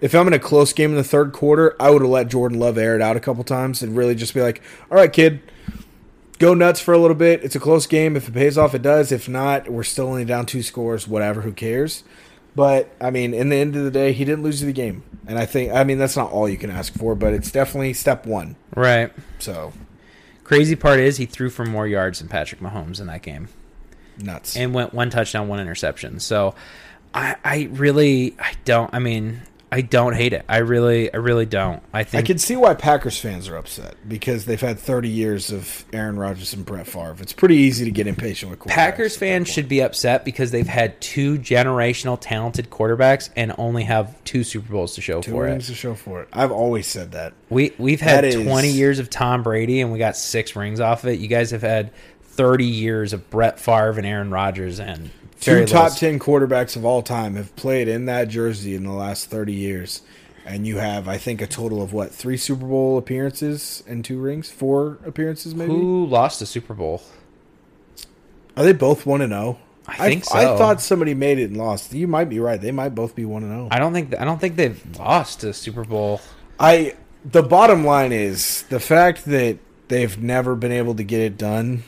If 0.01 0.13
I'm 0.13 0.27
in 0.27 0.33
a 0.33 0.39
close 0.39 0.73
game 0.73 0.91
in 0.91 0.97
the 0.97 1.03
third 1.03 1.31
quarter, 1.31 1.75
I 1.79 1.89
would 1.89 2.01
have 2.01 2.11
let 2.11 2.27
Jordan 2.27 2.59
Love 2.59 2.77
air 2.77 2.95
it 2.95 3.01
out 3.01 3.15
a 3.15 3.21
couple 3.21 3.43
times 3.43 3.81
and 3.81 3.95
really 3.95 4.15
just 4.15 4.33
be 4.33 4.41
like, 4.41 4.61
all 4.91 4.97
right, 4.97 5.11
kid, 5.11 5.41
go 6.39 6.53
nuts 6.53 6.81
for 6.81 6.93
a 6.93 6.97
little 6.97 7.15
bit. 7.15 7.43
It's 7.43 7.55
a 7.55 7.59
close 7.59 7.87
game. 7.87 8.17
If 8.17 8.27
it 8.27 8.33
pays 8.33 8.57
off, 8.57 8.75
it 8.75 8.81
does. 8.81 9.11
If 9.11 9.29
not, 9.29 9.69
we're 9.69 9.83
still 9.83 10.07
only 10.07 10.25
down 10.25 10.45
two 10.45 10.61
scores. 10.61 11.07
Whatever, 11.07 11.41
who 11.41 11.53
cares? 11.53 12.03
But 12.55 12.89
I 13.01 13.09
mean, 13.09 13.33
in 13.33 13.49
the 13.49 13.55
end 13.55 13.75
of 13.75 13.83
the 13.83 13.91
day, 13.91 14.11
he 14.13 14.25
didn't 14.25 14.43
lose 14.43 14.61
the 14.61 14.71
game, 14.71 15.03
and 15.27 15.39
I 15.39 15.45
think 15.45 15.73
I 15.73 15.83
mean 15.83 15.97
that's 15.97 16.15
not 16.15 16.31
all 16.31 16.47
you 16.47 16.57
can 16.57 16.69
ask 16.69 16.93
for, 16.93 17.15
but 17.15 17.33
it's 17.33 17.51
definitely 17.51 17.93
step 17.93 18.25
one. 18.25 18.55
right. 18.75 19.11
So 19.39 19.73
Crazy 20.43 20.75
part 20.75 20.99
is 20.99 21.17
he 21.17 21.25
threw 21.25 21.49
for 21.49 21.65
more 21.65 21.87
yards 21.87 22.19
than 22.19 22.27
Patrick 22.27 22.59
Mahomes 22.61 22.99
in 22.99 23.07
that 23.07 23.21
game. 23.21 23.47
nuts. 24.17 24.55
and 24.57 24.73
went 24.73 24.93
one 24.93 25.09
touchdown, 25.09 25.47
one 25.47 25.59
interception. 25.59 26.19
So 26.19 26.53
I, 27.13 27.35
I 27.43 27.69
really, 27.71 28.35
I 28.37 28.53
don't. 28.65 28.93
I 28.93 28.99
mean, 28.99 29.41
I 29.73 29.81
don't 29.81 30.13
hate 30.15 30.33
it. 30.33 30.45
I 30.47 30.57
really, 30.57 31.11
I 31.13 31.17
really 31.17 31.45
don't. 31.47 31.81
I 31.91 32.03
think 32.03 32.23
I 32.23 32.27
can 32.27 32.37
see 32.37 32.55
why 32.55 32.75
Packers 32.75 33.19
fans 33.19 33.47
are 33.47 33.55
upset 33.57 33.95
because 34.07 34.45
they've 34.45 34.61
had 34.61 34.77
30 34.77 35.09
years 35.09 35.51
of 35.51 35.83
Aaron 35.91 36.15
Rodgers 36.17 36.53
and 36.53 36.63
Brett 36.63 36.85
Favre. 36.85 37.15
It's 37.19 37.33
pretty 37.33 37.55
easy 37.55 37.85
to 37.85 37.91
get 37.91 38.05
impatient 38.05 38.51
with 38.51 38.59
quarterbacks 38.59 38.67
Packers 38.75 39.17
fans 39.17 39.47
should 39.49 39.67
be 39.67 39.81
upset 39.81 40.23
because 40.25 40.51
they've 40.51 40.67
had 40.67 41.01
two 41.01 41.39
generational 41.39 42.17
talented 42.21 42.69
quarterbacks 42.69 43.29
and 43.35 43.53
only 43.57 43.83
have 43.83 44.23
two 44.25 44.43
Super 44.43 44.71
Bowls 44.71 44.93
to 44.95 45.01
show 45.01 45.21
two 45.21 45.31
for 45.31 45.43
rings 45.45 45.69
it. 45.69 45.73
to 45.73 45.77
show 45.77 45.95
for 45.95 46.21
it. 46.21 46.29
I've 46.31 46.51
always 46.51 46.85
said 46.85 47.13
that. 47.13 47.33
We 47.49 47.73
we've 47.79 48.01
had 48.01 48.23
That 48.23 48.25
is- 48.25 48.45
20 48.45 48.69
years 48.69 48.99
of 48.99 49.09
Tom 49.09 49.41
Brady 49.41 49.81
and 49.81 49.91
we 49.91 49.97
got 49.97 50.15
six 50.15 50.55
rings 50.55 50.79
off 50.79 51.03
of 51.03 51.09
it. 51.09 51.19
You 51.19 51.27
guys 51.27 51.49
have 51.51 51.61
had 51.63 51.91
30 52.23 52.65
years 52.65 53.13
of 53.13 53.29
Brett 53.29 53.59
Favre 53.59 53.91
and 53.97 54.05
Aaron 54.05 54.29
Rodgers 54.31 54.79
and 54.79 55.09
Two 55.43 55.65
top 55.65 55.95
10 55.95 56.19
quarterbacks 56.19 56.75
of 56.75 56.85
all 56.85 57.01
time 57.01 57.35
have 57.35 57.55
played 57.55 57.87
in 57.87 58.05
that 58.05 58.29
jersey 58.29 58.75
in 58.75 58.83
the 58.83 58.91
last 58.91 59.29
30 59.29 59.53
years. 59.53 60.01
And 60.45 60.67
you 60.67 60.77
have, 60.77 61.07
I 61.07 61.17
think, 61.17 61.41
a 61.41 61.47
total 61.47 61.81
of 61.81 61.93
what, 61.93 62.11
three 62.11 62.37
Super 62.37 62.65
Bowl 62.65 62.97
appearances 62.97 63.83
and 63.87 64.03
two 64.03 64.19
rings? 64.19 64.49
Four 64.49 64.99
appearances, 65.05 65.55
maybe? 65.55 65.71
Who 65.71 66.05
lost 66.05 66.39
the 66.39 66.45
Super 66.45 66.73
Bowl? 66.73 67.01
Are 68.57 68.63
they 68.63 68.73
both 68.73 69.05
1 69.05 69.21
and 69.21 69.31
0? 69.31 69.57
I 69.87 70.09
think 70.09 70.25
so. 70.25 70.37
I 70.37 70.57
thought 70.57 70.81
somebody 70.81 71.13
made 71.13 71.39
it 71.39 71.49
and 71.49 71.57
lost. 71.57 71.93
You 71.93 72.07
might 72.07 72.29
be 72.29 72.39
right. 72.39 72.59
They 72.59 72.71
might 72.71 72.89
both 72.89 73.15
be 73.15 73.25
1 73.25 73.43
and 73.43 73.51
0. 73.51 73.67
I 73.71 73.79
don't 73.79 73.93
think 73.93 74.15
I 74.17 74.23
don't 74.23 74.39
think 74.39 74.55
they've 74.55 74.81
lost 74.97 75.43
a 75.43 75.53
Super 75.53 75.83
Bowl. 75.83 76.21
I 76.59 76.95
the 77.25 77.43
bottom 77.43 77.83
line 77.85 78.11
is 78.11 78.63
the 78.69 78.79
fact 78.79 79.25
that 79.25 79.57
they've 79.89 80.17
never 80.21 80.55
been 80.55 80.71
able 80.71 80.95
to 80.95 81.03
get 81.03 81.19
it 81.19 81.37
done 81.37 81.83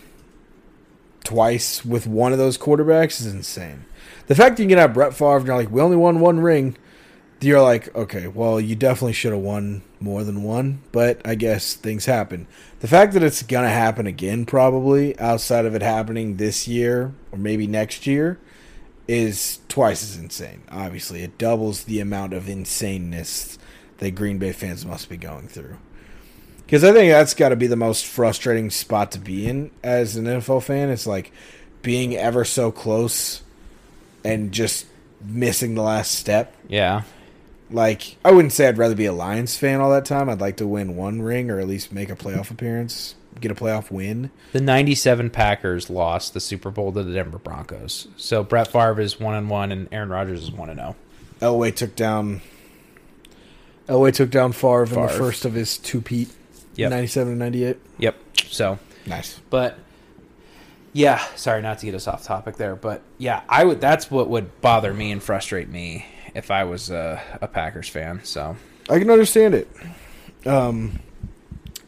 twice 1.25 1.83
with 1.83 2.07
one 2.07 2.31
of 2.31 2.37
those 2.37 2.57
quarterbacks 2.57 3.19
is 3.19 3.27
insane. 3.27 3.85
The 4.27 4.35
fact 4.35 4.57
that 4.57 4.63
you 4.63 4.69
can 4.69 4.77
have 4.77 4.93
Brett 4.93 5.13
Favre 5.13 5.37
and 5.37 5.47
you're 5.47 5.57
like, 5.57 5.71
we 5.71 5.81
only 5.81 5.97
won 5.97 6.19
one 6.19 6.39
ring, 6.39 6.77
you're 7.41 7.61
like, 7.61 7.93
okay, 7.95 8.27
well, 8.27 8.59
you 8.59 8.75
definitely 8.75 9.13
should 9.13 9.31
have 9.31 9.41
won 9.41 9.83
more 9.99 10.23
than 10.23 10.43
one, 10.43 10.81
but 10.91 11.21
I 11.25 11.35
guess 11.35 11.75
things 11.75 12.05
happen. 12.05 12.47
The 12.79 12.87
fact 12.87 13.13
that 13.13 13.23
it's 13.23 13.43
gonna 13.43 13.69
happen 13.69 14.07
again, 14.07 14.45
probably 14.45 15.17
outside 15.19 15.65
of 15.65 15.75
it 15.75 15.81
happening 15.81 16.37
this 16.37 16.67
year 16.67 17.13
or 17.31 17.37
maybe 17.37 17.67
next 17.67 18.07
year, 18.07 18.39
is 19.07 19.59
twice 19.67 20.01
as 20.01 20.17
insane. 20.17 20.63
Obviously, 20.71 21.21
it 21.21 21.37
doubles 21.37 21.83
the 21.83 21.99
amount 21.99 22.33
of 22.33 22.45
insaneness 22.45 23.57
that 23.99 24.11
Green 24.11 24.39
Bay 24.39 24.51
fans 24.51 24.85
must 24.85 25.09
be 25.09 25.17
going 25.17 25.47
through. 25.47 25.77
Because 26.65 26.83
I 26.83 26.91
think 26.93 27.11
that's 27.11 27.33
got 27.33 27.49
to 27.49 27.55
be 27.55 27.67
the 27.67 27.75
most 27.75 28.05
frustrating 28.05 28.69
spot 28.71 29.11
to 29.11 29.19
be 29.19 29.47
in 29.47 29.71
as 29.83 30.15
an 30.15 30.25
NFL 30.25 30.63
fan. 30.63 30.89
It's 30.89 31.05
like 31.05 31.31
being 31.81 32.15
ever 32.15 32.43
so 32.43 32.71
close 32.71 33.43
and 34.23 34.51
just 34.51 34.87
missing 35.23 35.75
the 35.75 35.83
last 35.83 36.11
step. 36.11 36.55
Yeah. 36.67 37.03
Like, 37.69 38.17
I 38.25 38.31
wouldn't 38.31 38.53
say 38.53 38.67
I'd 38.67 38.77
rather 38.77 38.95
be 38.95 39.05
a 39.05 39.13
Lions 39.13 39.57
fan 39.57 39.79
all 39.79 39.91
that 39.91 40.05
time. 40.05 40.29
I'd 40.29 40.41
like 40.41 40.57
to 40.57 40.67
win 40.67 40.95
one 40.95 41.21
ring 41.21 41.49
or 41.51 41.59
at 41.59 41.67
least 41.67 41.91
make 41.91 42.09
a 42.09 42.15
playoff 42.15 42.51
appearance, 42.51 43.15
get 43.39 43.51
a 43.51 43.55
playoff 43.55 43.91
win. 43.91 44.31
The 44.51 44.61
97 44.61 45.29
Packers 45.29 45.89
lost 45.89 46.33
the 46.33 46.39
Super 46.39 46.71
Bowl 46.71 46.91
to 46.93 47.03
the 47.03 47.13
Denver 47.13 47.39
Broncos. 47.39 48.07
So 48.17 48.43
Brett 48.43 48.67
Favre 48.67 49.01
is 49.01 49.19
1 49.19 49.35
and 49.35 49.49
1 49.49 49.71
and 49.71 49.87
Aaron 49.91 50.09
Rodgers 50.09 50.43
is 50.43 50.51
1 50.51 50.69
and 50.69 50.79
oh. 50.79 50.95
0. 51.39 51.53
Elway 51.53 51.75
took 51.75 51.95
down. 51.95 52.41
Elway 53.87 54.13
took 54.13 54.31
down 54.31 54.51
Favre, 54.51 54.85
in 54.85 55.01
the 55.01 55.07
first 55.09 55.45
of 55.45 55.53
his 55.53 55.77
two-peat 55.77 56.29
Yep. 56.75 56.89
97 56.91 57.31
and 57.31 57.39
98. 57.39 57.77
Yep. 57.99 58.15
So, 58.47 58.79
Nice. 59.05 59.39
but 59.49 59.77
yeah, 60.93 61.23
sorry 61.35 61.61
not 61.61 61.79
to 61.79 61.85
get 61.85 61.95
us 61.95 62.07
off 62.07 62.23
topic 62.23 62.55
there, 62.57 62.75
but 62.75 63.01
yeah, 63.17 63.41
I 63.49 63.63
would. 63.65 63.81
That's 63.81 64.09
what 64.09 64.29
would 64.29 64.61
bother 64.61 64.93
me 64.93 65.11
and 65.11 65.21
frustrate 65.21 65.69
me 65.69 66.05
if 66.33 66.51
I 66.51 66.63
was 66.65 66.89
a, 66.89 67.21
a 67.41 67.47
Packers 67.47 67.89
fan. 67.89 68.21
So, 68.23 68.55
I 68.89 68.99
can 68.99 69.09
understand 69.09 69.55
it. 69.55 69.69
Um, 70.45 70.99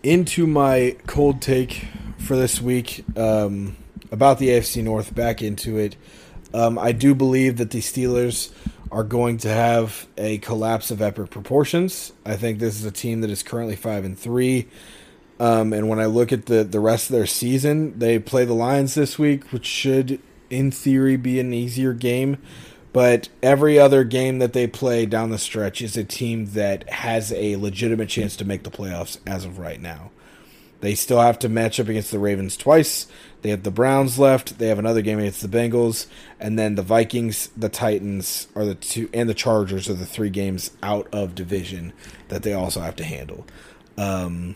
into 0.03 0.47
my 0.47 0.95
cold 1.05 1.41
take 1.41 1.85
for 2.17 2.35
this 2.35 2.61
week 2.61 3.03
um, 3.17 3.75
about 4.11 4.39
the 4.39 4.49
AFC 4.49 4.83
North, 4.83 5.13
back 5.13 5.41
into 5.41 5.77
it. 5.77 5.95
Um, 6.53 6.79
I 6.79 6.91
do 6.91 7.13
believe 7.13 7.57
that 7.57 7.71
the 7.71 7.79
Steelers 7.79 8.51
are 8.91 9.03
going 9.03 9.37
to 9.39 9.49
have 9.49 10.07
a 10.17 10.37
collapse 10.39 10.91
of 10.91 11.01
epic 11.01 11.29
proportions. 11.29 12.13
I 12.25 12.35
think 12.35 12.59
this 12.59 12.79
is 12.79 12.85
a 12.85 12.91
team 12.91 13.21
that 13.21 13.29
is 13.29 13.43
currently 13.43 13.75
five 13.75 14.05
and 14.05 14.17
three. 14.17 14.67
Um, 15.39 15.73
and 15.73 15.87
when 15.87 15.99
I 15.99 16.05
look 16.05 16.31
at 16.31 16.47
the, 16.47 16.63
the 16.63 16.79
rest 16.79 17.09
of 17.09 17.15
their 17.15 17.27
season, 17.27 17.97
they 17.99 18.19
play 18.19 18.45
the 18.45 18.53
Lions 18.53 18.95
this 18.95 19.19
week, 19.19 19.51
which 19.51 19.65
should, 19.65 20.19
in 20.49 20.71
theory, 20.71 21.15
be 21.15 21.39
an 21.39 21.53
easier 21.53 21.93
game. 21.93 22.37
But 22.93 23.29
every 23.43 23.77
other 23.77 24.03
game 24.03 24.39
that 24.39 24.53
they 24.53 24.65
play 24.65 25.05
down 25.05 25.29
the 25.29 25.37
stretch 25.37 25.81
is 25.81 25.95
a 25.95 26.03
team 26.03 26.47
that 26.53 26.89
has 26.89 27.31
a 27.31 27.55
legitimate 27.57 28.09
chance 28.09 28.35
to 28.37 28.45
make 28.45 28.63
the 28.63 28.71
playoffs 28.71 29.19
as 29.27 29.45
of 29.45 29.59
right 29.59 29.79
now. 29.79 30.09
They 30.81 30.95
still 30.95 31.21
have 31.21 31.39
to 31.39 31.49
match 31.49 31.79
up 31.79 31.89
against 31.89 32.11
the 32.11 32.19
Ravens 32.19 32.57
twice. 32.57 33.07
They 33.41 33.49
have 33.49 33.63
the 33.63 33.71
Browns 33.71 34.17
left. 34.17 34.57
They 34.57 34.67
have 34.67 34.79
another 34.79 35.01
game 35.01 35.19
against 35.19 35.41
the 35.41 35.47
Bengals, 35.47 36.07
and 36.39 36.57
then 36.57 36.75
the 36.75 36.81
Vikings, 36.81 37.49
the 37.55 37.69
Titans 37.69 38.47
are 38.55 38.65
the 38.65 38.75
two, 38.75 39.09
and 39.13 39.29
the 39.29 39.33
Chargers 39.33 39.89
are 39.89 39.93
the 39.93 40.05
three 40.05 40.29
games 40.29 40.71
out 40.81 41.07
of 41.13 41.35
division 41.35 41.93
that 42.29 42.43
they 42.43 42.53
also 42.53 42.81
have 42.81 42.95
to 42.97 43.03
handle. 43.03 43.45
Um, 43.97 44.55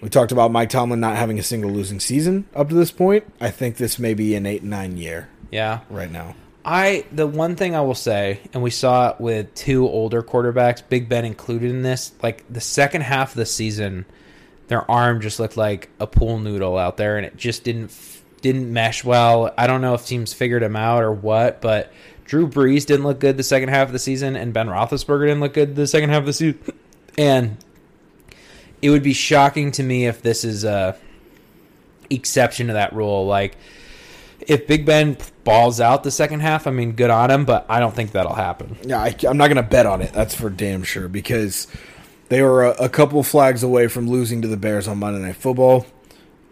we 0.00 0.08
talked 0.08 0.32
about 0.32 0.50
Mike 0.50 0.70
Tomlin 0.70 1.00
not 1.00 1.16
having 1.16 1.38
a 1.38 1.42
single 1.42 1.70
losing 1.70 2.00
season 2.00 2.46
up 2.54 2.68
to 2.68 2.74
this 2.74 2.90
point. 2.90 3.24
I 3.40 3.50
think 3.50 3.76
this 3.76 3.98
may 3.98 4.14
be 4.14 4.34
an 4.34 4.46
eight 4.46 4.62
nine 4.62 4.96
year 4.96 5.28
yeah, 5.50 5.80
right 5.90 6.10
now. 6.10 6.34
I 6.64 7.06
the 7.10 7.26
one 7.26 7.56
thing 7.56 7.74
I 7.74 7.80
will 7.80 7.94
say, 7.94 8.40
and 8.52 8.62
we 8.62 8.70
saw 8.70 9.10
it 9.10 9.20
with 9.20 9.54
two 9.54 9.88
older 9.88 10.22
quarterbacks, 10.22 10.82
Big 10.86 11.08
Ben 11.08 11.24
included 11.24 11.70
in 11.70 11.82
this. 11.82 12.12
Like 12.22 12.44
the 12.50 12.60
second 12.60 13.02
half 13.02 13.30
of 13.30 13.36
the 13.36 13.46
season, 13.46 14.04
their 14.70 14.88
arm 14.88 15.20
just 15.20 15.40
looked 15.40 15.56
like 15.56 15.90
a 15.98 16.06
pool 16.06 16.38
noodle 16.38 16.78
out 16.78 16.96
there, 16.96 17.16
and 17.16 17.26
it 17.26 17.36
just 17.36 17.64
didn't 17.64 17.92
didn't 18.40 18.72
mesh 18.72 19.02
well. 19.02 19.52
I 19.58 19.66
don't 19.66 19.80
know 19.80 19.94
if 19.94 20.06
teams 20.06 20.32
figured 20.32 20.62
him 20.62 20.76
out 20.76 21.02
or 21.02 21.12
what, 21.12 21.60
but 21.60 21.92
Drew 22.24 22.46
Brees 22.46 22.86
didn't 22.86 23.04
look 23.04 23.18
good 23.18 23.36
the 23.36 23.42
second 23.42 23.70
half 23.70 23.88
of 23.88 23.92
the 23.92 23.98
season, 23.98 24.36
and 24.36 24.52
Ben 24.52 24.68
Roethlisberger 24.68 25.26
didn't 25.26 25.40
look 25.40 25.54
good 25.54 25.74
the 25.74 25.88
second 25.88 26.10
half 26.10 26.20
of 26.20 26.26
the 26.26 26.32
season. 26.32 26.60
And 27.18 27.58
it 28.80 28.88
would 28.88 29.02
be 29.02 29.12
shocking 29.12 29.72
to 29.72 29.82
me 29.82 30.06
if 30.06 30.22
this 30.22 30.42
is 30.42 30.64
a 30.64 30.96
exception 32.08 32.68
to 32.68 32.74
that 32.74 32.94
rule. 32.94 33.26
Like 33.26 33.56
if 34.46 34.66
Big 34.66 34.86
Ben 34.86 35.18
balls 35.44 35.80
out 35.80 36.02
the 36.02 36.10
second 36.10 36.40
half, 36.40 36.66
I 36.66 36.70
mean, 36.70 36.92
good 36.92 37.10
on 37.10 37.30
him, 37.30 37.44
but 37.44 37.66
I 37.68 37.80
don't 37.80 37.94
think 37.94 38.12
that'll 38.12 38.32
happen. 38.32 38.78
Yeah, 38.84 39.02
I, 39.02 39.14
am 39.24 39.36
not 39.36 39.48
going 39.48 39.56
to 39.56 39.62
bet 39.62 39.84
on 39.84 40.00
it. 40.00 40.12
That's 40.14 40.34
for 40.34 40.48
damn 40.48 40.82
sure 40.84 41.08
because 41.08 41.66
they 42.30 42.42
were 42.42 42.64
a, 42.64 42.84
a 42.84 42.88
couple 42.88 43.22
flags 43.22 43.62
away 43.62 43.88
from 43.88 44.08
losing 44.08 44.40
to 44.42 44.48
the 44.48 44.56
Bears 44.56 44.88
on 44.88 44.98
Monday 44.98 45.20
Night 45.20 45.36
Football. 45.36 45.84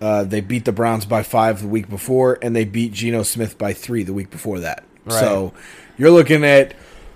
Uh, 0.01 0.25
they 0.25 0.41
beat 0.41 0.65
the 0.65 0.73
Browns 0.73 1.07
by 1.07 1.23
five 1.23 1.63
the 1.63 1.69
week 1.69 1.89
before, 1.89 2.39
and 2.43 2.55
they 2.55 2.65
beat 2.65 2.93
Geno 2.93 3.23
Smith 3.23 3.57
by 3.57 3.73
three 3.73 4.03
the 4.03 4.13
week 4.13 4.31
before 4.31 4.61
that. 4.61 4.85
Right. 5.05 5.19
So 5.19 5.55
you're 5.97 6.11
looking 6.11 6.45
at 6.45 6.75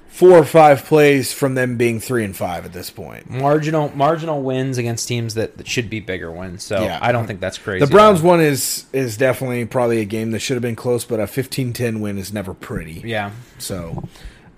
four 0.09 0.33
or 0.39 0.45
five 0.45 0.85
plays 0.85 1.33
from 1.33 1.55
them 1.55 1.77
being 1.77 1.99
three 1.99 2.25
and 2.25 2.37
five 2.37 2.65
at 2.65 2.73
this 2.73 2.91
point. 2.91 3.29
Marginal 3.31 3.91
marginal 3.97 4.43
wins 4.43 4.79
against 4.79 5.09
teams 5.09 5.35
that, 5.35 5.57
that 5.57 5.67
should 5.67 5.89
be 5.91 6.01
bigger 6.01 6.31
wins. 6.31 6.63
So 6.63 6.83
Yeah. 6.83 6.99
I 7.01 7.13
don't 7.13 7.27
think 7.27 7.41
that's 7.41 7.59
crazy. 7.59 7.85
The 7.85 7.91
Browns 7.91 8.21
one 8.23 8.41
is 8.41 8.87
is 8.93 9.17
definitely 9.17 9.65
probably 9.65 10.01
a 10.01 10.05
game 10.05 10.31
that 10.33 10.41
should 10.41 10.55
have 10.55 10.63
been 10.63 10.77
close, 10.77 11.05
but 11.05 11.19
a 11.19 11.25
15-10 11.25 12.01
win 12.01 12.19
is 12.19 12.33
never 12.33 12.53
pretty. 12.55 13.03
Yeah. 13.05 13.31
So, 13.59 14.05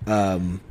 um, 0.05 0.61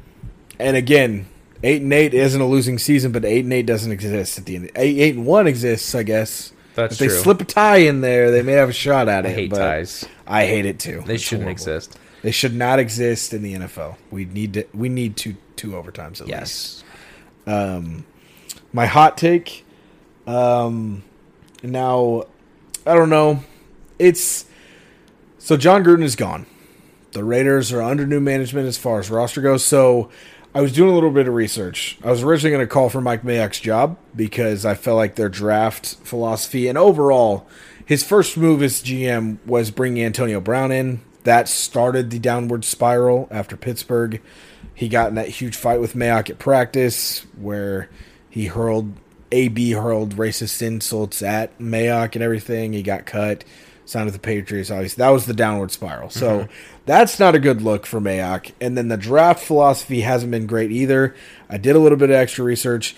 and 0.58 0.76
again, 0.76 1.26
eight 1.64 1.82
and 1.82 1.92
eight 1.92 2.14
isn't 2.14 2.40
a 2.40 2.46
losing 2.46 2.78
season, 2.78 3.10
but 3.10 3.24
eight 3.24 3.42
and 3.44 3.52
eight 3.52 3.66
doesn't 3.66 3.90
exist 3.90 4.38
at 4.38 4.44
the 4.46 4.54
end. 4.56 4.70
Eight 4.76 4.98
eight 4.98 5.16
and 5.16 5.26
one 5.26 5.46
exists, 5.48 5.94
I 5.94 6.04
guess. 6.04 6.52
That's 6.76 6.96
true. 6.98 7.06
if 7.06 7.12
they 7.12 7.18
slip 7.18 7.40
a 7.40 7.44
tie 7.44 7.78
in 7.78 8.00
there, 8.00 8.30
they 8.30 8.42
may 8.42 8.52
have 8.52 8.68
a 8.68 8.72
shot 8.72 9.08
at 9.08 9.24
I 9.26 9.28
it. 9.30 9.34
hate 9.34 9.50
but 9.50 9.58
ties. 9.58 10.04
I 10.26 10.46
hate 10.46 10.66
it 10.66 10.78
too. 10.78 11.02
They 11.06 11.14
It's 11.14 11.22
shouldn't 11.22 11.44
horrible. 11.44 11.52
exist. 11.52 11.98
They 12.22 12.30
should 12.32 12.54
not 12.54 12.78
exist 12.78 13.32
in 13.34 13.42
the 13.42 13.54
NFL. 13.54 13.96
We 14.10 14.24
need 14.24 14.54
to. 14.54 14.64
We 14.74 14.88
need 14.88 15.16
two 15.16 15.36
two 15.56 15.70
overtimes 15.72 16.20
at 16.20 16.26
least. 16.26 16.28
Yes. 16.28 16.84
Um, 17.46 18.06
my 18.72 18.86
hot 18.86 19.16
take. 19.18 19.64
Um, 20.26 21.02
now, 21.62 22.24
I 22.86 22.94
don't 22.94 23.10
know. 23.10 23.44
It's 23.98 24.46
so 25.38 25.56
Jon 25.56 25.84
Gruden 25.84 26.02
is 26.02 26.16
gone. 26.16 26.46
The 27.12 27.22
Raiders 27.22 27.72
are 27.72 27.82
under 27.82 28.06
new 28.06 28.20
management 28.20 28.66
as 28.66 28.76
far 28.78 28.98
as 28.98 29.10
roster 29.10 29.40
goes. 29.40 29.64
So 29.64 30.10
I 30.54 30.60
was 30.60 30.72
doing 30.72 30.90
a 30.90 30.94
little 30.94 31.10
bit 31.10 31.26
of 31.26 31.34
research. 31.34 31.98
I 32.04 32.10
was 32.10 32.22
originally 32.22 32.54
going 32.54 32.66
to 32.66 32.72
call 32.72 32.88
for 32.88 33.00
Mike 33.00 33.22
Mayock's 33.22 33.58
job 33.58 33.98
because 34.14 34.64
I 34.64 34.74
felt 34.74 34.96
like 34.96 35.16
their 35.16 35.28
draft 35.28 35.96
philosophy 36.04 36.68
and 36.68 36.78
overall, 36.78 37.46
his 37.84 38.04
first 38.04 38.36
move 38.36 38.62
as 38.62 38.82
GM 38.82 39.38
was 39.44 39.72
bringing 39.72 40.04
Antonio 40.04 40.40
Brown 40.40 40.70
in. 40.70 41.00
That 41.24 41.48
started 41.48 42.10
the 42.10 42.20
downward 42.20 42.64
spiral 42.64 43.26
after 43.32 43.56
Pittsburgh. 43.56 44.22
He 44.74 44.88
got 44.88 45.08
in 45.08 45.16
that 45.16 45.28
huge 45.28 45.56
fight 45.56 45.80
with 45.80 45.94
Mayock 45.94 46.30
at 46.30 46.38
practice 46.38 47.26
where 47.36 47.88
he 48.30 48.46
hurled 48.46 48.92
AB 49.32 49.72
hurled 49.72 50.16
racist 50.16 50.62
insults 50.62 51.20
at 51.20 51.58
Mayock 51.58 52.14
and 52.14 52.22
everything. 52.22 52.72
He 52.72 52.82
got 52.82 53.06
cut, 53.06 53.42
signed 53.86 54.04
with 54.04 54.14
the 54.14 54.20
Patriots. 54.20 54.70
Obviously, 54.70 55.02
that 55.02 55.10
was 55.10 55.26
the 55.26 55.34
downward 55.34 55.72
spiral. 55.72 56.10
So 56.10 56.40
mm-hmm. 56.40 56.52
That's 56.86 57.18
not 57.18 57.34
a 57.34 57.38
good 57.38 57.62
look 57.62 57.86
for 57.86 58.00
Mayock. 58.00 58.52
And 58.60 58.76
then 58.76 58.88
the 58.88 58.96
draft 58.96 59.42
philosophy 59.42 60.02
hasn't 60.02 60.30
been 60.30 60.46
great 60.46 60.70
either. 60.70 61.14
I 61.48 61.56
did 61.56 61.76
a 61.76 61.78
little 61.78 61.96
bit 61.98 62.10
of 62.10 62.16
extra 62.16 62.44
research. 62.44 62.94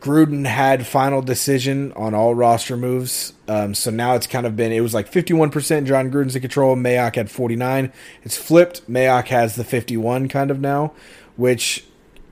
Gruden 0.00 0.46
had 0.46 0.86
final 0.86 1.20
decision 1.20 1.92
on 1.94 2.14
all 2.14 2.34
roster 2.34 2.76
moves. 2.76 3.32
Um, 3.48 3.74
so 3.74 3.90
now 3.90 4.14
it's 4.14 4.26
kind 4.28 4.46
of 4.46 4.56
been, 4.56 4.72
it 4.72 4.80
was 4.80 4.94
like 4.94 5.10
51% 5.10 5.86
Jon 5.86 6.10
Gruden's 6.10 6.36
in 6.36 6.40
control. 6.40 6.76
Mayock 6.76 7.16
had 7.16 7.30
49. 7.30 7.92
It's 8.22 8.36
flipped. 8.36 8.88
Mayock 8.88 9.28
has 9.28 9.56
the 9.56 9.64
51 9.64 10.28
kind 10.28 10.50
of 10.50 10.60
now, 10.60 10.92
which 11.36 11.84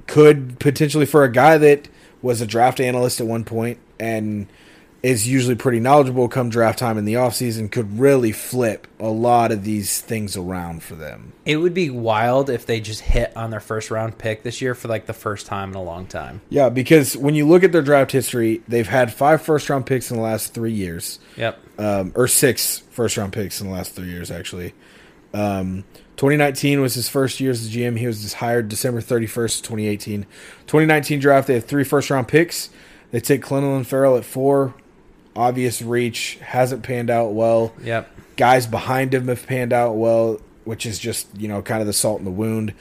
could 0.07 0.61
potentially 0.61 1.07
for 1.07 1.25
a 1.25 1.33
guy 1.33 1.59
that 1.59 1.89
was 2.23 2.41
a 2.41 2.47
draft 2.47 2.81
analyst 2.81 3.21
at 3.21 3.27
one 3.27 3.45
point 3.45 3.79
and 3.99 4.47
is 5.03 5.29
usually 5.29 5.55
pretty 5.55 5.79
knowledgeable 5.79 6.29
come 6.29 6.49
draft 6.49 6.79
time 6.79 6.99
in 6.99 7.05
the 7.05 7.15
offseason 7.15 7.71
could 7.71 7.99
really 7.99 8.33
flip 8.33 8.87
a 8.99 9.09
lot 9.09 9.53
of 9.53 9.63
these 9.63 10.01
things 10.01 10.37
around 10.37 10.83
for 10.83 10.95
them. 10.95 11.33
It 11.45 11.59
would 11.59 11.75
be 11.75 11.91
wild 11.91 12.51
if 12.51 12.67
they 12.67 12.81
just 12.81 13.03
hit 13.03 13.37
on 13.37 13.51
their 13.51 13.61
first 13.61 13.91
round 13.91 14.19
pick 14.19 14.43
this 14.43 14.61
year 14.61 14.75
for 14.75 14.89
like 14.89 15.07
the 15.07 15.13
first 15.13 15.47
time 15.47 15.71
in 15.71 15.77
a 15.77 15.83
long 15.83 16.07
time. 16.07 16.41
Yeah, 16.49 16.71
because 16.71 17.17
when 17.17 17.35
you 17.35 17.47
look 17.47 17.63
at 17.63 17.73
their 17.73 17.83
draft 17.83 18.11
history, 18.11 18.63
they've 18.67 18.89
had 18.89 19.13
five 19.13 19.43
first 19.43 19.69
round 19.71 19.87
picks 19.87 20.11
in 20.11 20.17
the 20.17 20.23
last 20.23 20.55
three 20.55 20.73
years. 20.73 21.19
Yep. 21.37 21.61
um, 21.79 22.13
or 22.15 22.27
six 22.27 22.79
first 22.91 23.17
round 23.17 23.33
picks 23.33 23.61
in 23.61 23.69
the 23.69 23.73
last 23.73 23.93
three 23.93 24.09
years, 24.09 24.31
actually. 24.31 24.75
Um, 25.35 25.85
2019 26.17 26.81
was 26.81 26.95
his 26.95 27.09
first 27.09 27.41
year 27.41 27.51
as 27.51 27.71
the 27.71 27.83
GM. 27.83 27.99
He 27.99 28.07
was 28.07 28.23
just 28.23 28.37
hired 28.37 28.69
December 28.71 29.03
31st, 29.03 29.59
2018. 29.59 30.23
2019 30.67 31.21
draft, 31.21 31.47
they 31.47 31.55
had 31.55 31.65
three 31.65 31.85
first 31.85 32.09
round 32.09 32.27
picks. 32.27 32.71
They 33.11 33.21
take 33.21 33.43
Clinton 33.43 33.85
Ferrell 33.85 34.17
at 34.17 34.25
four. 34.25 34.75
Obvious 35.37 35.83
reach, 35.83 36.39
hasn't 36.41 36.83
panned 36.83 37.11
out 37.11 37.35
well. 37.35 37.73
Yep. 37.83 38.11
Guys 38.37 38.67
behind 38.67 39.15
him 39.15 39.29
have 39.29 39.47
panned 39.47 39.73
out 39.73 39.97
well, 39.97 40.41
which 40.65 40.87
is 40.87 40.99
just, 40.99 41.29
you 41.39 41.47
know, 41.49 41.63
kind 41.63 41.81
of 41.81 41.87
the 41.87 41.93
salt 41.93 42.19
in 42.19 42.25
the 42.25 42.31
wound. 42.31 42.73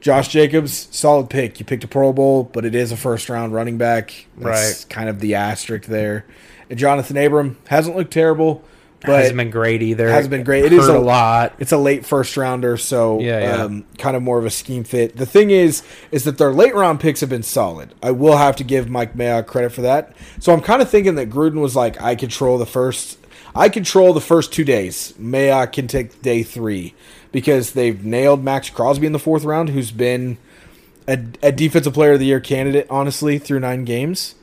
Josh 0.00 0.28
Jacobs, 0.28 0.88
solid 0.90 1.28
pick. 1.30 1.58
You 1.60 1.66
picked 1.66 1.84
a 1.84 1.88
Pro 1.88 2.12
Bowl, 2.12 2.42
but 2.44 2.64
it 2.64 2.74
is 2.74 2.90
a 2.90 2.96
first 2.96 3.28
round 3.28 3.52
running 3.54 3.76
back. 3.78 4.26
That's 4.38 4.80
Right. 4.84 4.86
kind 4.88 5.08
of 5.08 5.20
the 5.20 5.34
asterisk 5.34 5.84
there. 5.86 6.24
And 6.68 6.78
Jonathan 6.78 7.16
Abram 7.16 7.58
hasn't 7.68 7.96
looked 7.96 8.12
terrible, 8.12 8.62
but 9.02 9.18
hasn't 9.20 9.36
been 9.36 9.50
great 9.50 9.82
either. 9.82 10.08
hasn't 10.10 10.30
been 10.30 10.44
great. 10.44 10.64
It 10.64 10.72
is 10.72 10.86
a 10.88 10.96
a- 10.96 10.98
lot. 10.98 11.54
it's 11.58 11.72
a 11.72 11.78
late 11.78 12.04
first 12.04 12.36
rounder, 12.36 12.76
so 12.76 13.18
Yeah, 13.20 13.40
yeah. 13.40 13.62
Um, 13.64 13.84
kind 13.98 14.16
of 14.16 14.22
more 14.22 14.38
of 14.38 14.44
a 14.44 14.50
scheme 14.50 14.84
fit. 14.84 15.16
The 15.16 15.26
thing 15.26 15.50
is, 15.50 15.82
is 16.12 16.24
that 16.24 16.38
their 16.38 16.52
late 16.52 16.74
round 16.74 17.00
picks 17.00 17.20
have 17.20 17.30
been 17.30 17.42
solid. 17.42 17.94
I 18.02 18.10
will 18.10 18.36
have 18.36 18.56
to 18.56 18.64
give 18.64 18.88
Mike 18.90 19.14
Mayock 19.14 19.46
credit 19.46 19.72
for 19.72 19.80
that. 19.82 20.14
So 20.38 20.52
I'm 20.52 20.60
kind 20.60 20.82
of 20.82 20.90
thinking 20.90 21.14
that 21.14 21.30
Gruden 21.30 21.60
was 21.60 21.74
like, 21.74 22.00
I 22.00 22.14
control 22.14 22.58
the 22.58 22.66
first, 22.66 23.18
I 23.54 23.68
control 23.68 24.12
the 24.12 24.20
first 24.20 24.52
two 24.52 24.64
days. 24.64 25.14
Mayock 25.20 25.72
can 25.72 25.86
take 25.86 26.20
day 26.22 26.42
three 26.42 26.94
because 27.32 27.72
they've 27.72 28.04
nailed 28.04 28.42
Maxx 28.44 28.70
Crosby 28.70 29.06
in 29.06 29.12
the 29.12 29.18
fourth 29.18 29.44
round, 29.44 29.70
who's 29.70 29.92
been 29.92 30.36
a, 31.08 31.18
a 31.42 31.52
defensive 31.52 31.94
player 31.94 32.12
of 32.12 32.18
the 32.18 32.26
year 32.26 32.40
candidate, 32.40 32.86
honestly, 32.90 33.38
through 33.38 33.60
nine 33.60 33.84
games. 33.84 34.34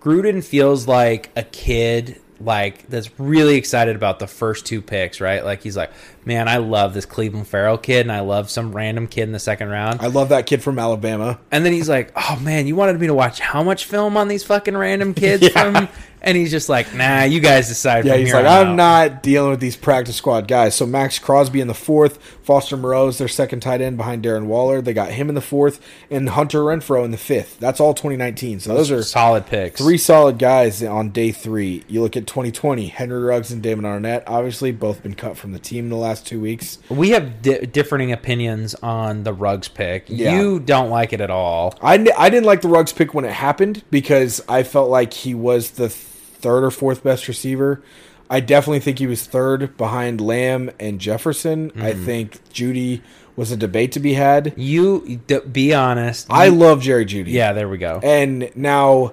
Gruden 0.00 0.42
feels 0.44 0.86
like 0.86 1.30
a 1.36 1.42
kid 1.42 2.20
like 2.40 2.88
that's 2.88 3.10
really 3.18 3.56
excited 3.56 3.96
about 3.96 4.18
the 4.18 4.26
first 4.26 4.66
two 4.66 4.80
picks, 4.80 5.20
right? 5.20 5.44
Like 5.44 5.62
he's 5.62 5.76
like, 5.76 5.90
man, 6.24 6.48
I 6.48 6.58
love 6.58 6.94
this 6.94 7.06
Cleveland 7.06 7.46
Ferrell 7.48 7.78
kid, 7.78 8.02
and 8.02 8.12
I 8.12 8.20
love 8.20 8.50
some 8.50 8.72
random 8.74 9.06
kid 9.06 9.22
in 9.22 9.32
the 9.32 9.38
second 9.38 9.68
round. 9.68 10.00
I 10.00 10.06
love 10.06 10.28
that 10.30 10.46
kid 10.46 10.62
from 10.62 10.78
Alabama. 10.78 11.38
And 11.50 11.64
then 11.64 11.72
he's 11.72 11.88
like, 11.88 12.12
"Oh 12.16 12.38
man, 12.42 12.66
you 12.66 12.76
wanted 12.76 13.00
me 13.00 13.06
to 13.06 13.14
watch 13.14 13.40
how 13.40 13.62
much 13.62 13.84
film 13.84 14.16
on 14.16 14.28
these 14.28 14.44
fucking 14.44 14.76
random 14.76 15.14
kids 15.14 15.42
Yeah. 15.54 15.72
from 15.72 15.88
and 16.22 16.36
he's 16.36 16.50
just 16.50 16.68
like, 16.68 16.92
"Nah, 16.94 17.22
you 17.22 17.40
guys 17.40 17.68
decide." 17.68 18.04
Yeah, 18.04 18.12
from 18.12 18.20
he's 18.20 18.34
like, 18.34 18.44
I'm 18.44 18.68
out." 18.68 18.74
not 18.76 19.22
dealing 19.22 19.50
with 19.50 19.60
these 19.60 19.76
practice 19.76 20.16
squad 20.16 20.46
guys. 20.48 20.74
So 20.74 20.84
Maxx 20.86 21.18
Crosby 21.18 21.60
in 21.62 21.68
the 21.68 21.72
fourth, 21.74 22.18
Foster 22.42 22.76
Moreau's 22.76 23.16
their 23.16 23.28
second 23.28 23.60
tight 23.60 23.80
end 23.80 23.96
behind 23.96 24.22
Darren 24.22 24.44
Waller. 24.44 24.82
They 24.82 24.92
got 24.92 25.12
him 25.12 25.28
in 25.30 25.34
the 25.34 25.40
fourth, 25.40 25.80
and 26.10 26.28
Hunter 26.28 26.58
Renfrow 26.60 27.04
in 27.06 27.10
the 27.10 27.16
fifth. 27.16 27.58
That's 27.58 27.80
all 27.80 27.94
2019. 27.94 28.60
So 28.60 28.74
those 28.74 28.90
are 28.90 29.02
solid 29.02 29.46
picks. 29.46 29.80
three 29.80 29.96
solid 29.96 30.38
guys 30.38 30.82
on 30.82 31.08
day 31.08 31.32
three. 31.32 31.84
You 31.88 32.02
look 32.02 32.16
at 32.18 32.26
2020, 32.26 32.88
Henry 32.88 33.20
Ruggs 33.22 33.50
and 33.50 33.62
Damon 33.62 33.86
Arnette. 33.86 34.24
Obviously, 34.26 34.72
both 34.72 35.02
been 35.02 35.14
cut 35.14 35.38
from 35.38 35.52
the 35.52 35.58
team 35.58 35.84
in 35.84 35.90
the 35.90 35.96
last 35.96 36.09
two 36.18 36.40
weeks. 36.40 36.78
We 36.88 37.10
have 37.10 37.40
di- 37.42 37.66
differing 37.66 38.10
opinions 38.10 38.74
on 38.76 39.22
the 39.22 39.32
Ruggs 39.32 39.68
pick. 39.68 40.06
Yeah. 40.08 40.40
You 40.40 40.58
don't 40.58 40.90
like 40.90 41.12
it 41.12 41.20
at 41.20 41.30
all. 41.30 41.78
I, 41.80 42.04
I 42.18 42.28
didn't 42.30 42.46
like 42.46 42.62
the 42.62 42.68
Ruggs 42.68 42.92
pick 42.92 43.14
when 43.14 43.24
it 43.24 43.32
happened 43.32 43.84
because 43.90 44.42
I 44.48 44.64
felt 44.64 44.90
like 44.90 45.12
he 45.14 45.34
was 45.34 45.70
the 45.72 45.88
third 45.88 46.64
or 46.64 46.70
fourth 46.72 47.04
best 47.04 47.28
receiver. 47.28 47.82
I 48.28 48.40
definitely 48.40 48.80
think 48.80 48.98
he 48.98 49.06
was 49.06 49.24
third 49.24 49.76
behind 49.76 50.20
Lamb 50.20 50.70
and 50.80 51.00
Jefferson. 51.00 51.70
I 51.76 51.92
Mm-hmm. 51.92 52.04
think 52.04 52.48
Jeudy 52.52 53.02
was 53.36 53.50
a 53.52 53.56
debate 53.56 53.92
to 53.92 54.00
be 54.00 54.14
had. 54.14 54.52
You 54.56 55.20
d- 55.26 55.40
be 55.40 55.72
honest. 55.74 56.26
I 56.30 56.46
You- 56.46 56.52
love 56.56 56.82
Jerry 56.82 57.04
Jeudy. 57.06 57.32
yeah, 57.32 57.52
there 57.52 57.68
we 57.68 57.78
go. 57.78 58.00
And 58.02 58.50
now 58.54 59.12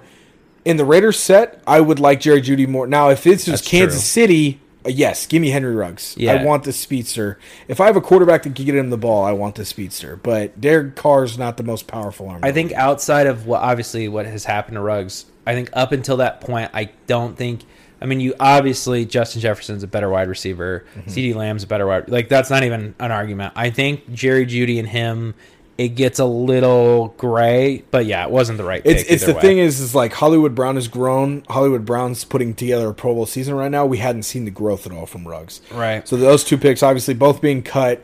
in 0.65 0.77
the 0.77 0.85
Raiders 0.85 1.17
set, 1.17 1.61
I 1.65 1.79
would 1.79 1.99
like 1.99 2.19
Jerry 2.19 2.41
Jeudy 2.41 2.67
more. 2.67 2.85
Now, 2.87 3.09
if 3.09 3.23
this 3.23 3.47
was 3.47 3.61
That's 3.61 3.67
Kansas 3.67 4.01
true. 4.01 4.21
City, 4.23 4.59
yes, 4.87 5.25
give 5.25 5.41
me 5.41 5.49
Henry 5.49 5.75
Ruggs. 5.75 6.15
Yeah. 6.17 6.33
I 6.33 6.43
want 6.43 6.63
the 6.63 6.73
speedster. 6.73 7.39
If 7.67 7.79
I 7.79 7.85
have 7.85 7.95
a 7.95 8.01
quarterback 8.01 8.43
that 8.43 8.55
can 8.55 8.65
get 8.65 8.75
him 8.75 8.89
the 8.89 8.97
ball, 8.97 9.23
I 9.23 9.31
want 9.31 9.55
the 9.55 9.65
speedster. 9.65 10.15
But 10.15 10.59
Derek 10.59 10.95
Carr's 10.95 11.37
not 11.37 11.57
the 11.57 11.63
most 11.63 11.87
powerful 11.87 12.29
arm. 12.29 12.41
I 12.43 12.51
think 12.51 12.71
outside 12.73 13.27
of 13.27 13.45
what 13.45 13.61
obviously 13.61 14.07
what 14.07 14.25
has 14.25 14.45
happened 14.45 14.75
to 14.75 14.81
Ruggs, 14.81 15.25
I 15.45 15.53
think 15.53 15.69
up 15.73 15.91
until 15.91 16.17
that 16.17 16.41
point, 16.41 16.71
I 16.73 16.91
don't 17.07 17.37
think. 17.37 17.63
I 17.99 18.05
mean, 18.05 18.19
you 18.19 18.35
obviously 18.39 19.05
Justin 19.05 19.41
Jefferson's 19.41 19.81
a 19.81 19.87
better 19.87 20.09
wide 20.09 20.27
receiver. 20.27 20.85
Mm-hmm. 20.95 21.09
CeeDee 21.09 21.35
Lamb's 21.35 21.63
a 21.63 21.67
better 21.67 21.87
wide. 21.87 22.09
Like 22.09 22.29
that's 22.29 22.49
not 22.49 22.63
even 22.63 22.93
an 22.99 23.11
argument. 23.11 23.53
I 23.55 23.71
think 23.71 24.13
Jerry 24.13 24.45
Jeudy 24.45 24.77
and 24.77 24.87
him, 24.87 25.33
it 25.77 25.89
gets 25.89 26.19
a 26.19 26.25
little 26.25 27.09
gray. 27.17 27.83
But 27.91 28.05
yeah, 28.05 28.23
it 28.23 28.31
wasn't 28.31 28.57
the 28.57 28.63
right. 28.63 28.81
It's 28.83 29.03
pick 29.03 29.11
it's 29.11 29.25
the 29.25 29.35
way. 29.35 29.41
thing 29.41 29.57
is 29.59 29.79
is 29.79 29.93
like 29.93 30.13
Hollywood 30.13 30.55
Brown 30.55 30.75
has 30.75 30.87
grown. 30.87 31.43
Hollywood 31.49 31.85
Brown's 31.85 32.23
putting 32.23 32.55
together 32.55 32.89
a 32.89 32.93
Pro 32.93 33.13
Bowl 33.13 33.25
season 33.25 33.53
right 33.53 33.69
now. 33.69 33.85
We 33.85 33.97
hadn't 33.97 34.23
seen 34.23 34.45
the 34.45 34.51
growth 34.51 34.87
at 34.87 34.91
all 34.91 35.05
from 35.05 35.27
Ruggs. 35.27 35.61
right? 35.71 36.07
So 36.07 36.17
those 36.17 36.43
two 36.43 36.57
picks, 36.57 36.81
obviously 36.81 37.13
both 37.13 37.41
being 37.41 37.61
cut, 37.61 38.03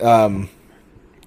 um, 0.00 0.50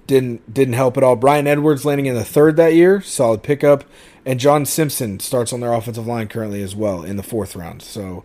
didn't 0.06 0.54
didn't 0.54 0.76
help 0.76 0.98
at 0.98 1.04
all. 1.04 1.16
Bryan 1.16 1.48
Edwards 1.48 1.84
landing 1.84 2.06
in 2.06 2.16
the 2.16 2.26
third 2.26 2.58
that 2.58 2.74
year, 2.74 3.02
solid 3.02 3.42
pickup, 3.42 3.86
and 4.24 4.40
John 4.40 4.66
Simpson 4.66 5.20
starts 5.20 5.52
on 5.52 5.62
their 5.62 5.74
offensive 5.74 6.06
line 6.06 6.28
currently 6.28 6.62
as 6.62 6.76
well 6.76 7.04
in 7.04 7.18
the 7.18 7.24
fourth 7.24 7.56
round. 7.56 7.82
So. 7.82 8.24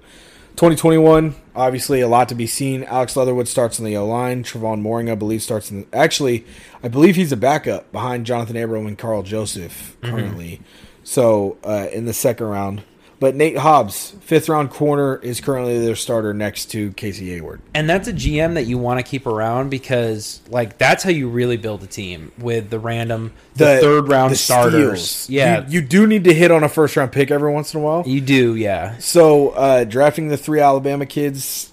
2021, 0.60 1.34
obviously 1.56 2.02
a 2.02 2.06
lot 2.06 2.28
to 2.28 2.34
be 2.34 2.46
seen. 2.46 2.84
Alex 2.84 3.16
Leatherwood 3.16 3.48
starts 3.48 3.78
on 3.78 3.86
the 3.86 3.96
O 3.96 4.06
line. 4.06 4.44
Tre'von 4.44 4.82
Moehrig, 4.82 5.10
I 5.10 5.14
believe, 5.14 5.42
starts 5.42 5.70
in. 5.70 5.86
The, 5.90 5.96
actually, 5.96 6.44
I 6.82 6.88
believe 6.88 7.16
he's 7.16 7.32
a 7.32 7.36
backup 7.38 7.90
behind 7.92 8.26
Jonathan 8.26 8.58
Abram 8.58 8.86
and 8.86 8.98
Karl 8.98 9.22
Joseph 9.22 9.96
currently. 10.02 10.60
So 11.02 11.56
uh, 11.64 11.86
in 11.90 12.04
the 12.04 12.12
second 12.12 12.48
round, 12.48 12.82
but 13.20 13.34
Nate 13.34 13.58
Hobbs, 13.58 14.12
fifth 14.20 14.48
round 14.48 14.70
corner, 14.70 15.16
is 15.16 15.40
currently 15.40 15.78
their 15.78 15.94
starter 15.94 16.32
next 16.34 16.66
to 16.70 16.90
Casey 16.92 17.28
Hayward. 17.30 17.60
And 17.74 17.88
that's 17.88 18.08
a 18.08 18.12
GM 18.12 18.54
that 18.54 18.64
you 18.64 18.78
want 18.78 18.98
to 18.98 19.02
keep 19.02 19.26
around 19.26 19.68
because, 19.68 20.40
like, 20.48 20.78
that's 20.78 21.04
how 21.04 21.10
you 21.10 21.28
really 21.28 21.58
build 21.58 21.82
a 21.82 21.86
team 21.86 22.32
with 22.38 22.70
the 22.70 22.78
random, 22.78 23.32
the, 23.54 23.78
third 23.80 24.08
round 24.08 24.32
the 24.32 24.36
starters. 24.36 25.06
steals. 25.06 25.30
Yeah, 25.30 25.66
you, 25.68 25.80
you 25.80 25.86
do 25.86 26.06
need 26.06 26.24
to 26.24 26.34
hit 26.34 26.50
on 26.50 26.64
a 26.64 26.68
first 26.68 26.96
round 26.96 27.12
pick 27.12 27.30
every 27.30 27.52
once 27.52 27.74
in 27.74 27.80
a 27.80 27.82
while. 27.82 28.02
you 28.06 28.20
do. 28.22 28.54
Yeah, 28.54 28.96
So 28.98 29.50
uh, 29.50 29.84
drafting 29.84 30.28
the 30.28 30.36
three 30.36 30.60
Alabama 30.60 31.04
kids, 31.04 31.69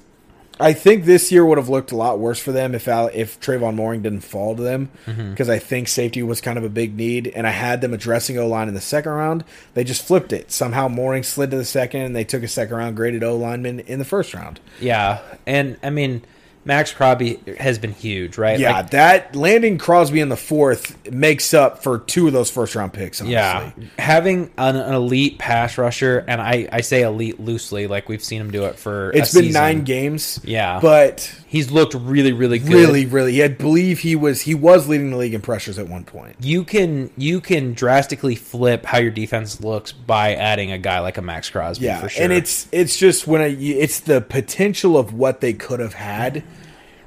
I 0.59 0.73
think 0.73 1.05
this 1.05 1.31
year 1.31 1.45
would 1.45 1.57
have 1.57 1.69
looked 1.69 1.91
a 1.91 1.95
lot 1.95 2.19
worse 2.19 2.39
for 2.39 2.51
them 2.51 2.73
if 2.73 2.87
Al- 2.87 3.11
if 3.13 3.39
Tre'von 3.39 3.75
Moehrig 3.75 4.01
didn't 4.03 4.21
fall 4.21 4.55
to 4.55 4.61
them 4.63 4.89
Mm-hmm. 5.05 5.31
because 5.31 5.49
I 5.49 5.59
think 5.59 5.87
safety 5.87 6.23
was 6.23 6.41
kind 6.41 6.57
of 6.57 6.63
a 6.63 6.69
big 6.69 6.95
need, 6.95 7.27
and 7.27 7.45
I 7.45 7.51
had 7.51 7.81
them 7.81 7.93
addressing 7.93 8.37
O 8.37 8.47
line 8.47 8.67
in 8.67 8.73
the 8.73 8.81
second 8.81 9.11
round. 9.11 9.43
They 9.73 9.83
just 9.83 10.05
flipped 10.05 10.33
it. 10.33 10.51
Somehow 10.51 10.87
Moehrig 10.87 11.25
slid 11.25 11.51
to 11.51 11.57
the 11.57 11.65
second, 11.65 12.01
and 12.01 12.15
they 12.15 12.23
took 12.23 12.43
a 12.43 12.47
second 12.47 12.75
round 12.75 12.95
graded 12.95 13.23
O 13.23 13.35
lineman 13.37 13.79
in 13.81 13.99
the 13.99 14.05
first 14.05 14.33
round. 14.33 14.59
yeah. 14.79 15.19
And 15.45 15.77
I 15.83 15.89
mean, 15.91 16.23
Maxx 16.67 16.91
Crosby 16.91 17.39
has 17.57 17.79
been 17.79 17.93
huge, 17.93 18.37
right? 18.37 18.59
Yeah, 18.59 18.73
Like, 18.73 18.89
that 18.91 19.35
landing 19.35 19.77
Crosby 19.77 20.19
in 20.19 20.27
the 20.29 20.37
fourth 20.37 21.09
makes 21.11 21.53
up 21.53 21.81
for 21.81 21.99
two 21.99 22.27
of 22.27 22.33
those 22.33 22.51
first 22.51 22.75
round 22.75 22.91
picks. 22.93 23.21
Honestly. 23.21 23.33
Yeah, 23.33 23.71
having 23.97 24.51
an, 24.57 24.75
an 24.75 24.93
elite 24.93 25.39
pass 25.39 25.77
rusher, 25.77 26.25
and 26.27 26.41
I, 26.41 26.67
I 26.71 26.81
say 26.81 27.01
elite 27.01 27.39
loosely, 27.39 27.87
like 27.87 28.09
we've 28.09 28.23
seen 28.23 28.41
him 28.41 28.51
do 28.51 28.65
it 28.65 28.75
for. 28.77 29.11
It's 29.11 29.33
been 29.33 29.45
season. 29.45 29.61
nine 29.61 29.83
games. 29.85 30.41
Yeah. 30.43 30.79
but 30.81 31.33
He's 31.49 31.71
looked 31.71 31.93
really, 31.93 32.33
really 32.33 32.59
good. 32.59 32.73
really, 32.73 33.05
really, 33.05 33.41
I 33.41 33.47
believe 33.47 33.99
he 33.99 34.17
was 34.17 34.41
he 34.41 34.53
was 34.53 34.89
leading 34.89 35.11
the 35.11 35.17
league 35.17 35.33
in 35.33 35.41
pressures 35.41 35.79
at 35.79 35.87
one 35.87 36.03
point. 36.03 36.35
you 36.41 36.63
can 36.65 37.09
you 37.15 37.39
can 37.39 37.73
drastically 37.73 38.35
flip 38.35 38.85
how 38.85 38.97
your 38.97 39.11
defense 39.11 39.61
looks 39.61 39.93
by 39.93 40.35
adding 40.35 40.73
a 40.73 40.77
guy 40.77 40.99
like 40.99 41.17
a 41.17 41.21
Maxx 41.21 41.49
Crosby. 41.49 41.85
Yeah, 41.85 42.01
for 42.01 42.09
sure. 42.09 42.23
and 42.23 42.33
it's 42.33 42.67
it's 42.73 42.97
just 42.97 43.27
when 43.27 43.39
I, 43.41 43.47
it's 43.47 44.01
the 44.01 44.19
potential 44.19 44.97
of 44.97 45.13
what 45.13 45.39
they 45.39 45.53
could 45.53 45.79
have 45.79 45.93
had. 45.93 46.43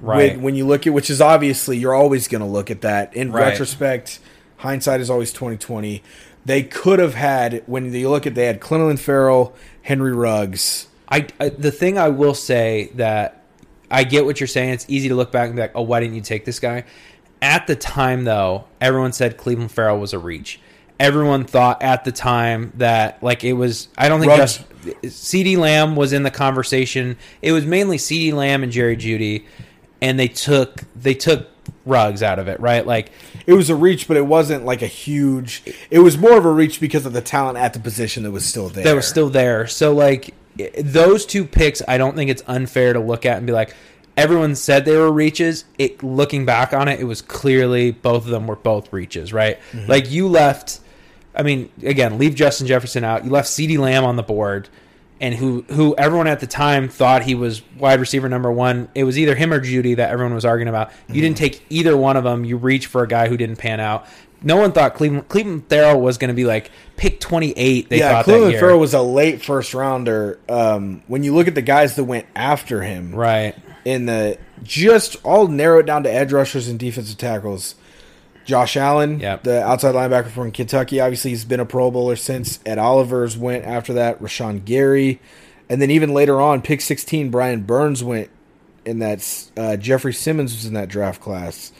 right. 0.00 0.32
When, 0.36 0.42
when 0.42 0.54
you 0.54 0.66
look 0.66 0.86
at 0.86 0.94
which 0.94 1.10
is 1.10 1.20
obviously 1.20 1.76
you're 1.76 1.94
always 1.94 2.26
going 2.26 2.40
to 2.40 2.46
look 2.48 2.70
at 2.70 2.80
that 2.80 3.14
in 3.14 3.32
Right. 3.32 3.48
retrospect. 3.50 4.20
Hindsight 4.56 5.00
is 5.02 5.10
always 5.10 5.32
twenty 5.34 5.58
twenty. 5.58 6.02
They 6.46 6.62
could 6.62 6.98
have 6.98 7.14
had 7.14 7.62
when 7.66 7.92
you 7.92 8.08
look 8.08 8.26
at 8.26 8.34
they 8.34 8.46
had 8.46 8.60
Clinton 8.60 8.96
Ferrell, 8.96 9.54
Henry 9.82 10.14
Ruggs. 10.14 10.88
I, 11.10 11.26
I 11.38 11.50
the 11.50 11.70
thing 11.70 11.98
I 11.98 12.08
will 12.08 12.32
say 12.34 12.90
that 12.94 13.39
I 13.90 14.04
get 14.04 14.24
what 14.24 14.40
you're 14.40 14.46
saying. 14.46 14.70
It's 14.70 14.86
easy 14.88 15.08
to 15.08 15.14
look 15.14 15.32
back 15.32 15.46
and 15.48 15.56
be 15.56 15.62
like, 15.62 15.72
"Oh, 15.74 15.82
why 15.82 16.00
didn't 16.00 16.14
you 16.14 16.20
take 16.20 16.44
this 16.44 16.60
guy?" 16.60 16.84
At 17.42 17.66
the 17.66 17.76
time, 17.76 18.24
though, 18.24 18.64
everyone 18.80 19.12
said 19.12 19.36
Cleveland 19.36 19.72
Ferrell 19.72 19.98
was 19.98 20.12
a 20.12 20.18
reach. 20.18 20.60
Everyone 20.98 21.44
thought 21.44 21.82
at 21.82 22.04
the 22.04 22.12
time 22.12 22.72
that 22.76 23.22
like 23.22 23.42
it 23.44 23.54
was. 23.54 23.88
I 23.96 24.08
don't 24.08 24.20
think 24.20 24.32
just 24.36 24.68
CeeDee 25.02 25.56
Lamb 25.56 25.96
was 25.96 26.12
in 26.12 26.22
the 26.22 26.30
conversation. 26.30 27.16
It 27.40 27.52
was 27.52 27.64
mainly 27.64 27.96
CeeDee 27.96 28.32
Lamb 28.34 28.62
and 28.62 28.70
Jerry 28.70 28.96
Jeudy, 28.96 29.46
and 30.02 30.18
they 30.18 30.28
took 30.28 30.84
they 30.94 31.14
took 31.14 31.48
Ruggs 31.86 32.22
out 32.22 32.38
of 32.38 32.48
it, 32.48 32.60
right? 32.60 32.86
Like 32.86 33.10
It 33.46 33.54
was 33.54 33.70
a 33.70 33.74
reach, 33.74 34.06
but 34.06 34.16
it 34.16 34.26
wasn't 34.26 34.64
like 34.64 34.82
a 34.82 34.86
huge. 34.86 35.62
It 35.90 36.00
was 36.00 36.18
more 36.18 36.36
of 36.36 36.44
a 36.44 36.52
reach 36.52 36.80
because 36.80 37.06
of 37.06 37.12
the 37.12 37.22
talent 37.22 37.58
at 37.58 37.72
the 37.72 37.80
position 37.80 38.22
that 38.24 38.30
was 38.30 38.44
still 38.44 38.68
there. 38.68 38.84
that 38.84 38.94
was 38.94 39.06
still 39.08 39.30
there. 39.30 39.66
So 39.66 39.94
like 39.94 40.34
those 40.78 41.27
two 41.27 41.45
picks, 41.45 41.82
I 41.87 41.99
don't 41.99 42.15
think 42.16 42.31
it's 42.31 42.43
unfair 42.47 42.93
to 42.93 43.01
look 43.01 43.27
at 43.27 43.37
and 43.39 43.47
be 43.47 43.53
like, 43.53 43.74
everyone 44.16 44.55
said 44.55 44.85
they 44.85 44.97
were 44.97 45.11
reaches. 45.12 45.65
It 45.78 46.03
looking 46.03 46.45
back 46.45 46.73
on 46.73 46.89
it, 46.89 47.01
it 47.01 47.05
was 47.05 47.23
clearly 47.23 47.91
both 47.91 48.24
of 48.24 48.31
them 48.31 48.47
were 48.47 48.57
both 48.57 48.93
reaches, 48.93 49.32
right? 49.32 49.59
Mm-hmm. 49.73 49.91
Like 49.91 50.11
you 50.11 50.28
left. 50.28 50.81
I 51.35 51.43
mean, 51.45 51.70
again, 51.82 52.19
leave 52.19 52.35
Justin 52.35 52.66
Jefferson 52.66 53.05
out. 53.05 53.24
You 53.24 53.31
left 53.31 53.49
CeeDee 53.49 53.78
Lamb 53.78 54.05
on 54.05 54.16
the 54.16 54.23
board, 54.23 54.69
and 55.20 55.32
who 55.35 55.62
who 55.69 55.95
everyone 55.97 56.27
at 56.27 56.41
the 56.41 56.47
time 56.49 56.89
thought 56.89 57.23
he 57.23 57.35
was 57.37 57.62
wide 57.78 58.01
receiver 58.01 58.28
number 58.28 58.51
one. 58.51 58.89
It 58.97 59.05
was 59.05 59.16
either 59.19 59.35
him 59.37 59.53
or 59.53 59.61
Jeudy 59.61 59.97
that 59.97 60.11
everyone 60.11 60.35
was 60.35 60.45
arguing 60.45 60.69
about. 60.69 60.91
You 61.09 61.23
didn't 61.23 61.37
Mm-hmm. 61.37 61.45
take 61.45 61.65
either 61.70 61.97
one 61.97 62.16
of 62.16 62.24
them. 62.24 62.45
You 62.45 62.57
reach 62.57 62.87
for 62.89 63.03
a 63.05 63.09
guy 63.09 63.28
who 63.28 63.37
didn't 63.37 63.57
pan 63.57 63.78
out. 63.78 64.07
No 64.42 64.56
one 64.56 64.72
thought 64.72 64.94
Cleveland 64.94 65.28
Cleveland 65.28 65.66
Ferrell 65.68 66.00
was 66.00 66.16
going 66.18 66.28
to 66.28 66.34
be 66.34 66.44
like 66.44 66.70
pick 66.96 67.20
twenty 67.20 67.52
eight. 67.56 67.88
They 67.90 67.98
yeah, 67.98 68.10
thought 68.12 68.26
that 68.26 68.32
Cleveland. 68.32 68.58
Ferrell 68.58 68.80
was 68.80 68.94
a 68.94 69.02
late 69.02 69.42
first 69.42 69.74
rounder. 69.74 70.38
Um, 70.48 71.02
when 71.08 71.22
you 71.24 71.34
look 71.34 71.46
at 71.48 71.54
the 71.54 71.62
guys 71.62 71.96
that 71.96 72.04
went 72.04 72.26
after 72.34 72.82
him, 72.82 73.14
Right. 73.14 73.54
in 73.84 74.06
the 74.06 74.38
just 74.62 75.16
all 75.24 75.46
narrowed 75.48 75.86
down 75.86 76.04
to 76.04 76.12
edge 76.12 76.32
rushers 76.32 76.68
and 76.68 76.78
defensive 76.78 77.18
tackles. 77.18 77.74
Josh 78.46 78.76
Allen, 78.76 79.20
Yep. 79.20 79.42
the 79.44 79.62
outside 79.62 79.94
linebacker 79.94 80.28
from 80.30 80.50
Kentucky, 80.50 80.98
obviously 80.98 81.30
he's 81.30 81.44
been 81.44 81.60
a 81.60 81.66
Pro 81.66 81.90
Bowler 81.90 82.16
since. 82.16 82.58
Ed 82.64 82.78
Oliver's 82.78 83.36
went 83.36 83.64
after 83.66 83.92
that. 83.92 84.20
Rashan 84.20 84.64
Gary, 84.64 85.20
and 85.68 85.80
then 85.80 85.90
even 85.90 86.14
later 86.14 86.40
on, 86.40 86.62
pick 86.62 86.80
sixteen, 86.80 87.30
Brian 87.30 87.60
Burns 87.60 88.02
went 88.02 88.30
in 88.86 88.98
that. 89.00 89.22
Uh, 89.56 89.76
Jeffrey 89.76 90.14
Simmons 90.14 90.54
was 90.54 90.64
in 90.64 90.72
that 90.74 90.88
draft 90.88 91.20
class. 91.20 91.70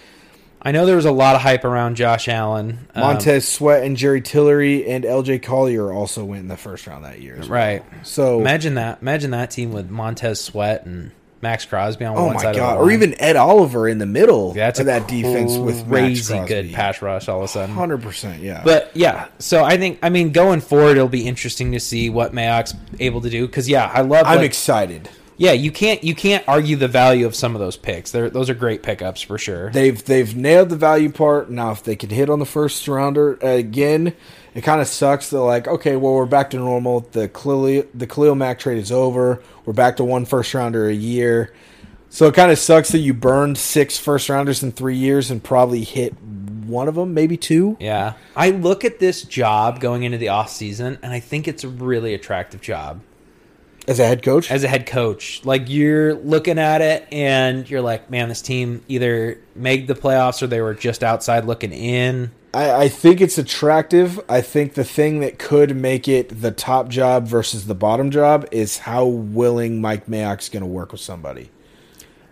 I 0.63 0.73
know 0.73 0.85
there 0.87 0.97
was 0.97 1.07
a 1.07 1.13
lot 1.13 1.37
of 1.37 1.43
hype 1.43 1.65
around 1.65 1.95
Josh 1.97 2.29
Allen. 2.29 2.87
Um, 2.95 3.01
Montez 3.03 3.49
Sweat 3.49 3.83
and 3.83 3.97
Jerry 3.97 4.21
Tillery 4.21 4.87
and 4.89 5.05
L.J. 5.07 5.39
Collier 5.39 5.91
also 5.93 6.25
went 6.25 6.41
in 6.43 6.49
the 6.49 6.57
first 6.57 6.87
round 6.87 7.05
that 7.05 7.21
year. 7.21 7.37
well. 7.41 7.49
right. 7.49 7.85
So 8.03 8.41
Imagine 8.41 8.75
that. 8.75 9.01
Imagine 9.01 9.31
that 9.31 9.51
team 9.51 9.73
with 9.73 9.89
Montez 9.91 10.39
Sweat 10.41 10.85
and 10.85 11.13
Maxx 11.43 11.65
Crosby 11.65 12.05
on 12.05 12.15
Oh 12.19 12.25
one 12.27 12.35
my 12.35 12.43
side 12.43 12.57
god! 12.57 12.73
of 12.75 12.79
the 12.81 12.85
Or 12.85 12.91
even 12.91 13.19
Ed 13.19 13.37
Oliver 13.37 13.89
in 13.89 13.97
the 13.97 14.05
middle 14.05 14.53
that's 14.53 14.79
of 14.79 14.85
that 14.87 15.09
defense 15.09 15.57
with 15.57 15.89
crazy 15.89 16.39
good 16.47 16.71
pass 16.75 17.01
rush 17.01 17.31
all 17.31 17.39
of 17.39 17.45
a 17.45 17.49
sudden. 17.49 17.75
Hundred 17.75 18.03
percent, 18.03 18.43
yeah. 18.43 18.61
But 18.63 18.91
yeah, 18.95 19.29
so 19.39 19.65
I 19.65 19.79
think 19.79 20.01
I 20.03 20.11
mean 20.11 20.33
going 20.33 20.61
forward 20.61 20.99
it'll 20.99 21.09
be 21.09 21.27
interesting 21.27 21.73
to 21.73 21.81
see 21.81 22.11
what 22.11 22.33
Mayock's 22.33 22.75
able 22.99 23.23
to 23.23 23.31
do 23.31 23.47
because 23.47 23.71
yeah, 23.71 23.91
I 23.91 24.03
love. 24.03 24.27
I'm 24.27 24.37
like- 24.39 24.47
excited. 24.47 25.09
Yeah, 25.41 25.53
you 25.53 25.73
can't 25.73 26.05
you 26.05 26.15
can't 26.15 26.47
argue 26.47 26.77
the 26.77 26.87
value 26.87 27.25
of 27.25 27.35
some 27.35 27.55
of 27.55 27.63
those 27.63 27.79
picks. 27.79 28.11
They're, 28.11 28.29
those 28.29 28.51
are 28.51 28.55
great 28.55 28.83
pickups 28.83 29.23
for 29.23 29.39
sure. 29.39 29.71
They've 29.71 30.05
they've 30.05 30.37
nailed 30.37 30.69
the 30.69 30.77
value 30.77 31.11
part. 31.11 31.51
Now, 31.51 31.71
if 31.71 31.83
they 31.83 31.97
can 31.97 32.11
hit 32.11 32.29
on 32.29 32.41
the 32.41 32.45
first 32.45 32.87
rounder 32.87 33.39
again, 33.41 34.13
it 34.55 34.61
kind 34.61 34.83
of 34.83 34.87
sucks 34.87 35.31
that 35.31 35.41
like 35.41 35.67
okay, 35.67 35.97
well 35.97 36.13
we're 36.13 36.27
back 36.27 36.51
to 36.51 36.59
normal. 36.59 37.01
The 37.13 37.27
Khalil 37.27 37.85
the 37.95 38.07
Khalil 38.07 38.35
Mack 38.35 38.59
trade 38.59 38.77
is 38.77 38.93
over. 38.93 39.43
We're 39.65 39.73
back 39.73 39.97
to 39.97 40.05
one 40.05 40.27
first 40.27 40.53
rounder 40.53 40.87
a 40.87 40.95
year. 40.95 41.55
So 42.11 42.27
it 42.27 42.35
kind 42.35 42.53
of 42.53 42.59
sucks 42.59 42.91
that 42.91 42.99
you 42.99 43.15
burned 43.15 43.57
six 43.57 43.97
first 43.97 44.29
rounders 44.29 44.63
in 44.63 44.73
three 44.73 44.97
years 44.97 45.31
and 45.31 45.43
probably 45.43 45.85
hit 45.85 46.21
one 46.21 46.87
of 46.87 46.97
them, 46.97 47.15
maybe 47.15 47.39
two. 47.39 47.79
Yeah. 47.81 48.13
I 48.37 48.51
look 48.51 48.85
at 48.85 48.99
this 48.99 49.23
job 49.23 49.81
going 49.81 50.03
into 50.03 50.19
the 50.19 50.29
off 50.29 50.51
season, 50.51 50.99
and 51.03 51.13
I 51.13 51.21
think 51.21 51.49
it's 51.49 51.65
a 51.65 51.69
really 51.69 52.13
attractive 52.13 52.61
job 52.61 53.01
As 53.91 53.99
a 53.99 54.07
head 54.07 54.23
coach, 54.23 54.53
as 54.53 54.63
a 54.63 54.69
head 54.69 54.87
coach. 54.87 55.45
Like 55.45 55.69
you're 55.69 56.15
looking 56.15 56.61
at 56.61 56.81
it, 56.81 57.09
and 57.11 57.69
you're 57.69 57.81
like, 57.81 58.09
man, 58.09 58.29
this 58.29 58.41
team 58.41 58.85
either 58.87 59.39
made 59.57 59.89
the 59.89 59.95
playoffs 59.95 60.41
or 60.43 60.47
they 60.47 60.61
were 60.61 60.75
just 60.75 61.03
outside 61.03 61.45
looking 61.45 61.73
in. 61.73 62.31
I, 62.55 62.85
I 62.85 62.89
think 62.89 63.21
it's 63.21 63.37
attractive. 63.37 64.21
I 64.29 64.43
think 64.43 64.75
the 64.75 64.85
thing 64.85 65.19
that 65.21 65.41
could 65.41 65.75
make 65.75 66.07
it 66.07 66.41
the 66.41 66.53
top 66.53 66.89
job 66.89 67.27
versus 67.27 67.67
the 67.67 67.75
bottom 67.75 68.13
job 68.13 68.47
is 68.53 68.79
how 68.79 69.07
willing 69.07 69.81
Mike 69.81 70.07
Mayock's 70.07 70.49
going 70.49 70.63
to 70.63 70.69
work 70.69 70.93
with 70.93 71.01
somebody. 71.01 71.51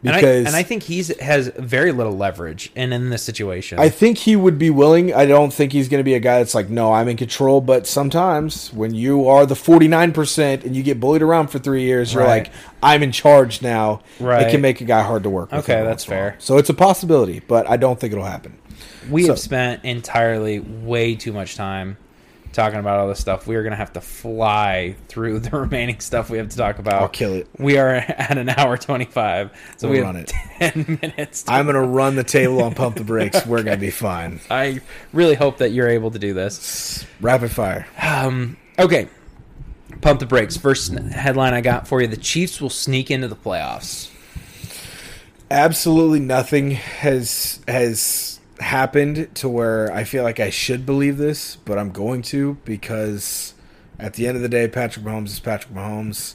And 0.04 0.12
I, 0.12 0.20
Because 0.20 0.46
and 0.46 0.54
I 0.54 0.62
think 0.62 0.84
he's 0.84 1.16
has 1.20 1.48
very 1.56 1.90
little 1.90 2.16
leverage 2.16 2.70
in 2.76 2.92
in 2.92 3.10
this 3.10 3.22
situation. 3.22 3.78
I 3.80 3.88
think 3.88 4.18
he 4.18 4.36
would 4.36 4.58
be 4.58 4.70
willing. 4.70 5.12
I 5.12 5.26
don't 5.26 5.52
think 5.52 5.72
he's 5.72 5.88
going 5.88 5.98
to 5.98 6.04
be 6.04 6.14
a 6.14 6.20
guy 6.20 6.38
that's 6.38 6.54
like, 6.54 6.68
no, 6.68 6.92
I'm 6.92 7.08
in 7.08 7.16
control. 7.16 7.60
But 7.60 7.86
sometimes 7.86 8.72
when 8.72 8.94
you 8.94 9.26
are 9.28 9.44
the 9.44 9.56
49% 9.56 10.64
and 10.64 10.76
you 10.76 10.82
get 10.82 11.00
bullied 11.00 11.22
around 11.22 11.48
for 11.48 11.58
three 11.58 11.82
years, 11.82 12.14
you're 12.14 12.24
like, 12.24 12.52
I'm 12.82 13.02
in 13.02 13.10
charge 13.10 13.60
now. 13.60 14.02
Right. 14.20 14.46
It 14.46 14.50
can 14.50 14.60
make 14.60 14.80
a 14.80 14.84
guy 14.84 15.02
hard 15.02 15.24
to 15.24 15.30
work 15.30 15.50
with. 15.50 15.64
Okay, 15.64 15.82
that's 15.82 16.06
once 16.06 16.06
in 16.06 16.12
a 16.12 16.16
while. 16.16 16.30
fair. 16.30 16.40
So 16.40 16.58
it's 16.58 16.70
a 16.70 16.74
possibility, 16.74 17.40
but 17.40 17.68
I 17.68 17.76
don't 17.76 17.98
think 17.98 18.12
it'll 18.12 18.24
happen. 18.24 18.56
we 19.10 19.22
so- 19.22 19.30
have 19.30 19.40
spent 19.40 19.84
entirely 19.84 20.60
way 20.60 21.16
too 21.16 21.32
much 21.32 21.56
time 21.56 21.96
talking 22.52 22.78
about 22.80 22.98
all 22.98 23.08
this 23.08 23.20
stuff. 23.20 23.46
We 23.46 23.56
are 23.56 23.62
going 23.62 23.72
to 23.72 23.76
have 23.76 23.92
to 23.94 24.00
fly 24.00 24.96
through 25.08 25.40
the 25.40 25.50
remaining 25.58 26.00
stuff 26.00 26.30
we 26.30 26.38
have 26.38 26.48
to 26.48 26.56
talk 26.56 26.78
about. 26.78 27.02
I'll 27.02 27.08
kill 27.08 27.34
it. 27.34 27.48
We 27.58 27.78
are 27.78 27.90
at 27.94 28.36
an 28.38 28.48
hour 28.48 28.76
25. 28.76 29.50
So 29.76 29.88
We'll 29.88 29.98
we 29.98 30.02
run 30.02 30.14
have 30.16 30.24
it. 30.24 30.74
10 30.74 30.98
minutes. 31.02 31.44
I'm 31.48 31.66
going 31.66 31.74
to 31.76 31.82
run 31.82 32.16
the 32.16 32.24
table 32.24 32.62
on 32.62 32.74
Pump 32.74 32.96
the 32.96 33.04
Brakes. 33.04 33.44
We're 33.46 33.62
going 33.62 33.76
to 33.78 33.80
be 33.80 33.90
fine. 33.90 34.40
I 34.50 34.80
really 35.12 35.34
hope 35.34 35.58
that 35.58 35.70
you're 35.72 35.88
able 35.88 36.10
to 36.10 36.18
do 36.18 36.34
this. 36.34 37.06
Rapid 37.20 37.50
fire. 37.50 37.86
Um, 38.02 38.56
okay. 38.78 39.08
Pump 40.00 40.20
the 40.20 40.26
brakes. 40.26 40.56
First 40.56 40.92
headline 40.92 41.54
I 41.54 41.60
got 41.60 41.88
for 41.88 42.00
you 42.00 42.06
the 42.06 42.16
Chiefs 42.16 42.60
will 42.60 42.70
sneak 42.70 43.10
into 43.10 43.26
the 43.26 43.34
playoffs. 43.36 44.10
absolutely 45.50 46.20
nothing 46.20 46.72
has 46.72 47.60
has 47.66 48.37
happened 48.60 49.34
to 49.36 49.48
where 49.48 49.92
I 49.92 50.04
feel 50.04 50.24
like 50.24 50.40
I 50.40 50.50
should 50.50 50.84
believe 50.84 51.16
this, 51.16 51.56
but 51.56 51.78
I'm 51.78 51.90
going 51.90 52.22
to 52.22 52.58
because 52.64 53.54
at 53.98 54.14
the 54.14 54.26
end 54.26 54.36
of 54.36 54.42
the 54.42 54.48
day, 54.48 54.68
Patrick 54.68 55.04
Mahomes 55.04 55.28
is 55.28 55.40
Patrick 55.40 55.74
Mahomes, 55.74 56.34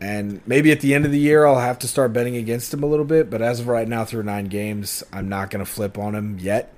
and 0.00 0.40
maybe 0.46 0.70
at 0.70 0.80
the 0.80 0.94
end 0.94 1.04
of 1.04 1.12
the 1.12 1.18
year 1.18 1.46
I'll 1.46 1.60
have 1.60 1.78
to 1.80 1.88
start 1.88 2.12
betting 2.12 2.36
against 2.36 2.72
him 2.72 2.82
a 2.82 2.86
little 2.86 3.04
bit. 3.04 3.30
But 3.30 3.42
as 3.42 3.60
of 3.60 3.68
right 3.68 3.88
now, 3.88 4.04
through 4.04 4.22
nine 4.24 4.46
games, 4.46 5.02
I'm 5.12 5.28
not 5.28 5.50
going 5.50 5.64
to 5.64 5.70
flip 5.70 5.98
on 5.98 6.14
him 6.14 6.38
yet. 6.38 6.72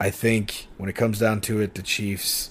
I 0.00 0.10
think 0.10 0.68
when 0.76 0.88
it 0.88 0.94
comes 0.94 1.18
down 1.18 1.40
to 1.42 1.60
it, 1.60 1.74
the 1.74 1.82
Chiefs 1.82 2.50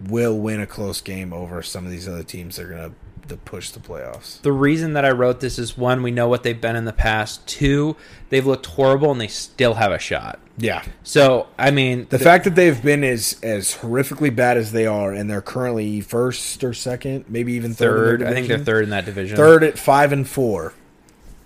will 0.00 0.38
win 0.38 0.60
a 0.60 0.66
close 0.66 1.00
game 1.00 1.32
over 1.32 1.62
some 1.62 1.84
of 1.84 1.90
these 1.90 2.08
other 2.08 2.22
teams 2.22 2.56
They're 2.56 2.68
going 2.68 2.90
to 2.90 2.96
to 3.30 3.36
push 3.36 3.70
the 3.70 3.80
playoffs. 3.80 4.40
The 4.42 4.52
reason 4.52 4.92
that 4.92 5.04
I 5.04 5.10
wrote 5.10 5.40
this 5.40 5.58
is 5.58 5.76
one, 5.76 6.02
we 6.02 6.10
know 6.10 6.28
what 6.28 6.42
they've 6.42 6.60
been 6.60 6.76
in 6.76 6.84
the 6.84 6.92
past. 6.92 7.46
Two, 7.46 7.96
they've 8.28 8.46
looked 8.46 8.66
horrible 8.66 9.10
and 9.10 9.20
they 9.20 9.26
still 9.28 9.74
have 9.74 9.90
a 9.90 9.98
shot. 9.98 10.38
Yeah, 10.58 10.84
So, 11.04 11.46
I 11.58 11.70
mean, 11.70 12.06
The 12.10 12.18
fact 12.18 12.44
that 12.44 12.54
they've 12.54 12.82
been 12.82 13.02
as 13.02 13.38
as 13.42 13.76
horrifically 13.76 14.34
bad 14.34 14.58
as 14.58 14.72
they 14.72 14.86
are, 14.86 15.10
and 15.10 15.30
they're 15.30 15.40
currently 15.40 16.02
first 16.02 16.62
or 16.62 16.74
second, 16.74 17.24
maybe 17.28 17.54
even 17.54 17.72
third. 17.72 18.20
third, 18.20 18.28
I 18.28 18.34
think 18.34 18.48
they're 18.48 18.58
third 18.58 18.84
in 18.84 18.90
that 18.90 19.06
division. 19.06 19.38
Third 19.38 19.64
at 19.64 19.78
five 19.78 20.12
and 20.12 20.28
four. 20.28 20.74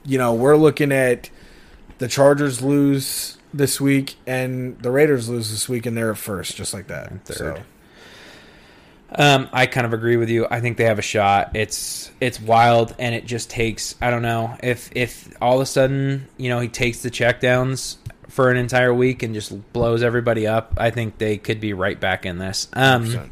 You 0.05 0.19
know, 0.19 0.35
we're 0.35 0.57
looking 0.57 0.91
at 0.91 1.31
the 1.99 2.09
Chargers 2.09 2.61
lose 2.61 3.39
this 3.53 3.81
week, 3.81 4.17
and 4.27 4.77
the 4.81 4.91
Raiders 4.91 5.29
lose 5.29 5.51
this 5.53 5.69
week, 5.69 5.87
and 5.87 5.97
they're 5.97 6.11
at 6.11 6.19
first, 6.19 6.57
just 6.57 6.75
like 6.75 6.89
that. 6.89 7.13
third. 7.25 7.37
So 7.37 7.63
Um, 9.17 9.49
I 9.53 9.67
kind 9.67 9.87
of 9.87 9.93
agree 9.93 10.17
with 10.17 10.29
you. 10.29 10.47
I 10.51 10.61
think 10.61 10.77
they 10.77 10.85
have 10.85 10.99
a 10.99 11.03
shot. 11.03 11.53
It's 11.55 12.11
it's 12.21 12.41
wild, 12.41 12.95
and 12.99 13.15
it 13.15 13.27
just 13.27 13.49
takes. 13.49 13.95
I 14.01 14.11
don't 14.11 14.23
know 14.23 14.57
if 14.63 14.91
if 14.95 15.33
all 15.41 15.57
of 15.57 15.61
a 15.61 15.67
sudden 15.67 16.29
you 16.37 16.49
know 16.49 16.61
he 16.61 16.69
takes 16.69 17.03
the 17.03 17.11
checkdowns 17.11 17.97
for 18.29 18.51
an 18.51 18.57
entire 18.57 18.93
week 18.93 19.23
and 19.23 19.35
just 19.35 19.73
blows 19.73 20.03
everybody 20.03 20.47
up. 20.47 20.75
I 20.77 20.91
think 20.91 21.19
they 21.19 21.39
could 21.39 21.61
be 21.61 21.73
right 21.73 21.99
back 21.99 22.27
in 22.27 22.39
this. 22.39 22.69
Um, 22.73 23.31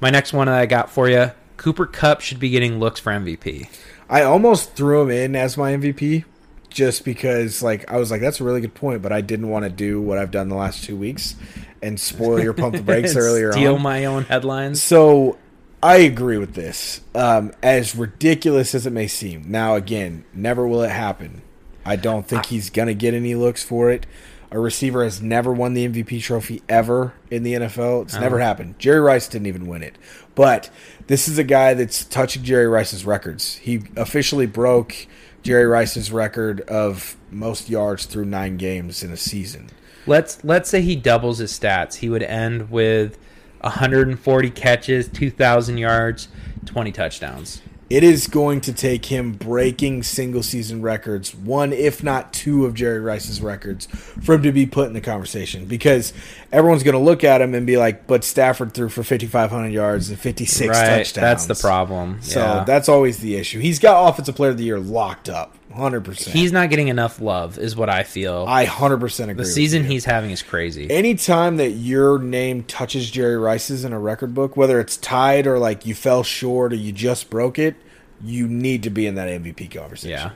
my 0.00 0.10
next 0.10 0.32
one 0.32 0.46
that 0.46 0.58
I 0.58 0.66
got 0.66 0.90
for 0.90 1.08
you: 1.08 1.32
Cooper 1.56 1.86
Kupp 1.86 2.20
should 2.20 2.38
be 2.38 2.50
getting 2.50 2.78
looks 2.78 3.00
for 3.00 3.10
MVP. 3.10 3.68
I 4.08 4.22
almost 4.22 4.74
threw 4.74 5.02
him 5.02 5.10
in 5.10 5.36
as 5.36 5.56
my 5.56 5.72
MVP 5.72 6.24
just 6.70 7.04
because 7.04 7.62
like 7.62 7.90
I 7.90 7.96
was 7.96 8.10
like 8.12 8.20
that's 8.20 8.40
a 8.40 8.44
really 8.44 8.60
good 8.60 8.74
point, 8.74 9.02
but 9.02 9.12
I 9.12 9.20
didn't 9.20 9.48
want 9.48 9.64
to 9.64 9.70
do 9.70 10.00
what 10.00 10.18
I've 10.18 10.30
done 10.30 10.48
the 10.48 10.54
last 10.54 10.84
two 10.84 10.96
weeks 10.96 11.34
and 11.82 11.98
spoil 11.98 12.42
your 12.42 12.52
pump 12.52 12.74
the 12.74 12.82
brakes 12.82 13.16
earlier 13.16 13.52
Steal 13.52 13.76
on. 13.76 13.82
my 13.82 14.04
own 14.04 14.24
headlines. 14.24 14.82
So 14.82 15.38
I 15.82 15.96
agree 15.98 16.38
with 16.38 16.54
this. 16.54 17.00
Um, 17.14 17.52
as 17.62 17.94
ridiculous 17.94 18.74
as 18.74 18.86
it 18.86 18.92
may 18.92 19.06
seem. 19.06 19.44
Now 19.46 19.74
again, 19.74 20.24
never 20.34 20.66
will 20.66 20.82
it 20.82 20.90
happen. 20.90 21.42
I 21.84 21.96
don't 21.96 22.26
think 22.26 22.46
he's 22.46 22.70
gonna 22.70 22.94
get 22.94 23.14
any 23.14 23.34
looks 23.34 23.62
for 23.62 23.90
it. 23.90 24.06
A 24.50 24.58
receiver 24.58 25.04
has 25.04 25.20
never 25.20 25.52
won 25.52 25.74
the 25.74 25.86
MVP 25.86 26.22
trophy 26.22 26.62
ever 26.70 27.12
in 27.30 27.42
the 27.42 27.52
NFL. 27.52 28.04
It's 28.04 28.14
never 28.14 28.38
happened. 28.38 28.78
Jerry 28.78 29.00
Rice 29.00 29.28
didn't 29.28 29.46
even 29.46 29.66
win 29.66 29.82
it. 29.82 29.96
But 30.34 30.70
this 31.06 31.28
is 31.28 31.36
a 31.36 31.44
guy 31.44 31.74
that's 31.74 32.04
touching 32.04 32.44
Jerry 32.44 32.66
Rice's 32.66 33.04
records. 33.04 33.56
He 33.56 33.82
officially 33.94 34.46
broke 34.46 35.06
Jerry 35.42 35.66
Rice's 35.66 36.10
record 36.10 36.62
of 36.62 37.16
most 37.30 37.68
yards 37.68 38.06
through 38.06 38.24
nine 38.24 38.56
games 38.56 39.02
in 39.02 39.12
a 39.12 39.16
season. 39.18 39.68
Let's 40.08 40.42
let's 40.44 40.68
say 40.68 40.80
he 40.80 40.96
doubles 40.96 41.38
his 41.38 41.52
stats. 41.56 41.96
He 41.96 42.08
would 42.08 42.22
end 42.22 42.70
with 42.70 43.18
140 43.60 44.50
catches, 44.50 45.08
2,000 45.08 45.78
yards, 45.78 46.28
20 46.66 46.92
touchdowns. 46.92 47.62
it 47.90 48.04
is 48.04 48.26
going 48.26 48.60
to 48.60 48.72
take 48.72 49.06
him 49.06 49.32
breaking 49.32 50.02
single 50.02 50.42
season 50.42 50.82
records, 50.82 51.34
one 51.34 51.72
if 51.72 52.02
not 52.02 52.32
two 52.34 52.66
of 52.66 52.74
Jerry 52.74 53.00
Rice's 53.00 53.40
records, 53.40 53.86
for 53.86 54.34
him 54.34 54.42
to 54.42 54.52
be 54.52 54.66
put 54.66 54.88
in 54.88 54.92
the 54.92 55.00
conversation. 55.00 55.64
Because 55.64 56.12
everyone's 56.52 56.82
going 56.82 56.94
to 56.94 57.00
look 57.00 57.24
at 57.24 57.40
him 57.40 57.54
and 57.54 57.66
be 57.66 57.78
like, 57.78 58.06
"But 58.06 58.24
Stafford 58.24 58.74
threw 58.74 58.88
for 58.88 59.02
fifty 59.02 59.26
five 59.26 59.50
hundred 59.50 59.72
yards 59.72 60.10
and 60.10 60.18
fifty 60.18 60.44
six 60.44 60.76
right, 60.76 60.98
touchdowns." 60.98 61.14
that's 61.14 61.46
the 61.46 61.54
problem. 61.54 62.20
So 62.20 62.40
yeah. 62.40 62.64
that's 62.64 62.88
always 62.88 63.18
the 63.18 63.36
issue. 63.36 63.58
He's 63.60 63.78
got 63.78 64.08
offensive 64.08 64.36
player 64.36 64.50
of 64.50 64.58
the 64.58 64.64
year 64.64 64.78
locked 64.78 65.28
up, 65.30 65.54
hundred 65.72 66.04
percent. 66.04 66.36
he's 66.36 66.52
not 66.52 66.70
getting 66.70 66.88
enough 66.88 67.20
love, 67.20 67.58
is 67.58 67.76
what 67.76 67.88
I 67.88 68.02
feel. 68.02 68.44
I 68.48 68.64
hundred 68.64 69.00
percent 69.00 69.30
agree. 69.30 69.44
the 69.44 69.50
season 69.50 69.84
he's 69.84 70.04
having 70.04 70.30
is 70.30 70.42
crazy. 70.42 70.90
Anytime 70.90 71.56
that 71.58 71.70
your 71.70 72.18
name 72.18 72.64
touches 72.64 73.10
Jerry 73.10 73.36
Rice's 73.36 73.84
in 73.84 73.92
a 73.92 73.98
record 73.98 74.34
book, 74.34 74.56
whether 74.56 74.80
it's 74.80 74.96
tied 74.96 75.46
or 75.46 75.58
like 75.58 75.86
you 75.86 75.94
fell 75.94 76.22
short 76.22 76.72
or 76.72 76.76
you 76.76 76.92
just 76.92 77.30
broke 77.30 77.58
it, 77.58 77.76
you 78.22 78.48
need 78.48 78.82
to 78.84 78.90
be 78.90 79.06
in 79.06 79.14
that 79.16 79.28
MVP 79.28 79.70
conversation. 79.70 80.10
yeah. 80.10 80.32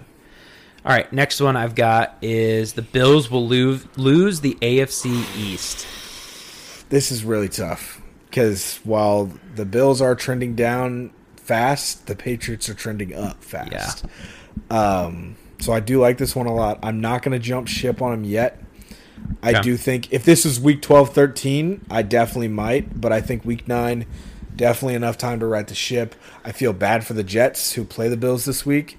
All 0.84 0.90
right, 0.92 1.12
next 1.12 1.40
one 1.40 1.54
I've 1.56 1.76
got 1.76 2.16
is 2.22 2.72
the 2.72 2.82
Bills 2.82 3.30
will 3.30 3.46
lose 3.46 3.86
lose 3.96 4.40
the 4.40 4.54
AFC 4.60 5.24
East. 5.36 5.86
This 6.88 7.12
is 7.12 7.24
really 7.24 7.48
tough 7.48 8.02
because 8.28 8.80
while 8.82 9.30
the 9.54 9.64
Bills 9.64 10.02
are 10.02 10.16
trending 10.16 10.56
down 10.56 11.12
fast, 11.36 12.09
the 12.09 12.16
Patriots 12.16 12.68
are 12.68 12.74
trending 12.74 13.14
up 13.14 13.44
fast. 13.44 14.04
Um, 14.70 15.36
so 15.60 15.72
I 15.72 15.80
do 15.80 16.00
like 16.00 16.18
this 16.18 16.34
one 16.34 16.46
a 16.46 16.54
lot. 16.54 16.78
I'm 16.82 17.00
not 17.00 17.22
going 17.22 17.32
to 17.32 17.38
jump 17.38 17.68
ship 17.68 18.02
on 18.02 18.10
them 18.10 18.24
yet. 18.24 18.60
I 19.42 19.50
Yeah. 19.50 19.60
do 19.62 19.76
think 19.76 20.12
if 20.12 20.24
this 20.24 20.44
is 20.44 20.60
week 20.60 20.82
12, 20.82 21.14
13, 21.14 21.82
I 21.90 22.02
definitely 22.02 22.48
might, 22.48 23.00
but 23.00 23.12
I 23.12 23.20
think 23.20 23.44
week 23.44 23.68
9, 23.68 24.04
definitely 24.56 24.94
enough 24.94 25.16
time 25.18 25.40
to 25.40 25.46
right 25.46 25.66
the 25.66 25.74
ship. 25.74 26.14
I 26.44 26.52
feel 26.52 26.72
bad 26.72 27.04
for 27.06 27.14
the 27.14 27.22
Jets 27.24 27.72
who 27.72 27.84
play 27.84 28.08
the 28.08 28.16
Bills 28.16 28.44
this 28.44 28.66
week. 28.66 28.98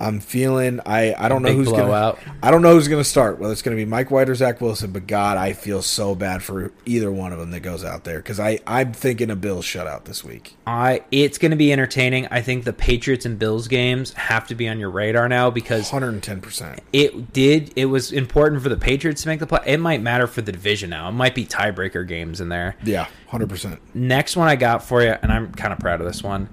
I'm 0.00 0.20
feeling 0.20 0.80
I 0.86 1.14
I 1.16 1.28
don't 1.28 1.42
know 1.42 1.48
big 1.50 1.56
who's 1.58 1.68
blowout. 1.68 2.18
gonna 2.24 2.38
I 2.42 2.50
don't 2.50 2.62
know 2.62 2.72
who's 2.74 2.88
gonna 2.88 3.04
start. 3.04 3.38
Whether 3.38 3.52
it's 3.52 3.62
gonna 3.62 3.76
be 3.76 3.84
Mike 3.84 4.10
White 4.10 4.28
or 4.28 4.34
Zach 4.34 4.60
Wilson, 4.60 4.90
but 4.92 5.06
God, 5.06 5.36
I 5.36 5.52
feel 5.52 5.82
so 5.82 6.14
bad 6.14 6.42
for 6.42 6.72
either 6.86 7.12
one 7.12 7.32
of 7.32 7.38
them 7.38 7.50
that 7.50 7.60
goes 7.60 7.84
out 7.84 8.04
there 8.04 8.18
because 8.18 8.40
I 8.40 8.60
I'm 8.66 8.92
thinking 8.92 9.30
a 9.30 9.36
Bills 9.36 9.64
shutout 9.64 10.04
this 10.04 10.24
week. 10.24 10.56
I 10.66 11.02
it's 11.10 11.38
going 11.38 11.50
to 11.50 11.56
be 11.56 11.72
entertaining. 11.72 12.26
I 12.30 12.40
think 12.40 12.64
the 12.64 12.72
Patriots 12.72 13.26
and 13.26 13.38
Bills 13.38 13.68
games 13.68 14.12
have 14.14 14.46
to 14.48 14.54
be 14.54 14.68
on 14.68 14.78
your 14.80 14.90
radar 14.90 15.28
now 15.28 15.50
because 15.50 15.92
110. 15.92 16.40
percent 16.40 16.80
it 16.92 17.32
did 17.32 17.72
it 17.76 17.86
was 17.86 18.12
important 18.12 18.62
for 18.62 18.68
the 18.68 18.76
Patriots 18.76 19.22
to 19.22 19.28
make 19.28 19.40
the 19.40 19.46
play. 19.46 19.60
It 19.66 19.80
might 19.80 20.00
matter 20.00 20.26
for 20.26 20.40
the 20.42 20.52
division 20.52 20.90
now. 20.90 21.08
It 21.08 21.12
might 21.12 21.34
be 21.34 21.44
tiebreaker 21.44 22.06
games 22.06 22.40
in 22.40 22.48
there. 22.48 22.76
Yeah, 22.82 23.04
100. 23.28 23.48
percent 23.48 23.80
Next 23.94 24.36
one 24.36 24.48
I 24.48 24.56
got 24.56 24.82
for 24.82 25.02
you, 25.02 25.14
and 25.22 25.30
I'm 25.30 25.52
kind 25.52 25.72
of 25.72 25.78
proud 25.78 26.00
of 26.00 26.06
this 26.06 26.22
one. 26.22 26.48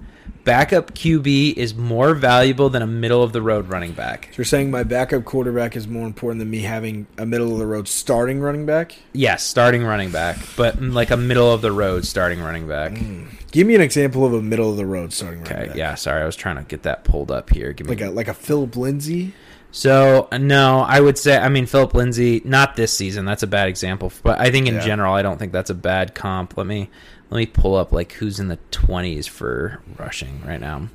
Backup 0.48 0.94
QB 0.94 1.54
is 1.58 1.74
more 1.74 2.14
valuable 2.14 2.70
than 2.70 2.80
a 2.80 2.86
middle 2.86 3.22
of 3.22 3.34
the 3.34 3.42
road 3.42 3.68
running 3.68 3.92
back. 3.92 4.30
You're 4.38 4.46
saying 4.46 4.70
my 4.70 4.82
backup 4.82 5.26
quarterback 5.26 5.76
is 5.76 5.86
more 5.86 6.06
important 6.06 6.38
than 6.38 6.48
me 6.48 6.60
having 6.60 7.06
a 7.18 7.26
middle 7.26 7.52
of 7.52 7.58
the 7.58 7.66
road 7.66 7.86
starting 7.86 8.40
running 8.40 8.64
back? 8.64 8.96
Yes, 9.12 9.42
starting 9.44 9.84
running 9.84 10.10
back, 10.10 10.38
but 10.56 10.78
mm, 10.78 10.94
like 10.94 11.10
a 11.10 11.18
middle 11.18 11.52
of 11.52 11.60
the 11.60 11.70
road 11.70 12.06
starting 12.06 12.40
running 12.40 12.66
back. 12.66 12.92
Mm. 12.92 13.26
Give 13.52 13.66
me 13.66 13.74
an 13.74 13.82
example 13.82 14.24
of 14.24 14.32
a 14.32 14.40
middle 14.40 14.70
of 14.70 14.78
the 14.78 14.86
road 14.86 15.12
starting 15.12 15.40
running 15.42 15.54
Okay, 15.56 15.66
back. 15.68 15.76
yeah, 15.76 15.94
sorry, 15.96 16.22
I 16.22 16.24
was 16.26 16.34
trying 16.36 16.56
to 16.56 16.62
get 16.62 16.84
that 16.84 17.04
pulled 17.04 17.30
up 17.30 17.50
here. 17.50 17.74
Give 17.74 17.86
me 17.86 17.94
Like 17.94 18.00
a 18.00 18.10
like 18.10 18.28
a 18.28 18.34
Philip 18.34 18.74
Lindsay. 18.74 19.34
So 19.70 20.28
uh, 20.32 20.38
no, 20.38 20.80
I 20.80 20.98
would 20.98 21.18
say 21.18 21.36
I 21.36 21.50
mean 21.50 21.66
Philip 21.66 21.92
Lindsay, 21.92 22.40
not 22.46 22.74
this 22.74 22.90
season. 22.90 23.26
That's 23.26 23.42
a 23.42 23.46
bad 23.46 23.68
example, 23.68 24.10
but 24.22 24.40
I 24.40 24.50
think 24.50 24.66
in 24.66 24.76
Yeah. 24.76 24.80
general, 24.80 25.12
I 25.12 25.20
don't 25.20 25.36
think 25.38 25.52
that's 25.52 25.68
a 25.68 25.74
bad 25.74 26.14
comp. 26.14 26.56
Let 26.56 26.66
me 26.66 26.88
let 27.30 27.38
me 27.38 27.46
pull 27.46 27.74
up 27.74 27.92
like 27.92 28.12
who's 28.12 28.40
in 28.40 28.48
the 28.48 28.58
twenties 28.70 29.26
for 29.26 29.80
rushing 29.98 30.42
right 30.46 30.60
now. 30.60 30.88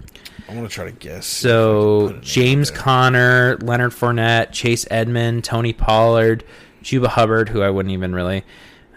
I 0.50 0.56
want 0.56 0.70
to 0.70 0.74
try 0.74 0.86
to 0.86 0.92
guess. 0.92 1.26
So 1.26 2.18
James 2.22 2.70
Conner, 2.72 3.58
Leonard 3.62 3.92
Fournette, 3.92 4.52
Chase 4.52 4.86
Edmond, 4.92 5.44
Tony 5.44 5.74
Pollard, 5.74 6.44
Chuba 6.84 7.08
Hubbard, 7.08 7.50
who 7.50 7.62
I 7.62 7.70
wouldn't 7.70 7.94
even 7.94 8.14
really. 8.14 8.44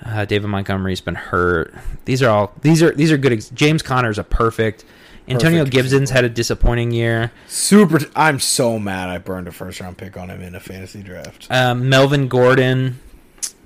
Uh, 0.05 0.25
David 0.25 0.49
Montgomery's 0.49 1.01
been 1.01 1.15
hurt. 1.15 1.75
These 2.05 2.23
are 2.23 2.31
all 2.31 2.53
these 2.63 2.83
are 2.83 2.93
these 2.93 3.13
are 3.13 3.19
good. 3.19 3.33
Ex- 3.33 3.51
James 3.51 3.83
Conner's 3.83 4.19
a 4.19 4.25
perfect. 4.25 4.85
Antonio 5.29 5.61
Perfect 5.65 5.75
Gibson's 5.75 6.11
had 6.11 6.25
a 6.25 6.29
disappointing 6.29 6.93
year. 6.93 7.33
Super. 7.49 7.99
I'm 8.15 8.39
so 8.39 8.79
mad 8.79 9.09
I 9.09 9.19
burned 9.19 9.49
a 9.49 9.53
first 9.53 9.81
round 9.81 9.99
pick 9.99 10.17
on 10.17 10.31
him 10.31 10.41
in 10.41 10.55
a 10.55 10.61
fantasy 10.61 11.03
draft. 11.03 11.49
Um, 11.51 11.89
Melvin 11.89 12.29
Gordon. 12.29 13.01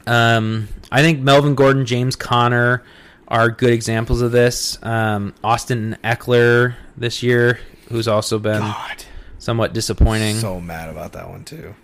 Um, 0.06 0.68
I 0.90 1.02
think 1.02 1.20
Melvin 1.20 1.54
Gordon, 1.54 1.84
James 1.84 2.16
Conner 2.16 2.82
are 3.30 3.50
good 3.50 3.72
examples 3.72 4.22
of 4.22 4.32
this. 4.32 4.78
Um, 4.82 5.34
Austin 5.44 5.96
Ekeler 6.02 6.74
this 6.96 7.22
year, 7.22 7.60
who's 7.88 8.08
also 8.08 8.38
been 8.38 8.60
God, 8.60 9.04
somewhat 9.38 9.72
disappointing. 9.72 10.36
so 10.36 10.60
mad 10.60 10.88
about 10.90 11.12
that 11.12 11.28
one 11.28 11.44
too. 11.44 11.74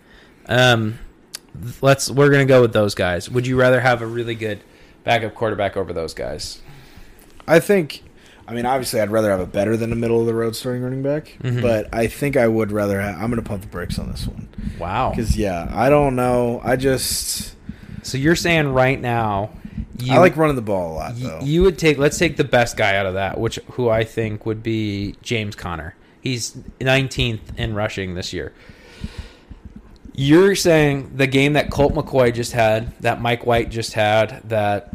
Um, 0.47 0.98
let's 1.81 2.10
we're 2.10 2.31
gonna 2.31 2.44
go 2.47 2.60
with 2.62 2.73
those 2.73 2.94
guys. 2.94 3.31
Would 3.31 3.47
you 3.47 3.56
rather 3.59 3.81
have 3.81 4.02
a 4.02 4.06
really 4.06 4.35
good 4.35 4.60
backup 5.05 5.35
quarterback 5.35 5.77
over 5.77 5.93
those 5.93 6.14
guys? 6.14 6.60
I 7.47 7.60
think. 7.60 8.02
I 8.48 8.55
mean, 8.55 8.64
obviously, 8.64 9.01
I'd 9.01 9.10
rather 9.10 9.31
have 9.31 9.40
a 9.40 9.47
better 9.47 9.77
than 9.77 9.90
a 9.90 9.97
middle 9.97 10.20
of 10.20 10.27
the 10.27 10.35
road 10.35 10.55
starting 10.55 10.81
running 10.82 11.02
back, 11.02 11.36
Mhm. 11.43 11.62
but 11.62 11.89
I 11.93 12.06
think 12.06 12.36
I 12.36 12.47
would 12.47 12.70
rather 12.70 13.01
have. 13.01 13.14
I'm 13.20 13.28
going 13.28 13.43
to 13.43 13.48
pump 13.48 13.62
the 13.62 13.66
brakes 13.68 13.98
on 13.98 14.09
this 14.09 14.24
one 14.28 14.47
Wow. 14.78 15.10
because 15.10 15.36
yeah, 15.36 15.68
I 15.73 15.89
don't 15.90 16.14
know. 16.14 16.60
I 16.62 16.77
just 16.77 17.55
So 18.02 18.16
you're 18.18 18.36
saying 18.36 18.73
right 18.73 19.01
now, 19.01 19.51
you 19.98 20.15
I 20.15 20.19
like 20.19 20.36
running 20.36 20.57
the 20.57 20.62
ball 20.62 20.93
a 20.93 20.94
lot 20.94 21.16
though. 21.16 21.40
you 21.43 21.62
would 21.62 21.78
take 21.78 21.98
let's 21.98 22.19
take 22.19 22.36
the 22.36 22.44
best 22.44 22.77
guy 22.77 22.97
out 22.97 23.07
of 23.07 23.15
that, 23.15 23.39
which 23.39 23.57
who 23.73 23.89
I 23.89 24.05
think 24.05 24.47
would 24.47 24.62
be 24.62 25.16
James 25.23 25.55
Conner. 25.55 25.94
He's 26.20 26.53
19th 26.81 27.57
in 27.57 27.74
rushing 27.74 28.15
this 28.15 28.32
year. 28.32 28.53
You're 30.15 30.55
saying 30.55 31.16
the 31.16 31.27
game 31.27 31.53
that 31.53 31.70
Colt 31.70 31.94
McCoy 31.94 32.32
just 32.35 32.53
had, 32.53 32.98
that 33.01 33.20
Mike 33.20 33.44
White 33.44 33.70
just 33.70 33.93
had, 33.93 34.40
that 34.48 34.94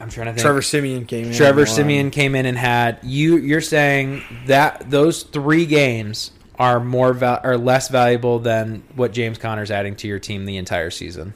I'm 0.00 0.08
trying 0.08 0.26
to 0.26 0.32
think. 0.32 0.42
Trevor 0.42 0.62
Siemian 0.62 1.06
came 1.06 1.26
in. 1.26 1.34
Trevor. 1.34 1.66
Siemian 1.66 2.10
came 2.10 2.34
in 2.34 2.46
and 2.46 2.56
had 2.56 2.98
you. 3.02 3.36
You're 3.36 3.60
saying 3.60 4.22
that 4.46 4.90
those 4.90 5.22
three 5.24 5.66
games 5.66 6.30
are 6.58 6.80
more 6.80 7.12
val- 7.12 7.40
are 7.42 7.58
less 7.58 7.88
valuable 7.88 8.38
than 8.38 8.82
what 8.94 9.12
James 9.12 9.38
Conner's 9.38 9.70
adding 9.70 9.94
to 9.96 10.08
your 10.08 10.18
team 10.18 10.46
the 10.46 10.56
entire 10.56 10.90
season. 10.90 11.34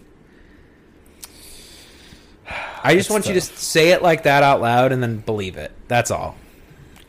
I 2.49 2.95
just 2.95 3.09
That's 3.09 3.11
want 3.11 3.27
you 3.27 3.35
to 3.35 3.41
say 3.41 3.91
it 3.91 4.03
like 4.03 4.23
that 4.23 4.43
out 4.43 4.61
loud 4.61 4.93
and 4.93 5.03
then 5.03 5.19
believe 5.19 5.57
it. 5.57 5.73
That's 5.89 6.11
all. 6.11 6.37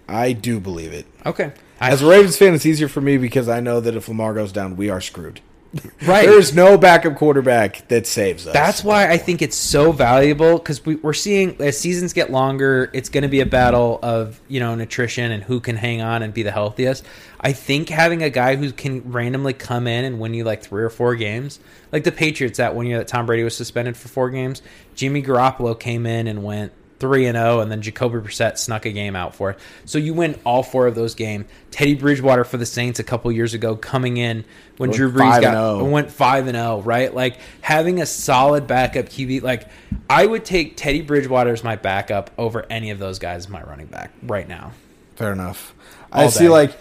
I 0.07 0.33
do 0.33 0.59
believe 0.59 0.93
it. 0.93 1.05
Okay. 1.25 1.51
I, 1.79 1.91
As 1.91 2.01
a 2.01 2.07
Ravens 2.07 2.37
fan, 2.37 2.53
it's 2.53 2.65
easier 2.65 2.87
for 2.87 3.01
me 3.01 3.17
because 3.17 3.47
I 3.47 3.59
know 3.59 3.79
that 3.79 3.95
if 3.95 4.09
Lamar 4.09 4.33
goes 4.33 4.51
down, 4.51 4.75
we 4.75 4.89
are 4.89 4.99
screwed. 4.99 5.41
right. 6.07 6.25
There 6.27 6.39
is 6.39 6.55
no 6.55 6.77
backup 6.77 7.15
quarterback 7.15 7.87
that 7.89 8.07
saves 8.07 8.47
us. 8.47 8.53
That's 8.53 8.83
why 8.83 9.07
I 9.09 9.17
think 9.17 9.43
it's 9.43 9.55
so 9.55 9.91
valuable 9.91 10.57
because 10.57 10.83
we, 10.83 10.95
we're 10.95 11.13
seeing 11.13 11.61
as 11.61 11.79
seasons 11.79 12.11
get 12.11 12.31
longer, 12.31 12.89
it's 12.91 13.09
going 13.09 13.21
to 13.21 13.27
be 13.27 13.41
a 13.41 13.45
battle 13.45 13.99
of 14.01 14.41
you 14.47 14.59
know 14.59 14.73
nutrition 14.73 15.31
and 15.31 15.43
who 15.43 15.59
can 15.59 15.75
hang 15.75 16.01
on 16.01 16.23
and 16.23 16.33
be 16.33 16.41
the 16.41 16.51
healthiest. 16.51 17.05
I 17.41 17.53
think 17.53 17.89
having 17.89 18.21
a 18.21 18.29
guy 18.29 18.55
who 18.55 18.71
can 18.71 19.11
randomly 19.11 19.53
come 19.53 19.87
in 19.87 20.03
and 20.03 20.19
win 20.19 20.33
you 20.33 20.43
like 20.43 20.61
three 20.61 20.83
or 20.83 20.89
four 20.89 21.15
games, 21.15 21.59
like 21.91 22.03
the 22.03 22.11
Patriots 22.11 22.57
that 22.57 22.75
one 22.75 22.85
year 22.85 22.97
that 22.97 23.07
Tom 23.07 23.25
Brady 23.25 23.43
was 23.43 23.55
suspended 23.55 23.95
for 23.95 24.09
four 24.09 24.29
games, 24.29 24.61
Jimmy 24.95 25.23
Garoppolo 25.23 25.79
came 25.79 26.05
in 26.05 26.27
and 26.27 26.43
went 26.43 26.73
three 26.99 27.25
and 27.27 27.37
zero, 27.37 27.61
and 27.61 27.71
then 27.71 27.81
Jacoby 27.81 28.19
Brissett 28.19 28.57
snuck 28.57 28.85
a 28.85 28.91
game 28.91 29.15
out 29.15 29.33
for 29.33 29.51
it. 29.51 29.59
So 29.85 29.97
you 29.97 30.13
win 30.13 30.37
all 30.45 30.63
four 30.63 30.85
of 30.87 30.95
those 30.95 31.15
games. 31.15 31.45
Teddy 31.71 31.95
Bridgewater 31.95 32.43
for 32.43 32.57
the 32.57 32.65
Saints 32.65 32.99
a 32.99 33.03
couple 33.03 33.31
years 33.31 33.53
ago 33.53 33.77
coming 33.77 34.17
in 34.17 34.43
when 34.77 34.89
Went 34.89 34.97
Drew 34.97 35.11
Brees 35.11 35.41
got 35.41 35.53
0. 35.53 35.85
went 35.85 36.11
five 36.11 36.47
and 36.47 36.57
zero, 36.57 36.81
right? 36.81 37.13
Like 37.13 37.37
having 37.61 38.01
a 38.01 38.05
solid 38.05 38.67
backup 38.67 39.05
QB. 39.05 39.41
Like 39.41 39.67
I 40.09 40.25
would 40.25 40.43
take 40.43 40.75
Teddy 40.75 41.01
Bridgewater 41.01 41.51
as 41.51 41.63
my 41.63 41.77
backup 41.77 42.31
over 42.37 42.65
any 42.69 42.91
of 42.91 42.99
those 42.99 43.17
guys 43.17 43.45
as 43.45 43.49
my 43.49 43.63
running 43.63 43.87
back 43.87 44.11
right 44.23 44.47
now. 44.47 44.73
fair 45.15 45.31
enough. 45.31 45.73
All 46.11 46.25
I 46.25 46.27
see. 46.27 46.49
Like, 46.49 46.77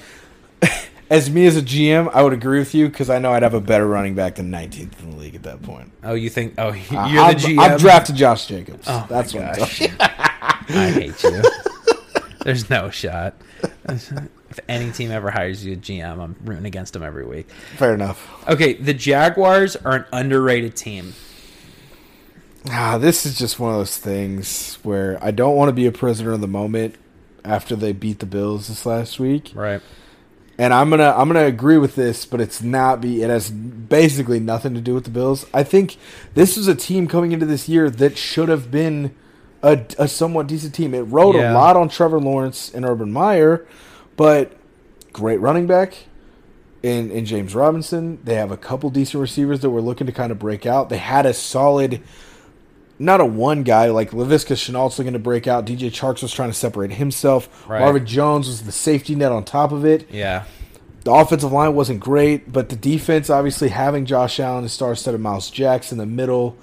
as 1.10 1.30
me 1.30 1.46
as 1.46 1.56
a 1.56 1.62
GM, 1.62 2.10
I 2.12 2.22
would 2.22 2.32
agree 2.32 2.58
with 2.58 2.74
you 2.74 2.88
because 2.88 3.10
I 3.10 3.18
know 3.18 3.32
I'd 3.32 3.42
have 3.42 3.54
a 3.54 3.60
better 3.60 3.86
running 3.86 4.14
back 4.14 4.36
than 4.36 4.50
19th 4.50 5.00
in 5.02 5.10
the 5.10 5.16
league 5.16 5.34
at 5.34 5.42
that 5.44 5.62
point. 5.62 5.92
Oh, 6.02 6.14
you 6.14 6.30
think? 6.30 6.54
Oh, 6.58 6.72
you're 6.72 7.00
Uh, 7.00 7.32
the 7.32 7.38
GM. 7.38 7.58
I've 7.58 7.80
drafted 7.80 8.16
Josh 8.16 8.46
Jacobs. 8.46 8.86
Oh, 8.88 9.06
That's 9.08 9.32
what 9.34 9.44
I'm. 9.44 9.96
I 10.70 10.90
hate 10.90 11.22
you. 11.22 11.42
There's 12.44 12.68
no 12.70 12.90
shot. 12.90 13.34
If 14.50 14.60
any 14.66 14.90
team 14.92 15.10
ever 15.10 15.30
hires 15.30 15.62
you 15.62 15.74
a 15.74 15.76
GM, 15.76 16.18
I'm 16.18 16.34
rooting 16.42 16.64
against 16.64 16.94
them 16.94 17.02
every 17.02 17.26
week. 17.26 17.50
Fair 17.76 17.92
enough. 17.92 18.26
Okay, 18.48 18.72
the 18.72 18.94
Jaguars 18.94 19.76
are 19.76 19.92
an 19.94 20.04
underrated 20.10 20.74
team. 20.74 21.12
Ah, 22.70 22.96
this 22.96 23.26
is 23.26 23.38
just 23.38 23.58
one 23.60 23.72
of 23.72 23.78
those 23.78 23.98
things 23.98 24.78
where 24.82 25.18
I 25.22 25.32
don't 25.32 25.54
want 25.54 25.68
to 25.68 25.74
be 25.74 25.84
a 25.86 25.92
prisoner 25.92 26.32
of 26.32 26.40
the 26.40 26.48
moment 26.48 26.94
after 27.44 27.76
they 27.76 27.92
beat 27.92 28.20
the 28.20 28.26
Bills 28.26 28.68
this 28.68 28.86
last 28.86 29.20
week. 29.20 29.52
Right. 29.54 29.82
And 30.58 30.74
I'm 30.74 30.90
gonna 30.90 31.14
I'm 31.16 31.28
gonna 31.28 31.44
agree 31.46 31.78
with 31.78 31.94
this, 31.94 32.26
but 32.26 32.40
it's 32.40 32.62
not 32.62 33.00
be 33.00 33.22
it 33.22 33.30
has 33.30 33.50
basically 33.50 34.40
nothing 34.40 34.74
to 34.74 34.80
do 34.80 34.94
with 34.94 35.04
the 35.04 35.10
Bills. 35.10 35.46
I 35.54 35.62
think 35.62 35.96
this 36.34 36.56
was 36.56 36.66
a 36.68 36.74
team 36.74 37.06
coming 37.06 37.32
into 37.32 37.46
this 37.46 37.68
year 37.68 37.88
that 37.90 38.18
should 38.18 38.48
have 38.48 38.70
been 38.70 39.14
a, 39.62 39.80
a 39.98 40.06
somewhat 40.08 40.46
decent 40.46 40.74
team. 40.74 40.94
It 40.94 41.02
rode 41.02 41.34
Yeah. 41.36 41.52
a 41.52 41.54
lot 41.54 41.76
on 41.76 41.88
Trevor 41.88 42.20
Lawrence 42.20 42.72
and 42.74 42.84
Urban 42.84 43.12
Meyer, 43.12 43.66
but 44.16 44.52
great 45.12 45.38
running 45.40 45.66
back 45.66 45.94
in 46.82 47.10
in 47.10 47.24
James 47.24 47.54
Robinson. 47.54 48.18
They 48.24 48.34
have 48.34 48.50
a 48.50 48.56
couple 48.56 48.90
decent 48.90 49.20
receivers 49.20 49.60
that 49.60 49.70
were 49.70 49.80
looking 49.80 50.06
to 50.06 50.12
kind 50.12 50.30
of 50.32 50.38
break 50.38 50.66
out. 50.66 50.88
They 50.90 50.98
had 50.98 51.24
a 51.26 51.34
solid. 51.34 52.02
Not 52.98 53.20
a 53.20 53.24
one 53.24 53.62
guy 53.62 53.86
like 53.90 54.10
Laviska 54.10 54.54
Shenault's 54.54 54.98
looking 54.98 55.12
to 55.12 55.18
break 55.18 55.46
out. 55.46 55.64
DJ 55.64 55.90
Charks 55.90 56.22
was 56.22 56.32
trying 56.32 56.50
to 56.50 56.54
separate 56.54 56.92
himself. 56.92 57.68
Right. 57.68 57.80
Marvin 57.80 58.06
Jones 58.06 58.48
was 58.48 58.62
the 58.62 58.72
safety 58.72 59.14
net 59.14 59.30
on 59.30 59.44
top 59.44 59.70
of 59.70 59.84
it. 59.84 60.10
Yeah. 60.10 60.44
The 61.04 61.12
offensive 61.12 61.52
line 61.52 61.74
wasn't 61.74 62.00
great, 62.00 62.52
but 62.52 62.68
the 62.70 62.76
defense, 62.76 63.30
obviously 63.30 63.68
having 63.68 64.04
Josh 64.04 64.40
Allen 64.40 64.64
as 64.64 64.72
star 64.72 64.90
instead 64.90 65.14
of 65.14 65.20
Myles 65.20 65.50
Jacks 65.50 65.92
in 65.92 65.98
the 65.98 66.06
middle, 66.06 66.56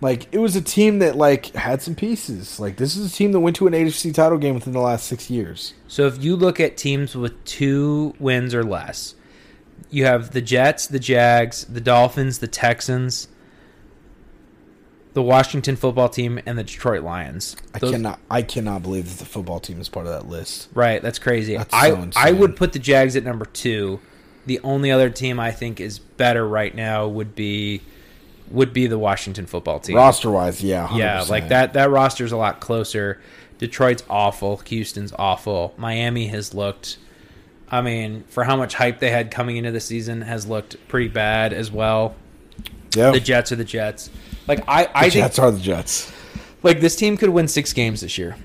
like 0.00 0.32
it 0.32 0.38
was 0.38 0.56
a 0.56 0.60
team 0.60 1.00
that 1.00 1.16
like 1.16 1.46
had 1.54 1.82
some 1.82 1.94
pieces. 1.94 2.60
Like 2.60 2.76
this 2.76 2.96
is 2.96 3.12
a 3.12 3.14
team 3.14 3.32
that 3.32 3.40
went 3.40 3.56
to 3.56 3.66
an 3.66 3.72
AFC 3.72 4.14
title 4.14 4.38
game 4.38 4.54
within 4.54 4.72
the 4.72 4.80
last 4.80 5.06
six 5.06 5.30
years. 5.30 5.74
So 5.88 6.06
if 6.06 6.22
you 6.22 6.36
look 6.36 6.60
at 6.60 6.76
teams 6.76 7.16
with 7.16 7.44
two 7.44 8.14
wins 8.18 8.54
or 8.54 8.64
less, 8.64 9.14
you 9.90 10.06
have 10.06 10.30
the 10.30 10.40
Jets, 10.40 10.86
the 10.86 10.98
Jags, 10.98 11.64
the 11.66 11.80
Dolphins, 11.80 12.38
the 12.38 12.48
Texans, 12.48 13.28
the 15.14 15.22
Washington 15.22 15.76
football 15.76 16.08
team, 16.08 16.40
and 16.46 16.58
the 16.58 16.64
Detroit 16.64 17.02
Lions. 17.02 17.56
I 17.74 17.78
cannot, 17.78 18.18
I 18.30 18.42
cannot 18.42 18.82
believe 18.82 19.10
that 19.10 19.18
the 19.18 19.30
football 19.30 19.60
team 19.60 19.80
is 19.80 19.88
part 19.88 20.06
of 20.06 20.12
that 20.12 20.28
list. 20.28 20.68
Right, 20.74 21.02
that's 21.02 21.18
crazy. 21.18 21.56
That's 21.56 21.72
I 21.72 21.90
so 21.90 22.10
I 22.16 22.32
would 22.32 22.56
put 22.56 22.72
the 22.72 22.78
Jags 22.78 23.16
at 23.16 23.24
number 23.24 23.44
two. 23.44 24.00
The 24.46 24.58
only 24.60 24.90
other 24.90 25.10
team 25.10 25.38
I 25.38 25.50
think 25.50 25.80
is 25.80 25.98
better 25.98 26.46
right 26.46 26.74
now 26.74 27.06
would 27.06 27.34
be 27.34 27.82
would 28.50 28.72
be 28.72 28.86
the 28.86 28.98
Washington 28.98 29.46
football 29.46 29.80
team. 29.80 29.96
Roster 29.96 30.30
wise, 30.30 30.62
yeah, 30.62 30.88
100%. 30.88 30.98
Yeah, 30.98 31.24
like 31.28 31.48
that 31.48 31.74
that 31.74 31.90
roster's 31.90 32.32
a 32.32 32.36
lot 32.36 32.60
closer. 32.60 33.20
Detroit's 33.58 34.02
awful, 34.10 34.56
Houston's 34.56 35.12
awful. 35.16 35.74
Miami 35.76 36.26
has 36.28 36.52
looked 36.52 36.98
I 37.72 37.80
mean, 37.80 38.24
for 38.24 38.44
how 38.44 38.56
much 38.56 38.74
hype 38.74 38.98
they 38.98 39.10
had 39.10 39.30
coming 39.30 39.56
into 39.56 39.70
the 39.70 39.80
season 39.80 40.20
has 40.20 40.46
looked 40.46 40.76
pretty 40.88 41.08
bad 41.08 41.54
as 41.54 41.72
well. 41.72 42.14
Yeah, 42.94 43.12
The 43.12 43.20
Jets 43.20 43.50
are 43.50 43.56
the 43.56 43.64
Jets. 43.64 44.10
Like 44.46 44.60
I 44.68 44.84
the 44.84 44.96
I 44.96 45.00
think 45.02 45.14
Jets 45.14 45.38
are 45.38 45.50
the 45.50 45.60
Jets. 45.60 46.12
like 46.62 46.80
this 46.80 46.96
team 46.96 47.16
could 47.16 47.30
win 47.30 47.48
6 47.48 47.72
games 47.72 48.00
this 48.00 48.18
year. 48.18 48.36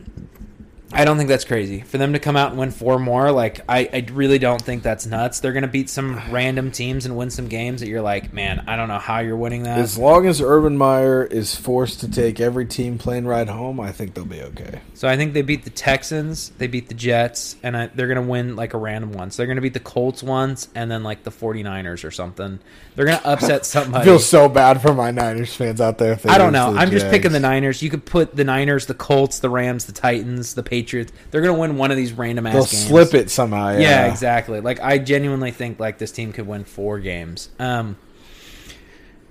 I 0.91 1.03
don't 1.03 1.17
think 1.17 1.27
that's 1.27 1.43
crazy 1.43 1.81
for 1.81 1.97
them 1.97 2.13
to 2.13 2.19
come 2.19 2.37
out 2.37 2.51
and 2.51 2.59
win 2.59 2.71
four 2.71 2.97
more. 2.97 3.31
Like 3.31 3.59
I, 3.67 3.89
I 3.91 4.05
really 4.11 4.39
don't 4.39 4.61
think 4.61 4.83
that's 4.83 5.05
nuts. 5.05 5.41
They're 5.41 5.51
gonna 5.51 5.67
beat 5.67 5.89
some 5.89 6.21
random 6.31 6.71
teams 6.71 7.05
and 7.05 7.17
win 7.17 7.29
some 7.29 7.47
games 7.47 7.81
that 7.81 7.89
you're 7.89 8.01
like, 8.01 8.31
man, 8.31 8.63
I 8.67 8.77
don't 8.77 8.87
know 8.87 8.97
how 8.97 9.19
you're 9.19 9.35
winning 9.35 9.63
that. 9.63 9.79
As 9.79 9.97
long 9.97 10.27
as 10.27 10.41
Urban 10.41 10.77
Meyer 10.77 11.25
is 11.25 11.55
forced 11.55 11.99
to 12.01 12.11
take 12.11 12.39
every 12.39 12.65
team 12.65 12.97
plane 12.97 13.25
ride 13.25 13.49
home, 13.49 13.79
I 13.79 13.91
think 13.91 14.13
they'll 14.13 14.25
be 14.25 14.41
okay. 14.41 14.81
So 14.93 15.09
I 15.09 15.17
think 15.17 15.33
they 15.33 15.41
beat 15.41 15.65
the 15.65 15.69
Texans, 15.71 16.49
they 16.57 16.67
beat 16.67 16.87
the 16.87 16.95
Jets, 16.95 17.57
and 17.63 17.75
I, 17.75 17.87
they're 17.87 18.07
gonna 18.07 18.21
win 18.21 18.55
like 18.55 18.73
a 18.73 18.77
random 18.77 19.11
one. 19.11 19.29
So 19.31 19.37
they're 19.37 19.47
gonna 19.47 19.61
beat 19.61 19.73
the 19.73 19.79
Colts 19.81 20.23
once, 20.23 20.69
and 20.73 20.89
then 20.89 21.03
like 21.03 21.23
the 21.23 21.31
49ers 21.31 22.05
or 22.05 22.11
something. 22.11 22.59
They're 22.95 23.05
gonna 23.05 23.21
upset 23.25 23.65
somebody. 23.65 24.03
I 24.03 24.05
feel 24.05 24.19
so 24.19 24.47
bad 24.47 24.81
for 24.81 24.93
my 24.93 25.11
Niners 25.11 25.53
fans 25.53 25.81
out 25.81 25.97
there. 25.97 26.17
I 26.29 26.37
don't 26.37 26.53
know. 26.53 26.73
I'm 26.77 26.91
just 26.91 27.09
picking 27.09 27.33
the 27.33 27.41
Niners. 27.41 27.81
You 27.81 27.89
could 27.89 28.05
put 28.05 28.37
the 28.37 28.45
Niners, 28.45 28.85
the 28.85 28.93
Colts, 28.93 29.39
the 29.39 29.49
Rams, 29.49 29.85
the 29.85 29.91
Titans, 29.91 30.53
the 30.53 30.63
Patriots. 30.63 30.76
They're 30.83 31.41
gonna 31.41 31.57
win 31.57 31.77
one 31.77 31.91
of 31.91 31.97
these 31.97 32.13
random 32.13 32.47
ass 32.47 32.53
They'll 32.53 32.63
games. 32.65 32.87
slip 32.87 33.13
it 33.13 33.29
somehow. 33.29 33.71
Yeah, 33.71 33.79
Yeah. 33.79 34.11
exactly. 34.11 34.59
Like 34.61 34.79
I 34.81 34.97
genuinely 34.97 35.51
think 35.51 35.79
like 35.79 35.97
this 35.97 36.11
team 36.11 36.33
could 36.33 36.47
win 36.47 36.63
four 36.63 36.99
games. 36.99 37.49
Um, 37.59 37.97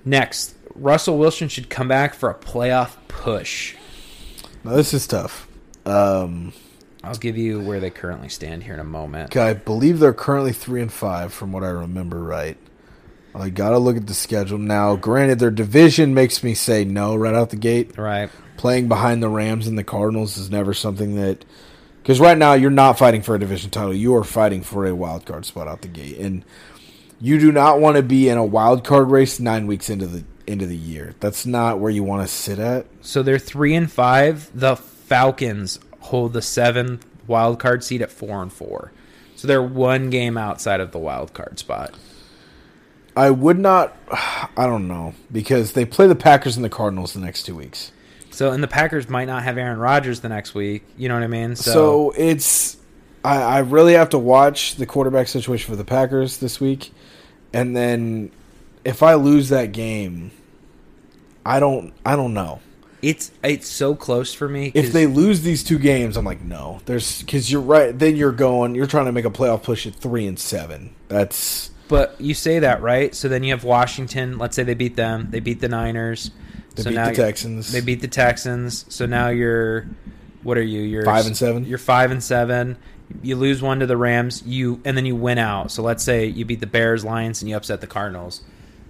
next, 0.04 0.54
Russell 0.74 1.18
Wilson 1.18 1.48
should 1.48 1.68
come 1.70 1.88
back 1.88 2.14
for 2.14 2.28
a 2.30 2.34
playoff 2.34 2.96
push. 3.08 3.74
Now, 4.64 4.72
this 4.72 4.92
is 4.92 5.06
tough. 5.06 5.46
Um, 5.84 6.52
I'll 7.04 7.14
give 7.14 7.36
you 7.38 7.60
where 7.60 7.78
they 7.80 7.90
currently 7.90 8.28
stand 8.28 8.64
here 8.64 8.74
in 8.74 8.80
a 8.80 8.84
moment. 8.84 9.36
I 9.36 9.54
believe 9.54 10.00
they're 10.00 10.12
currently 10.12 10.52
three 10.52 10.82
and 10.82 10.92
five, 10.92 11.32
from 11.32 11.52
what 11.52 11.62
I 11.62 11.68
remember. 11.68 12.22
Right. 12.22 12.56
I 13.36 13.50
got 13.50 13.70
to 13.70 13.78
look 13.78 13.96
at 13.96 14.06
the 14.06 14.14
schedule 14.14 14.58
now. 14.58 14.96
Granted, 14.96 15.38
their 15.38 15.50
division 15.50 16.14
makes 16.14 16.42
me 16.42 16.54
say 16.54 16.84
no 16.84 17.14
right 17.14 17.34
out 17.34 17.50
the 17.50 17.56
gate. 17.56 17.96
Right. 17.98 18.30
Playing 18.56 18.88
behind 18.88 19.22
the 19.22 19.28
Rams 19.28 19.66
and 19.66 19.78
the 19.78 19.84
Cardinals 19.84 20.38
is 20.38 20.50
never 20.50 20.72
something 20.72 21.16
that 21.16 21.44
because 22.02 22.20
right 22.20 22.38
now 22.38 22.54
you're 22.54 22.70
not 22.70 22.98
fighting 22.98 23.20
for 23.20 23.34
a 23.34 23.38
division 23.38 23.70
title. 23.70 23.92
You 23.92 24.14
are 24.16 24.24
fighting 24.24 24.62
for 24.62 24.86
a 24.86 24.94
wild 24.94 25.26
card 25.26 25.44
spot 25.44 25.68
out 25.68 25.82
the 25.82 25.88
gate, 25.88 26.18
and 26.18 26.44
you 27.20 27.38
do 27.38 27.52
not 27.52 27.80
want 27.80 27.96
to 27.96 28.02
be 28.02 28.28
in 28.28 28.38
a 28.38 28.44
wild 28.44 28.84
card 28.84 29.10
race 29.10 29.40
nine 29.40 29.66
weeks 29.66 29.90
into 29.90 30.06
the 30.06 30.24
into 30.46 30.66
the 30.66 30.76
year. 30.76 31.14
That's 31.20 31.44
not 31.44 31.80
where 31.80 31.90
you 31.90 32.04
want 32.04 32.22
to 32.22 32.32
sit 32.32 32.58
at. 32.58 32.86
So 33.00 33.22
they're 33.22 33.38
three 33.38 33.74
and 33.74 33.90
five. 33.90 34.50
The 34.54 34.76
Falcons 34.76 35.80
hold 36.00 36.32
the 36.32 36.42
seventh 36.42 37.04
wild 37.26 37.58
card 37.58 37.82
seat 37.84 38.00
at 38.00 38.10
four 38.10 38.40
and 38.40 38.52
four. 38.52 38.92
So 39.34 39.46
they're 39.46 39.62
one 39.62 40.08
game 40.08 40.38
outside 40.38 40.80
of 40.80 40.92
the 40.92 40.98
wild 40.98 41.34
card 41.34 41.58
spot. 41.58 41.94
I 43.16 43.30
would 43.30 43.58
not. 43.58 43.96
I 44.10 44.66
don't 44.66 44.86
know 44.86 45.14
because 45.32 45.72
they 45.72 45.84
play 45.84 46.06
the 46.06 46.14
Packers 46.14 46.56
and 46.56 46.64
the 46.64 46.70
Cardinals 46.70 47.14
the 47.14 47.20
next 47.20 47.44
two 47.44 47.56
weeks. 47.56 47.90
So 48.30 48.52
and 48.52 48.62
the 48.62 48.68
Packers 48.68 49.08
might 49.08 49.24
not 49.24 49.42
have 49.44 49.56
Aaron 49.56 49.78
Rodgers 49.78 50.20
the 50.20 50.28
next 50.28 50.54
week. 50.54 50.84
You 50.98 51.08
know 51.08 51.14
what 51.14 51.24
I 51.24 51.28
mean? 51.28 51.56
So, 51.56 51.72
so 51.72 52.14
it's 52.16 52.76
I, 53.24 53.42
I 53.42 53.58
really 53.60 53.94
have 53.94 54.10
to 54.10 54.18
watch 54.18 54.76
the 54.76 54.84
quarterback 54.84 55.28
situation 55.28 55.70
for 55.70 55.76
the 55.76 55.84
Packers 55.84 56.38
this 56.38 56.60
week, 56.60 56.92
and 57.52 57.74
then 57.74 58.30
if 58.84 59.02
I 59.02 59.14
lose 59.14 59.48
that 59.48 59.72
game, 59.72 60.30
I 61.46 61.60
don't 61.60 61.94
I 62.04 62.14
don't 62.14 62.34
know. 62.34 62.60
it's 63.00 63.32
it's 63.42 63.68
so 63.68 63.94
close 63.94 64.34
for 64.34 64.48
me. 64.48 64.70
If 64.74 64.92
they 64.92 65.06
lose 65.06 65.40
these 65.40 65.64
two 65.64 65.78
games, 65.78 66.18
I'm 66.18 66.26
like 66.26 66.42
no. 66.42 66.80
There's 66.84 67.22
because 67.22 67.50
you're 67.50 67.62
right. 67.62 67.98
Then 67.98 68.16
you're 68.16 68.32
going. 68.32 68.74
You're 68.74 68.86
trying 68.86 69.06
to 69.06 69.12
make 69.12 69.24
a 69.24 69.30
playoff 69.30 69.62
push 69.62 69.86
at 69.86 69.94
three 69.94 70.26
and 70.26 70.38
seven. 70.38 70.94
That's 71.08 71.70
But 71.88 72.20
you 72.20 72.34
say 72.34 72.58
that 72.60 72.82
right. 72.82 73.14
So 73.14 73.28
then 73.28 73.44
you 73.44 73.52
have 73.52 73.64
Washington. 73.64 74.38
Let's 74.38 74.56
say 74.56 74.62
they 74.62 74.74
beat 74.74 74.96
them. 74.96 75.28
They 75.30 75.40
beat 75.40 75.60
the 75.60 75.68
Niners. 75.68 76.30
they 76.74 76.82
so 76.82 76.90
beat 76.90 76.96
the 76.96 77.12
Texans. 77.12 77.72
They 77.72 77.80
beat 77.80 78.00
the 78.00 78.08
Texans. 78.08 78.84
So 78.92 79.06
now 79.06 79.28
you're 79.28 79.86
what 80.42 80.56
are 80.58 80.62
you? 80.62 80.80
You're 80.80 81.04
Five 81.04 81.26
and 81.26 81.36
seven? 81.36 81.64
You're 81.64 81.78
five 81.78 82.10
and 82.10 82.22
seven. 82.22 82.76
You 83.22 83.36
lose 83.36 83.62
one 83.62 83.80
to 83.80 83.86
the 83.86 83.96
Rams. 83.96 84.42
You 84.46 84.80
and 84.84 84.96
then 84.96 85.06
you 85.06 85.16
win 85.16 85.38
out. 85.38 85.70
So 85.70 85.82
let's 85.82 86.02
say 86.02 86.26
you 86.26 86.44
beat 86.44 86.60
the 86.60 86.66
Bears, 86.66 87.04
Lions, 87.04 87.42
and 87.42 87.48
you 87.48 87.56
upset 87.56 87.80
the 87.80 87.86
Cardinals. 87.86 88.42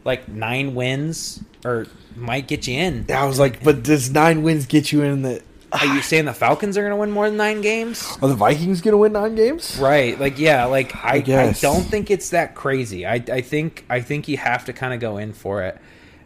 Like 0.04 0.28
nine 0.28 0.74
wins 0.74 1.42
or 1.64 1.86
might 2.14 2.46
get 2.46 2.66
you 2.66 2.78
in. 2.78 3.10
I 3.10 3.24
was 3.24 3.38
like, 3.38 3.62
but 3.64 3.82
does 3.82 4.10
nine 4.10 4.42
wins 4.42 4.66
get 4.66 4.92
you 4.92 5.02
in 5.02 5.22
the? 5.22 5.42
Are 5.80 5.86
you 5.86 6.02
saying 6.02 6.24
the 6.24 6.32
Falcons 6.32 6.76
are 6.76 6.82
going 6.82 6.92
to 6.92 6.96
win 6.96 7.10
more 7.10 7.28
than 7.28 7.36
nine 7.36 7.60
games? 7.60 8.16
Are 8.22 8.28
the 8.28 8.34
Vikings 8.34 8.80
gonna 8.80 8.96
win 8.96 9.12
nine 9.12 9.34
games? 9.34 9.78
Right. 9.78 10.18
Like 10.18 10.38
yeah. 10.38 10.64
Like 10.64 10.94
I, 10.96 11.14
I, 11.14 11.20
guess. 11.20 11.60
don't 11.60 11.82
think 11.82 12.10
it's 12.10 12.30
that 12.30 12.54
crazy. 12.54 13.06
I, 13.06 13.14
I 13.14 13.40
think 13.40 13.84
I 13.88 14.00
think 14.00 14.28
you 14.28 14.36
have 14.36 14.64
to 14.66 14.72
kind 14.72 14.94
of 14.94 15.00
go 15.00 15.18
in 15.18 15.32
for 15.32 15.62
it. 15.62 15.80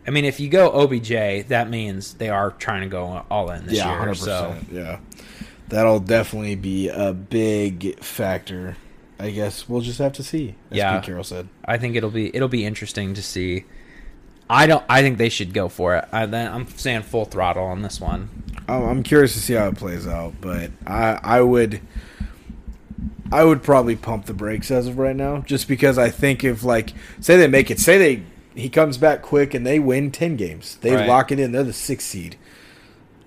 I 0.06 0.10
mean, 0.10 0.24
if 0.24 0.40
you 0.40 0.48
go 0.48 0.70
OBJ, 0.70 1.48
that 1.48 1.68
means 1.68 2.14
they 2.14 2.30
are 2.30 2.52
trying 2.52 2.82
to 2.82 2.88
go 2.88 3.24
all 3.30 3.50
in 3.50 3.66
this 3.66 3.76
yeah, 3.76 3.90
year. 3.90 3.98
hundred 3.98 4.16
So. 4.16 4.56
Yeah, 4.72 4.98
that'll 5.68 6.00
definitely 6.00 6.56
be 6.56 6.88
a 6.88 7.12
big 7.12 8.00
factor. 8.00 8.76
I 9.18 9.30
guess 9.30 9.68
we'll 9.68 9.82
just 9.82 9.98
have 9.98 10.14
to 10.14 10.22
see. 10.22 10.54
As 10.70 10.78
Yeah. 10.78 10.98
Pete 10.98 11.06
Carroll 11.06 11.24
said. 11.24 11.48
I 11.64 11.76
think 11.76 11.96
it'll 11.96 12.10
be 12.10 12.34
it'll 12.34 12.48
be 12.48 12.64
interesting 12.64 13.14
to 13.14 13.22
see. 13.22 13.64
I 14.48 14.66
don't. 14.66 14.84
I 14.88 15.02
think 15.02 15.18
they 15.18 15.28
should 15.28 15.52
go 15.54 15.68
for 15.68 15.96
it. 15.96 16.08
I, 16.10 16.22
I'm 16.24 16.66
saying 16.66 17.02
full 17.02 17.24
throttle 17.24 17.64
on 17.64 17.82
this 17.82 18.00
one. 18.00 18.30
I'm 18.78 19.02
curious 19.02 19.32
to 19.34 19.40
see 19.40 19.54
how 19.54 19.68
it 19.68 19.76
plays 19.76 20.06
out, 20.06 20.34
but 20.40 20.70
I 20.86 21.18
I 21.22 21.40
would 21.42 21.80
I 23.32 23.44
would 23.44 23.62
probably 23.62 23.96
pump 23.96 24.26
the 24.26 24.34
brakes 24.34 24.70
as 24.70 24.86
of 24.86 24.98
right 24.98 25.14
now, 25.16 25.38
just 25.42 25.68
because 25.68 25.98
I 25.98 26.10
think 26.10 26.42
if 26.44 26.62
like 26.64 26.92
say 27.20 27.36
they 27.36 27.46
make 27.46 27.70
it, 27.70 27.78
say 27.78 27.98
they 27.98 28.22
he 28.54 28.68
comes 28.68 28.98
back 28.98 29.22
quick 29.22 29.54
and 29.54 29.64
they 29.66 29.78
win 29.78 30.10
ten 30.10 30.36
games, 30.36 30.76
they 30.80 30.94
Right. 30.94 31.08
lock 31.08 31.30
it 31.30 31.38
in, 31.38 31.52
they're 31.52 31.62
the 31.62 31.72
sixth 31.72 32.08
seed. 32.08 32.36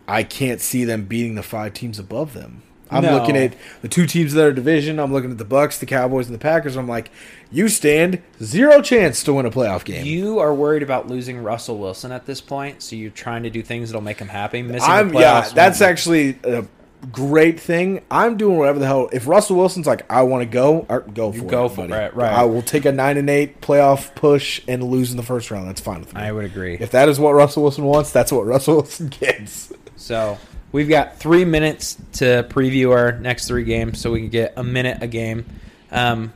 I 0.07 0.23
can't 0.23 0.59
see 0.59 0.83
them 0.83 1.05
beating 1.05 1.35
the 1.35 1.43
five 1.43 1.73
teams 1.73 1.97
above 1.97 2.33
them. 2.33 2.61
I'm 2.91 3.03
No. 3.03 3.13
looking 3.17 3.35
at 3.37 3.53
the 3.81 3.87
two 3.87 4.05
teams 4.05 4.33
in 4.33 4.37
their 4.37 4.51
division. 4.51 4.99
I'm 4.99 5.11
looking 5.11 5.31
at 5.31 5.37
the 5.37 5.45
Bucs, 5.45 5.79
the 5.79 5.85
Cowboys, 5.85 6.27
and 6.27 6.35
the 6.35 6.39
Packers. 6.39 6.75
I'm 6.75 6.87
like, 6.87 7.09
you 7.51 7.67
stand 7.67 8.21
zero 8.43 8.81
chance 8.81 9.23
to 9.23 9.33
win 9.33 9.45
a 9.45 9.51
playoff 9.51 9.83
game. 9.83 10.05
You 10.05 10.39
are 10.39 10.53
worried 10.53 10.83
about 10.83 11.07
losing 11.07 11.41
Russell 11.41 11.77
Wilson 11.79 12.11
at 12.11 12.25
this 12.25 12.41
point, 12.41 12.83
so 12.83 12.95
you're 12.95 13.09
trying 13.11 13.43
to 13.43 13.49
do 13.49 13.61
things 13.63 13.89
that'll 13.89 14.01
make 14.01 14.19
him 14.19 14.27
happy. 14.27 14.61
Missing 14.61 14.89
I'm 14.89 15.09
the 15.09 15.19
yeah, 15.19 15.41
playoffs 15.43 15.53
that's 15.53 15.81
actually 15.81 16.37
a 16.43 16.65
great 17.11 17.59
thing. 17.59 18.01
I'm 18.11 18.37
doing 18.37 18.57
whatever 18.57 18.79
the 18.79 18.85
hell. 18.85 19.09
If 19.11 19.27
Russell 19.27 19.57
Wilson's 19.57 19.87
like, 19.87 20.09
I 20.11 20.21
want 20.23 20.41
to 20.43 20.45
go, 20.45 20.85
or 20.89 21.01
go 21.01 21.31
for 21.31 21.45
go 21.45 21.65
it, 21.65 21.69
for 21.69 21.87
buddy. 21.87 21.93
it, 22.05 22.15
right. 22.15 22.31
I 22.31 22.43
will 22.45 22.61
take 22.61 22.85
a 22.85 22.91
nine 22.91 23.17
and 23.17 23.29
eight 23.29 23.59
playoff 23.61 24.13
push 24.15 24.61
and 24.67 24.83
lose 24.83 25.11
in 25.11 25.17
the 25.17 25.23
first 25.23 25.51
round. 25.51 25.67
That's 25.67 25.81
fine 25.81 25.99
with 26.01 26.13
me. 26.13 26.21
I 26.21 26.31
would 26.31 26.45
agree. 26.45 26.77
if 26.79 26.91
that 26.91 27.09
is 27.09 27.19
what 27.19 27.31
Russell 27.33 27.63
Wilson 27.63 27.83
wants, 27.85 28.11
that's 28.11 28.31
what 28.31 28.45
Russell 28.45 28.75
Wilson 28.75 29.07
gets. 29.07 29.73
So 29.95 30.37
we've 30.73 30.89
got 30.89 31.17
three 31.17 31.45
minutes 31.45 31.95
to 32.13 32.45
preview 32.49 32.91
our 32.91 33.13
next 33.13 33.47
three 33.47 33.63
games, 33.63 34.01
so 34.01 34.11
we 34.11 34.19
can 34.19 34.29
get 34.29 34.53
a 34.57 34.63
minute 34.63 34.97
a 35.01 35.07
game. 35.07 35.45
Um, 35.89 36.33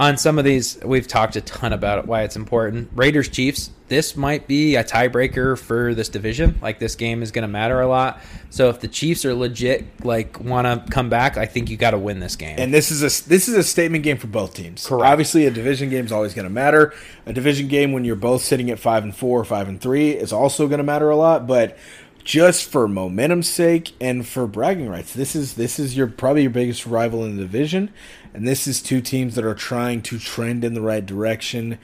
on 0.00 0.16
some 0.16 0.38
of 0.38 0.44
these, 0.44 0.78
we've 0.84 1.06
talked 1.06 1.36
a 1.36 1.40
ton 1.42 1.72
about 1.72 1.98
it, 1.98 2.06
why 2.06 2.22
it's 2.22 2.36
important. 2.36 2.90
Raiders 2.94 3.28
Chiefs. 3.28 3.70
This 3.88 4.16
might 4.16 4.48
be 4.48 4.76
a 4.76 4.82
tiebreaker 4.82 5.58
for 5.58 5.94
this 5.94 6.08
division. 6.08 6.58
Like 6.62 6.78
this 6.78 6.94
game 6.94 7.22
is 7.22 7.30
going 7.30 7.42
to 7.42 7.48
matter 7.48 7.78
a 7.82 7.86
lot. 7.86 8.22
So 8.48 8.70
if 8.70 8.80
the 8.80 8.88
Chiefs 8.88 9.26
are 9.26 9.34
legit, 9.34 10.02
like 10.02 10.40
want 10.40 10.66
to 10.66 10.90
come 10.90 11.10
back, 11.10 11.36
I 11.36 11.44
think 11.44 11.68
you 11.68 11.76
got 11.76 11.90
to 11.90 11.98
win 11.98 12.18
this 12.18 12.34
game. 12.34 12.56
And 12.58 12.72
this 12.72 12.90
is 12.90 13.02
a 13.02 13.28
this 13.28 13.48
is 13.48 13.54
a 13.54 13.62
statement 13.62 14.02
game 14.02 14.16
for 14.16 14.28
both 14.28 14.54
teams. 14.54 14.86
Correct. 14.86 15.04
Obviously, 15.04 15.44
a 15.44 15.50
division 15.50 15.90
game 15.90 16.06
is 16.06 16.12
always 16.12 16.32
going 16.32 16.46
to 16.46 16.50
matter. 16.50 16.94
A 17.26 17.34
division 17.34 17.68
game 17.68 17.92
when 17.92 18.06
you're 18.06 18.16
both 18.16 18.42
sitting 18.42 18.70
at 18.70 18.78
five 18.78 19.04
and 19.04 19.14
four, 19.14 19.38
or 19.38 19.44
five 19.44 19.68
and 19.68 19.78
three, 19.78 20.12
is 20.12 20.32
also 20.32 20.68
going 20.68 20.78
to 20.78 20.84
matter 20.84 21.10
a 21.10 21.16
lot. 21.16 21.46
But 21.46 21.76
just 22.24 22.70
for 22.70 22.86
momentum's 22.86 23.48
sake 23.48 23.92
and 24.00 24.26
for 24.26 24.46
bragging 24.46 24.88
rights, 24.88 25.12
this 25.12 25.34
is 25.34 25.54
this 25.54 25.78
is 25.78 25.96
your 25.96 26.06
probably 26.06 26.42
your 26.42 26.50
biggest 26.50 26.86
rival 26.86 27.24
in 27.24 27.36
the 27.36 27.42
division, 27.42 27.90
and 28.34 28.46
this 28.46 28.66
is 28.66 28.80
two 28.80 29.00
teams 29.00 29.34
that 29.34 29.44
are 29.44 29.54
trying 29.54 30.02
to 30.02 30.18
trend 30.18 30.64
in 30.64 30.74
the 30.74 30.80
right 30.80 31.04
direction. 31.04 31.78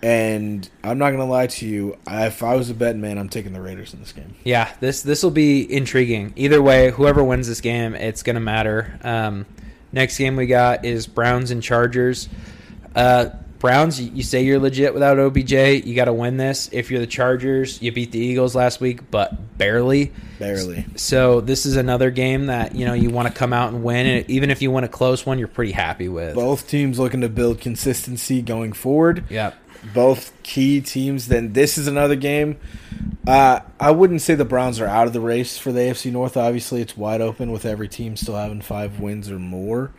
And 0.00 0.68
I'm 0.84 0.96
not 0.98 1.08
to 1.20 1.24
lie 1.24 1.48
to 1.48 1.66
you. 1.66 1.98
If 2.08 2.44
I 2.44 2.54
was 2.54 2.70
a 2.70 2.74
betting 2.74 3.00
man, 3.00 3.18
I'm 3.18 3.28
taking 3.28 3.52
the 3.52 3.60
Raiders 3.60 3.92
in 3.92 3.98
this 3.98 4.12
game. 4.12 4.36
Yeah, 4.44 4.72
this 4.80 5.02
this 5.02 5.22
will 5.22 5.32
be 5.32 5.70
intriguing. 5.72 6.32
Either 6.36 6.62
way, 6.62 6.90
whoever 6.90 7.24
wins 7.24 7.48
this 7.48 7.60
game, 7.60 7.94
it's 7.94 8.22
to 8.36 8.40
matter. 8.40 8.98
Um, 9.02 9.46
next 9.90 10.18
game 10.18 10.36
we 10.36 10.46
got 10.46 10.84
is 10.84 11.06
Browns 11.06 11.50
and 11.50 11.62
Chargers. 11.62 12.28
Uh, 12.94 13.30
Browns, 13.58 14.00
you, 14.00 14.10
you 14.14 14.22
say 14.22 14.44
you're 14.44 14.58
legit 14.60 14.94
without 14.94 15.18
OBJ. 15.18 15.52
You 15.84 15.94
got 15.94 16.04
to 16.04 16.12
win 16.12 16.36
this. 16.36 16.68
If 16.72 16.90
you're 16.90 17.00
the 17.00 17.06
Chargers, 17.06 17.82
you 17.82 17.90
beat 17.90 18.12
the 18.12 18.18
Eagles 18.20 18.54
last 18.54 18.80
week, 18.80 19.10
but 19.10 19.58
barely. 19.58 20.12
Barely. 20.38 20.86
So 20.94 21.40
this 21.40 21.66
is 21.66 21.76
another 21.76 22.10
game 22.10 22.46
that 22.46 22.74
you 22.74 22.86
know 22.86 22.94
you 22.94 23.10
want 23.10 23.26
to 23.28 23.34
come 23.34 23.52
out 23.52 23.72
and 23.72 23.82
win, 23.82 24.06
and 24.06 24.30
even 24.30 24.50
if 24.50 24.62
you 24.62 24.70
win 24.70 24.84
a 24.84 24.88
close 24.88 25.26
one, 25.26 25.38
you're 25.38 25.48
pretty 25.48 25.72
happy 25.72 26.08
with. 26.08 26.34
Both 26.36 26.68
teams 26.68 26.98
looking 26.98 27.22
to 27.22 27.28
build 27.28 27.60
consistency 27.60 28.42
going 28.42 28.72
forward. 28.72 29.24
Yep. 29.28 29.56
both 29.92 30.32
key 30.44 30.80
teams. 30.80 31.26
Then 31.28 31.52
this 31.52 31.76
is 31.78 31.88
another 31.88 32.16
game. 32.16 32.58
Uh, 33.26 33.60
I 33.80 33.90
wouldn't 33.90 34.22
say 34.22 34.34
the 34.34 34.44
Browns 34.44 34.80
are 34.80 34.86
out 34.86 35.06
of 35.06 35.12
the 35.12 35.20
race 35.20 35.58
for 35.58 35.72
the 35.72 35.80
AFC 35.80 36.10
North. 36.12 36.36
Obviously, 36.36 36.80
it's 36.80 36.96
wide 36.96 37.20
open 37.20 37.50
with 37.50 37.66
every 37.66 37.88
team 37.88 38.16
still 38.16 38.36
having 38.36 38.60
five 38.62 39.00
wins 39.00 39.30
or 39.30 39.38
more. 39.38 39.90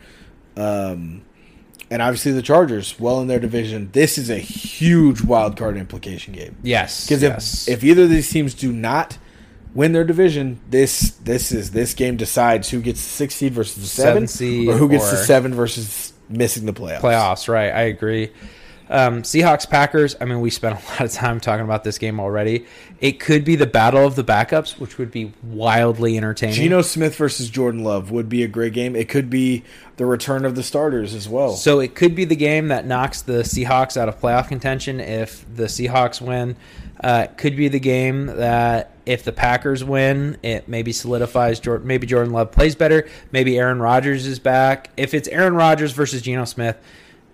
Um, 0.56 1.22
and 1.90 2.02
obviously, 2.02 2.32
the 2.32 2.42
Chargers, 2.42 2.98
well 3.00 3.20
in 3.20 3.28
their 3.28 3.38
division. 3.40 3.90
This 3.92 4.18
is 4.18 4.30
a 4.30 4.38
huge 4.38 5.22
wild 5.22 5.56
card 5.56 5.76
implication 5.76 6.32
game 6.34 6.56
Yes. 6.62 7.06
because 7.06 7.22
yes. 7.22 7.68
if 7.68 7.78
if 7.78 7.84
either 7.84 8.02
of 8.04 8.10
these 8.10 8.30
teams 8.30 8.54
do 8.54 8.72
not 8.72 9.18
win 9.74 9.92
their 9.92 10.04
division. 10.04 10.60
This 10.68 11.10
this 11.24 11.52
is 11.52 11.70
this 11.70 11.94
game 11.94 12.16
decides 12.16 12.70
who 12.70 12.80
gets 12.80 13.02
the 13.02 13.08
six 13.10 13.34
seed 13.36 13.52
versus 13.52 13.76
the 13.76 13.86
seven, 13.88 14.26
Seven 14.26 14.28
seed 14.28 14.68
or 14.68 14.74
who 14.76 14.88
gets 14.88 15.10
the 15.10 15.16
seven 15.16 15.54
versus 15.54 16.12
missing 16.28 16.66
the 16.66 16.72
playoffs. 16.72 17.00
playoffs, 17.00 17.48
right? 17.48 17.70
I 17.70 17.82
agree. 17.82 18.30
Um, 18.90 19.22
Seahawks 19.22 19.70
Packers. 19.70 20.16
I 20.20 20.24
mean, 20.24 20.40
we 20.40 20.50
spent 20.50 20.78
a 20.78 20.88
lot 20.90 21.00
of 21.00 21.12
time 21.12 21.38
talking 21.38 21.64
about 21.64 21.84
this 21.84 21.96
game 21.96 22.18
already. 22.18 22.66
It 23.00 23.20
could 23.20 23.44
be 23.44 23.54
the 23.56 23.66
battle 23.66 24.04
of 24.04 24.16
the 24.16 24.24
backups, 24.24 24.78
which 24.78 24.98
would 24.98 25.12
be 25.12 25.32
wildly 25.44 26.16
entertaining. 26.16 26.56
Geno 26.56 26.82
Smith 26.82 27.14
versus 27.16 27.48
Jordan 27.48 27.84
Love 27.84 28.10
would 28.10 28.28
be 28.28 28.42
a 28.42 28.48
great 28.48 28.72
game. 28.72 28.96
It 28.96 29.08
could 29.08 29.30
be 29.30 29.62
the 29.96 30.04
return 30.04 30.44
of 30.44 30.56
the 30.56 30.62
starters 30.62 31.14
as 31.14 31.28
well. 31.28 31.52
So 31.54 31.78
it 31.78 31.94
could 31.94 32.14
be 32.16 32.24
the 32.24 32.36
game 32.36 32.68
that 32.68 32.84
knocks 32.84 33.22
the 33.22 33.44
Seahawks 33.44 33.96
out 33.96 34.08
of 34.08 34.20
playoff 34.20 34.48
contention 34.48 34.98
if 34.98 35.44
the 35.54 35.64
Seahawks 35.64 36.20
win. 36.20 36.56
Uh, 37.02 37.28
could 37.38 37.56
be 37.56 37.68
the 37.68 37.80
game 37.80 38.26
that 38.26 38.90
if 39.06 39.24
the 39.24 39.32
Packers 39.32 39.82
win, 39.82 40.36
it 40.42 40.68
maybe 40.68 40.92
solidifies. 40.92 41.58
Jordan, 41.58 41.86
maybe 41.86 42.06
Jordan 42.06 42.32
Love 42.32 42.52
plays 42.52 42.74
better. 42.74 43.08
Maybe 43.32 43.58
Aaron 43.58 43.80
Rodgers 43.80 44.26
is 44.26 44.38
back. 44.38 44.90
If 44.96 45.14
it's 45.14 45.26
Aaron 45.28 45.54
Rodgers 45.54 45.92
versus 45.92 46.20
Geno 46.20 46.44
Smith, 46.44 46.76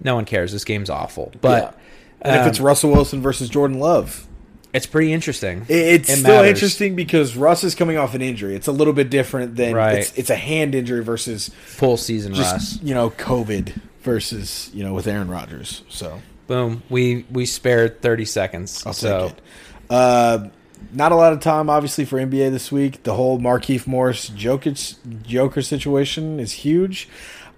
no 0.03 0.15
one 0.15 0.25
cares. 0.25 0.53
This 0.53 0.65
game's 0.65 0.91
awful. 0.91 1.33
But 1.41 1.77
and 2.23 2.41
if 2.41 2.47
it's 2.47 2.61
um, 2.61 2.67
Russell 2.67 2.91
Wilson 2.93 3.21
versus 3.23 3.49
Jordan 3.49 3.79
Love, 3.79 4.27
it's 4.73 4.87
pretty 4.87 5.13
interesting. 5.13 5.65
it's 5.69 6.09
It 6.11 6.19
still 6.19 6.37
matters. 6.37 6.51
interesting 6.51 6.97
because 6.97 7.37
Russ 7.37 7.65
is 7.65 7.75
coming 7.75 7.97
off 7.97 8.15
an 8.15 8.23
injury. 8.23 8.55
It's 8.55 8.67
a 8.69 8.73
little 8.73 8.93
bit 8.93 9.11
different 9.11 9.57
than 9.57 9.75
Right. 9.75 9.99
it's, 9.99 10.13
it's 10.19 10.31
a 10.31 10.37
hand 10.37 10.75
injury 10.75 11.03
versus 11.03 11.51
Full 11.67 11.97
season 11.97 12.35
just 12.35 12.53
Russ. 12.53 12.79
you 12.83 12.95
know 12.95 13.11
COVID 13.11 13.73
versus 14.03 14.71
you 14.75 14.85
know 14.85 14.93
with 14.95 15.07
Aaron 15.07 15.29
Rodgers. 15.29 15.83
So 15.89 16.21
Boom. 16.47 16.83
We 16.89 17.25
we 17.31 17.45
spared 17.47 18.03
thirty 18.03 18.25
seconds. 18.25 18.85
I'll 18.87 18.93
so 18.93 19.29
take 19.29 19.39
it. 19.39 19.43
Uh, 19.91 20.49
not 20.93 21.11
a 21.11 21.17
lot 21.17 21.33
of 21.33 21.41
time, 21.41 21.69
obviously, 21.71 22.05
for 22.05 22.19
NBA 22.19 22.51
this 22.53 22.71
week. 22.71 23.03
The 23.03 23.15
whole 23.15 23.39
Markieff 23.41 23.87
Morris 23.87 24.31
Jokic 24.31 25.23
Joker 25.23 25.63
situation 25.63 26.39
is 26.39 26.53
huge. 26.53 27.09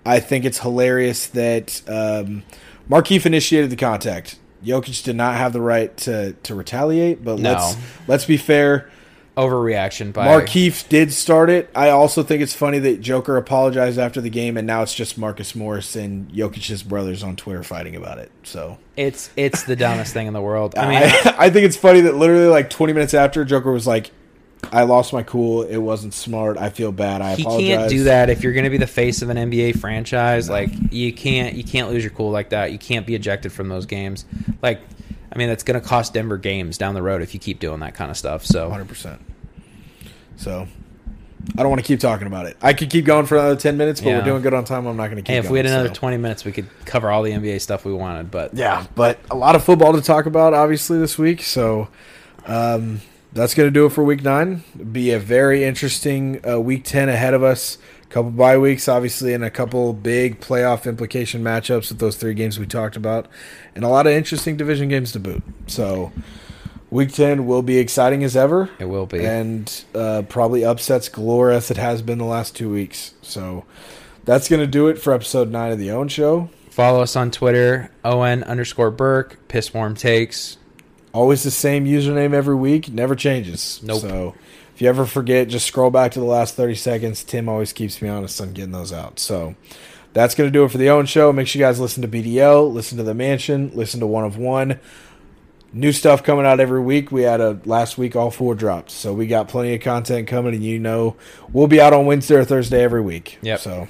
I 0.08 0.20
think 0.20 0.44
it's 0.44 0.58
hilarious 0.60 1.26
that 1.28 1.82
um, 1.88 2.42
Markieff 2.90 3.26
initiated 3.26 3.70
the 3.70 3.76
contact. 3.76 4.38
Jokic 4.64 5.04
did 5.04 5.14
not 5.14 5.36
have 5.36 5.52
the 5.52 5.60
right 5.60 5.96
to, 5.98 6.32
to 6.32 6.54
retaliate, 6.54 7.22
but 7.24 7.38
No. 7.38 7.52
let's 7.52 7.76
let's 8.08 8.24
be 8.24 8.36
fair. 8.36 8.90
overreaction 9.36 10.12
by 10.12 10.26
Markieff 10.26 10.88
did 10.88 11.12
start 11.12 11.48
it. 11.48 11.70
I 11.74 11.90
also 11.90 12.24
think 12.24 12.42
it's 12.42 12.54
funny 12.54 12.80
that 12.80 13.00
Joker 13.00 13.36
apologized 13.36 13.98
after 13.98 14.20
the 14.20 14.30
game, 14.30 14.56
and 14.56 14.66
now 14.66 14.82
it's 14.82 14.94
just 14.94 15.16
Marcus 15.16 15.54
Morris 15.54 15.94
and 15.94 16.28
Jokic's 16.32 16.82
brothers 16.82 17.22
on 17.22 17.36
Twitter 17.36 17.62
fighting 17.62 17.94
about 17.94 18.18
it. 18.18 18.32
So 18.42 18.78
it's 18.96 19.30
it's 19.36 19.62
the 19.62 19.76
dumbest 19.76 20.12
thing 20.12 20.26
in 20.26 20.32
the 20.32 20.42
world. 20.42 20.74
I 20.76 20.80
I 20.84 20.88
mean, 20.88 21.34
I, 21.38 21.50
think 21.50 21.66
it's 21.66 21.76
funny 21.76 22.00
that 22.00 22.16
literally 22.16 22.48
like 22.48 22.68
20 22.70 22.92
minutes 22.94 23.14
after 23.14 23.44
Joker 23.44 23.70
was 23.70 23.86
like, 23.86 24.10
"I 24.72 24.82
lost 24.82 25.12
my 25.12 25.22
cool. 25.22 25.62
It 25.62 25.78
wasn't 25.78 26.14
smart. 26.14 26.58
I 26.58 26.70
feel 26.70 26.92
bad. 26.92 27.22
I 27.22 27.34
he 27.36 27.42
apologize." 27.42 27.68
can't 27.68 27.90
do 27.90 28.04
that 28.04 28.30
if 28.30 28.42
you're 28.42 28.52
going 28.52 28.64
to 28.64 28.70
be 28.70 28.78
the 28.78 28.86
face 28.86 29.22
of 29.22 29.30
an 29.30 29.36
NBA 29.36 29.78
franchise. 29.78 30.48
Like 30.50 30.70
you 30.90 31.12
can't 31.12 31.54
you 31.54 31.64
can't 31.64 31.90
lose 31.90 32.02
your 32.04 32.12
cool 32.12 32.30
like 32.30 32.50
that. 32.50 32.72
You 32.72 32.78
can't 32.78 33.06
be 33.06 33.14
ejected 33.14 33.52
from 33.52 33.68
those 33.68 33.86
games. 33.86 34.24
Like 34.62 34.80
I 35.32 35.38
mean, 35.38 35.48
that's 35.48 35.62
going 35.64 35.80
to 35.80 35.86
cost 35.86 36.14
Denver 36.14 36.38
games 36.38 36.78
down 36.78 36.94
the 36.94 37.02
road 37.02 37.22
if 37.22 37.34
you 37.34 37.40
keep 37.40 37.60
doing 37.60 37.80
that 37.80 37.94
kind 37.94 38.10
of 38.10 38.16
stuff. 38.16 38.44
So 38.46 38.64
100. 38.68 38.88
percent 38.88 39.20
So 40.36 40.66
I 41.56 41.62
don't 41.62 41.70
want 41.70 41.80
to 41.80 41.86
keep 41.86 42.00
talking 42.00 42.26
about 42.26 42.46
it. 42.46 42.56
I 42.60 42.72
could 42.72 42.90
keep 42.90 43.04
going 43.04 43.26
for 43.26 43.36
another 43.36 43.56
10 43.56 43.76
minutes, 43.76 44.00
but 44.00 44.10
Yeah. 44.10 44.18
we're 44.18 44.24
doing 44.24 44.42
good 44.42 44.54
on 44.54 44.64
time. 44.64 44.86
I'm 44.86 44.96
not 44.96 45.04
going 45.06 45.16
to 45.16 45.22
keep. 45.22 45.28
hey, 45.28 45.36
if 45.38 45.44
going, 45.44 45.52
we 45.52 45.58
had 45.58 45.66
another 45.66 45.88
so. 45.88 45.94
20 45.94 46.16
minutes, 46.16 46.44
we 46.44 46.52
could 46.52 46.66
cover 46.84 47.10
all 47.10 47.22
the 47.22 47.30
NBA 47.30 47.60
stuff 47.60 47.84
we 47.84 47.92
wanted. 47.92 48.30
But 48.30 48.54
Yeah, 48.54 48.86
but 48.94 49.18
a 49.30 49.36
lot 49.36 49.54
of 49.54 49.64
football 49.64 49.92
to 49.94 50.00
talk 50.02 50.26
about, 50.26 50.52
obviously, 50.52 50.98
this 50.98 51.16
week. 51.16 51.42
So 51.42 51.88
um, 52.46 53.00
that's 53.32 53.54
going 53.54 53.66
to 53.66 53.70
do 53.70 53.86
it 53.86 53.90
for 53.90 54.02
week 54.02 54.22
nine. 54.22 54.64
Be 54.92 55.10
a 55.12 55.18
very 55.18 55.64
interesting 55.64 56.40
uh, 56.48 56.60
week 56.60 56.84
10 56.84 57.08
ahead 57.08 57.34
of 57.34 57.42
us. 57.42 57.78
A 58.02 58.06
couple 58.06 58.30
bye 58.30 58.56
weeks, 58.56 58.88
obviously, 58.88 59.34
and 59.34 59.44
a 59.44 59.50
couple 59.50 59.92
big 59.92 60.40
playoff 60.40 60.86
implication 60.86 61.42
matchups 61.42 61.90
with 61.90 61.98
those 61.98 62.16
three 62.16 62.32
games 62.32 62.58
we 62.58 62.66
talked 62.66 62.96
about, 62.96 63.26
and 63.74 63.84
a 63.84 63.88
lot 63.88 64.06
of 64.06 64.12
interesting 64.14 64.56
division 64.56 64.88
games 64.88 65.12
to 65.12 65.20
boot. 65.20 65.42
So 65.66 66.10
week 66.90 67.12
10 67.12 67.46
will 67.46 67.62
be 67.62 67.76
exciting 67.78 68.24
as 68.24 68.34
ever. 68.34 68.70
it 68.78 68.86
will 68.86 69.04
be. 69.06 69.24
And 69.24 69.84
uh, 69.94 70.22
probably 70.28 70.64
upsets 70.64 71.10
galore 71.10 71.50
as 71.50 71.70
it 71.70 71.76
has 71.76 72.00
been 72.00 72.16
the 72.16 72.24
last 72.24 72.56
two 72.56 72.70
weeks. 72.70 73.12
So 73.20 73.66
that's 74.24 74.48
going 74.48 74.60
to 74.60 74.66
do 74.66 74.88
it 74.88 74.98
for 74.98 75.12
episode 75.12 75.50
nine 75.50 75.70
of 75.72 75.78
the 75.78 75.90
Own 75.90 76.08
Show. 76.08 76.48
Follow 76.70 77.02
us 77.02 77.16
on 77.16 77.30
Twitter, 77.30 77.90
on 78.04 78.42
underscore 78.44 78.90
Burke, 78.90 79.36
piss 79.48 79.74
warm 79.74 79.96
takes. 79.96 80.56
Always 81.12 81.42
the 81.42 81.50
same 81.50 81.86
username 81.86 82.34
every 82.34 82.54
week, 82.54 82.90
never 82.90 83.14
changes. 83.14 83.80
Nope. 83.82 84.00
So 84.00 84.34
if 84.74 84.82
you 84.82 84.88
ever 84.88 85.06
forget, 85.06 85.48
just 85.48 85.66
scroll 85.66 85.90
back 85.90 86.12
to 86.12 86.20
the 86.20 86.26
last 86.26 86.54
30 86.54 86.74
seconds. 86.74 87.24
Tim 87.24 87.48
always 87.48 87.72
keeps 87.72 88.00
me 88.00 88.08
honest 88.08 88.40
on 88.40 88.52
getting 88.52 88.72
those 88.72 88.92
out. 88.92 89.18
So 89.18 89.56
that's 90.12 90.34
going 90.34 90.48
to 90.48 90.52
do 90.52 90.64
it 90.64 90.70
for 90.70 90.78
the 90.78 90.90
Owen 90.90 91.06
Show. 91.06 91.32
Make 91.32 91.48
sure 91.48 91.60
you 91.60 91.66
guys 91.66 91.80
listen 91.80 92.02
to 92.02 92.08
BDL, 92.08 92.72
listen 92.72 92.98
to 92.98 93.04
The 93.04 93.14
Mansion, 93.14 93.70
listen 93.74 94.00
to 94.00 94.06
One 94.06 94.24
of 94.24 94.36
One. 94.36 94.78
New 95.72 95.92
stuff 95.92 96.22
coming 96.22 96.46
out 96.46 96.60
every 96.60 96.80
week. 96.80 97.12
We 97.12 97.22
had 97.22 97.40
a 97.40 97.60
last 97.64 97.98
week, 97.98 98.16
all 98.16 98.30
four 98.30 98.54
dropped. 98.54 98.90
So 98.90 99.12
we 99.12 99.26
got 99.26 99.48
plenty 99.48 99.74
of 99.74 99.82
content 99.82 100.26
coming, 100.26 100.54
and 100.54 100.64
you 100.64 100.78
know 100.78 101.16
we'll 101.52 101.66
be 101.66 101.80
out 101.80 101.92
on 101.92 102.06
Wednesday 102.06 102.36
or 102.36 102.44
Thursday 102.44 102.82
every 102.82 103.02
week. 103.02 103.38
Yep. 103.42 103.60
So 103.60 103.88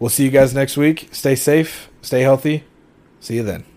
we'll 0.00 0.10
see 0.10 0.24
you 0.24 0.30
guys 0.30 0.54
next 0.54 0.76
week. 0.76 1.08
Stay 1.12 1.36
safe, 1.36 1.88
stay 2.00 2.22
healthy. 2.22 2.64
See 3.20 3.36
you 3.36 3.44
then. 3.44 3.71